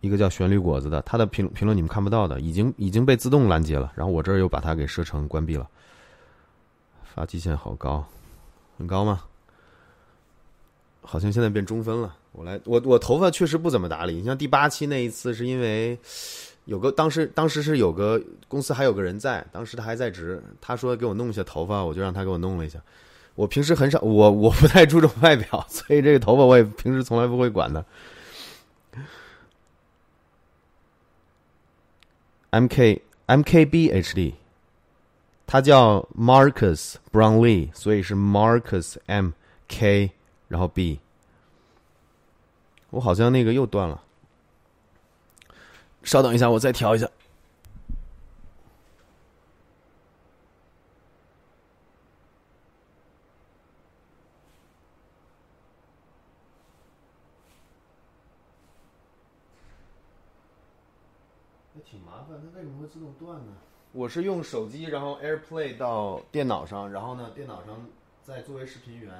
[0.00, 3.92] 一个叫旋律果子的，他的评评论你们看不到的，已经已经被自动拦截了。
[3.94, 5.68] 然后我这儿又把它给设成关闭了。
[7.14, 8.04] 发际线好高，
[8.76, 9.22] 很高吗？
[11.02, 12.14] 好像现在变中分了。
[12.32, 14.16] 我来，我我头发确实不怎么打理。
[14.16, 15.98] 你像第八期那一次，是因为
[16.66, 22.78] 有个当时当时是有个公司还有个人在，当时他还在职，他说给我弄一下头发，我就让他给我弄了一下。
[23.34, 27.84] 我平时很少，我我不太注重外表，所以这个头发我也平时从来不会管的。
[32.56, 34.34] M K M K B H D，
[35.46, 39.32] 他叫 Marcus Brownlee，所以是 Marcus M
[39.68, 40.12] K，
[40.48, 40.98] 然后 B。
[42.88, 44.02] 我好像那个又断了，
[46.02, 47.06] 稍等一下，我再调一下。
[61.88, 63.52] 挺麻烦，它为什么会自动断呢？
[63.96, 67.74] 我是用手机，然后 AirPlay 到电脑上，然后呢，电脑上
[68.22, 69.10] 再作为视频源，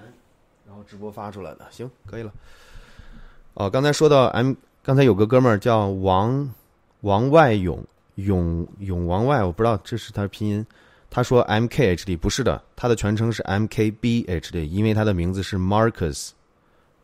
[0.66, 1.66] 然后直播发出来的。
[1.70, 2.30] 行，可以了。
[3.54, 6.52] 哦，刚才说到 M，刚才有个哥们儿叫王
[7.00, 7.82] 王外勇
[8.16, 10.66] 勇勇王外，我不知道这是他的拼音。
[11.08, 16.32] 他说 MKHD 不是的，他的全称是 MKBHD，因为他的名字是 Marcus，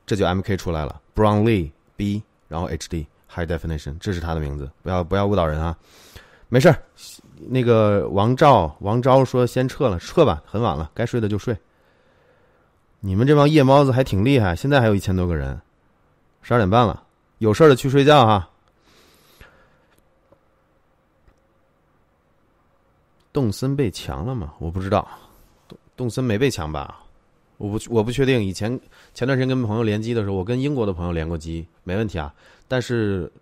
[0.05, 1.01] 这就 MK 出来了。
[1.15, 3.07] Brownlee B，然后 HD。
[3.35, 5.75] High definition，这是他的名字，不要不要误导人啊。
[6.53, 6.77] 没事儿。
[7.49, 11.57] 那个王昭，王昭说先撤了，撤吧，很晚了，该睡的就睡。
[13.01, 15.59] 你们这帮夜猫子还挺厉害，现在还有一千多个人，
[16.43, 17.05] 十二点半了，
[17.39, 18.51] 有事儿的去睡觉哈。
[23.33, 24.53] 动森被强了吗？
[24.59, 25.09] 我不知道，
[25.67, 27.01] 动动森没被强吧？
[27.57, 28.45] 我不我不确定。
[28.45, 28.79] 以前
[29.15, 32.31] 前段时间跟朋友联机的时候，我跟英国的朋友联过机，没问题啊。
[32.69, 33.33] 但是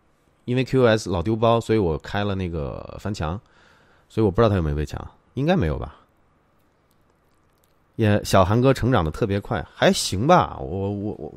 [0.45, 3.41] 因为 QoS 老丢包，所以我开了那个翻墙，
[4.09, 5.05] 所以我不知道他有没有被抢，
[5.35, 5.97] 应该没有吧。
[7.97, 10.57] 也小韩哥成长的特别快，还行吧。
[10.59, 11.33] 我我我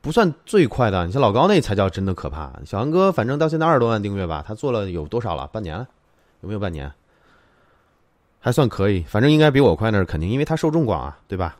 [0.00, 2.52] 不算最快的，你像老高那才叫真的可怕。
[2.66, 5.46] 小韩哥反正到现在二十多万订阅吧，他做了有多少了？
[5.46, 5.86] 半年了？
[6.40, 6.92] 有没有半年？
[8.40, 11.56] 还算可以，反正应该比我快那是肯定，因为他受众广啊，对吧？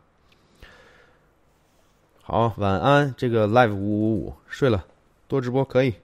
[2.21, 3.15] 好，晚安。
[3.17, 4.85] 这个 live 五五五睡了，
[5.29, 5.95] 多直播可以。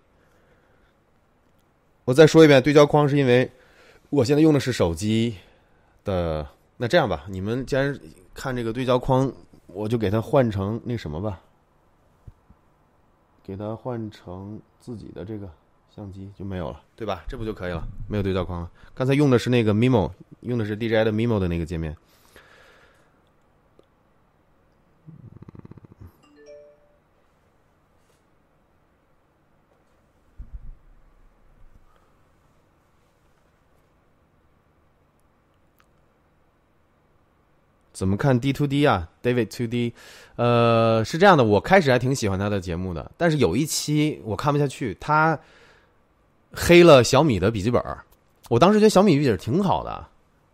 [2.09, 3.51] 我再说一遍，对焦框是因为
[4.09, 5.37] 我现在用的是手机
[6.05, 6.49] 的。
[6.79, 7.95] 那这样吧，你们既然
[8.33, 9.31] 看这个对焦框，
[9.67, 11.39] 我就给它换成那什么吧，
[13.45, 15.47] 给它换成自己的这个。
[15.95, 17.25] 相机就没有了，对吧？
[17.29, 17.87] 这不就可以了？
[18.09, 18.71] 没有对焦框了。
[18.95, 20.11] 刚才用的是那个 Mimo，
[20.41, 21.95] 用的是 DJI 的 Mimo 的那个界面。
[37.99, 39.93] 怎么看 D to D 啊，David to D？
[40.37, 45.37] 呃，是这样的，我开始还挺喜欢他的节目的，但是有一期我看不下去，他。
[46.51, 47.83] 黑了小米的笔记本
[48.49, 50.07] 我当时觉得小米笔记本挺好的，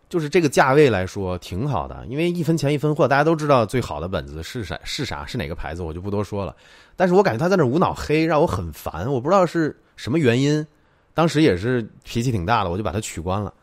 [0.09, 6.53] 就是这个价位来说挺好的，因为一分钱一分货，大家都知道最好的本子是啥是啥是哪个牌子，我就不多说了。
[6.97, 10.67] 但是我感觉他在那无脑黑，让我很烦，我不知道是什么原因。
[11.13, 13.53] 当时也是脾气挺大的，我就把它取关了。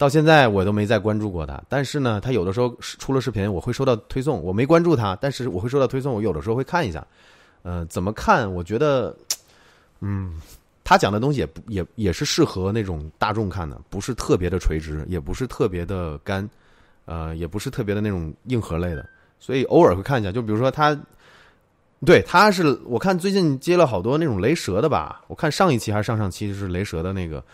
[0.00, 4.42] 到现在我都没再关注过他，但是呢，他有的时候出了视频，我会收到推送。
[4.42, 7.06] 我没关注他，但是我会收到推送，我有的时候会看一下。
[7.64, 8.50] 嗯，怎么看？
[8.50, 9.14] 我觉得，
[10.00, 10.40] 嗯。
[10.82, 16.48] 他讲的东西也不也也是适合那种大众看的，不是特别的垂直，也不是特别的干，
[17.04, 19.06] 呃，也不是特别的那种硬核类的，
[19.38, 20.32] 所以偶尔会看一下。
[20.32, 20.98] 就比如说他，
[22.04, 27.44] 对，他是我看最近接了好多那种雷蛇的吧，我看上一期还是上上期就是雷蛇的那个，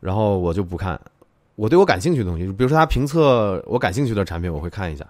[0.00, 0.98] 然后我就不看。
[1.56, 5.06] 我对我感兴趣的东西，比如说他评测我感兴趣的产品，我会看一下。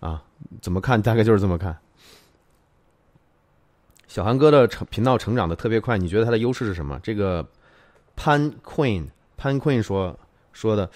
[0.00, 0.22] 啊，
[0.60, 1.00] 怎么看？
[1.00, 1.76] 大概就是这么看。
[4.06, 6.98] 小韩哥的成频道成长的特别快，你觉得他的优势是什么？
[7.02, 7.46] 这个
[8.14, 9.06] 潘 Queen
[9.36, 10.18] 潘 Queen 说
[10.52, 10.88] 说的，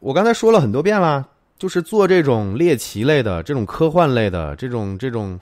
[0.00, 1.28] 我刚才说了很多遍了，
[1.58, 5.38] 就是做这种猎奇类的、这种科幻类的、这种这种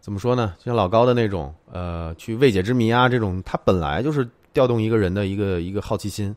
[0.00, 0.54] 怎么说呢？
[0.58, 6.34] 像老高的那种，呃，去未解之谜啊，这种他本来就是调动一个人的一个一个好奇心，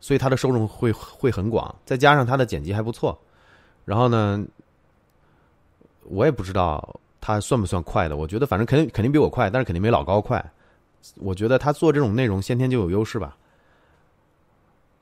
[0.00, 3.16] 所以他的受众会会很广，再加上他的剪辑还不错，
[3.84, 4.44] 然后呢，
[6.04, 7.00] 我也不知道。
[7.22, 8.16] 他算不算快的？
[8.16, 10.42] 我觉得反正肯定肯定比我快，但是肯定没老高快。
[11.16, 13.36] 我觉得他做这种内容先天就有优势吧。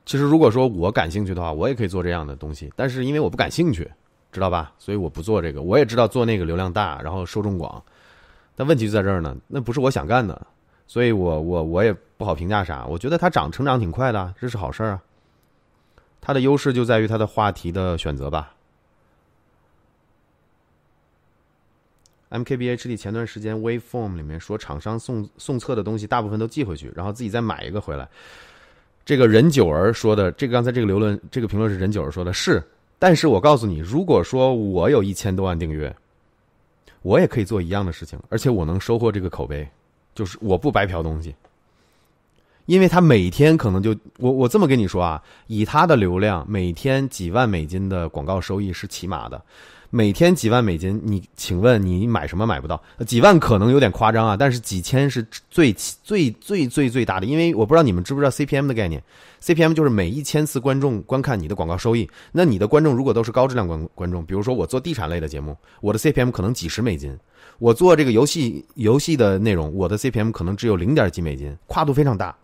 [0.05, 3.89] 其实如果说我感兴趣的话，我也可以做这样的东西，但是因为我不感兴趣，
[4.33, 4.73] 知道吧？
[4.77, 5.61] 所以我不做这个。
[5.61, 7.81] 我也知道做那个流量大，然后受众广，
[8.53, 10.45] 但问题就在这儿呢，那不是我想干的，
[10.87, 12.85] 所以我我我也不好评价啥。
[12.85, 15.01] 我觉得他长成长挺快的，这是好事儿啊。
[16.19, 18.53] 他的优势就在于他的话题的选择吧。
[22.29, 28.05] MKBHD 前段时间 Waveform 里面说，厂商送送测的东西大部分都寄回去，然后自己再买一个回来。
[29.05, 32.61] 这个任九儿说的，这个刚才这个留论，这个评论是任九儿说的，是。
[32.99, 35.95] 但是我告诉你，如果说我有一千多万订阅，
[37.01, 39.65] 我也可以做一样的事情，而且我能收获这个口碑，
[40.13, 41.33] 就是我不白嫖东西。
[42.69, 49.41] 因为他每天可能就我我这么跟你说啊，以他的流量，每天几万美金的广告收益是起码的。
[49.89, 52.79] 每天几万美金，你请问你买什么买不到？
[53.07, 57.25] 几万可能有点夸张啊，但是几千是最最最最最大的。
[57.25, 59.03] 因为我不知道你们知不知道 CPM 的概念
[59.41, 62.07] ，CPM 就是每一千次观众观看你的广告收益。
[62.31, 67.11] 那你的观众如果都是高质量观观众，比如说我做地产类的节目，我的 CPM 可能几十美金；
[67.57, 72.35] 我做这个游戏游戏的内容，我的 CPM 可能只有零点几美金，跨度非常大。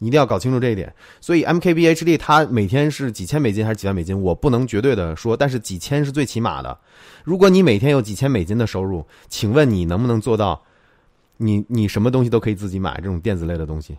[0.00, 0.92] 你一定要搞清楚这一点。
[1.20, 6.76] 所以 MKBHD 它每天是几千美金还是几万美金，我不能绝对的说，但是几千是最起码的。
[7.22, 10.60] 如果你每天有几千美金的收入，请问你能不能做到？
[11.42, 13.96] 你你什么东西都可以自己买这种电子类的东西，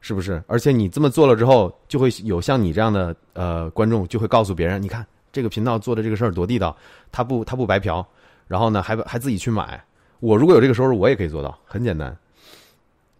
[0.00, 0.42] 是不是？
[0.48, 6.76] 而且你这么做了之后，就会有像你这样的呃观众，就会告诉别人，你看这个频道做的这个事儿多地道，
[7.12, 8.04] 他不他不白嫖，
[8.48, 9.80] 然后呢还还自己去买。
[10.18, 12.16] 我如果有这个收入，我也可以做到，很简单。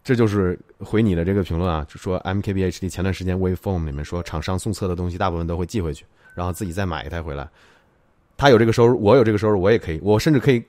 [0.03, 7.47] 这就是回你的这个评论啊，就说 MKBHD 前段时间 Waveform 里面说厂商送测的东西大部分都会寄回去，然后自己再买一台回来。
[8.35, 10.63] 他有这个收入，我有这个收入，我也可以，我甚至可以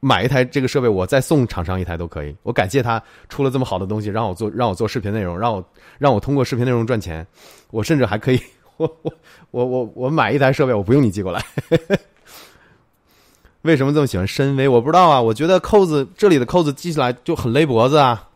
[0.00, 2.34] 买一台这个设备，我再送厂商一台都可以。
[2.42, 5.62] 我感谢他出了这么好的东西，让我做让我做视频内容，让我
[5.98, 7.26] 让我通过视频内容赚钱。
[7.70, 8.40] 我甚至还可以，
[8.78, 9.12] 我我
[9.50, 11.44] 我我我买一台设备，我不用你寄过来。
[13.60, 14.66] 为什么这么喜欢深 V？
[14.66, 18.30] 我不知道啊，我觉得扣子这里的扣子系起来就很勒脖子啊。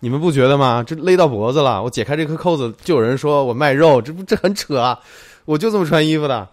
[0.00, 0.84] 你们不觉得吗？
[0.86, 5.00] 这勒到脖子了，我解开这颗扣子，就有人说我卖肉，这不这很扯啊！
[5.44, 6.48] 我就这么穿衣服的。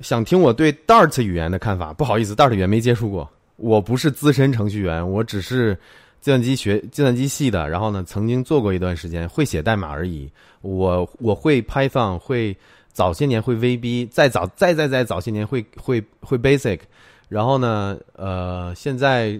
[0.00, 1.92] 想听我对 Dart 语言的看法？
[1.92, 5.74] 不好意思，Dart 语言没接触过，我不是资深程序员，我只是
[6.20, 7.68] 计算机学、计算机系的。
[7.68, 10.30] 然后呢，曾经做过一段时间，会写代码而已。
[10.60, 12.56] 我我会 Python，会
[12.92, 16.80] 早些年会 VB，再早再再再早些年会会会 Basic。
[17.28, 19.38] 然后呢，呃，现在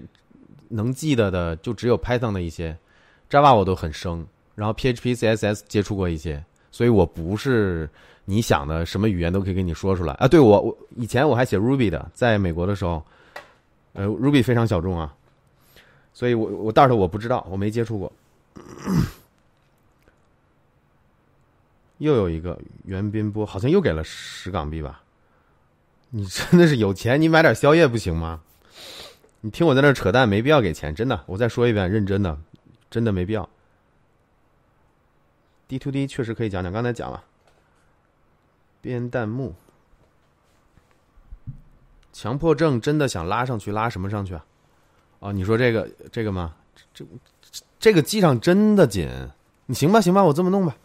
[0.69, 2.77] 能记得的就只有 Python 的一些
[3.31, 4.27] ，Java 我都很生。
[4.55, 7.89] 然后 PHP、CSS 接触过一些，所以我不是。
[8.31, 10.29] 你想的什么语言都可以跟你说出来啊！
[10.29, 13.03] 对我，我以前我还写 Ruby 的，在美国的时候，
[13.95, 15.17] 呃，Ruby 非常小众啊，
[16.13, 18.13] 所以我我 Dart 我不知道，我没接触过。
[21.97, 25.01] 又有一个袁斌波，好像又给了十港币吧？
[26.11, 28.41] 你真的是有钱，你买点宵夜不行吗？
[29.41, 31.23] 你听我在那扯淡，没必要给钱，真的。
[31.27, 32.39] 我再说一遍，认真的，
[32.91, 33.49] 真的没必要。
[35.69, 37.23] D to D 确实可以讲讲，刚才讲了。
[38.81, 39.55] 编弹幕，
[42.13, 44.45] 强迫症真的想拉上去，拉什么上去啊？
[45.19, 46.55] 哦，你说这个这个吗？
[46.95, 47.05] 这
[47.79, 49.09] 这个机上真的紧，
[49.67, 50.77] 你行吧行吧，我这么弄吧。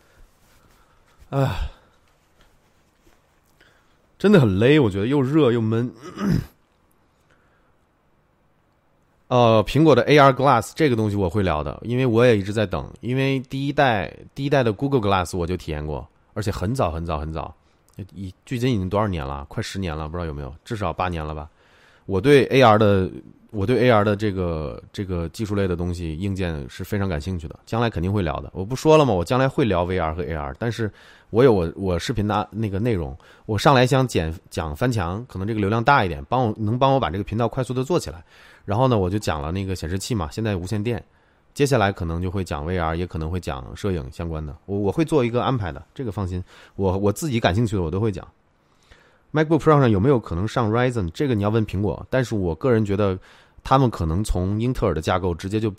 [1.30, 1.56] 啊，
[4.24, 5.92] 真的很勒，我觉得又热又闷。
[9.28, 17.54] 呃，苹果的 AR Glass 这个东西我会聊的，因为我也一直在等，因为第一代第一代的 Google Glass 我就体验过，而且很早很早很早。
[18.16, 19.46] 已距今已经多少年了？
[19.50, 21.50] 快十年了，不知道有没有，至少八年了吧。
[22.06, 23.12] 我对 AR 的，
[23.54, 28.50] 我对 AR 的这个这个技术类的东西硬件是非常感兴趣的，将来肯定会聊的。
[28.52, 29.14] 我不说了吗？
[29.14, 30.92] 我将来会聊 VR 和 AR，但是
[31.30, 33.16] 我有我我视频的那个内容，
[33.46, 38.24] 我上来想讲讲翻墙，可能这个流量大一点，帮我能帮我把这个频道快速的做起来。
[38.66, 41.04] 然后呢，我就讲了那个显示器嘛，现在无线电。
[41.54, 44.56] 接下来可能就会讲 VR，也可能会讲摄影相关的。
[44.66, 46.44] 我我会做一个安排的，这个放心。
[46.76, 48.28] 我我自己感兴趣的我都会讲。
[49.32, 51.10] MacBook Pro 上有没有可能上 Ryzen？
[51.12, 52.06] 这个你要问苹果。
[52.10, 53.18] 但是我个人觉得，
[53.64, 55.74] 他们可能从英特尔的架构直接就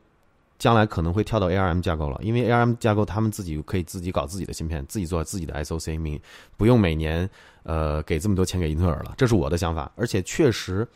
[0.58, 6.20] 将来可能会跳到 ARM 架构了，因为 ARM 架构他们自己可以自己搞自己的芯片，自己做自己的 SOC，明
[6.56, 7.28] 不用每年
[7.62, 9.14] 呃给这么多钱给英特尔了。
[9.16, 9.90] 这是我的想法。
[9.96, 10.86] 而且确实，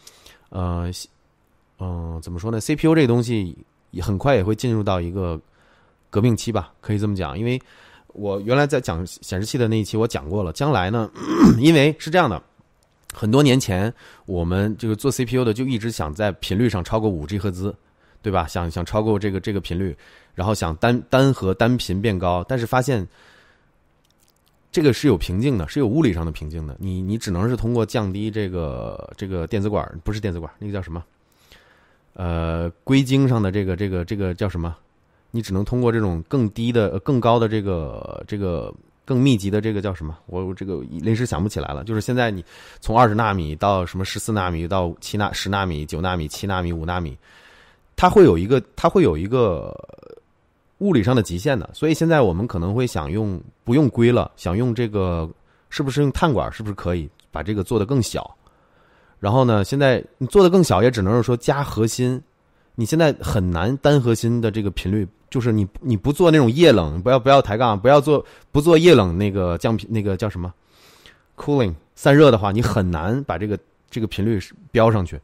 [0.51, 0.91] 呃，
[1.79, 3.57] 嗯，怎么说呢？CPU 这个东西。
[4.03, 5.41] 很快也会进入到一个
[6.11, 7.37] 革命期吧，可以这么讲。
[7.37, 7.59] 因为
[8.09, 10.53] 我原来在讲显示器的那一期，我讲过了。
[10.53, 11.11] 将来呢，
[11.59, 12.41] 因为是这样的，
[13.15, 13.93] 很多年前
[14.27, 17.75] 我们这个做 CPU 的就一直想在频率上超过五 G 赫兹，
[18.23, 18.47] 对吧？
[18.47, 19.97] 想想超过这个这个频率，
[20.35, 23.07] 然后想单单核单频变高，但是发现
[24.71, 26.77] 这个是有瓶颈的，是有物理上的瓶颈的。
[26.79, 31.03] 你你只能是通过降低这个这个电子管，不是电子管，那个叫什么？
[32.15, 34.77] 呃，硅晶上的这个这个这个叫什么？
[35.31, 38.75] 你只能通过这种更低的、更高的这个这个
[39.09, 40.15] 更密集的这个叫什么？
[40.27, 41.83] 我这个临时想不起来了。
[41.83, 42.45] 就是现在你
[42.79, 47.17] 从二十纳米到什么十四纳米到七纳十纳米、九纳米、七纳米、五纳米，
[47.97, 49.75] 它会有一个它会有一个
[50.81, 51.71] 物理上的极限的。
[51.73, 55.27] 所以现在我们可能会想用不用硅了，想用这个
[55.71, 56.53] 是不是用碳管？
[56.53, 58.31] 是不是可以把这个做得更小？
[59.19, 59.65] 然后呢？
[59.65, 62.23] 现在你做的更小，也只能是说加核心。
[62.75, 70.53] 你现在很难单核心的这个频率，就是你你不做那种液冷，不要不要抬杠，不要做不做液冷那个降频那个叫什么
[71.37, 73.59] cooling 散热的话，你很难把这个
[73.91, 74.41] 这个频率
[74.71, 75.21] 标上去。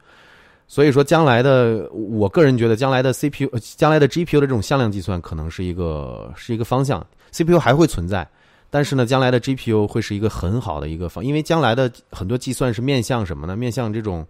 [0.66, 7.06] 所以说，将来的我个人觉得，将来的 CPU、将来的 GPU 的这种向量计算，可能是一个是一个方向。
[7.32, 8.26] CPU 还会存在。
[8.70, 13.54] 但是呢，将来的 GPU 会是一个很好的一个方，因为将来的很多计算是面向什么呢？
[13.54, 14.26] 面向这种，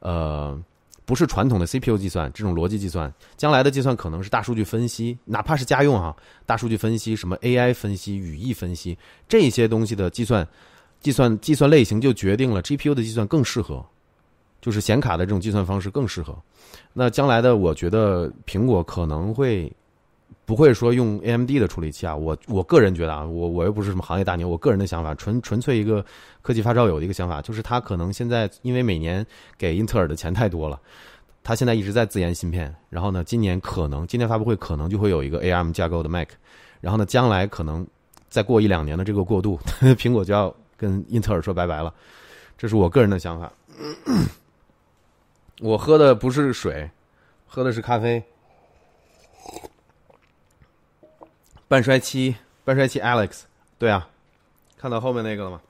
[0.00, 0.56] 呃，
[1.04, 3.12] 不是传统的 CPU 计算，这种逻辑计算。
[3.36, 6.14] 将来的计算可能是大数据分析，哪怕是家用啊，
[6.46, 8.96] 大数据分析、什么 AI 分析、语义分析
[9.28, 10.46] 这些东西的计算，
[11.00, 13.84] 计算计算类型就决定了 GPU 的计算更适合，
[14.60, 16.36] 就是显卡的这种计算方式更适合。
[16.92, 19.72] 那将来的，我觉得苹果可能会。
[20.50, 26.04] 不会说用 AMD 的处理器啊，我我个人觉得啊，我我又不是什么行业大牛，我个人的想法，纯纯粹一个
[26.42, 29.24] 科技发烧友的一个想法，就是他可能现在因为每年
[29.56, 30.80] 给英特尔的钱太多了，
[31.44, 36.30] 他现在一直在自研芯片，然后呢，今年可能今年发布会可能就会有一个 ARM 架构的 Mac，
[36.80, 37.86] 然后呢，将来可能
[38.28, 39.56] 再过一两年的这个过渡，
[39.94, 41.94] 苹果就要跟英特尔说拜拜了。
[42.58, 43.52] 这是我个人的想法。
[45.62, 46.90] 我喝的不是水，
[47.46, 48.20] 喝的是咖啡。
[51.70, 52.34] 半衰期，
[52.64, 53.42] 半衰期 Alex，
[53.78, 54.10] 对啊，
[54.76, 55.60] 看到后面那个了吗？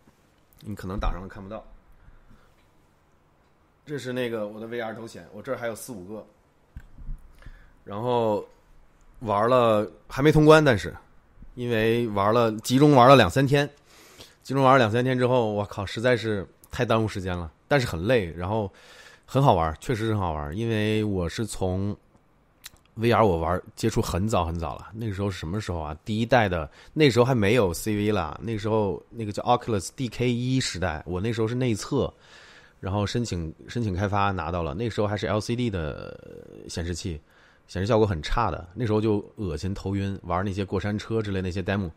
[0.60, 1.62] 你可能打上了看不到。
[3.84, 6.26] 这是那个我的 VR 头显，我这儿还有四五个，
[7.84, 8.42] 然后
[9.18, 10.96] 玩了还没通关，但是。
[11.54, 13.68] 因为玩了集中玩了两三天，
[14.42, 18.72] 集中玩了两三天之后，我靠，实在是太耽误时间了，但是很累，然后
[19.26, 21.94] 很好玩，确实很好玩，因为我是从
[22.98, 25.96] VR 我玩接触很早很早了，那个时候是什么时候啊？
[26.04, 32.12] 第一代的那时候还没有 CV 了，那时候那个叫 Oculus DK 一时代，我那时候是内测。
[32.80, 36.18] 然后申请申请开发拿到了，那时候还是 LCD 的
[36.66, 37.20] 显示器，
[37.66, 38.66] 显示效果很差的。
[38.74, 41.90] 那时候就恶心头晕，玩那些过山车之类那些 demo。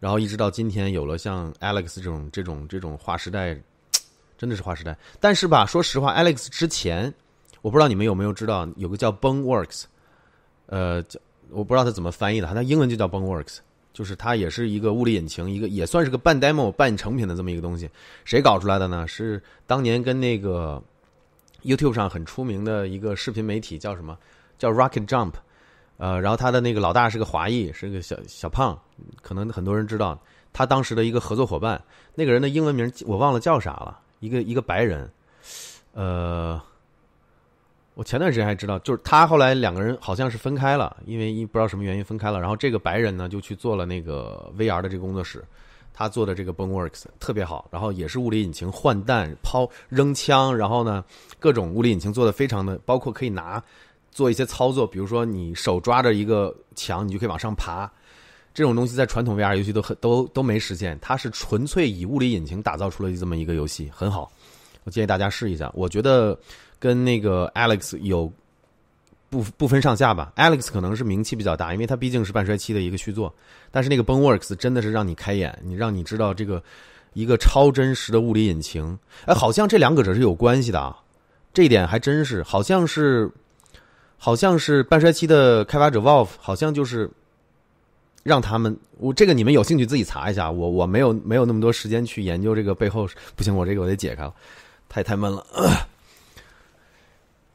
[0.00, 3.56] 然后一直到今天有了像 Alex 这种这种这种划时代，
[4.36, 4.98] 真的是划时代。
[5.20, 7.14] 但是吧，说实话，Alex 之前，
[7.62, 9.84] 我不知道你们有没有知道有个叫 Boneworks，
[10.66, 11.20] 呃，叫
[11.50, 13.58] 我不知道它怎么翻译的，它英文就叫 Boneworks。
[13.92, 17.88] 就是它也是一个物理引擎，一个也算是个半 demo 半成品的这么一个东西。
[18.24, 19.06] 谁搞出来的呢？
[19.06, 20.82] 是当年跟那个
[21.62, 24.18] YouTube 上很出名的一个视频媒体叫什么？
[24.58, 25.34] 叫 Rocket Jump。
[25.96, 28.76] 呃，然后他的那个老大是个华裔，是个小小胖，
[29.22, 30.20] 可能很多人知道。
[30.52, 31.80] 他当时的一个合作伙伴，
[32.16, 35.08] 那个人的英文名我忘了叫啥了，一个一个白人，
[35.92, 36.60] 呃。
[37.94, 42.40] 我前段时间还知道，就是他后来两个人好像是分开了，因为一不知道什么原因分开了。
[42.40, 45.44] 然后这个白人呢就去做了那个 VR 的这个工作室，
[45.92, 51.04] 他做的这个 Boneworks 特别好，然后也是物理引擎换弹、抛扔枪，然后呢
[51.38, 53.62] 各种物理引擎做的非常的，包括可以拿
[54.10, 57.88] 做一些操作，比如说你手抓着一个墙，你就可以往上爬，
[58.52, 60.98] 这种东西在传统 VR 游戏都很都都没实现。
[61.00, 64.28] 它是纯粹以物理引擎打造出了这么一个游戏，很好，
[64.82, 65.70] 我建议大家试一下。
[65.74, 66.36] 我觉得。
[66.84, 68.30] 跟那个 Alex 有
[69.30, 73.34] 不不分上下吧，Alex 可能是名气比较大，因为他毕竟是半衰期的一个续作。
[73.70, 76.62] 但是那个 Boneworks 真的是让你开眼，你让你知道这个
[77.14, 80.94] 一个超真实的物理引擎，哎，好像这两个者是有关系的啊，
[81.54, 83.30] 这一点还真是，好像是
[84.18, 87.10] 好像是半衰期的开发者 Valve 好像就是
[88.22, 94.34] 让他们，我这个你们有兴趣自己查一下，我我没有没有那么多时间去研究这个背后，不行，我这个我得解开了，
[94.86, 95.46] 太太闷了。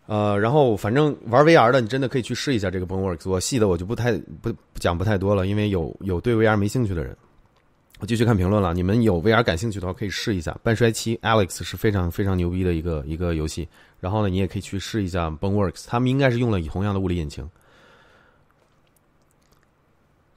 [0.09, 3.29] 呃然后反正玩 VR 的，你真的可以去试一下这个 Boneworks。
[3.29, 7.15] 我细的我就不太不讲不太多了，因为有有对 VR 没兴趣的人。
[7.99, 10.57] 我继续看评论了，你们有 VR 感兴趣的话可以试一下。
[10.63, 13.67] 半衰期 Alex 是非常非常牛逼的一个一个游戏。
[13.99, 17.47] 然后呢，你也可以去试一下 Boneworks，他们应该是用了同样的物理引擎。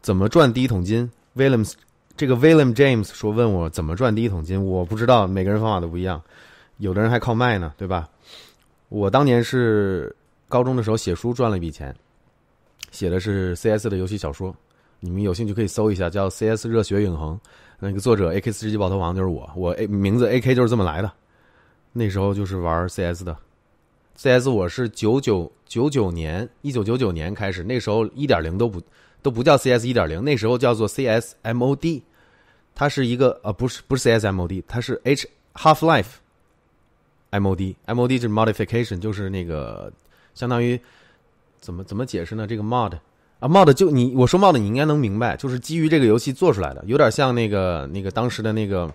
[0.03, 1.73] 怎么赚第一桶金？Williams
[2.15, 6.20] 这个 William James 说问我怎么赚第一桶金，我不知道，每个人方法都不一样，
[6.77, 8.07] 有的人还靠卖呢，对吧？
[8.93, 10.14] 我当年是
[10.51, 11.97] 高中的时候写书赚了一笔钱，
[12.90, 14.55] 写的是 CS 的游戏小说，
[15.01, 17.35] 你们有兴趣可以搜一下，叫《CS 热血永恒》，
[17.78, 21.10] 那个作者 AK 四十级爆头王就是我，我 A 名字 AK 就是这么来的。
[21.94, 23.35] 那时候就是玩 CS 的
[24.14, 28.78] ，CS 我是九九九九年，一九九九年开始，那时候一点零都不
[29.23, 32.02] 都不叫 CS 一点零，那时候叫做 CSMOD，
[32.74, 36.22] 它是一个呃不是不是 CSMOD，它是 H Half Life。
[37.40, 39.92] Mod，mod 就是 modification，就是那个
[40.34, 40.78] 相当于
[41.60, 42.46] 怎么怎么解释呢？
[42.46, 42.92] 这个 mod
[43.40, 48.86] 啊，mod 就你我说 mod 你应该能明白，就是基于这个游戏做出来的，有点像那个那个当时的那个《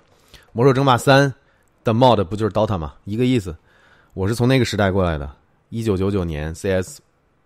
[0.53, 1.29] 魔兽争霸三》
[1.83, 2.93] 的 mod，不就是 DOTA 吗？
[3.05, 3.55] 一个意思。
[4.13, 5.29] 我是从那个时代过来的，
[5.69, 6.97] 一九九九年 CS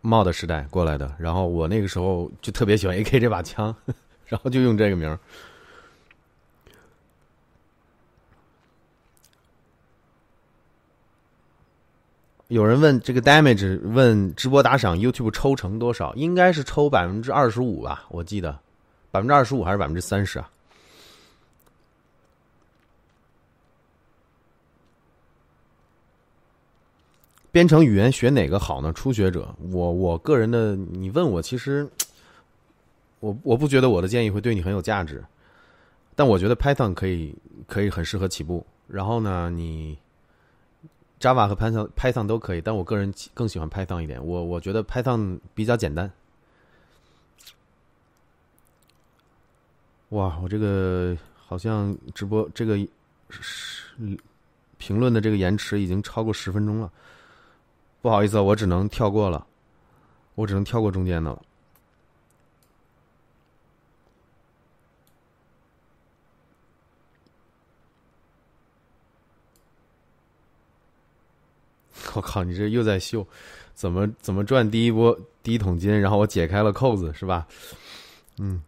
[0.01, 3.75] mod 时代过来的，然后我那个时候就特别喜欢 AK 这把枪，
[4.25, 5.19] 然后就用这个名儿。
[12.51, 16.13] 有人问这个 damage，问直播打赏 YouTube 抽成多少？
[16.15, 18.03] 应该是抽百分之二十五吧？
[18.09, 18.59] 我记得
[19.09, 20.51] 百分之二十五还是百分之三十啊？
[27.53, 28.91] 编程语言学哪个好呢？
[28.91, 31.89] 初学者，我我个人的，你问我，其实
[33.21, 35.23] 我我不觉得我的建议会对你很有价值，
[36.17, 37.33] 但我觉得 Python 可以
[37.65, 38.65] 可以很适合起步。
[38.89, 39.97] 然后呢，你。
[41.21, 44.25] Java 和 Python Python 都可以，但我个人更喜欢 Python 一点。
[44.25, 46.11] 我我觉得 Python 比较简单。
[50.09, 52.75] 哇，我这个好像直播这个
[53.29, 54.17] 是
[54.77, 56.91] 评论的这个延迟已经超过十分钟了。
[58.01, 59.45] 不好意思，我只能跳过了，
[60.33, 61.41] 我只能跳过中间的了。
[72.13, 73.25] 我靠，你这又在秀，
[73.73, 75.99] 怎么怎么赚第一波第一桶金？
[75.99, 77.47] 然后我解开了扣子，是吧？
[78.39, 78.61] 嗯，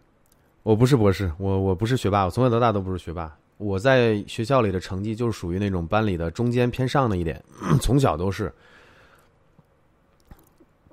[0.63, 3.35] 我不是博士，我我不是学霸，我从小到大都不是学霸。
[3.57, 7.41] 我在学校里的成绩就是属于那种班里的中间偏上的一点，
[7.81, 8.51] 从小都是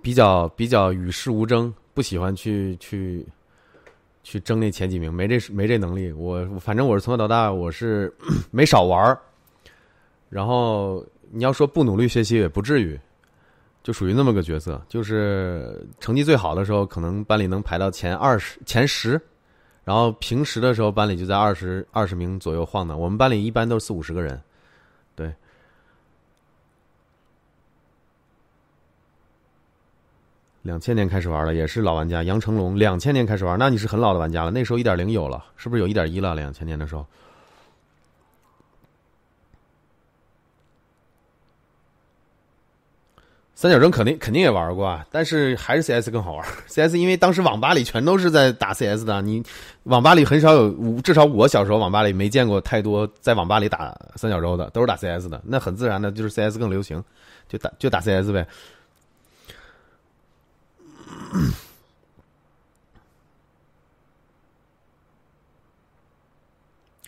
[0.01, 3.27] 比较比较与世无争，不喜欢去去
[4.23, 6.13] 去争那前几名，没这没这能力。
[6.13, 8.15] 我反正我是从小到大我是
[8.53, 9.19] 没少玩儿，
[10.29, 12.99] 然后你要说不努力学习也不至于，
[13.83, 19.21] 就属于那么个角色，就是成绩最好的时候，可能班里能排到前二十、前十。
[19.83, 22.99] 然后平时的时候，班里就在二十二十名左右晃荡。
[23.01, 24.41] 我们班里一般都是四五十个人，
[25.17, 25.33] 对。
[30.63, 32.23] 两千年开始玩了，也是老玩家。
[32.23, 34.51] 杨成龙两千年开始玩，那你是很老的玩家了。
[34.51, 36.35] 那时候一点零有了，是不是有一点一了？
[36.35, 37.05] 两千年的时候。
[43.61, 46.47] 三角洲肯定肯定也玩过啊，但是还是 CS 更好玩。
[46.67, 49.45] CS 因为当时网吧里全都是在打 CS 的，你
[49.83, 55.39] 网吧里很少有，至少我小时候网吧里没见过太多在网吧里打三角洲的，都是打 CS 的。
[55.45, 57.05] 那很自然的就是 CS 更流行，
[57.51, 58.47] 就打就打 CS 呗。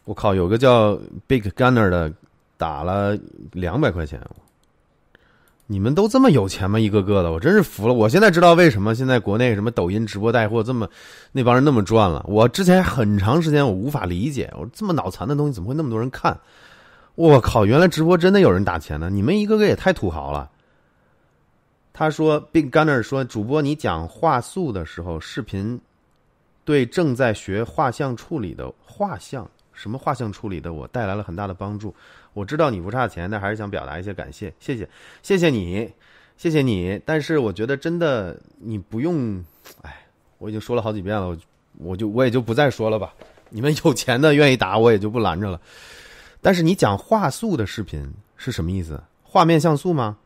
[0.04, 2.12] 我靠，有个叫 Big Gunner 的
[2.58, 3.18] 打了
[3.52, 4.20] 两百块钱。
[5.72, 6.78] 你们都这么有钱吗？
[6.78, 7.94] 一个个的，我真是服了。
[7.94, 10.86] 我现在知道为什么现在国内什么抖音直播带货这么
[11.32, 12.22] 那帮人那么赚了。
[12.28, 16.38] 我之前很长时间我无法理解，我这么脑残的东西怎么会那么多人看？
[17.14, 19.08] 我靠，原来直播真的有人打钱呢！
[19.08, 20.50] 你们一个个也太土豪了。
[21.94, 25.80] 他说，Big Gunner 说，主播你讲画素的时候，视频
[26.66, 31.94] 对正在学画像处理的画像什么画像处理的我带来了很大的帮助。
[32.34, 34.88] 我知道你不差钱，但还是想表达一些感谢，谢谢，
[35.22, 35.90] 谢谢你，
[36.36, 37.00] 谢谢你。
[37.04, 39.44] 但是我觉得真的你不用，
[39.82, 40.06] 哎，
[40.38, 41.36] 我已经说了好几遍了，
[41.78, 43.14] 我就我也就不再说了吧。
[43.50, 45.60] 你们有钱的愿意打，我也就不拦着了。
[46.40, 49.02] 但是你讲画素的视频是什么意思？
[49.22, 50.16] 画面像素吗？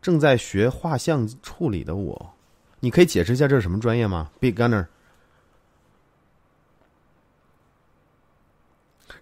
[0.00, 2.30] 正在学画像处理的我，
[2.78, 4.86] 你可以解释一下这是什么专业吗？Big Gunner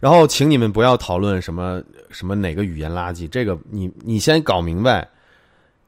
[0.06, 5.04] 然后，请你们不要讨论什么什么哪个语言垃圾，这个你你先搞明白。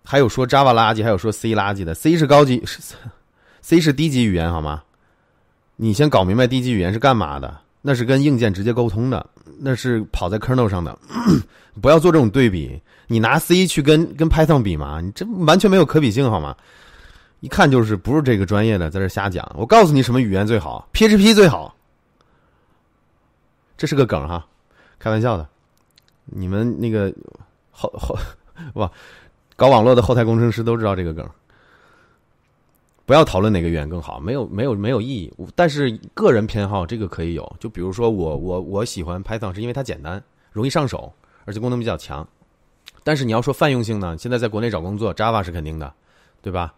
[0.05, 2.61] 还有说 Java 垃圾，还有说 C 垃圾的，C 是高级
[3.61, 4.83] ，C 是低级语言好吗？
[5.77, 7.61] 你先搞明白低级语言是干嘛的？
[7.81, 9.25] 那是跟硬件直接沟通的，
[9.61, 10.99] 那是跑在 kernel 上的。
[11.81, 15.01] 不要做这种对比，你拿 C 去跟跟 Python 比嘛？
[15.01, 16.57] 你这完全没有可比性好吗？
[17.39, 19.49] 一看就是不是这个专业的，在这瞎讲。
[19.57, 21.73] 我告诉你，什么语言最好？PHP 最好。
[23.79, 24.45] 这是个梗哈，
[24.99, 25.49] 开玩笑的。
[26.27, 27.11] 你们那个
[27.71, 28.19] 后后
[28.75, 28.91] 哇，
[29.57, 31.27] 搞网络的后台工程师都知道这个梗。
[33.07, 35.33] 不要讨论哪个语言更好，没有没有没有意义。
[35.55, 41.11] 但是个人偏好这个可以有，就比如说我我我喜欢 Python 是因为它简单，容易上手，
[41.47, 42.27] 而且功能比较强。
[43.03, 45.95] 但是你要说泛用性呢，现在在国内找工作，Java 是肯定的，
[46.43, 46.75] 对吧？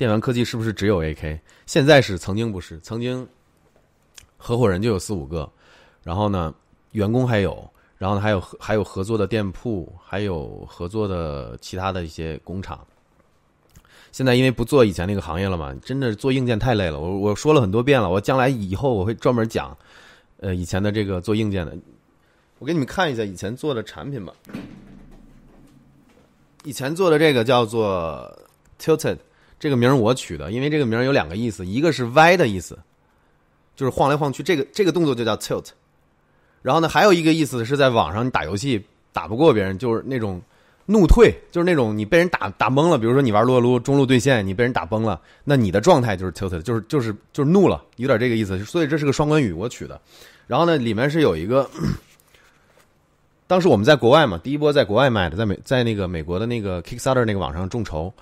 [0.00, 1.38] 电玩科技是不是只有 AK？
[1.66, 2.80] 现在是，曾经不是。
[2.80, 3.28] 曾经
[4.38, 5.46] 合伙人就有四五个，
[6.02, 6.54] 然后呢，
[6.92, 12.80] 员工还有，然后呢还有还有合作的店铺，还有合作的其他的一些工厂。
[14.10, 16.98] 现在因为不做以前那个行业了嘛，真的做硬件太累了。
[16.98, 19.76] 我我说了很多遍了，我将来以后我会专门讲，
[20.38, 21.76] 呃，以前的这个做硬件的。
[22.58, 24.32] 我给你们看一下以前做的产品吧。
[26.64, 28.34] 以前做的这个叫做
[28.80, 29.18] Tilted。
[29.60, 32.78] 这个名儿我取的，因为这个名儿有两个意思，一个是歪的意思，
[33.76, 35.66] 就是晃来晃去，这个这个动作就叫 tilt。
[36.62, 38.82] 然后呢，还有一个意思是在网上你打游戏
[39.12, 40.40] 打不过别人，就是那种
[40.86, 42.96] 怒退，就是那种你被人打打懵了。
[42.98, 48.58] 比如说你玩撸啊撸中路对线，你被人打崩了，那你的状态就是 tilt，就是就是就是怒了，有点这个意思。
[48.64, 50.00] 所以这是个双关语，我取的。
[50.46, 51.68] 然后呢，里面是有一个，
[53.46, 58.12] 当时我们在国外嘛，第一波在国外卖的，在美在那个美国的那个 Kickstarter 那个网上众筹。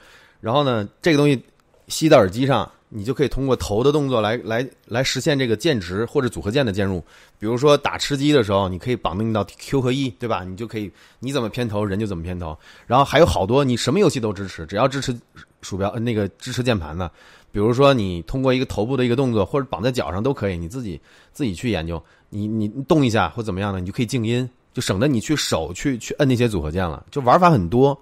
[0.41, 1.43] 然后呢，这个东西
[1.89, 7.03] 吸到耳机上，你就可以通过头的动作来来来实现这个键值或者组合键的键入。
[7.39, 10.45] 比如说打吃鸡的时候，你可以绑定到 Q 和 E，对吧？
[10.45, 12.57] 你就可以你怎么偏头，人就怎么偏头。
[12.87, 15.19] 然后还有好多，你什么游戏都支持，只要支持
[15.63, 17.11] 鼠标那个支持键盘的。
[17.51, 21.01] 比如说你通过一个头部的一个动作，或者绑在脚上都可以，你自己
[21.33, 22.03] 自己去研究。
[22.31, 27.05] 你你动一下或怎么样的，你就可以静音，就省得你去手去去摁那些组合键了。
[27.11, 27.99] 就玩法很多，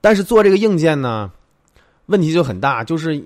[0.00, 1.30] 但是做这个硬件呢，
[2.06, 3.22] 问题就很大，就是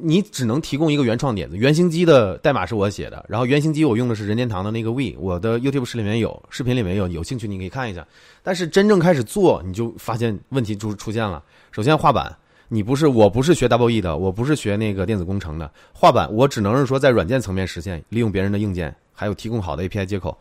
[0.00, 1.56] 你只能提供一个原创点子。
[1.56, 8.06] 原型机的代码是我写的，然后原型机我用的是任天堂的那个 We，我的 YouTube 视里面有，视频里面有，有兴趣你可以看一下。
[8.42, 11.42] 但是真正开始做，你就发现问题就出现了。
[11.72, 12.36] 首先画板。
[12.66, 15.70] 你不是，我不是学 Double E 的，我不是学那个电子工程的。
[15.92, 20.36] 画板，我只能是说在软件层面实现，利用别人的硬件，还有提供好的 API 接口。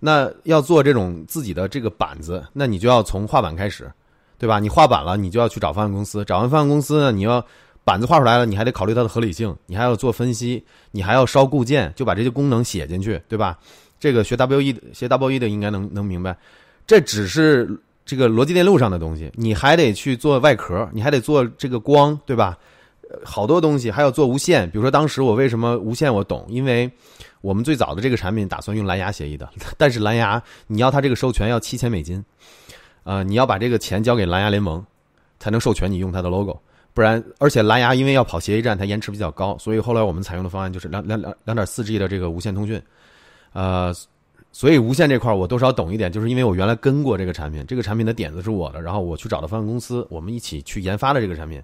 [0.00, 3.90] 那要做这种自己的这个板子，那你就要从画板开始，
[4.38, 4.58] 对吧？
[4.58, 7.44] 你画板了，你就要去找方案公司，找完方案公司呢，你要
[7.84, 13.58] 板子画出来了，你还得考虑它的合理性，你还要做分析，你还要烧固件，就把这些功能写进去，对吧？
[13.98, 16.36] 这个学 W E 的学 W E 的应该能能明白，
[16.86, 17.68] 这只是。
[18.08, 22.56] 这个逻辑电路上的东西，你还得去做外壳，你还得做这个光，对吧？
[23.22, 24.64] 好多东西还要做无线。
[24.70, 26.46] 比如说，当时我为什么无线我懂？
[26.48, 26.90] 因为
[27.42, 32.24] 我们最早的这个产品打算用蓝牙协议的，但是蓝牙你要它这个授权要七千美金，
[33.08, 34.84] 呃，你要把这个钱交给蓝牙联盟，
[35.38, 36.60] 才能授权你用它的 logo，
[36.92, 42.80] 不然，而且蓝牙因为要跑协议站，它延迟比较高，所以后来我们采用的方案就是两两两两点四 G 的这个无线通讯，
[43.54, 43.94] 呃。
[44.50, 51.62] 所以无线这块我多少懂一点，就是因为我原来跟过这个产品，这个产品的点子是我的，然后我去找的方案公司，我们一起去研发的这个产品。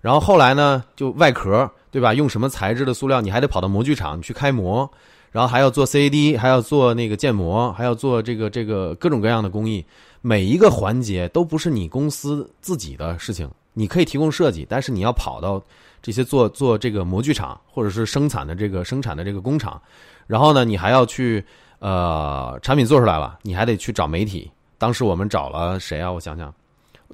[0.00, 2.14] 然后后来呢，就外壳对吧？
[2.14, 3.20] 用什么材质的塑料？
[3.20, 4.88] 你还得跑到模具厂去开模，
[5.36, 9.84] 然后还要做 CAD，还要做那个建模，还要做这个这个各种各样的工艺。
[10.22, 15.62] 每一个环节都不是你公司自己的事情，你可以提供设计，但是你要跑到
[16.00, 19.78] 这些做做这个模具厂或者是生产的这个生产的这个工厂，
[20.26, 21.44] 然后呢，你还要去。
[21.78, 24.50] 呃，产品做出来了，你还得去找媒体。
[24.78, 26.10] 当时我们找了谁啊？
[26.10, 26.52] 我想想，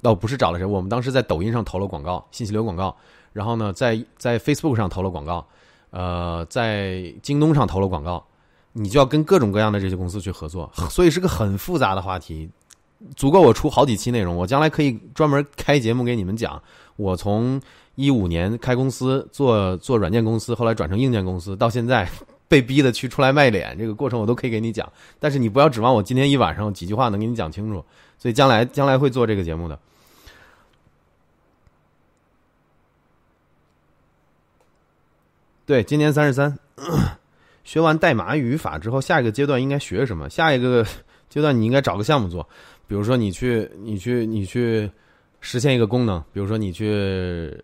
[0.01, 2.95] 倒不是找了谁，我们当时在抖音上投了广告，信息流广告。
[3.33, 5.45] 然后呢，在在 Facebook 上投了广告，
[5.93, 8.21] 呃，在京东上投了广告。
[8.73, 12.49] 你就要跟各种各样的这些公司去合作， 所以是个很复杂的话题，
[13.15, 14.35] 足够我出好几期内容。
[14.35, 16.61] 我将来可以专门开节目给你们讲。
[16.95, 17.61] 我从
[17.95, 22.09] 一五年开公司做做软件公司，后来转成硬件公司，到现在。
[22.49, 24.87] 被逼的去出来卖脸，这个过程我都可以给你讲，
[25.19, 27.83] 但是你不要指望我今天一晚上几句话能给你讲清楚，
[28.19, 29.79] 所以将来将来会做这个节目的。
[35.65, 36.57] 对，今年三十三，
[37.63, 40.29] 学完代码语法之后，下一个阶段应该学什么？
[40.29, 40.85] 下一个
[41.29, 42.47] 阶段你应该找个项目做，
[42.85, 44.91] 比如说你去你去你去
[45.39, 47.57] 实现一个功能，比如说你去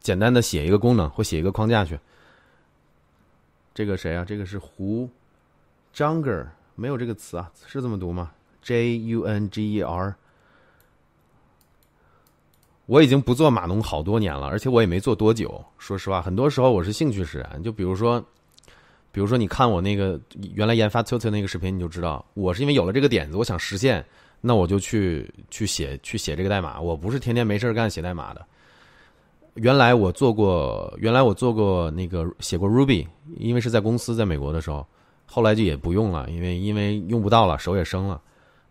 [0.00, 1.98] 简单的写一个功能或写一个框架去。
[3.74, 4.24] 这个谁啊？
[4.24, 5.10] 这个是胡
[5.94, 8.30] ，Junger，没有这个词啊，是这么读吗
[8.62, 10.14] ？J U N G E R。
[12.86, 15.62] 我已经不做码农好多年了，而且我也没做多久。
[15.78, 17.62] 说实话，很多时候我是兴趣使然。
[17.62, 18.22] 就比如说，
[19.10, 20.20] 比如说，你看我那个
[20.54, 24.04] 原来研发 Tutor 那个视频，你就知道，我是因为有了这个点子，我想实现，
[24.40, 26.78] 那我就去去写去写这个代码。
[26.78, 28.44] 我不是天天没事干写代码的。
[29.54, 33.06] 原来我做过，原来我做过那个写过 Ruby，
[33.38, 34.86] 因为是在公司在美国的时候，
[35.24, 38.20] 后来就也不用了，因为因为用不到了，手也生了。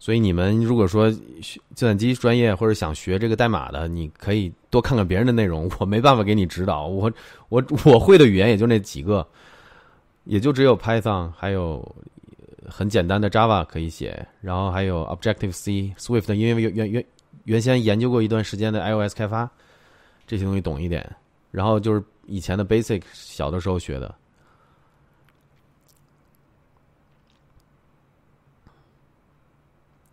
[0.04, 1.10] 所以你们如果说
[1.42, 6.88] 学计算机专业或者想学这个代码的，你可以多看看别人的内容，我没办法给你指导。
[6.92, 7.10] 我
[7.48, 9.26] 我我会的语言也就那几个，
[10.26, 11.90] 也就只有 Python，还有
[12.68, 17.06] 很简单的 Java 可以写，然后还有 Objective C、Swift，因为原原原
[17.46, 19.50] 原先研究过一段时间的 iOS 开发。
[20.28, 21.10] 这些东西懂一点，
[21.50, 24.14] 然后就是以前的 basic，小的时候学的。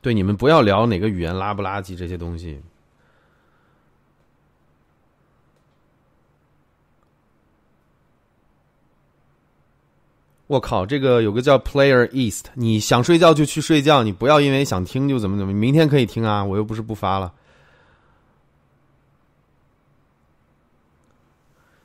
[0.02, 2.60] 对，你们不要聊哪个语言垃不垃圾这些东西。
[10.46, 17.32] 我靠，这个有个叫 Player East，你想睡觉就去睡觉，你不要因为想听就怎么怎么，明天可以听啊，我又不是不发了。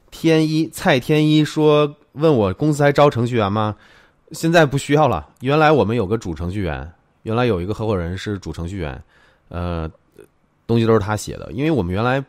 [0.10, 3.76] 天一蔡天一说：“问我公司还招程序员吗？
[4.32, 5.30] 现在不需要了。
[5.42, 6.92] 原来我们有个主程序员，
[7.26, 9.04] 原来有一个合伙人是主程序员，
[9.50, 9.90] 呃，
[10.68, 11.52] 东西都是他写的。
[11.52, 12.24] 因为我们原来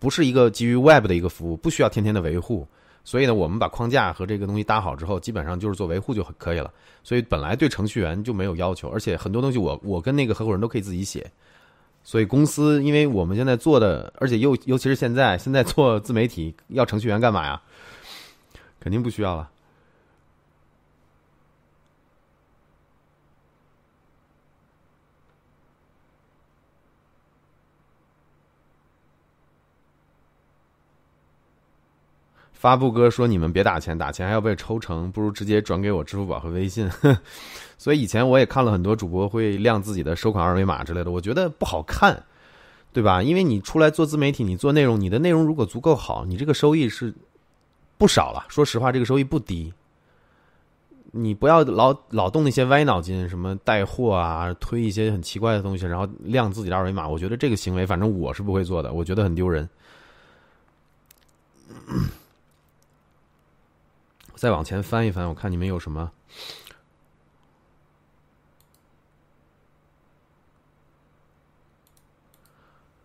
[0.00, 2.66] 不是一个基于 Web 的一个服务，不需要天天的维护，
[3.04, 6.68] 所以呢，我们把框架和这个东西搭好之后，基本上就是做维护就可以了。
[7.04, 11.30] 所以本来对程序员就没有要求，而且很多东西我我跟那个合伙人都可以自己写。”
[12.02, 17.60] 所以公司，因为我们现在做的，而且又尤其是现在，现在做自媒体要程序员干嘛呀？
[18.80, 19.48] 肯定不需要了。
[32.60, 36.86] 发布哥说：“你们别打钱，打钱还要被抽成，不如直接转给我支付宝和微信。
[37.78, 42.22] ”所以以前我也看了很多主播会亮自己的收款二维码之类的，我觉得不好看，
[42.92, 43.22] 对吧？
[43.22, 47.14] 因为你出来做自媒体，你做内容，你的内容如果足够好，你这个收益是
[47.96, 48.44] 不少了。
[48.50, 49.72] 说实话，这个收益不低。
[51.12, 57.08] 你不要老老动那些歪脑筋，什么带货啊，推一些很奇怪的东西，然后亮自己的二维码。
[57.08, 59.66] 我觉得这个行为，反正我是不会做的，我觉得很丢人。
[64.40, 66.10] 再往前翻一翻，我看你们有什么。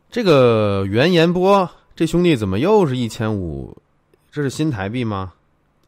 [0.10, 3.78] 这个袁延波，这兄弟怎么又是一千五？
[4.32, 5.34] 这是新台币吗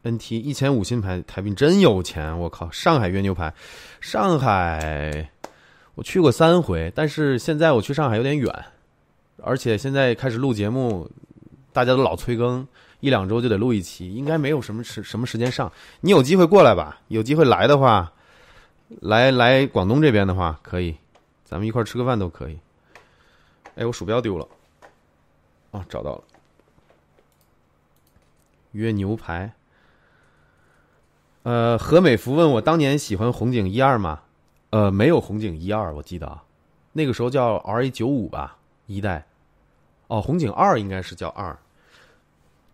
[0.02, 2.38] ？NT 一千五新台台币真有钱！
[2.38, 3.54] 我靠，上海约牛排，
[4.02, 5.30] 上海
[5.94, 8.52] 我去过三回，但是现在我去上海有点远，
[9.42, 11.10] 而且现在开始录节目，
[11.72, 12.68] 大家都老催更。
[13.00, 15.72] 一两周就得录一期，应该没有什么时什么时间上。
[16.00, 17.00] 你有机会过来吧？
[17.08, 18.12] 有机会来的话，
[19.00, 20.96] 来来广东这边的话可以，
[21.44, 22.58] 咱们一块吃个饭都可以。
[23.76, 24.48] 哎，我鼠标丢了，
[25.70, 26.24] 哦，找到了。
[28.72, 29.52] 约牛排。
[31.44, 34.20] 呃，何美福问我当年喜欢红警一二吗？
[34.70, 36.38] 呃，没有红警一二，我记得
[36.92, 39.24] 那个时候叫 R A 九五吧，一代。
[40.08, 41.56] 哦，红警二应该是叫二。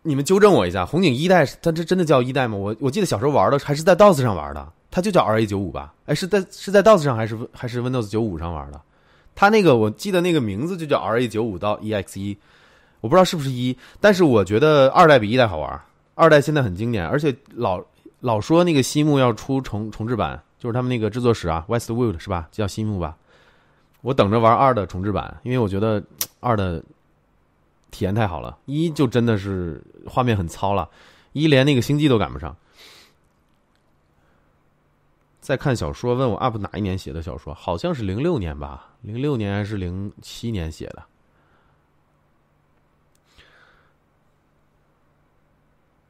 [0.06, 2.58] 你们纠正我一下，红警一代它这真的叫一代吗？
[2.58, 5.94] 我我记得小时候玩的还是在 DOS 上玩的，它就叫 R A 九五吧？
[6.04, 8.78] 哎，是在是在 DOS 上还是还是 Windows 九五上玩的？
[9.34, 12.36] 它那个我记得那个名字就叫 R A 九五到 E X 一，
[13.00, 15.80] 我不知道是不是一，但是我觉得二代比一代好玩，
[16.14, 17.82] 二代现在很经典，而且老
[18.20, 22.46] 老说那个西木要出重重置版，就是他们那个制作室啊，Westwood 是吧？
[22.52, 23.16] 叫西木吧？
[24.02, 26.02] 我等着玩二的重置版，因为我觉得
[26.40, 26.82] 二的。
[27.94, 30.90] 体验太好了，一就真的是画面很糙了，
[31.32, 32.56] 一连那个星际都赶不上。
[35.40, 37.54] 在看小说，问我 UP 哪一年写的小说？
[37.54, 41.04] 好像是零六年吧，零六年还是零七年写的？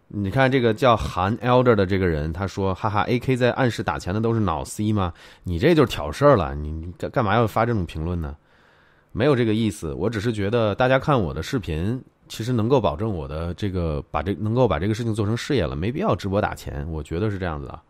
[0.06, 5.12] 你看这个叫韩 Elder 的这个人，他说：“哈哈，AK 在暗示打钱的都是脑 C 吗？
[5.42, 8.36] 你这就是挑事儿了，你你干干嘛要发这种评论呢？”
[9.16, 17.80] 没有这个意思，我只是觉得大家看我的视频，其实能够保证我的这个把这能够把这个事情做成事业了，没必要直播打钱，我觉得是这样子的。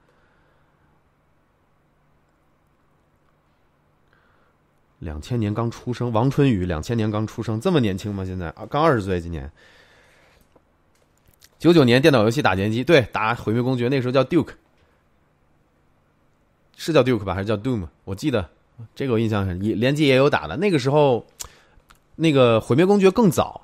[4.98, 8.22] 两千年刚出生，王春雨两千年刚出生，这么年轻吗？
[8.22, 9.50] 现在啊，刚二十岁，今年。
[11.58, 14.52] 九九年电脑游戏打劫机，对，打毁灭公爵，那时候叫 Duke，
[16.76, 17.88] 是叫 Duke 吧，还是叫 Doom？
[18.04, 18.50] 我记得。
[18.94, 20.56] 这个我印象很，联机也有打的。
[20.56, 21.24] 那个时候，
[22.16, 23.62] 那个毁灭公爵更早，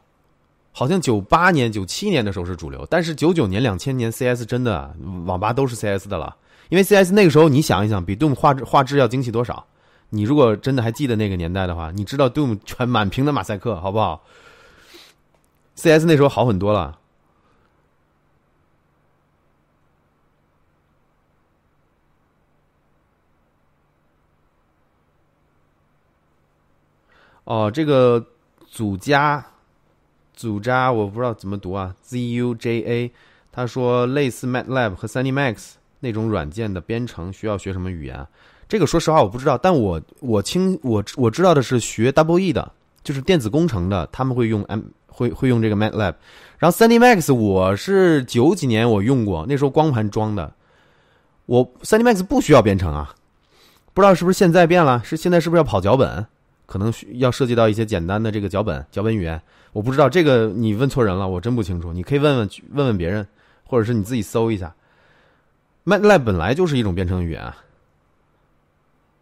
[0.73, 2.87] 好像九八年、九七年的时候是主流。
[2.89, 4.95] 但是九九年、两千年，CS 真的
[5.27, 6.37] 网吧都是 CS 的了。
[6.69, 9.67] 因为 CS 那个时候，你想一想，比 Doom 画质画质要精细多少？
[10.11, 14.23] 你如果真的还记得那个年代的话，你知道 Doom 全满屏的马赛克，好不好
[15.75, 17.00] ？CS 那时候好很多了。
[27.51, 28.25] 哦，这个
[28.69, 29.45] 祖家，
[30.35, 33.12] 祖扎我不知道怎么读啊，Z U J A，
[33.51, 38.25] 他说类似 MATLAB 和 3D Max 那种软件的编程需要学什么语言？
[38.69, 42.70] 这个说实话我不知道，但我我清我我知道的是学 Double E 的，
[43.03, 46.15] 就是电子工程的，他们会用 M 会会用这个 MATLAB，
[46.57, 50.53] 然后 3D Max 我是九几年我用过，那时候光盘装的，
[51.47, 53.12] 我 3D Max 不需要编程啊，
[53.93, 56.25] 不知道是不是现在变了，是现在是不是要跑脚本？
[56.71, 59.43] 可能需要涉及到一些简单的这个脚本、脚本语言，
[59.73, 61.93] 我不知道这个你问错人了，我真不清楚。
[61.93, 63.27] 你可以问问问问别人，
[63.67, 64.73] 或者是你自己搜一下。
[65.85, 67.53] MATLAB 本来就是一种编程语言，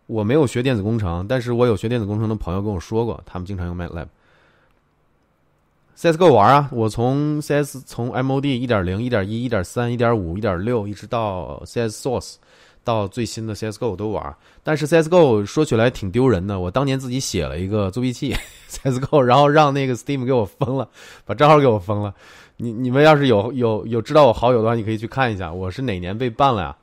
[0.05, 4.09] 我没有学电子工程，但是我有学电子工程的朋友跟我说过，他们经常用 MATLAB。
[5.97, 12.35] CSGO 玩啊，我从 CS 从 MOD 一点零、一点一、一点三、一点五、一点六，一直到 CS Source。
[12.89, 16.59] 到最新的 CSGO 都玩，但是 CSGO 说起来挺丢人的。
[16.59, 18.35] 我当年自己写了一个作弊器
[18.71, 20.89] CSGO，然后让那个 Steam 给我封了，
[21.27, 22.15] 把账号给我封了。
[22.57, 26.77] 你你们要是有有有知道我好友的话，你可以去看一下，我是哪年被办了呀？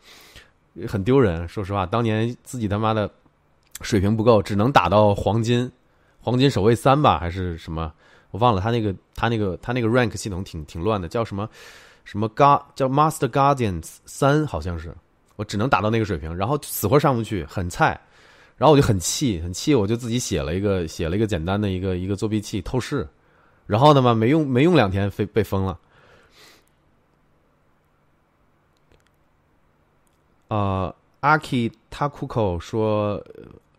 [0.87, 3.09] 很丢人，说实话，当年自己他妈的
[3.81, 5.71] 水平不够，只能打到黄金，
[6.19, 7.91] 黄金守卫三吧，还是什么？
[8.29, 11.49] 我忘了他那个他那个他那个 rank 系统挺挺乱的，叫什么
[12.03, 12.43] 什么 g
[12.75, 14.93] 叫 Master Guardians 三，好像是。
[15.35, 17.99] 我只能达到那个水平，然后死活上不去，很菜，
[18.57, 23.07] 然后我就很气，很气，我就自己写了一个写了一个简单的一个一个作弊器透视，
[23.67, 25.79] 然后呢嘛，没用没用两天被被封了。
[30.47, 33.21] 啊，阿 k 他 k 口说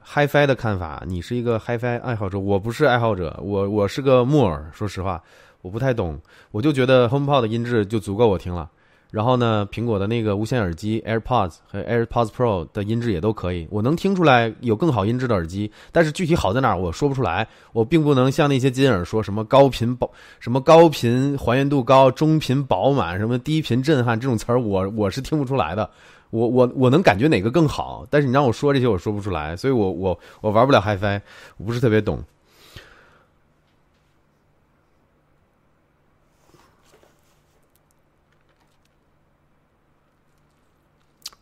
[0.04, 5.22] ，HiFi 的看法，你是一个 HiFi 爱好者，我不是爱好者，我我是个木耳，说实话，
[5.62, 6.20] 我不太懂，
[6.50, 8.68] 我就觉得 HomePod 的音质就足够我听了。
[9.16, 25.88] 然后呢，苹果的那个无线耳机 AirPods 和 AirPods Pro 的音质也都可以，我能听出来有更好音质的耳机，但是具体好在哪儿我说不出来，我并不能像那些金耳说什么高频饱、什么高频还原度高、中频饱满、什么低频震撼这种词儿，我我是听不出来的。
[26.28, 31.22] 我我我能感觉哪个更好，但是你让我说这些我说不出来，所以我我我玩不了 HiFi，
[31.56, 32.22] 我不是特别懂。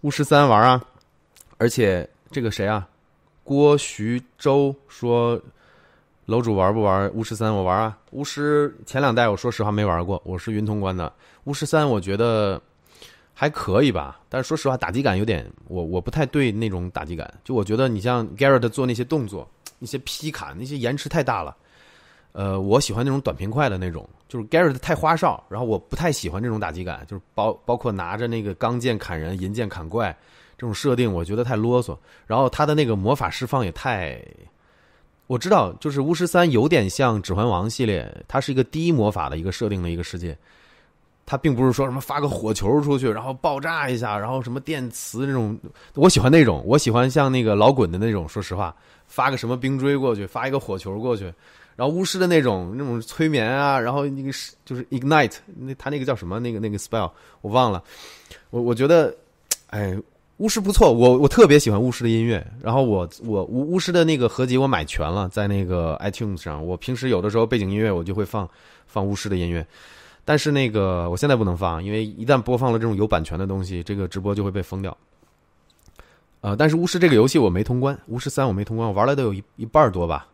[0.04, 0.84] 巫师三玩啊，
[1.56, 2.86] 而且这个谁啊，
[3.42, 5.40] 郭徐州说，
[6.26, 7.50] 楼主玩不玩巫师三？
[7.50, 7.96] 我玩啊。
[8.10, 11.10] 巫师前两代我说实话没玩过，我是云通关的。
[11.44, 12.60] 巫师三我觉得
[13.32, 17.32] 还可以吧，但是说实话打击感有点，我我不太对那种打击感。
[17.42, 21.56] 就我觉得你像 Garrett 做那些动作，那些劈砍，那些延迟太大了。
[22.34, 30.10] 呃，我喜欢那种短平快的那种，就是 Garrett 太花哨，然后我不太喜欢这种打击感，就是包包括拿着那个钢剑砍人、银剑砍怪
[30.58, 31.96] 这种设定，我觉得太啰嗦。
[32.26, 34.20] 然后他的那个魔法释放也太，
[35.28, 40.36] 我知道，就是巫师三有点像指环王系列，它是一个低魔法的一个设定的一个世界，
[41.24, 45.56] 它并不是说什么发个火球出去，然后爆炸一下，然后什么电磁那种，
[45.94, 48.74] 我喜欢那种，我喜欢像那个老滚的那种，说实话，
[49.06, 51.32] 发个什么冰锥过去，发一个火球过去。
[51.76, 56.38] 然后巫师的那种那种催眠啊，然后那个是就是 ignite，那他那个叫什么？
[56.38, 57.82] 那个那个 spell 我忘了。
[58.50, 59.12] 我我觉得，
[59.70, 59.96] 哎，
[60.36, 62.46] 巫师不错，我我特别喜欢巫师的音乐。
[62.62, 66.64] 然后我我巫巫师的那个合集我买全了，在那个 iTunes 上。
[66.64, 68.48] 我平时有的时候背景音乐我就会放
[68.86, 69.66] 放巫师的音乐，
[70.24, 74.96] 但是那个我现在不能放，因为一旦播放了这种有版权的东西，这个直播就会被封掉。
[76.40, 80.28] 呃，但是巫师这个游戏我没通关，巫师三我没通关，我玩了都有一一半多吧。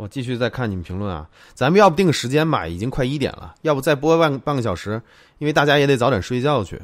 [0.00, 5.02] 我继续再看你们评论啊，咱们要不定个时间吧，已经快一点了，要不再播半半个小时，
[5.36, 6.80] 因为大家也得早点睡觉去，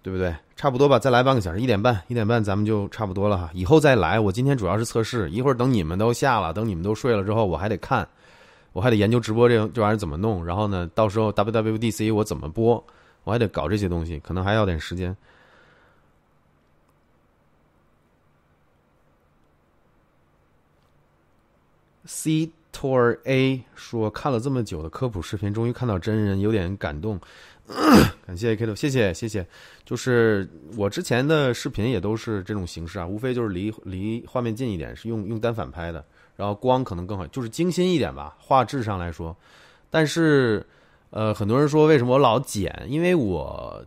[0.00, 0.32] 对不对？
[0.54, 3.50] 差不多吧，再来半个小时，一点半，一点半咱们就差不多了哈。
[3.52, 8.06] 以后再来，我今天主要是测试，一会儿等你们都下了，等你们都睡了之后，我还得看，
[8.72, 12.82] 我还得研究直播这这玩意儿怎么弄，然后呢，到时候 WWDC 我怎么播，
[13.24, 15.16] 我还得搞这些东西，可能还要点时间。
[22.04, 27.20] C Tour A 说看了这么久的科普视频，终于看到真人，有点感动。
[28.26, 29.46] 感谢 Kido，，谢谢谢谢。
[29.86, 36.04] 就是我之前的视频也都是这种形式啊，无非就是离离画面近一点，是用用单反拍的，
[36.36, 39.34] 然后光可能更好，就是精心一点吧，画质上来说。
[39.88, 40.66] 但是
[41.08, 42.86] 呃，很多人说为什么我老剪？
[42.86, 43.82] 因为我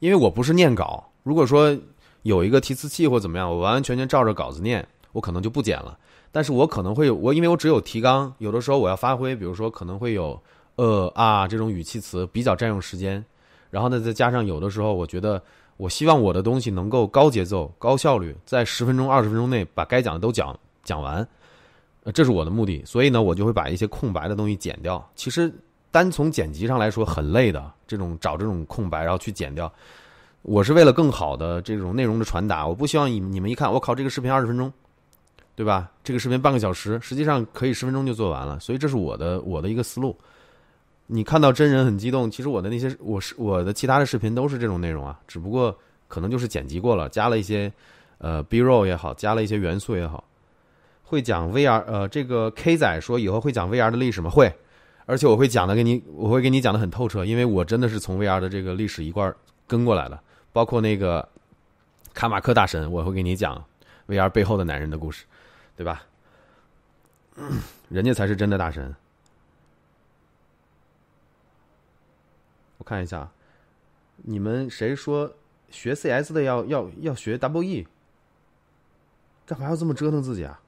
[0.00, 1.10] 因为我不是念稿。
[1.22, 1.74] 如果说
[2.22, 5.98] 有一个提词器或怎么样，我完完全全照着稿子念，我可能就不剪了。
[6.34, 10.36] 但是我可能会有我，因为我只有提纲，有的时候我要发挥，比如说可能会有
[10.74, 13.24] 呃啊这种语气词比较占用时间，
[13.70, 15.40] 然后呢再加上有的时候我觉得
[15.76, 21.24] 我希望我的东西能够高节奏、高效率，在十分钟、二十分钟内把该讲的都讲讲完，
[22.12, 25.08] 这是我的目的，所以呢我就会把一些空白的东西剪掉。
[25.14, 25.52] 其实
[25.92, 29.72] 单从剪辑上来说很累的，这种找这种空白然后去剪掉，
[30.42, 34.72] 我是为了更好的这种内容的传达，我不希望你你们一看我靠这个视频二十分钟。
[35.56, 35.90] 对吧？
[36.02, 40.16] 这个视频半个小时，实际上可以十分钟就做完了，所以这是我的我的一个思路。
[41.06, 45.76] 你看到真人很激动，其实我的那些我是我的其他的视频都是这种内容啊，只不过
[46.08, 47.72] 可能就是剪辑过了，加了一些
[48.18, 50.24] 呃 B roll 也好，加了一些元素也好。
[51.02, 54.30] 会讲 VR，呃，这个 K 仔说以后会讲 VR 的历史吗？
[54.30, 54.52] 会，
[55.04, 59.30] 而且我会讲的给你，我会给你讲的很透彻，因为我真的是从 VR 的这个历史一块
[59.68, 60.18] 跟过来的，
[60.52, 61.28] 包括那个
[62.14, 63.62] 卡马克大神，我会给你讲
[64.08, 65.26] VR 背后的男人的故事。
[65.76, 66.04] 对吧？
[67.88, 68.94] 人家才是真的大神。
[72.78, 73.28] 我看一下，
[74.18, 75.34] 你们谁说
[75.70, 77.86] 学 CS 的要要要学 WE？
[79.46, 80.60] 干嘛要这么折腾自己啊？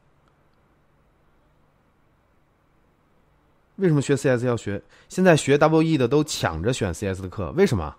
[3.76, 4.82] 为什么学 CS 要学？
[5.08, 7.94] 现在学 WE 的都抢着选 CS 的课，为什么？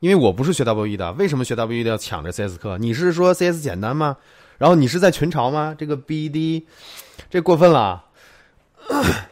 [0.00, 2.76] 因为我不是学 WE 的，为什么学 WE 的要抢着 CS 课？
[2.76, 4.18] 你是说 CS 简单吗？
[4.58, 5.74] 然后你是在群嘲吗？
[5.76, 6.64] 这个 BD，
[7.28, 8.04] 这过分了。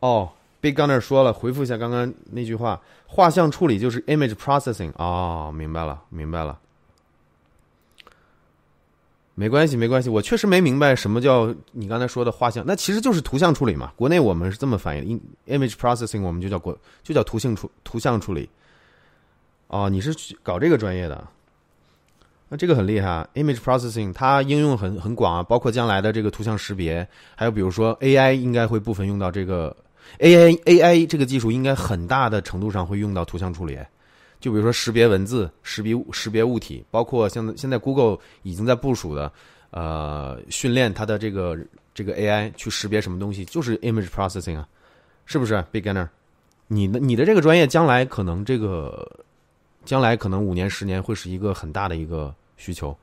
[0.00, 6.58] 哦，Big Gunner 说了，回复一下刚刚那句话，画像处理就是 image processing 哦，明白了，明白了。
[9.34, 13.90] 没关系，没关系，我确实没明白什么叫你刚才说的画像，那其实就是图像处理嘛。
[13.96, 18.48] 国内我们是这么翻译，image processing 我们就叫国就叫图像处图像处理。
[19.68, 21.26] 哦，你是搞这个专业的，
[22.50, 29.74] 那这个很厉害，image processing 它应用很很广啊，包括将来的这个图像识别，还有比如说 AI 应该会部分用到这个
[30.18, 33.78] AI AI 这个技术应该很大的程度上会用到图像处理。
[34.42, 39.32] 就比如说识别文字、识别识别物体，包括像现在 Google 已经在部署的，
[39.70, 41.56] 呃，训练它的这个
[41.94, 44.68] 这个 AI 去识别什么东西，就是 image processing 啊，
[45.26, 46.08] 是不是？Beginner，
[46.66, 49.08] 你的你的这个专业将来可能这个
[49.84, 52.96] 将来可能五年十年会是一个很大的一个需求。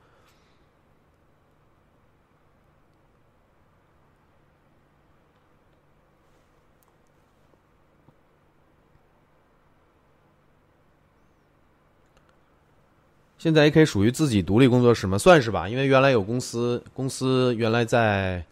[13.40, 15.16] 现在 AK 属于自己独立工作室吗？
[15.16, 18.44] 算是吧，因为原来有公司，公司原来在，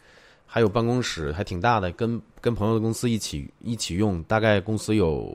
[0.47, 4.23] 还有办公室，还挺大的，跟跟朋友的公司一起一起用。
[4.23, 5.31] 大概公司有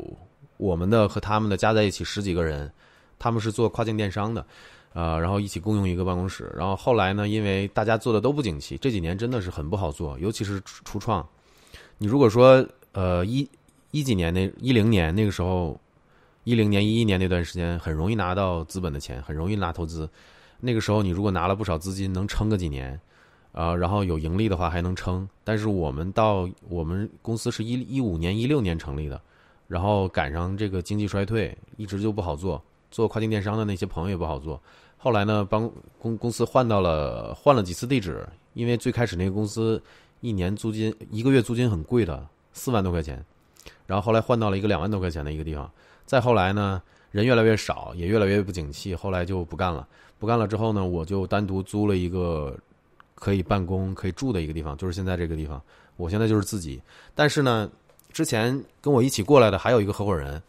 [0.57, 2.69] 我们的和他们的加在一起十几个人，
[3.17, 4.45] 他们是做跨境电商的，
[4.93, 6.53] 呃，然后一起共用一个办公室。
[6.57, 11.25] 然后后来呢，因为大家做的都不景气，这几年真的是很不好做，尤其是初创。
[11.97, 13.49] 你如果说呃一
[13.93, 15.81] 一几年那一零年那个时候。
[16.45, 20.09] 一零年、一一年那段时间，很容易拿到资本的钱，很容易拿投资。
[20.61, 22.99] 那个时候，你如果拿了不少资金，能撑个几年，
[23.53, 25.29] 啊，然后有盈利的话还能撑。
[25.43, 29.21] 但是我们到我们公司是一一五年、一六年成立的，
[29.69, 32.63] 然后赶上这个经济衰退，一直就不好做。
[32.91, 34.61] 做跨境电商的那些朋友也不好做。
[34.99, 39.83] 后来呢，帮公公司换到了换了几次地址，因为最开始那个公司
[40.21, 43.25] 一年租金一个月租金很贵的，四万多块钱，
[43.87, 45.71] 然后后来换到了一个两万多块钱的一个地方。
[46.07, 49.87] 再后来呢，人越来越少，也越来越不景气，后来就不干了。
[50.19, 52.57] 不干了之后呢，我就单独租了一个
[53.15, 55.61] 可以办公、可以住的一个地方，就是现在这个地方。
[55.97, 56.81] 我现在就是自己，
[57.15, 57.71] 但是呢，
[58.13, 60.43] 之前跟我一起过来的还有一个合伙人，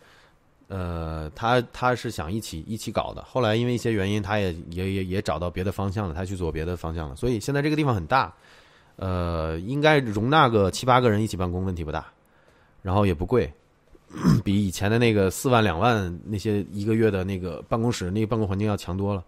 [0.67, 3.21] 呃，他他是想一起一起搞的。
[3.23, 7.15] 后来因为一些原因，他也也也也找到别的方向了，他去做别的方向了。
[7.15, 8.33] 所以现在这个地方很大，
[8.95, 12.05] 呃，应该容纳个七八个人一起办公，问题不大，
[12.81, 13.53] 然后也不贵。
[14.43, 19.23] 比以前的那个四万两万那些一个月的那个办公室那个办公环境要强多了。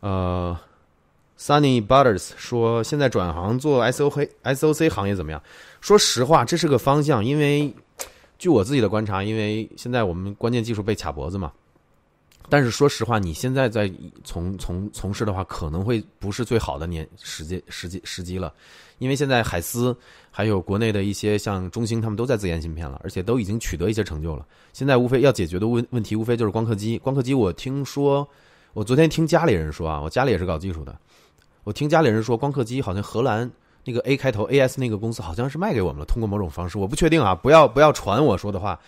[0.00, 0.58] 呃
[1.38, 5.42] ，Sunny Butters 说现在转行做 S O 黑 SOC 行业怎么样？
[5.80, 7.74] 说实话，这是个方向，因为
[8.38, 11.52] 据我自己的观察，因为现在我们关键技术被卡脖子嘛。
[12.50, 13.92] 但是说实话，你现在在
[14.24, 18.52] 从从从事的话，可能会不是最好的年时间时机时机了，
[18.98, 19.94] 因为现在海思
[20.30, 24.46] 还有国内的一些像中兴，他们都在自研芯片了，而且都已经取得一些成就了。
[24.72, 26.96] 现在无非要解决的问问题，无非就是光刻机。
[26.98, 28.26] 光刻机，我听说，
[28.72, 30.98] 我昨天听家里人说啊，我家里也是搞技术的，
[31.64, 33.50] 我听家里人说，光刻机好像荷兰
[33.84, 38.80] 那个 A 开头 AS 那个公司好像是卖给我们了，通过某种方式，我不确定啊，不要不要传我说的话。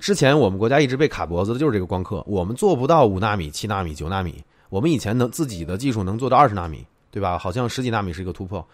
[0.00, 4.42] 之前我们国家一直被卡脖子的就是这个光刻，我们做不到五纳米、七纳米、九纳米。
[4.70, 7.36] 我们以前能自己的技术能做到二十纳米，对吧？
[7.36, 8.66] 好像十几纳米是一个突破，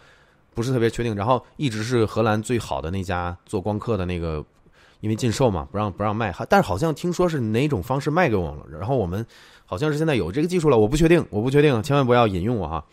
[0.54, 1.12] 不是特别确定。
[1.12, 4.44] 然后一直是荷兰最好的那家做光刻的那个，
[5.00, 6.32] 因为禁售嘛，不让不让卖。
[6.48, 8.78] 但是好像听说是哪种方式卖给我们了。
[8.78, 9.26] 然后我们
[9.66, 12.84] 好像是现在有这个技术了，我不确定，我不确定，千万不要引用我哈。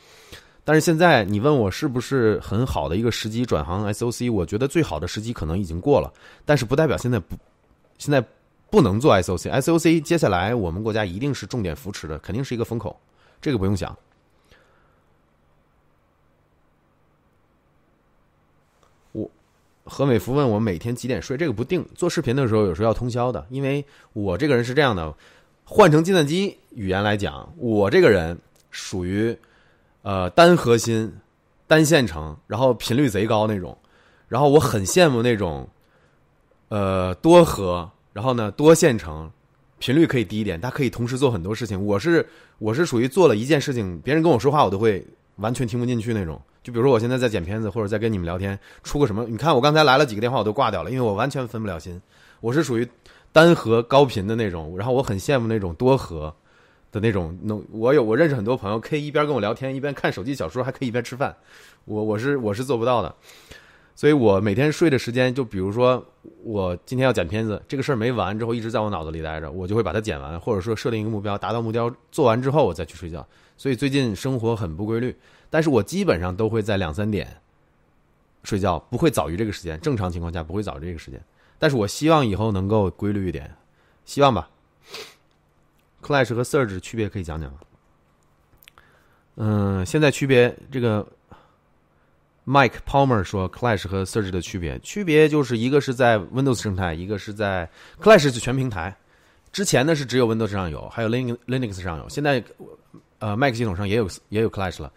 [0.64, 6.11] 但是现在你问我是不是很好的一个时机转行 SOC，我觉得最好的时机可能已经过了，
[6.43, 7.35] 但是不代表现在不。
[7.98, 8.24] 现在
[8.70, 13.00] 不能做 SOC，SOC 接下来我们国家一定是重点扶持的，肯定是一个风口，
[13.42, 13.98] 这个不用想。
[19.14, 19.32] 我
[19.86, 21.88] 何美福问我每天几点睡，这个不定。
[21.96, 25.16] 做视频的时候有时候要通宵的，因为我这个人是这样的，
[25.64, 28.38] 换成计算机语言来讲，我这个人
[28.72, 29.38] 属于
[30.02, 31.16] 呃单核心、
[31.66, 33.78] 单线程，然后频率贼高那种，
[34.28, 35.70] 然后我很羡慕那种。
[36.69, 39.32] 呃，多核，然后呢，多线程，
[39.77, 41.85] 频率可以低一点，它可以同时做很多事情。
[41.85, 42.26] 我是
[42.58, 45.06] 我是属于做了一件事情，别人跟我说话，我都会
[45.38, 46.42] 完全听不进去那种。
[46.64, 52.02] 就比如说我现在在剪片子，或者在跟你们聊天，出个什么，你看我刚才来了几个电话，我都挂掉了，因为我完全分不了心。
[52.42, 52.88] 我是属于
[53.32, 56.34] 单核高频的那种，然后我很羡慕那种多核
[56.92, 57.38] 的那种。
[57.44, 61.35] 能我有我认识很多朋友，可以一边跟我聊天，一边看手机小说，还可以一边吃饭。
[61.85, 63.16] 我我是我是做不到的。
[63.96, 66.06] 所以我每天睡的时间，就比如说
[66.44, 73.26] 我今天要剪片子，这个事儿没完之后，一直在我脑子里待着，我就会把它剪完，或者说设定一个目标，达到目标做完之后，我再去睡觉。
[73.56, 75.16] 所以最近生活很不规律，
[75.50, 77.38] 但是我基本上都会在两三点，
[78.44, 79.80] 睡觉，不会早于这个时间。
[79.80, 81.24] 正常情况下不会早于这个时间，
[81.58, 83.56] 但是我希望以后能够规律一点，
[84.04, 84.50] 希望吧。
[86.04, 87.60] Clash 和 Surge 区别可以讲讲吗？
[89.38, 91.08] 嗯，现在区别这个
[92.46, 97.68] Mike Palmer 说 Clash 和 Surge 的区别，区别就是一个是在 Windows 生态，一个是在
[98.00, 98.96] Clash 是全平台。
[99.52, 102.44] 之前呢是只有 Windows 上有，还有 Linux Linux 上有，现在
[103.20, 104.92] 呃 Mac 系统上也有也有 Clash 了，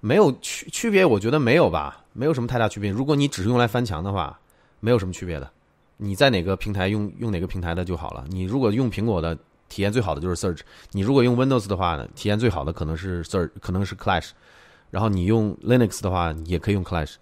[0.00, 2.90] 没有区区别，我觉得没有吧，没有什么太大区别。
[2.90, 4.38] 如果你只是用来翻墙的话，
[4.80, 5.50] 没有什么区别的。
[5.96, 8.24] 你在哪个平台用用哪个平台的就好了。
[8.28, 9.36] 你如果用苹果的，
[9.68, 10.60] 体验最好的就是 Surge；
[10.92, 14.30] 你如果用 Windows 的话呢，体验最好的可能是 Surge，可能是 Clash。
[14.94, 17.16] 然后你用 Linux 的话，也可以用 Clash。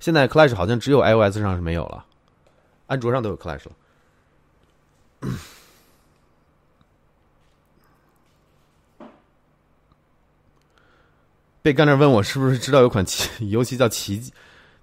[0.00, 2.04] 现在 Clash 好像只有 iOS 上是没有了，
[2.88, 3.72] 安卓上都有 Clash 了。
[11.62, 14.30] 被干那问我是不是知道有款奇游戏叫《奇迹》，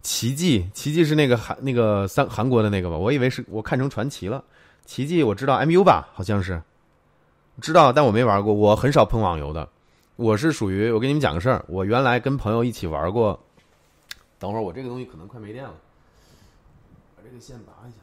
[0.01, 2.97] 奇迹，奇迹是那个韩那个三韩国的那个吧？
[2.97, 4.43] 我以为是我看成传奇了。
[4.87, 6.59] 奇迹我知道 MU 吧，好像是
[7.61, 8.51] 知道，但我没玩过。
[8.51, 9.69] 我很少碰网游的，
[10.17, 13.39] 我是属于我跟你们讲个事儿，我原来跟朋友一起玩过。
[14.39, 15.73] 等会儿我这个东西可能快没电了，
[17.15, 17.97] 把这个线拔一下。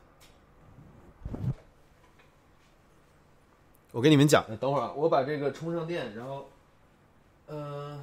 [3.93, 6.49] 我跟你们讲，等会儿我把这个充上电，然后，
[7.47, 8.02] 呃。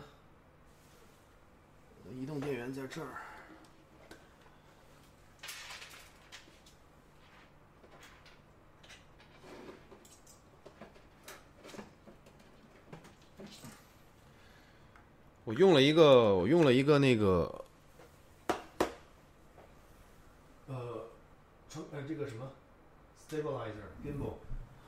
[2.19, 3.07] 移动电源在这儿。
[15.43, 17.63] 我用了一个，我用了一个那个，
[20.67, 20.75] 呃，
[21.69, 22.47] 成呃这个什么
[23.27, 24.33] ，stabilizer gimbal。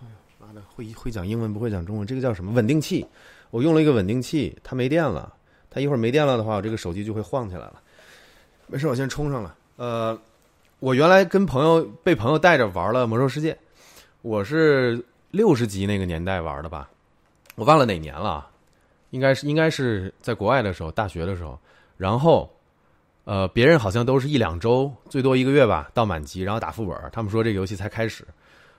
[0.02, 3.06] 哎呦妈的，会会讲英文不会讲中文，这个叫什么稳定器？
[3.50, 5.34] 我用了一个稳定器，它没电了。
[5.70, 7.82] 它一会儿没电了的话，我这个手机就会晃起来了。
[8.68, 9.56] 没事，我先充上了。
[9.78, 10.16] 呃，
[10.78, 13.54] 我原来跟朋友被朋友带着玩了《魔兽世界》，
[14.22, 16.88] 我是六十级那个年代玩的吧，
[17.56, 18.48] 我忘了哪年了，
[19.14, 21.58] 应该是应该是在国外的时候，大学的时候。
[21.98, 22.52] 然后，
[23.26, 26.98] 呃，别人好像都是一两周，最多一个月吧，到满级，然后打副本。
[27.12, 28.26] 他们说这个游戏才开始，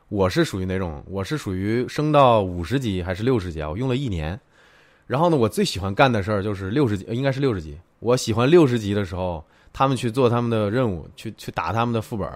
[0.08, 3.70] 我是属于那种，我是属于升到五十级还是六十级啊？
[3.70, 4.38] 我用了一年。
[5.06, 7.78] 然后呢，我最喜欢干的事儿就是六十级，应该是六十级。
[8.00, 12.28] 我喜欢六十级的时候，他们去做他们的任务，去去打他们的副本，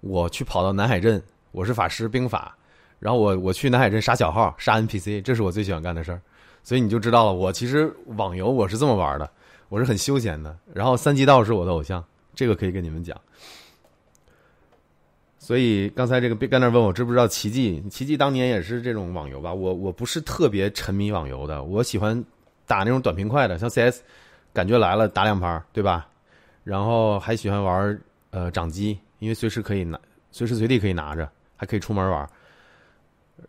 [0.00, 1.20] 我去跑到南海镇，
[1.50, 2.56] 我是法师兵法，
[3.00, 6.22] 然后我我去南海镇杀小号、杀 NPC，这是我最喜欢干的事儿。
[6.62, 9.28] 所以你就知道了，我其实网游我是这么玩的，
[9.68, 10.56] 我是很休闲的。
[10.72, 13.18] 然后三级道是我的偶像，这个可以跟你们讲。
[15.38, 17.82] 所以刚才这个在那问我知不知道奇迹？
[17.90, 19.52] 奇迹当年也是这种网游吧？
[19.52, 22.24] 我我不是特别沉迷网游的，我喜欢
[22.66, 24.00] 打那种短平快的，像 CS，
[24.52, 26.06] 感觉来了打两盘，对吧？
[26.62, 29.98] 然后还喜欢玩呃掌机，因为随时可以拿，
[30.30, 32.28] 随时随地可以拿着，还可以出门玩。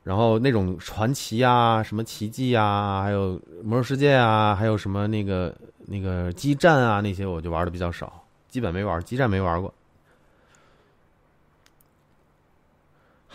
[0.03, 5.55] 然后那种传奇啊，什么奇迹啊，还有魔兽世界啊，还有什么那个
[5.85, 9.73] 那个激战啊，那些我就玩的比较少，基本没玩，激战没玩过。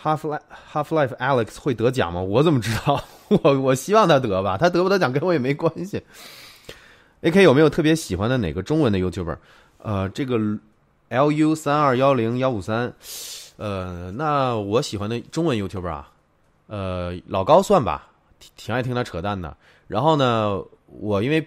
[0.03, 2.21] Half Life Half Life Alex 会得奖吗？
[2.21, 3.03] 我怎么知道？
[3.43, 6.01] 我我希望他得吧，他得不得奖跟我也没关系。
[7.23, 9.37] AK 有没有特别喜欢的哪个中文的 YouTuber？
[9.79, 10.37] 呃，这个
[11.09, 12.93] LU 三二幺零幺五三，
[13.57, 16.11] 呃，那我喜欢的中文 YouTuber 啊，
[16.67, 18.07] 呃，老高算吧，
[18.39, 19.55] 挺挺爱听他扯淡的。
[19.87, 21.45] 然后呢，我因为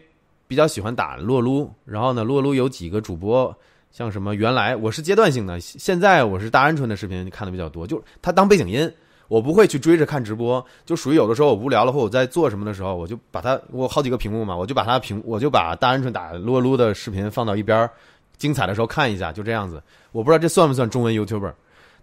[0.49, 3.55] 比较喜欢打撸撸，然后呢，撸撸有几个主播。
[3.93, 4.37] 像什么？
[4.37, 8.89] 原来我是阶段性的，现在我是大鹌鹑的视频看的比较多，就他当背景音，
[9.27, 17.91] 我不会去追着看直播，就属于有的时候我无聊了或我在做什么的时候，我就把它我好几个屏幕嘛，我就把它屏我就把大鹌鹑打撸撸的视频放到一边，
[18.39, 19.83] 精彩的时候看一下，就这样子。
[20.13, 21.53] 我不知道这算不算中文 YouTuber，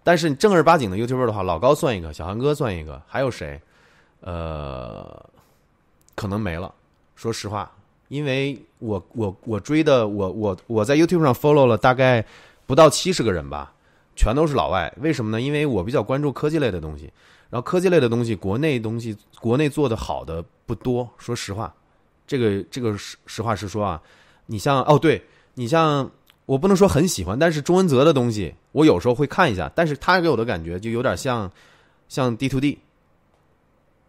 [0.08, 3.60] 但是正儿八经的 YouTuber 的话，老高算一个，小韩哥算一个，还有谁？
[4.22, 5.22] 呃，
[6.14, 6.74] 可能没了。
[7.14, 7.70] 说实话。
[8.08, 12.24] 因为我我我追的我我我在 YouTube 上 follow 了大概
[12.66, 13.70] 不到七十个人吧，
[14.16, 14.90] 全都是老外。
[14.98, 15.38] 为什么呢？
[15.38, 17.12] 因为我比较关注科技类的东西，
[17.50, 21.06] 然后科技类的东西，国内东西国内做的好的不多。
[21.18, 21.74] 说实话，
[22.26, 24.00] 这个这个实实话实说啊，
[24.46, 25.22] 你像哦，对
[25.52, 26.10] 你像
[26.48, 31.52] 我不能说很喜欢，但是钟文泽的东西我有时候会看一下，但是他给我的感觉就有点像
[32.08, 32.78] 像 D to D。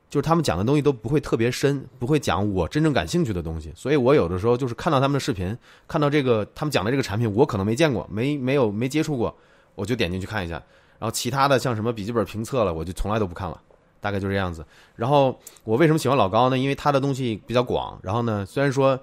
[0.09, 9.35] 就是他们讲的东西都不会特别深，不会讲我真正感兴趣的东西，所以我有的时候就是看到他们的视频，看到这个他们讲的这个产品，我可能没见过，没没有没接触过，
[9.75, 10.53] 我就点进去看一下。
[10.97, 13.61] 然后其他的像什么笔记本评测了，我就从来都不看了，
[13.99, 14.65] 大概就这样子。
[14.95, 16.57] 然后我为什么喜欢老高呢？
[16.57, 17.99] 因为他的东西比较广。
[18.01, 18.97] 然后呢，虽然说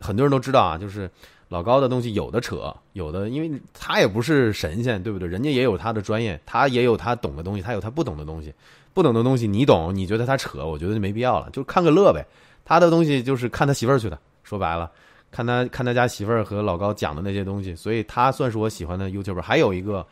[0.00, 1.10] 很多人都知道啊，就是
[1.48, 5.28] 老高的东西有的扯，有的因为他也不是神仙，对不对？
[5.28, 8.52] 人家也有他的专业，他也有他懂的东西，他有他不懂的东西，
[8.92, 12.26] 不懂的东西你懂，你觉得他扯，我觉得就没必要了，就看个乐呗。
[12.64, 14.90] 他的东西就是看他媳妇儿去的，说白了，
[15.30, 19.40] 看他看他家媳妇儿和老高讲的那些东西，所以他算是我喜欢的 YouTube。
[19.40, 20.04] 还有一个，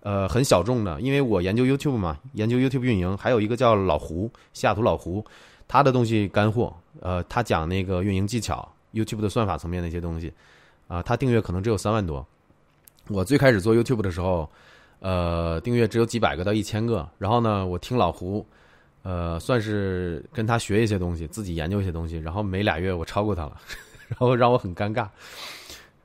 [0.00, 5.24] 呃，很小众的，因为我研究 YouTube 嘛，研究 YouTube 运营，还有一个叫老胡，西雅图老胡，
[5.68, 10.32] 他的东西干货，呃，他讲那个运营技巧，YouTube 的算法层面的一些东西。
[10.90, 12.26] 啊，他订阅可能只有三万多。
[13.06, 14.50] 我最开始做 YouTube 的时候，
[14.98, 17.08] 呃，订阅只有几百个到一千个。
[17.16, 18.44] 然后呢，我听老胡，
[19.04, 22.18] 呃，算是跟他学一些东西，自己研究一些东西。
[22.18, 23.56] 然后没俩月我超过他了，
[24.08, 25.06] 然后让我很尴尬。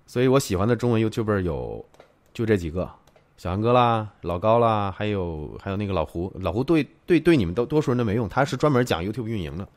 [0.05, 1.83] 所以我喜欢的中文 YouTuber 有
[2.31, 2.87] 就这几个，
[3.37, 6.31] 小杨哥啦，老高啦，还有还有那个老胡。
[6.39, 9.67] 老胡对对对你们都多数人都没用，他是专门讲 YouTube 运营的。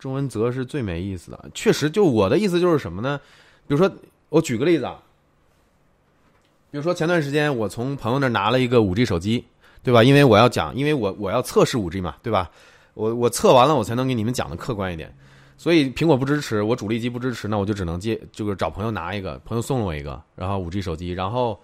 [0.00, 3.20] 钟文泽是最没意思的，确实，就我的意思就是什么呢？
[3.68, 3.88] 比如说，
[4.30, 5.00] 我举个例子啊，
[6.70, 9.44] 比如说前段时间我从朋友那拿了一个五 G 手机，
[9.82, 10.02] 对吧？
[10.02, 12.50] 因为我要讲，因为我我要测试五 G 嘛，对吧？
[12.94, 15.14] 我我测完了，我才能给你们讲的客观一点。
[15.58, 21.60] 所以苹果不支持，我主力机不支持，那我就只能借，就是找朋友拿一个，朋友送了我一个，然后五 G 手机，然后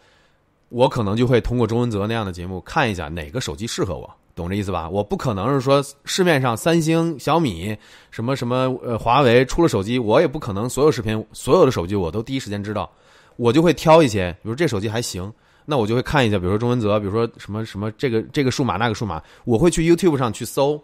[0.68, 4.14] 我可能就会通过钟文泽那样的节目看一下哪个手机适合我。
[4.36, 4.86] 懂这意思吧？
[4.86, 7.74] 我不可能是说市面上三星、小米、
[8.10, 12.88] 什么什么呃华为出了手机，我也不可能所有视频、所有的手机我都第一时间知道。
[13.36, 15.32] 我就会挑一些，比如这手机还行，
[15.64, 20.78] 那我就会看一下，比如说钟文泽，比如说什么什么这个这个数码那个数码，我会去 YouTube 上去搜，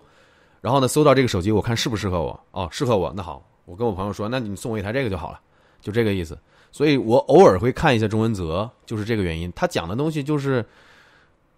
[0.62, 2.40] 然后呢搜到这个手机，我看适不适合我。
[2.52, 5.38] 哦，适合我，那好，我跟我朋友说，那你送我一台这个就好了，
[5.82, 6.38] 就这个意思。
[6.70, 9.52] 所以我偶尔会看一下钟文泽，就是这个原因。
[9.54, 10.64] 他讲的东西就是。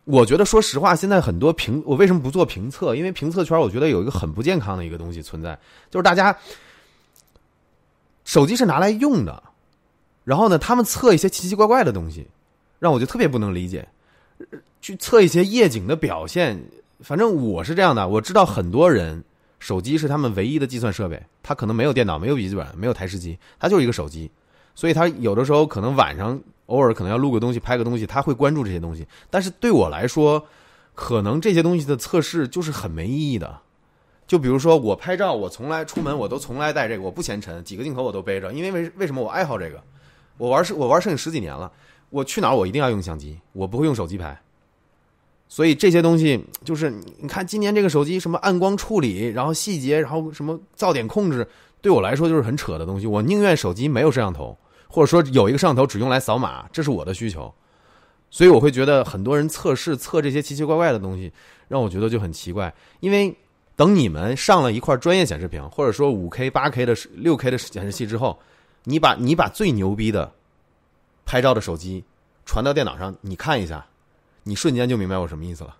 [0.04, 2.94] 我觉得，说实话，现在很多评我为什么不做评测？
[2.94, 5.58] 因为评测圈我觉得有一个很不健康的一个东西存在，
[5.90, 6.36] 就是大家
[8.24, 9.42] 手机是拿来用的，
[10.24, 12.26] 然后呢，他们测一些奇奇怪怪的东西，
[12.78, 13.88] 让我就特别不能理解。
[14.82, 16.62] 去测一些夜景的表现，
[17.00, 18.06] 反正我是这样的。
[18.06, 19.24] 我知道很多人
[19.58, 24.30] 手机是他们唯一的计算设备，他可能没有电脑，没有笔记本，没有台式机，他就是一个手机，
[24.74, 26.38] 所以他有的时候可能晚上。
[26.66, 29.06] 偶尔可能要录个东西、拍个东西，他会关注这些东西。
[29.30, 30.46] 但是对我来说，
[30.94, 33.60] 可能这些东西的测试就是很没意义的。
[34.26, 39.82] 就比如说我拍照，我从来出门我都从来带这个，我不嫌沉，几个镜头我都背着，因为为为什么我爱好这个？
[40.38, 41.70] 我玩摄我玩摄影十几年了，
[42.08, 44.40] 我去哪儿我一定要用相机，我不会用手机拍。
[45.46, 51.46] 所以这些东西就是你看今年这个手机什么暗光处理，然后细节，然后什么噪点控制，
[51.82, 53.06] 对我来说就是很扯的东西。
[53.06, 54.56] 我宁愿手机没有摄像头。
[54.94, 57.52] 或者说有一个摄像头只用来扫码，这是我的需求，
[58.30, 61.32] 所以我会觉得很多人测试测这些奇奇怪怪的东西，
[61.66, 62.72] 让我觉得就很奇怪。
[63.00, 63.36] 因为
[63.74, 68.38] 等你们上了一块专业显示屏，或者说五 K、八 K 的六 K 的显示器之后，
[68.84, 70.30] 你把你把最牛逼的
[71.24, 72.04] 拍照的手机
[72.46, 73.84] 传到电脑上，你看一下，
[74.44, 75.74] 你瞬间就明白我什么意思了。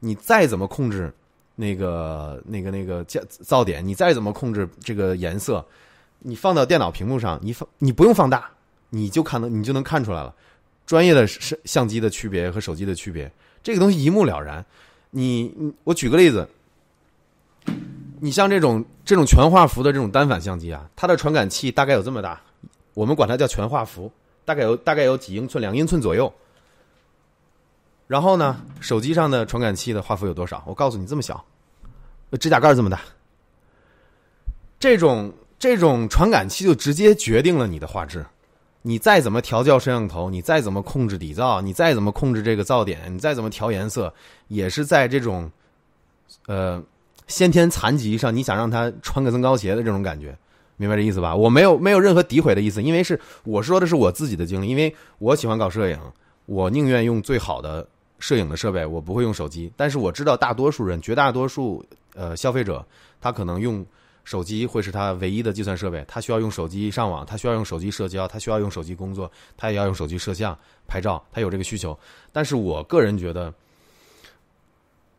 [0.00, 1.14] 你再怎么控制
[1.54, 5.64] 那个那个那个噪噪点，你再怎么控制这个颜色。
[6.22, 8.50] 你放到电脑屏幕上，你放你不用放大，
[8.90, 10.34] 你就看能你就能看出来了，
[10.84, 13.30] 专业的是相机的区别和手机的区别，
[13.62, 14.64] 这个东西一目了然。
[15.10, 15.50] 你
[15.82, 16.46] 我举个例子，
[18.20, 22.38] 你像这种这种全画幅的这种单反相机啊，它的传感器大概有这么大，
[22.92, 24.12] 我们管它叫全画幅，
[24.44, 26.30] 大概有大概有几英寸，两英寸左右。
[28.06, 30.62] 然后呢，手机上的传感器的画幅有多少？
[30.66, 31.42] 我告诉你，这么小，
[32.38, 33.00] 指甲盖这么大，
[34.78, 35.32] 这种。
[35.60, 38.24] 这种传感器就直接决定了你的画质，
[38.80, 44.12] 你再怎么调教摄像头，你再怎么控制底噪，你再怎么控制这个噪点，你再怎么调颜色，
[44.48, 45.50] 也是在这种，
[46.46, 46.82] 呃，
[47.26, 50.34] 先天残疾上，你想让他穿个增高鞋的这种感觉，
[50.78, 51.36] 明白这意思吧？
[51.36, 55.98] 我没有没有任何诋毁的意思，因为是我说的是我自己的经历，因为我喜欢搞摄影，
[56.46, 57.86] 我宁愿用最好的
[58.18, 59.70] 摄影的设备，我不会用手机。
[59.76, 62.82] 但是我知道大多数人，绝大多数呃消费者，
[63.20, 63.84] 他可能用。
[64.30, 71.98] 手机会是他唯一的计算设备，他需要用手机上网，他需要用手机社交，他需要用手机工作，他也要用手机摄像、拍照，他有这个需求。
[72.30, 73.52] 但是我个人觉得，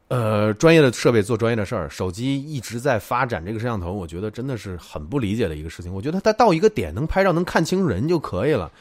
[0.08, 5.94] 呃，专业的设备做专业的事儿，手机一直在发展这个摄像头，我觉得真的是很不理解的一个事情。
[5.94, 8.72] 我觉得它到一个点能拍照、能看清人就可以了。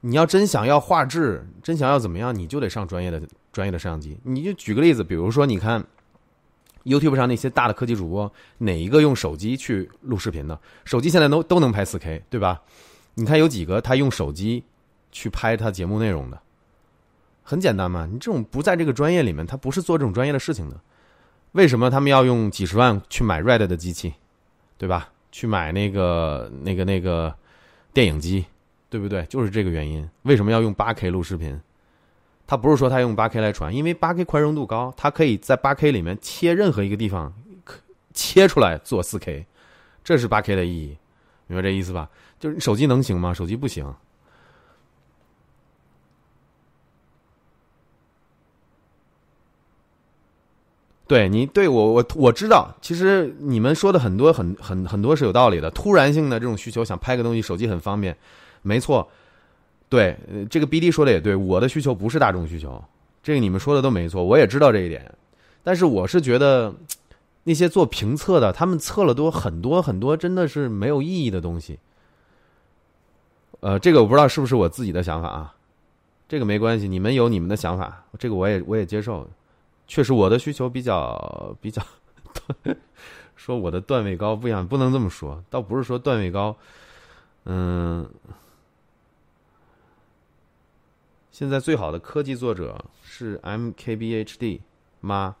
[0.00, 3.20] 你要真想要画质，真想要怎么样，你就得上专业的
[3.52, 4.16] 专业的摄像机。
[4.22, 5.84] 你就举个例子，比如说，你看。
[6.86, 10.58] YouTube 上那些大的科技主播，哪一个用手机去录视频的？
[10.84, 12.62] 手机现在都都能拍 4K，对吧？
[13.14, 14.62] 你看有几个他用手机
[15.10, 16.40] 去拍他节目内容的？
[17.42, 20.80] 很简单嘛，你这种不在这个专业里面，他不是做这种专业的事情的。
[21.52, 24.14] 为什么他们要用几十万去买 Red 的机器，
[24.78, 25.10] 对吧？
[25.32, 27.34] 去买那个那个那个
[27.92, 28.44] 电影机，
[28.88, 29.24] 对不对？
[29.24, 30.08] 就是这个原因。
[30.22, 31.60] 为什么要用八 K 录视频？
[32.46, 37.32] 他不是说他用八 K 来传，因为八 K 宽容度高，它可以在八 K 里面切任何一个地方，
[38.14, 39.46] 切出来做四 K，
[40.04, 40.96] 这是八 K 的意义，
[41.48, 42.08] 明白这意思吧？
[42.38, 43.34] 就是手机能行吗？
[43.34, 43.92] 手机不行。
[51.08, 55.70] 对你对我我我知道，其实你们说的很多很很很多是有道理的。
[55.70, 58.16] 突然性的这种需求，想拍个东西，手机很方便，
[58.62, 59.08] 没错。
[59.88, 60.16] 对，
[60.50, 62.82] 这个 BD 说的也对，我的需求不是大众需求，
[63.22, 65.14] 这个你们说的都没错，我也知道这一点。
[65.62, 66.74] 但是我是觉得，
[67.44, 71.78] 那些做评测的，他们测了多很多很多，真的是没有意义的东西。
[73.60, 75.54] 呃，这个我不知道是不是我自己的想法啊，
[76.28, 79.28] 这个没关系，你们有你们的想法，这个我也我也接受。
[79.88, 81.80] 确实，我的需求比较比较，
[83.36, 86.56] 说我的段位高不一样，不能这么说，倒不是说段位高，
[87.44, 88.08] 嗯，
[91.38, 94.60] 现在最好的科技作者是 MKBHD
[95.02, 95.36] 吗？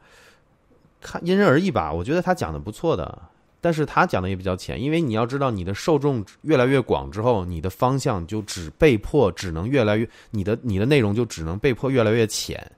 [1.00, 3.18] 看因人而异吧，我觉得他讲的不错的，
[3.62, 12.70] 但是他讲的也比较浅，因为你要知道，你的受众越来越广之后，你的方向就只被迫只能越来越，你的你的内容就只能被迫越来越浅。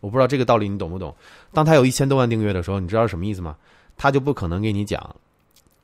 [0.00, 1.16] 我不知道这个道理你懂不懂？
[1.54, 3.56] 当他有一千多万订阅的时候，你知道什么意思吗？
[3.96, 5.16] 他就不可能给你讲，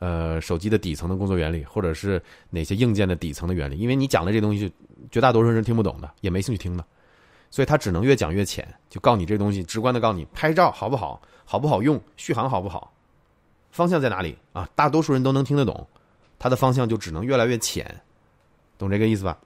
[0.03, 4.69] 呃，手机的底层的工作原理，或者是哪些硬件的底层的原理，因为你讲的这东西，
[5.13, 6.85] 绝大多数人听不懂的，也没兴趣听的，
[7.53, 12.93] 所以他只能越讲越浅，就告你这东西，直观的告你拍照好不好，好不好用，续航好不好，
[13.71, 14.69] 方向在哪里啊？
[14.75, 15.87] 大多数人都能听得懂，
[16.37, 18.03] 它的方向就只能越来越浅，
[18.77, 19.39] 懂这个意思吧？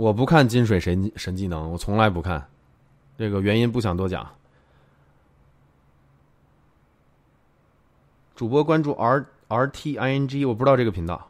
[0.00, 2.42] 我不看金水神神技能，我从来不看，
[3.18, 4.26] 这个原因不想多讲。
[8.34, 11.28] 主播关注 R R T I N G，我不知道这个频道。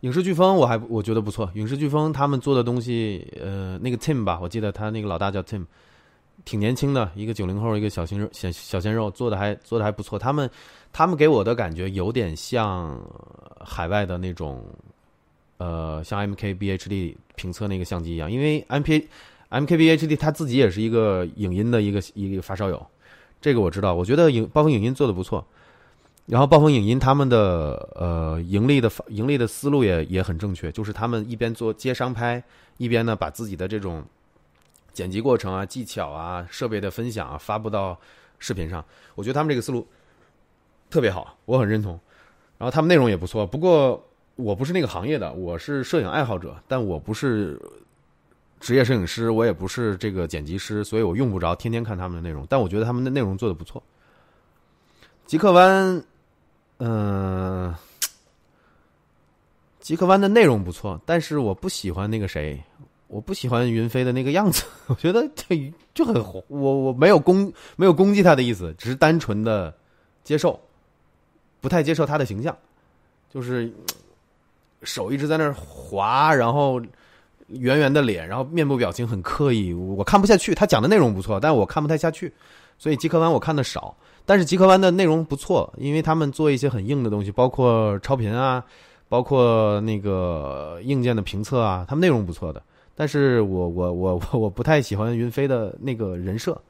[0.00, 5.64] 影视飓风我还我觉得不错，影视飓风他们做的东西，呃，那个 Tim 吧，我记得他那个老大叫 Tim，
[6.44, 10.18] 挺年轻的，一个九零后，一个小鲜肉，小小鲜肉，做的还做的还不错。
[10.18, 10.50] 他们
[10.92, 13.00] 他们给我的感觉有点像
[13.64, 14.62] 海外的那种。
[15.62, 19.06] 呃，像 MKBHD 评测那个相机一样，因为 MP
[19.48, 22.84] MKBHD 他自己也是一个影音的一个一个发烧友，
[23.40, 23.94] 这个我知道。
[23.94, 25.46] 我觉得影暴风影音做的不错，
[26.26, 32.42] 然后暴风影音他们的呃盈利的盈利的思路也也很正确，就是他们一边做接商拍，
[32.78, 34.02] 一边呢把自己的这种
[34.92, 37.96] 剪辑过程啊、技巧啊、设备的分享啊发布到
[38.40, 38.84] 视频上。
[39.14, 39.86] 我觉得他们这个思路
[40.90, 41.92] 特别好，我很认同。
[42.58, 44.04] 然后他们内容也不错，不过。
[44.36, 47.60] 我不是那个行业的，我是摄影爱好者，但我不是
[48.58, 52.46] 职业摄影师，我也不是这个剪辑师，所以我用不着天天看他们的内容。
[52.48, 53.82] 但我觉得他们的内容做的不错。
[55.26, 56.02] 极客湾，
[56.78, 57.74] 嗯，
[59.80, 62.60] 极客湾的内容不错，但是我不喜欢那个谁，
[63.08, 66.14] 我不喜欢云飞的那个样子， 我觉得这就很
[66.48, 69.72] 我我没有攻没有攻击他的意思，只是单纯的
[70.24, 70.58] 接受，
[71.60, 72.56] 不太接受他的形象，
[73.28, 73.70] 就是。
[74.82, 76.80] 手一直在那儿滑，然后
[77.48, 80.54] 圆圆的脸，然后面部表情很刻意，我看不下去。
[80.54, 82.32] 他讲的内容不错，但我看不太下去，
[82.78, 83.96] 所以极客湾我看的少。
[84.24, 88.64] 但是极客湾的内容不错，因为他们做一些很硬的东西，包括超频啊，
[89.08, 92.62] 包括那个硬件的评测啊，他们内容不错的。
[92.94, 96.60] 但是我我我我不太喜欢云飞的那个人设。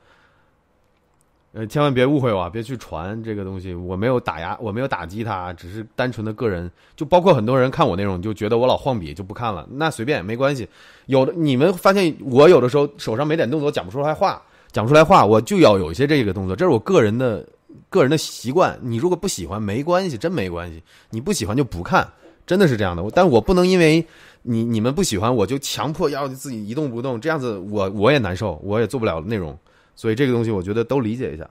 [1.55, 3.75] 呃，千万别误会我，别去传这个东西。
[3.75, 6.71] 我没有打压，我没有打击他，只是单纯的个人。
[6.97, 9.69] 就包括很多人看我内容，就觉得我老晃笔，就不看了。
[9.73, 10.67] 那随便，没关系。
[11.07, 14.41] 有的你们发现我有的时候手上没点动作，讲不出来话，
[14.71, 17.47] 讲不出来话，我就要有一些这个动作，这是我个人的
[17.91, 18.79] 个人的习惯。
[18.81, 20.83] 你如果不喜欢，没关系，真没关系。
[21.11, 22.11] 你不喜欢就不看，
[22.47, 23.05] 真的是这样的。
[23.15, 24.03] 但我不能因为
[24.41, 29.55] 你你们不喜欢，我就强迫要自己一动不动，这样子我我也难受，我也做不了内容。
[29.95, 31.49] 所以这个东西，我觉得都理解一下。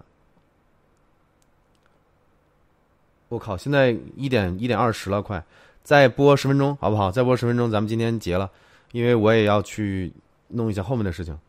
[3.30, 5.42] 我靠，现在一点一点二十了，快，
[5.84, 7.10] 再播十分钟好不好？
[7.10, 8.52] 再播十分钟，咱们今天结了，
[8.92, 10.12] 因为我也要去
[10.50, 11.40] 弄一下后面的事情。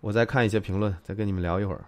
[0.00, 1.84] 我再看一些评论，再跟你们聊一会儿。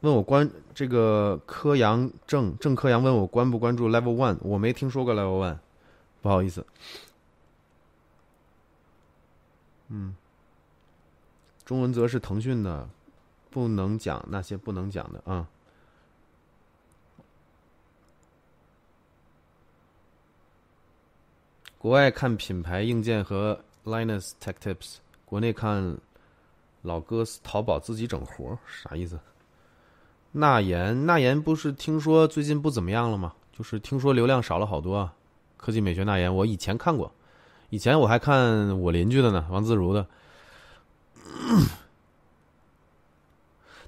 [0.00, 5.58] 问我关这个柯阳郑郑柯阳问我关不关注 Level One，我没听说过 Level One，
[6.20, 6.66] 不好意思。
[9.88, 10.14] 嗯，
[11.64, 12.86] 中文则是腾讯的，
[13.48, 15.48] 不能讲那些不能讲的啊。
[21.78, 25.96] 国外看品牌硬件和 Linus Tech Tips，国内看
[26.82, 29.18] 老哥淘宝自己整活，啥意思？
[30.38, 33.32] 纳言，纳言不是听说最近不怎么样了吗？
[33.56, 35.14] 就是听说流量少了好多啊。
[35.56, 37.10] 科技美学纳言，我以前看过，
[37.70, 40.06] 以前我还看我邻居的呢，王自如的。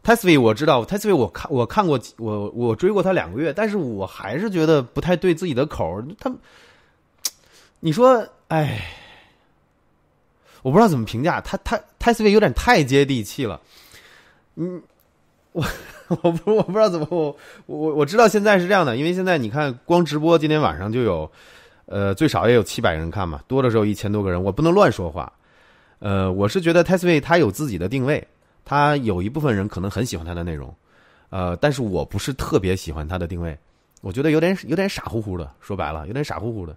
[0.02, 6.32] Tesla 我知道，Tesla 我看我看过，我我追过他两个月，但是我还是觉得不太对自己的口他，
[7.80, 8.86] 你说，哎，
[10.62, 13.60] 我不知道怎么评价他，他 Tesla 有点太接地气了。
[14.54, 14.82] 嗯，
[15.52, 15.62] 我
[16.08, 21.30] 我不我不知道怎么我我我知道现在是这样的，因为现在你看光直播今天晚上就有，
[21.86, 25.32] 呃，最少也有七百人看嘛，多的时候一千多个人，我不能乱说话。
[25.98, 28.26] 呃，我是觉得 Tesla 它有自己的定位。
[28.70, 30.74] 他有一部分人可能很喜欢他的内容，
[31.30, 33.56] 呃，但是我不是特别喜欢他的定位，
[34.02, 36.76] 我觉得有点有点傻乎乎的，说白了有点傻乎乎的，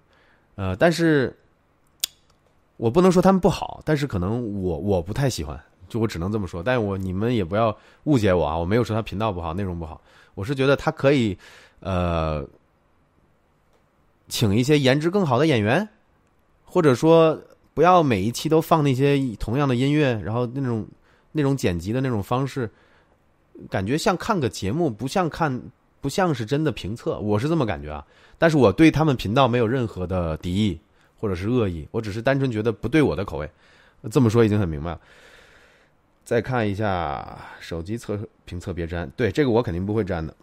[0.56, 1.38] 呃，但是
[2.78, 5.62] 我不能说他们不好，但是可能我我不太喜欢，
[5.92, 10.02] 就我只能这么说，但我你们也不要误解我啊，我没有说他频道不好，内容不好，
[10.34, 11.38] 我是觉得他可以
[11.82, 12.44] 呃，
[14.28, 15.88] 请一些颜值更好的演员，
[16.66, 17.40] 或者说
[17.76, 20.88] 不要每一期都放那些同样的音乐，然后那种。
[21.34, 22.70] 那种剪辑的那种方式，
[23.70, 25.62] 感觉像看个节目，不像看，
[26.02, 27.18] 不像是真的评测。
[27.20, 28.06] 我是这么感觉啊。
[28.38, 30.78] 但是我对他们频道没有任何的敌意
[31.18, 33.50] 或者是恶意，我只是单纯觉得不对我的口味。
[34.12, 35.00] 这么说已经很明白了。
[36.24, 40.36] 再看一下手机测评测别粘，对这个我肯定不会粘的。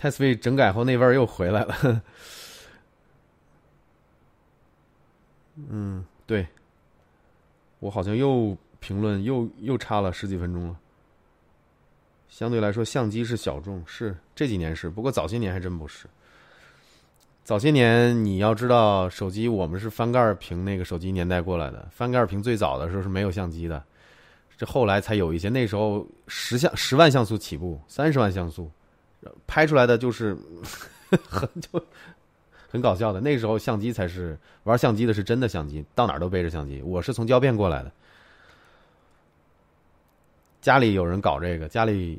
[0.00, 2.02] Tesla 整改后那味儿又回来了。
[5.68, 6.04] 嗯。
[6.24, 6.46] 对，
[7.80, 10.78] 我好像又评论又又差了十几分钟了。
[12.28, 16.06] 相对来说，相机是小众，是这几年是，不过早些年还真不是。
[17.44, 23.82] 早些年你要知道，手机我们是翻盖屏那个手机年代过来的，翻盖屏最早的时候是没有相机的，
[24.56, 25.48] 这后来才有一些。
[25.48, 28.70] 那时候十像十万像素起步，三十万像素，
[29.46, 30.36] 拍出来的就是
[31.28, 31.84] 很就。
[32.70, 36.80] 很搞笑的，那时候相机才是玩相机的，是真的相机，到哪都背着相机。
[36.80, 37.92] 我是从胶片过来的，
[40.62, 42.18] 家里有人搞这个，家里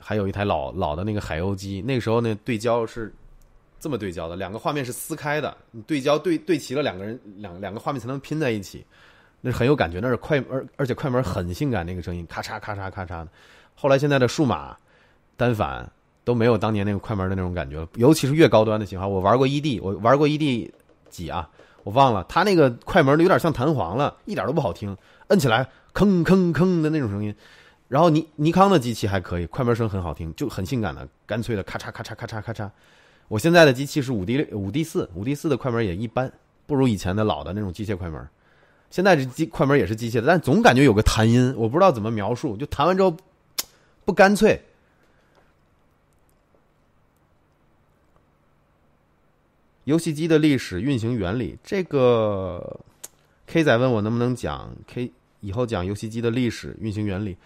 [0.00, 1.82] 还有一台老老的那个海鸥机。
[1.82, 3.12] 那时候呢，对焦是
[3.80, 8.84] 这么对焦的，两个画面是撕开的，你对焦对对齐了，两个人两两个画面才能拼在一起，
[9.40, 13.28] 那是很有感觉，那是快而而且快门很性感，那个声音咔嚓咔嚓咔嚓的。
[13.74, 14.76] 后来现在的数码
[15.36, 15.90] 单反。
[16.22, 19.08] 都没有当年那个快门的那种感觉了，尤其是越高端的型号。
[19.08, 20.70] 我玩过 ED，我玩过 ED
[21.08, 21.48] 几啊？
[21.82, 24.94] 我忘了，它那个快门的有点像弹簧了，一点都不好听，
[25.28, 27.34] 摁起来吭吭吭的那种声音。
[27.88, 32.70] 然后尼尼康的机器还可以，快门声很好听，就很性感的，干脆的咔嚓咔嚓咔嚓咔嚓。
[33.30, 36.32] 我现在的机器是五 D 六五 D 四，五 D 四的快门也一般，
[36.66, 38.28] 不如以前的老的那种机械快门。
[38.90, 43.16] 现在这机快门也是机械的，但总感觉有个弹音，我不知道怎么描述，就弹完之后
[44.04, 44.60] 不干脆。
[49.84, 52.80] 游戏机的历史、运行原理，这个
[53.46, 57.36] K 仔问我能不能讲 K 以后讲游戏机的历史、运行原理，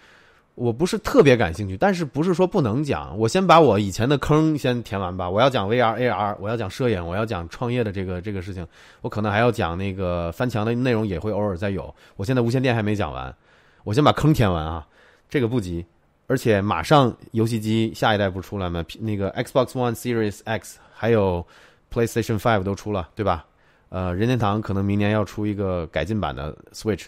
[0.55, 3.17] 我不是特别感兴趣，但是不是说不能讲。
[3.17, 5.29] 我先把我以前的坑先填完吧。
[5.29, 8.65] 我要讲 VR、AR，我要讲摄影，我要讲创业的这个这个事情，
[9.01, 11.93] 我可能还要讲那个翻墙的内容，也会偶尔再有。
[12.15, 13.35] 我现在无线电还没讲完，
[13.83, 14.87] 我先把坑填完啊，
[15.29, 15.85] 这个不急。
[16.27, 18.83] 而且马上游戏机下一代不出来吗？
[18.99, 21.45] 那个 Xbox One Series X 还有。
[21.93, 23.45] PlayStation Five 都出了，对吧？
[23.87, 27.05] 呃，任天堂可能明年要出一个改进版的 Switch，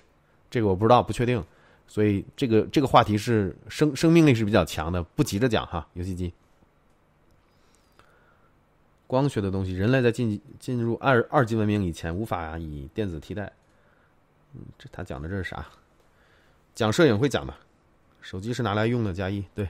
[0.49, 1.43] 这个我不知道，不确定。
[1.87, 5.87] 所以这个这个话题是生生命力是比较强的，不急着讲哈。
[5.93, 6.33] 游戏机，
[9.07, 13.51] 光学的东西，人类在进进入二二级文明以前，无法以电子替代。
[14.53, 15.65] 嗯，这他讲的这是啥？
[16.75, 17.53] 讲摄影会讲的，
[18.21, 19.67] 手机是拿来用的，加一对。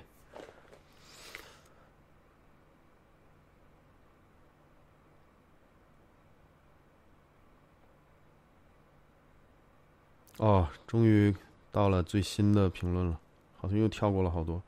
[10.38, 11.36] 哦，终于
[11.78, 13.20] 到了最新的评论了，
[13.62, 14.60] 好像又跳过了好多。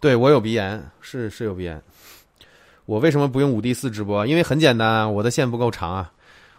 [0.00, 1.80] 对我有鼻炎，是是有鼻炎。
[2.84, 4.26] 我为什么不用五 D 四直播？
[4.26, 6.12] 因为很简单啊，我的线不够长啊。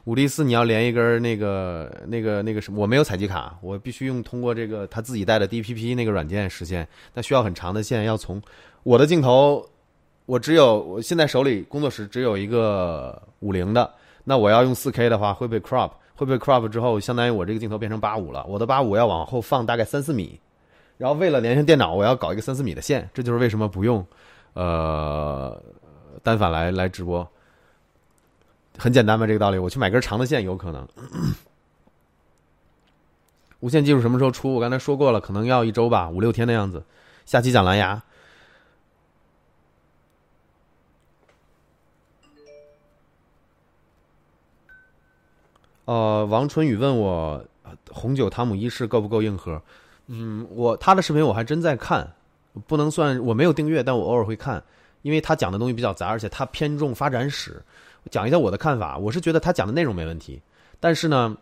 [0.05, 6.87] 五 D 四你要连一根那个那个那个什么，我没有采集卡，我必须用通过这个他自己带的 DPP 那个软件实现。
[7.13, 8.41] 那需要很长的线，要从
[8.83, 9.69] 我的镜头，
[10.27, 13.93] 我只有我现在手里工作室只有一个五零的。
[14.23, 18.45] 那我要用四 K 的话，会被 crop，会被 crop 之后，相当于我这个镜头变成八五了。
[18.45, 20.37] 我的八五要往后放大概三四米，
[20.97, 23.09] 然后为了连上电脑，我要搞一个三四米的线。
[23.13, 24.05] 这就是为什么不用
[24.53, 25.57] 呃
[26.21, 27.25] 单反来来直播。
[28.77, 29.57] 很简单吧，这个道理。
[29.57, 30.85] 我去买根长的线，有可能。
[33.61, 34.53] 无线技术什么时候出？
[34.55, 36.83] 我刚才说过了，可能要一周吧，五六天的样子。
[37.25, 38.03] 下期讲蓝牙。
[45.89, 47.43] 呃，王春雨问我
[47.89, 49.59] 红酒汤姆一世够不够硬核？
[50.05, 52.07] 嗯，我他的视频我还真在看，
[52.67, 54.63] 不能算我没有订阅，但我偶尔会看，
[55.01, 57.59] 因为他讲的东西比较杂，而且他偏重发展史。
[58.11, 60.39] 讲一下我的看法，我是觉得他讲的内容没问题，
[60.79, 61.35] 但是呢，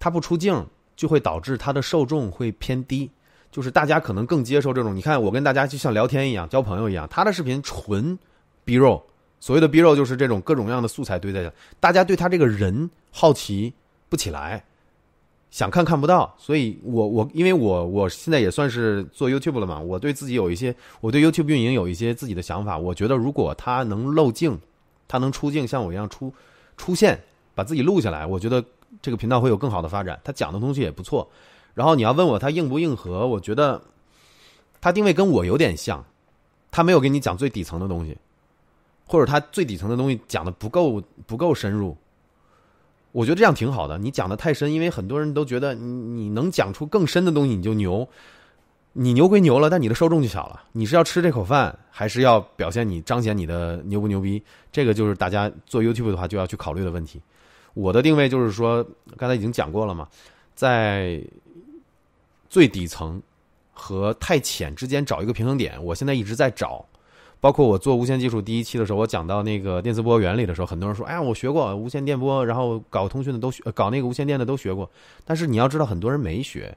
[0.00, 0.66] 他不出镜
[0.96, 3.08] 就会导致他的受众会偏低，
[3.52, 4.96] 就是大家可能更接受这种。
[4.96, 8.18] 你看我跟大家就像聊天一样，交朋友一样，他的视频纯
[8.64, 9.00] B 肉，
[9.38, 13.72] 所谓的 B 肉就是这种各种各样的素材堆在，大家对他这个人好奇。
[14.12, 14.62] 不起来，
[15.50, 22.76] 想看看不到，所以我我因为我我现在也算是做 YouTube 了嘛，我对自己有一些，我对 YouTube 运营有一些自己的想法。
[22.76, 24.60] 我觉得如果他能漏镜，
[25.08, 26.30] 他能出镜，像我一样出
[26.76, 27.18] 出现，
[27.54, 28.62] 把自己录下来，我觉得
[29.00, 30.20] 这个频道会有更好的发展。
[30.22, 31.26] 他讲的东西也不错。
[31.72, 33.80] 然后你要问我他硬不硬核，我觉得
[34.78, 36.04] 他定位跟我有点像，
[36.70, 38.18] 他没有给你讲最底层的东西，
[39.06, 41.96] 或者他最底层的东西讲的不够不够深入。
[43.12, 43.96] 我觉得这样挺好的。
[43.98, 48.08] 你讲的太深，因为很多人都觉得你你能讲出更深的东西，你就牛。
[48.94, 50.62] 你牛归牛了，但你的受众就小了。
[50.72, 54.42] 你是要吃这口饭，还是要表现你彰显你的牛不牛逼？
[54.70, 57.20] 这个就是大家做 YouTube 的话就要去考虑的问题。
[57.72, 60.06] 我的定位就是说，刚才已经讲过了嘛，
[60.54, 61.22] 在
[62.50, 63.20] 最底层
[63.72, 65.82] 和太浅之间找一个平衡点。
[65.82, 66.84] 我现在一直在找。
[67.42, 74.88] 包括我做无线技术第一期的时候，我讲到那个电磁波原理的时候，很多人说：“哎呀，我学过无线电波，然后搞通讯的都学，搞那个无线电的都学过。”
[75.26, 76.72] 但是你要知道，很多人没学。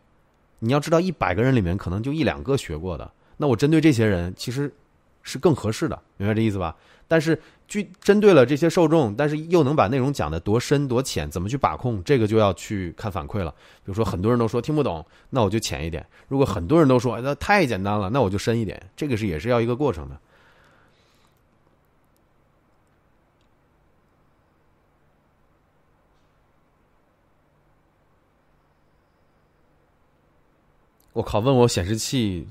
[0.58, 3.08] 你要知道，一百个人里面可能就一两个学过的。
[3.38, 4.74] 那我针对这些人，其实
[5.22, 6.76] 是更合适的，明白这意思吧？
[7.08, 13.52] 但是，具针对了这些受众，但是又能把内容讲的多深多浅，怎么去把控，这个就要去看反馈了。
[13.52, 18.82] 比如说，很多人都说听不懂，那我就浅一点；如果很多人都说那太简单了，那我就深一点。
[18.95, 20.19] 这个是也是要一个过程的。
[31.16, 31.40] 我靠！
[31.40, 32.45] 问我显示器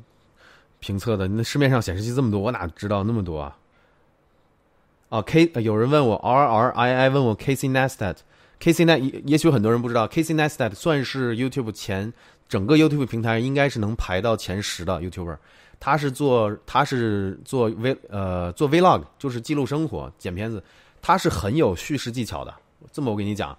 [0.81, 3.55] 评测的，那市面上显示器这么多，我哪知道那么多啊？
[5.11, 12.11] 啊，K 有人问我 R R I I 问我 Casey Neistat，Casey Neistat 也也许很多人不知道，Kc nestat 算是 YouTube 前
[12.49, 15.37] 整个 YouTube 平台应该是能排到前十的 YouTuber。
[15.79, 20.65] 他是做他是做 V 呃做 Vlog，就是记录生活剪片子，
[21.03, 22.55] 他是很有叙事技巧的。
[22.91, 23.55] 这么我跟你讲。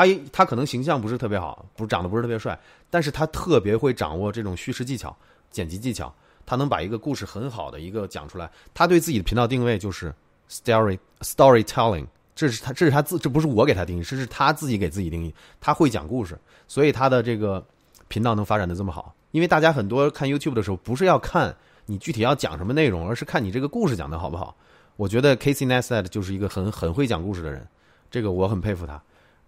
[0.00, 5.14] 他他可能形象不是特别好，不是长得不是特别帅，但是他特别会掌握这种叙事技巧、
[5.50, 6.14] 剪辑技巧，
[6.46, 8.50] 他能把一个故事很好的一个讲出来。
[8.72, 10.14] 他对自己的频道定位就是
[10.48, 15.34] story storytelling，这是他这是他自这不是我给他定义，这是他自己给自己定义。
[15.60, 17.62] 他会讲故事，所以他的这个
[18.08, 19.14] 频道能发展的这么好。
[19.32, 21.54] 因为大家很多看 YouTube 的时候，不是要看
[21.84, 24.56] 你具体要讲什么内容，而是看你这个故事讲的好不好。
[24.96, 27.68] 我觉得 Casey Neistat 就是一个很很会讲故事的人，
[28.10, 29.00] 这个我很佩服他。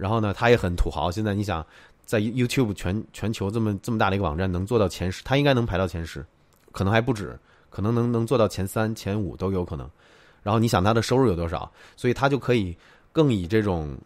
[0.03, 1.13] 然后呢，他也很土豪。
[1.13, 1.65] 现在你想，
[2.05, 6.27] 在 YouTube 全全球这么这么大的一个网站能做到前十，他应该能排到前十，
[6.73, 7.39] 可能还不止，
[7.71, 9.89] 可能能能做到前三、前五都有可能。
[10.43, 12.77] 然后你想他的收入有多少，所以他就可以
[13.13, 13.97] 更以这种，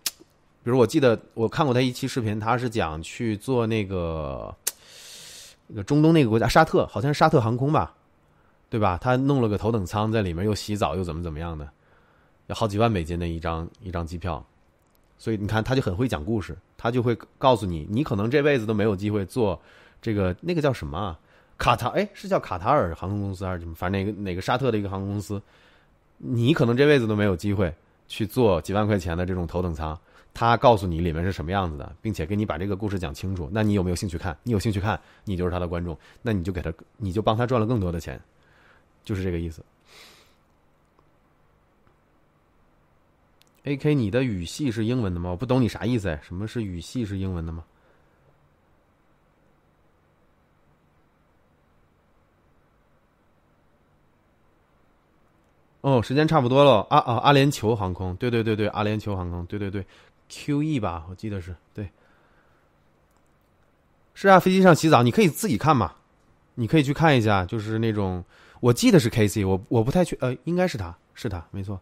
[0.62, 4.54] 比如我记得我看过他一期视频，他是讲去做那个
[5.66, 7.94] 那个中东那个国家沙特，好像是沙特航空吧，
[8.68, 8.98] 对吧？
[9.00, 11.66] 他弄了个头等舱在里面，又洗澡又怎么怎么样的，
[12.48, 14.44] 要好几万美金的一张一张机票。
[15.18, 19.60] 所以你看，他就很会讲故事，他就会告诉你，你可能这辈子都没有机会做
[20.00, 21.18] 这个那个叫什么啊？
[21.58, 23.74] 卡塔哎，是叫卡塔尔航空公司还是什么？
[23.74, 25.40] 反正哪个哪个沙特的一个航空公司，
[26.18, 27.74] 你可能这辈子都没有机会
[28.06, 29.98] 去做几万块钱的这种头等舱。
[30.34, 33.48] 他告诉你里面是什么样子的，并且给你把这个故事讲清楚。
[33.50, 34.36] 那你有没有兴趣看？
[34.42, 38.20] 你有兴趣看，你就是他的观众，那你就给他，你就帮他赚了更多的钱，
[39.02, 39.62] 就是这个意思。
[43.66, 45.30] A K，你的语系是英文的吗？
[45.30, 46.20] 我不懂你啥意思哎？
[46.22, 47.64] 什么是语系是英文的吗？
[55.80, 56.86] 哦，时间差不多了。
[56.90, 59.84] 阿啊，阿联酋航空，对对对对，阿联酋航空，对对对
[60.28, 61.90] ，Q E 吧，我记得是对。
[64.14, 65.92] 是啊，飞机上洗澡，你可以自己看嘛，
[66.54, 68.24] 你可以去看一下，就是那种，
[68.60, 71.80] 我记得是 K C，我我不太确，呃，应该是他，是他，没错。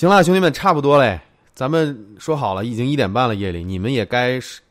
[0.00, 1.20] 行了，兄弟们，差不多嘞。
[1.52, 4.62] 咱们说好了，已经一点半了，夜里你们也该是。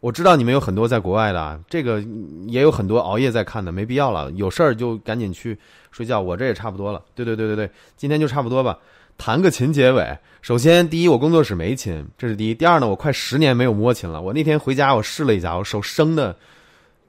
[0.00, 2.02] 我知道你们有很多在国外的，这个
[2.46, 4.30] 也有很多熬夜在看的，没必要了。
[4.30, 5.54] 有事儿就赶紧去
[5.90, 6.18] 睡觉。
[6.18, 7.02] 我这也差不多了。
[7.14, 8.78] 对对对对对，今天就差不多吧。
[9.18, 10.18] 弹个琴结尾。
[10.40, 12.54] 首先，第一，我工作室没琴，这是第一。
[12.54, 14.22] 第二呢，我快十年没有摸琴了。
[14.22, 16.34] 我那天回家，我试了一下，我手生的，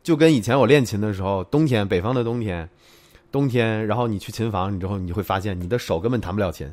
[0.03, 2.69] 就跟以前我练琴的时候，冬天，北方的冬天，
[3.32, 6.69] 冬天，然后你去琴房，你之后你会发现，你的手根本弹不了琴，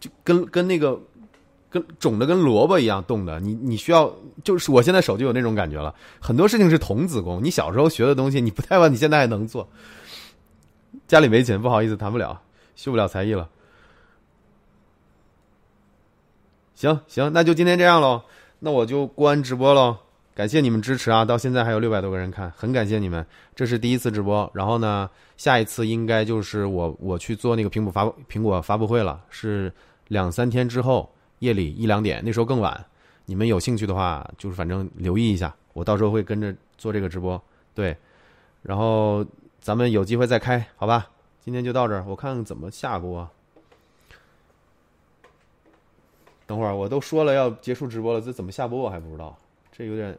[0.00, 1.00] 就跟跟那个。
[1.68, 4.10] 跟肿的跟萝卜一样冻的，你你需要
[4.44, 5.92] 就是我现在手就有那种感觉了。
[6.20, 9.68] 很多事情是童子功，你小时候学的东西，你不太忘，你现在还能做。
[11.08, 12.40] 家里没钱，不好意思，弹不了，
[12.76, 13.50] 秀不了才艺了。
[16.76, 18.22] 行行，那就今天这样喽，
[18.60, 19.98] 那我就关直播喽。
[20.36, 23.26] 感谢你们支持啊，到现在还有六百多个人看，很感谢你们。
[23.54, 25.08] 这是第一次直播，然后呢，
[25.38, 29.72] 下一次应该就是我我去做那个苹果发苹果发布会了，是
[30.08, 31.10] 两三天之后。
[31.40, 32.82] 夜里一两点，那时候更晚。
[33.26, 37.40] 你们有兴趣的话，就是反正留意一下，我到时候会跟着做这个直播。
[37.74, 37.94] 对，
[38.62, 39.22] 然后
[39.60, 41.10] 咱们有机会再开，好吧？
[41.44, 43.28] 今天就到这儿，我看看怎么下播。
[46.46, 49.36] 等会儿我都说了要结束直播了，这怎么下播我还不知道，
[49.76, 50.16] 这有点。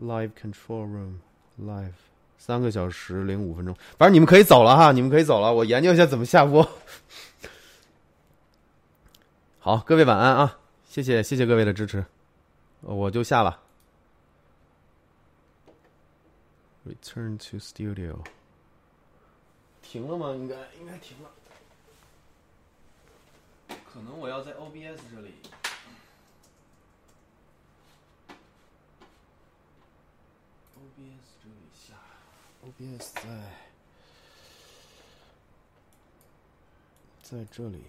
[0.00, 1.16] Live control room
[1.60, 1.92] live
[2.38, 6.66] 三个小时零五分钟，反正你们可以走了哈，你们可以走了，我研究一下怎么下播。
[9.58, 10.58] 好，各位晚安啊！
[10.88, 12.02] 谢谢谢谢各位的支持，
[12.80, 13.60] 我就下了。
[16.86, 18.16] Return to studio，
[19.82, 20.30] 停了吗？
[20.30, 21.28] 应该应该停了。
[23.92, 25.34] 可能我要在 OBS 这里。
[31.00, 31.94] OBS 这里下
[32.62, 33.22] ，OBS 在
[37.22, 37.84] 在这里。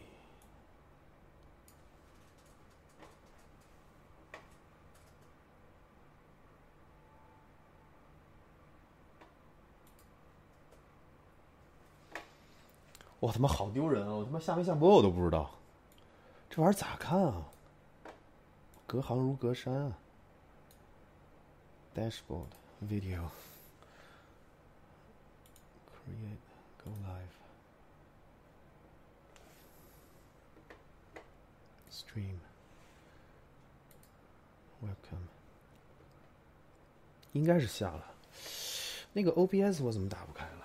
[13.19, 14.14] 我他妈好丢人啊！
[14.14, 15.51] 我他妈下没下播我都不知道，
[16.49, 17.45] 这玩意儿咋看啊？
[18.88, 19.98] 隔行如隔山啊
[21.93, 22.48] ！Dashboard
[22.80, 23.30] video
[25.86, 26.40] create
[26.84, 27.34] go live
[31.90, 32.38] stream
[34.82, 35.26] welcome
[37.32, 38.14] 应该是下了，
[39.12, 40.59] 那个 OBS 我怎么打不开了？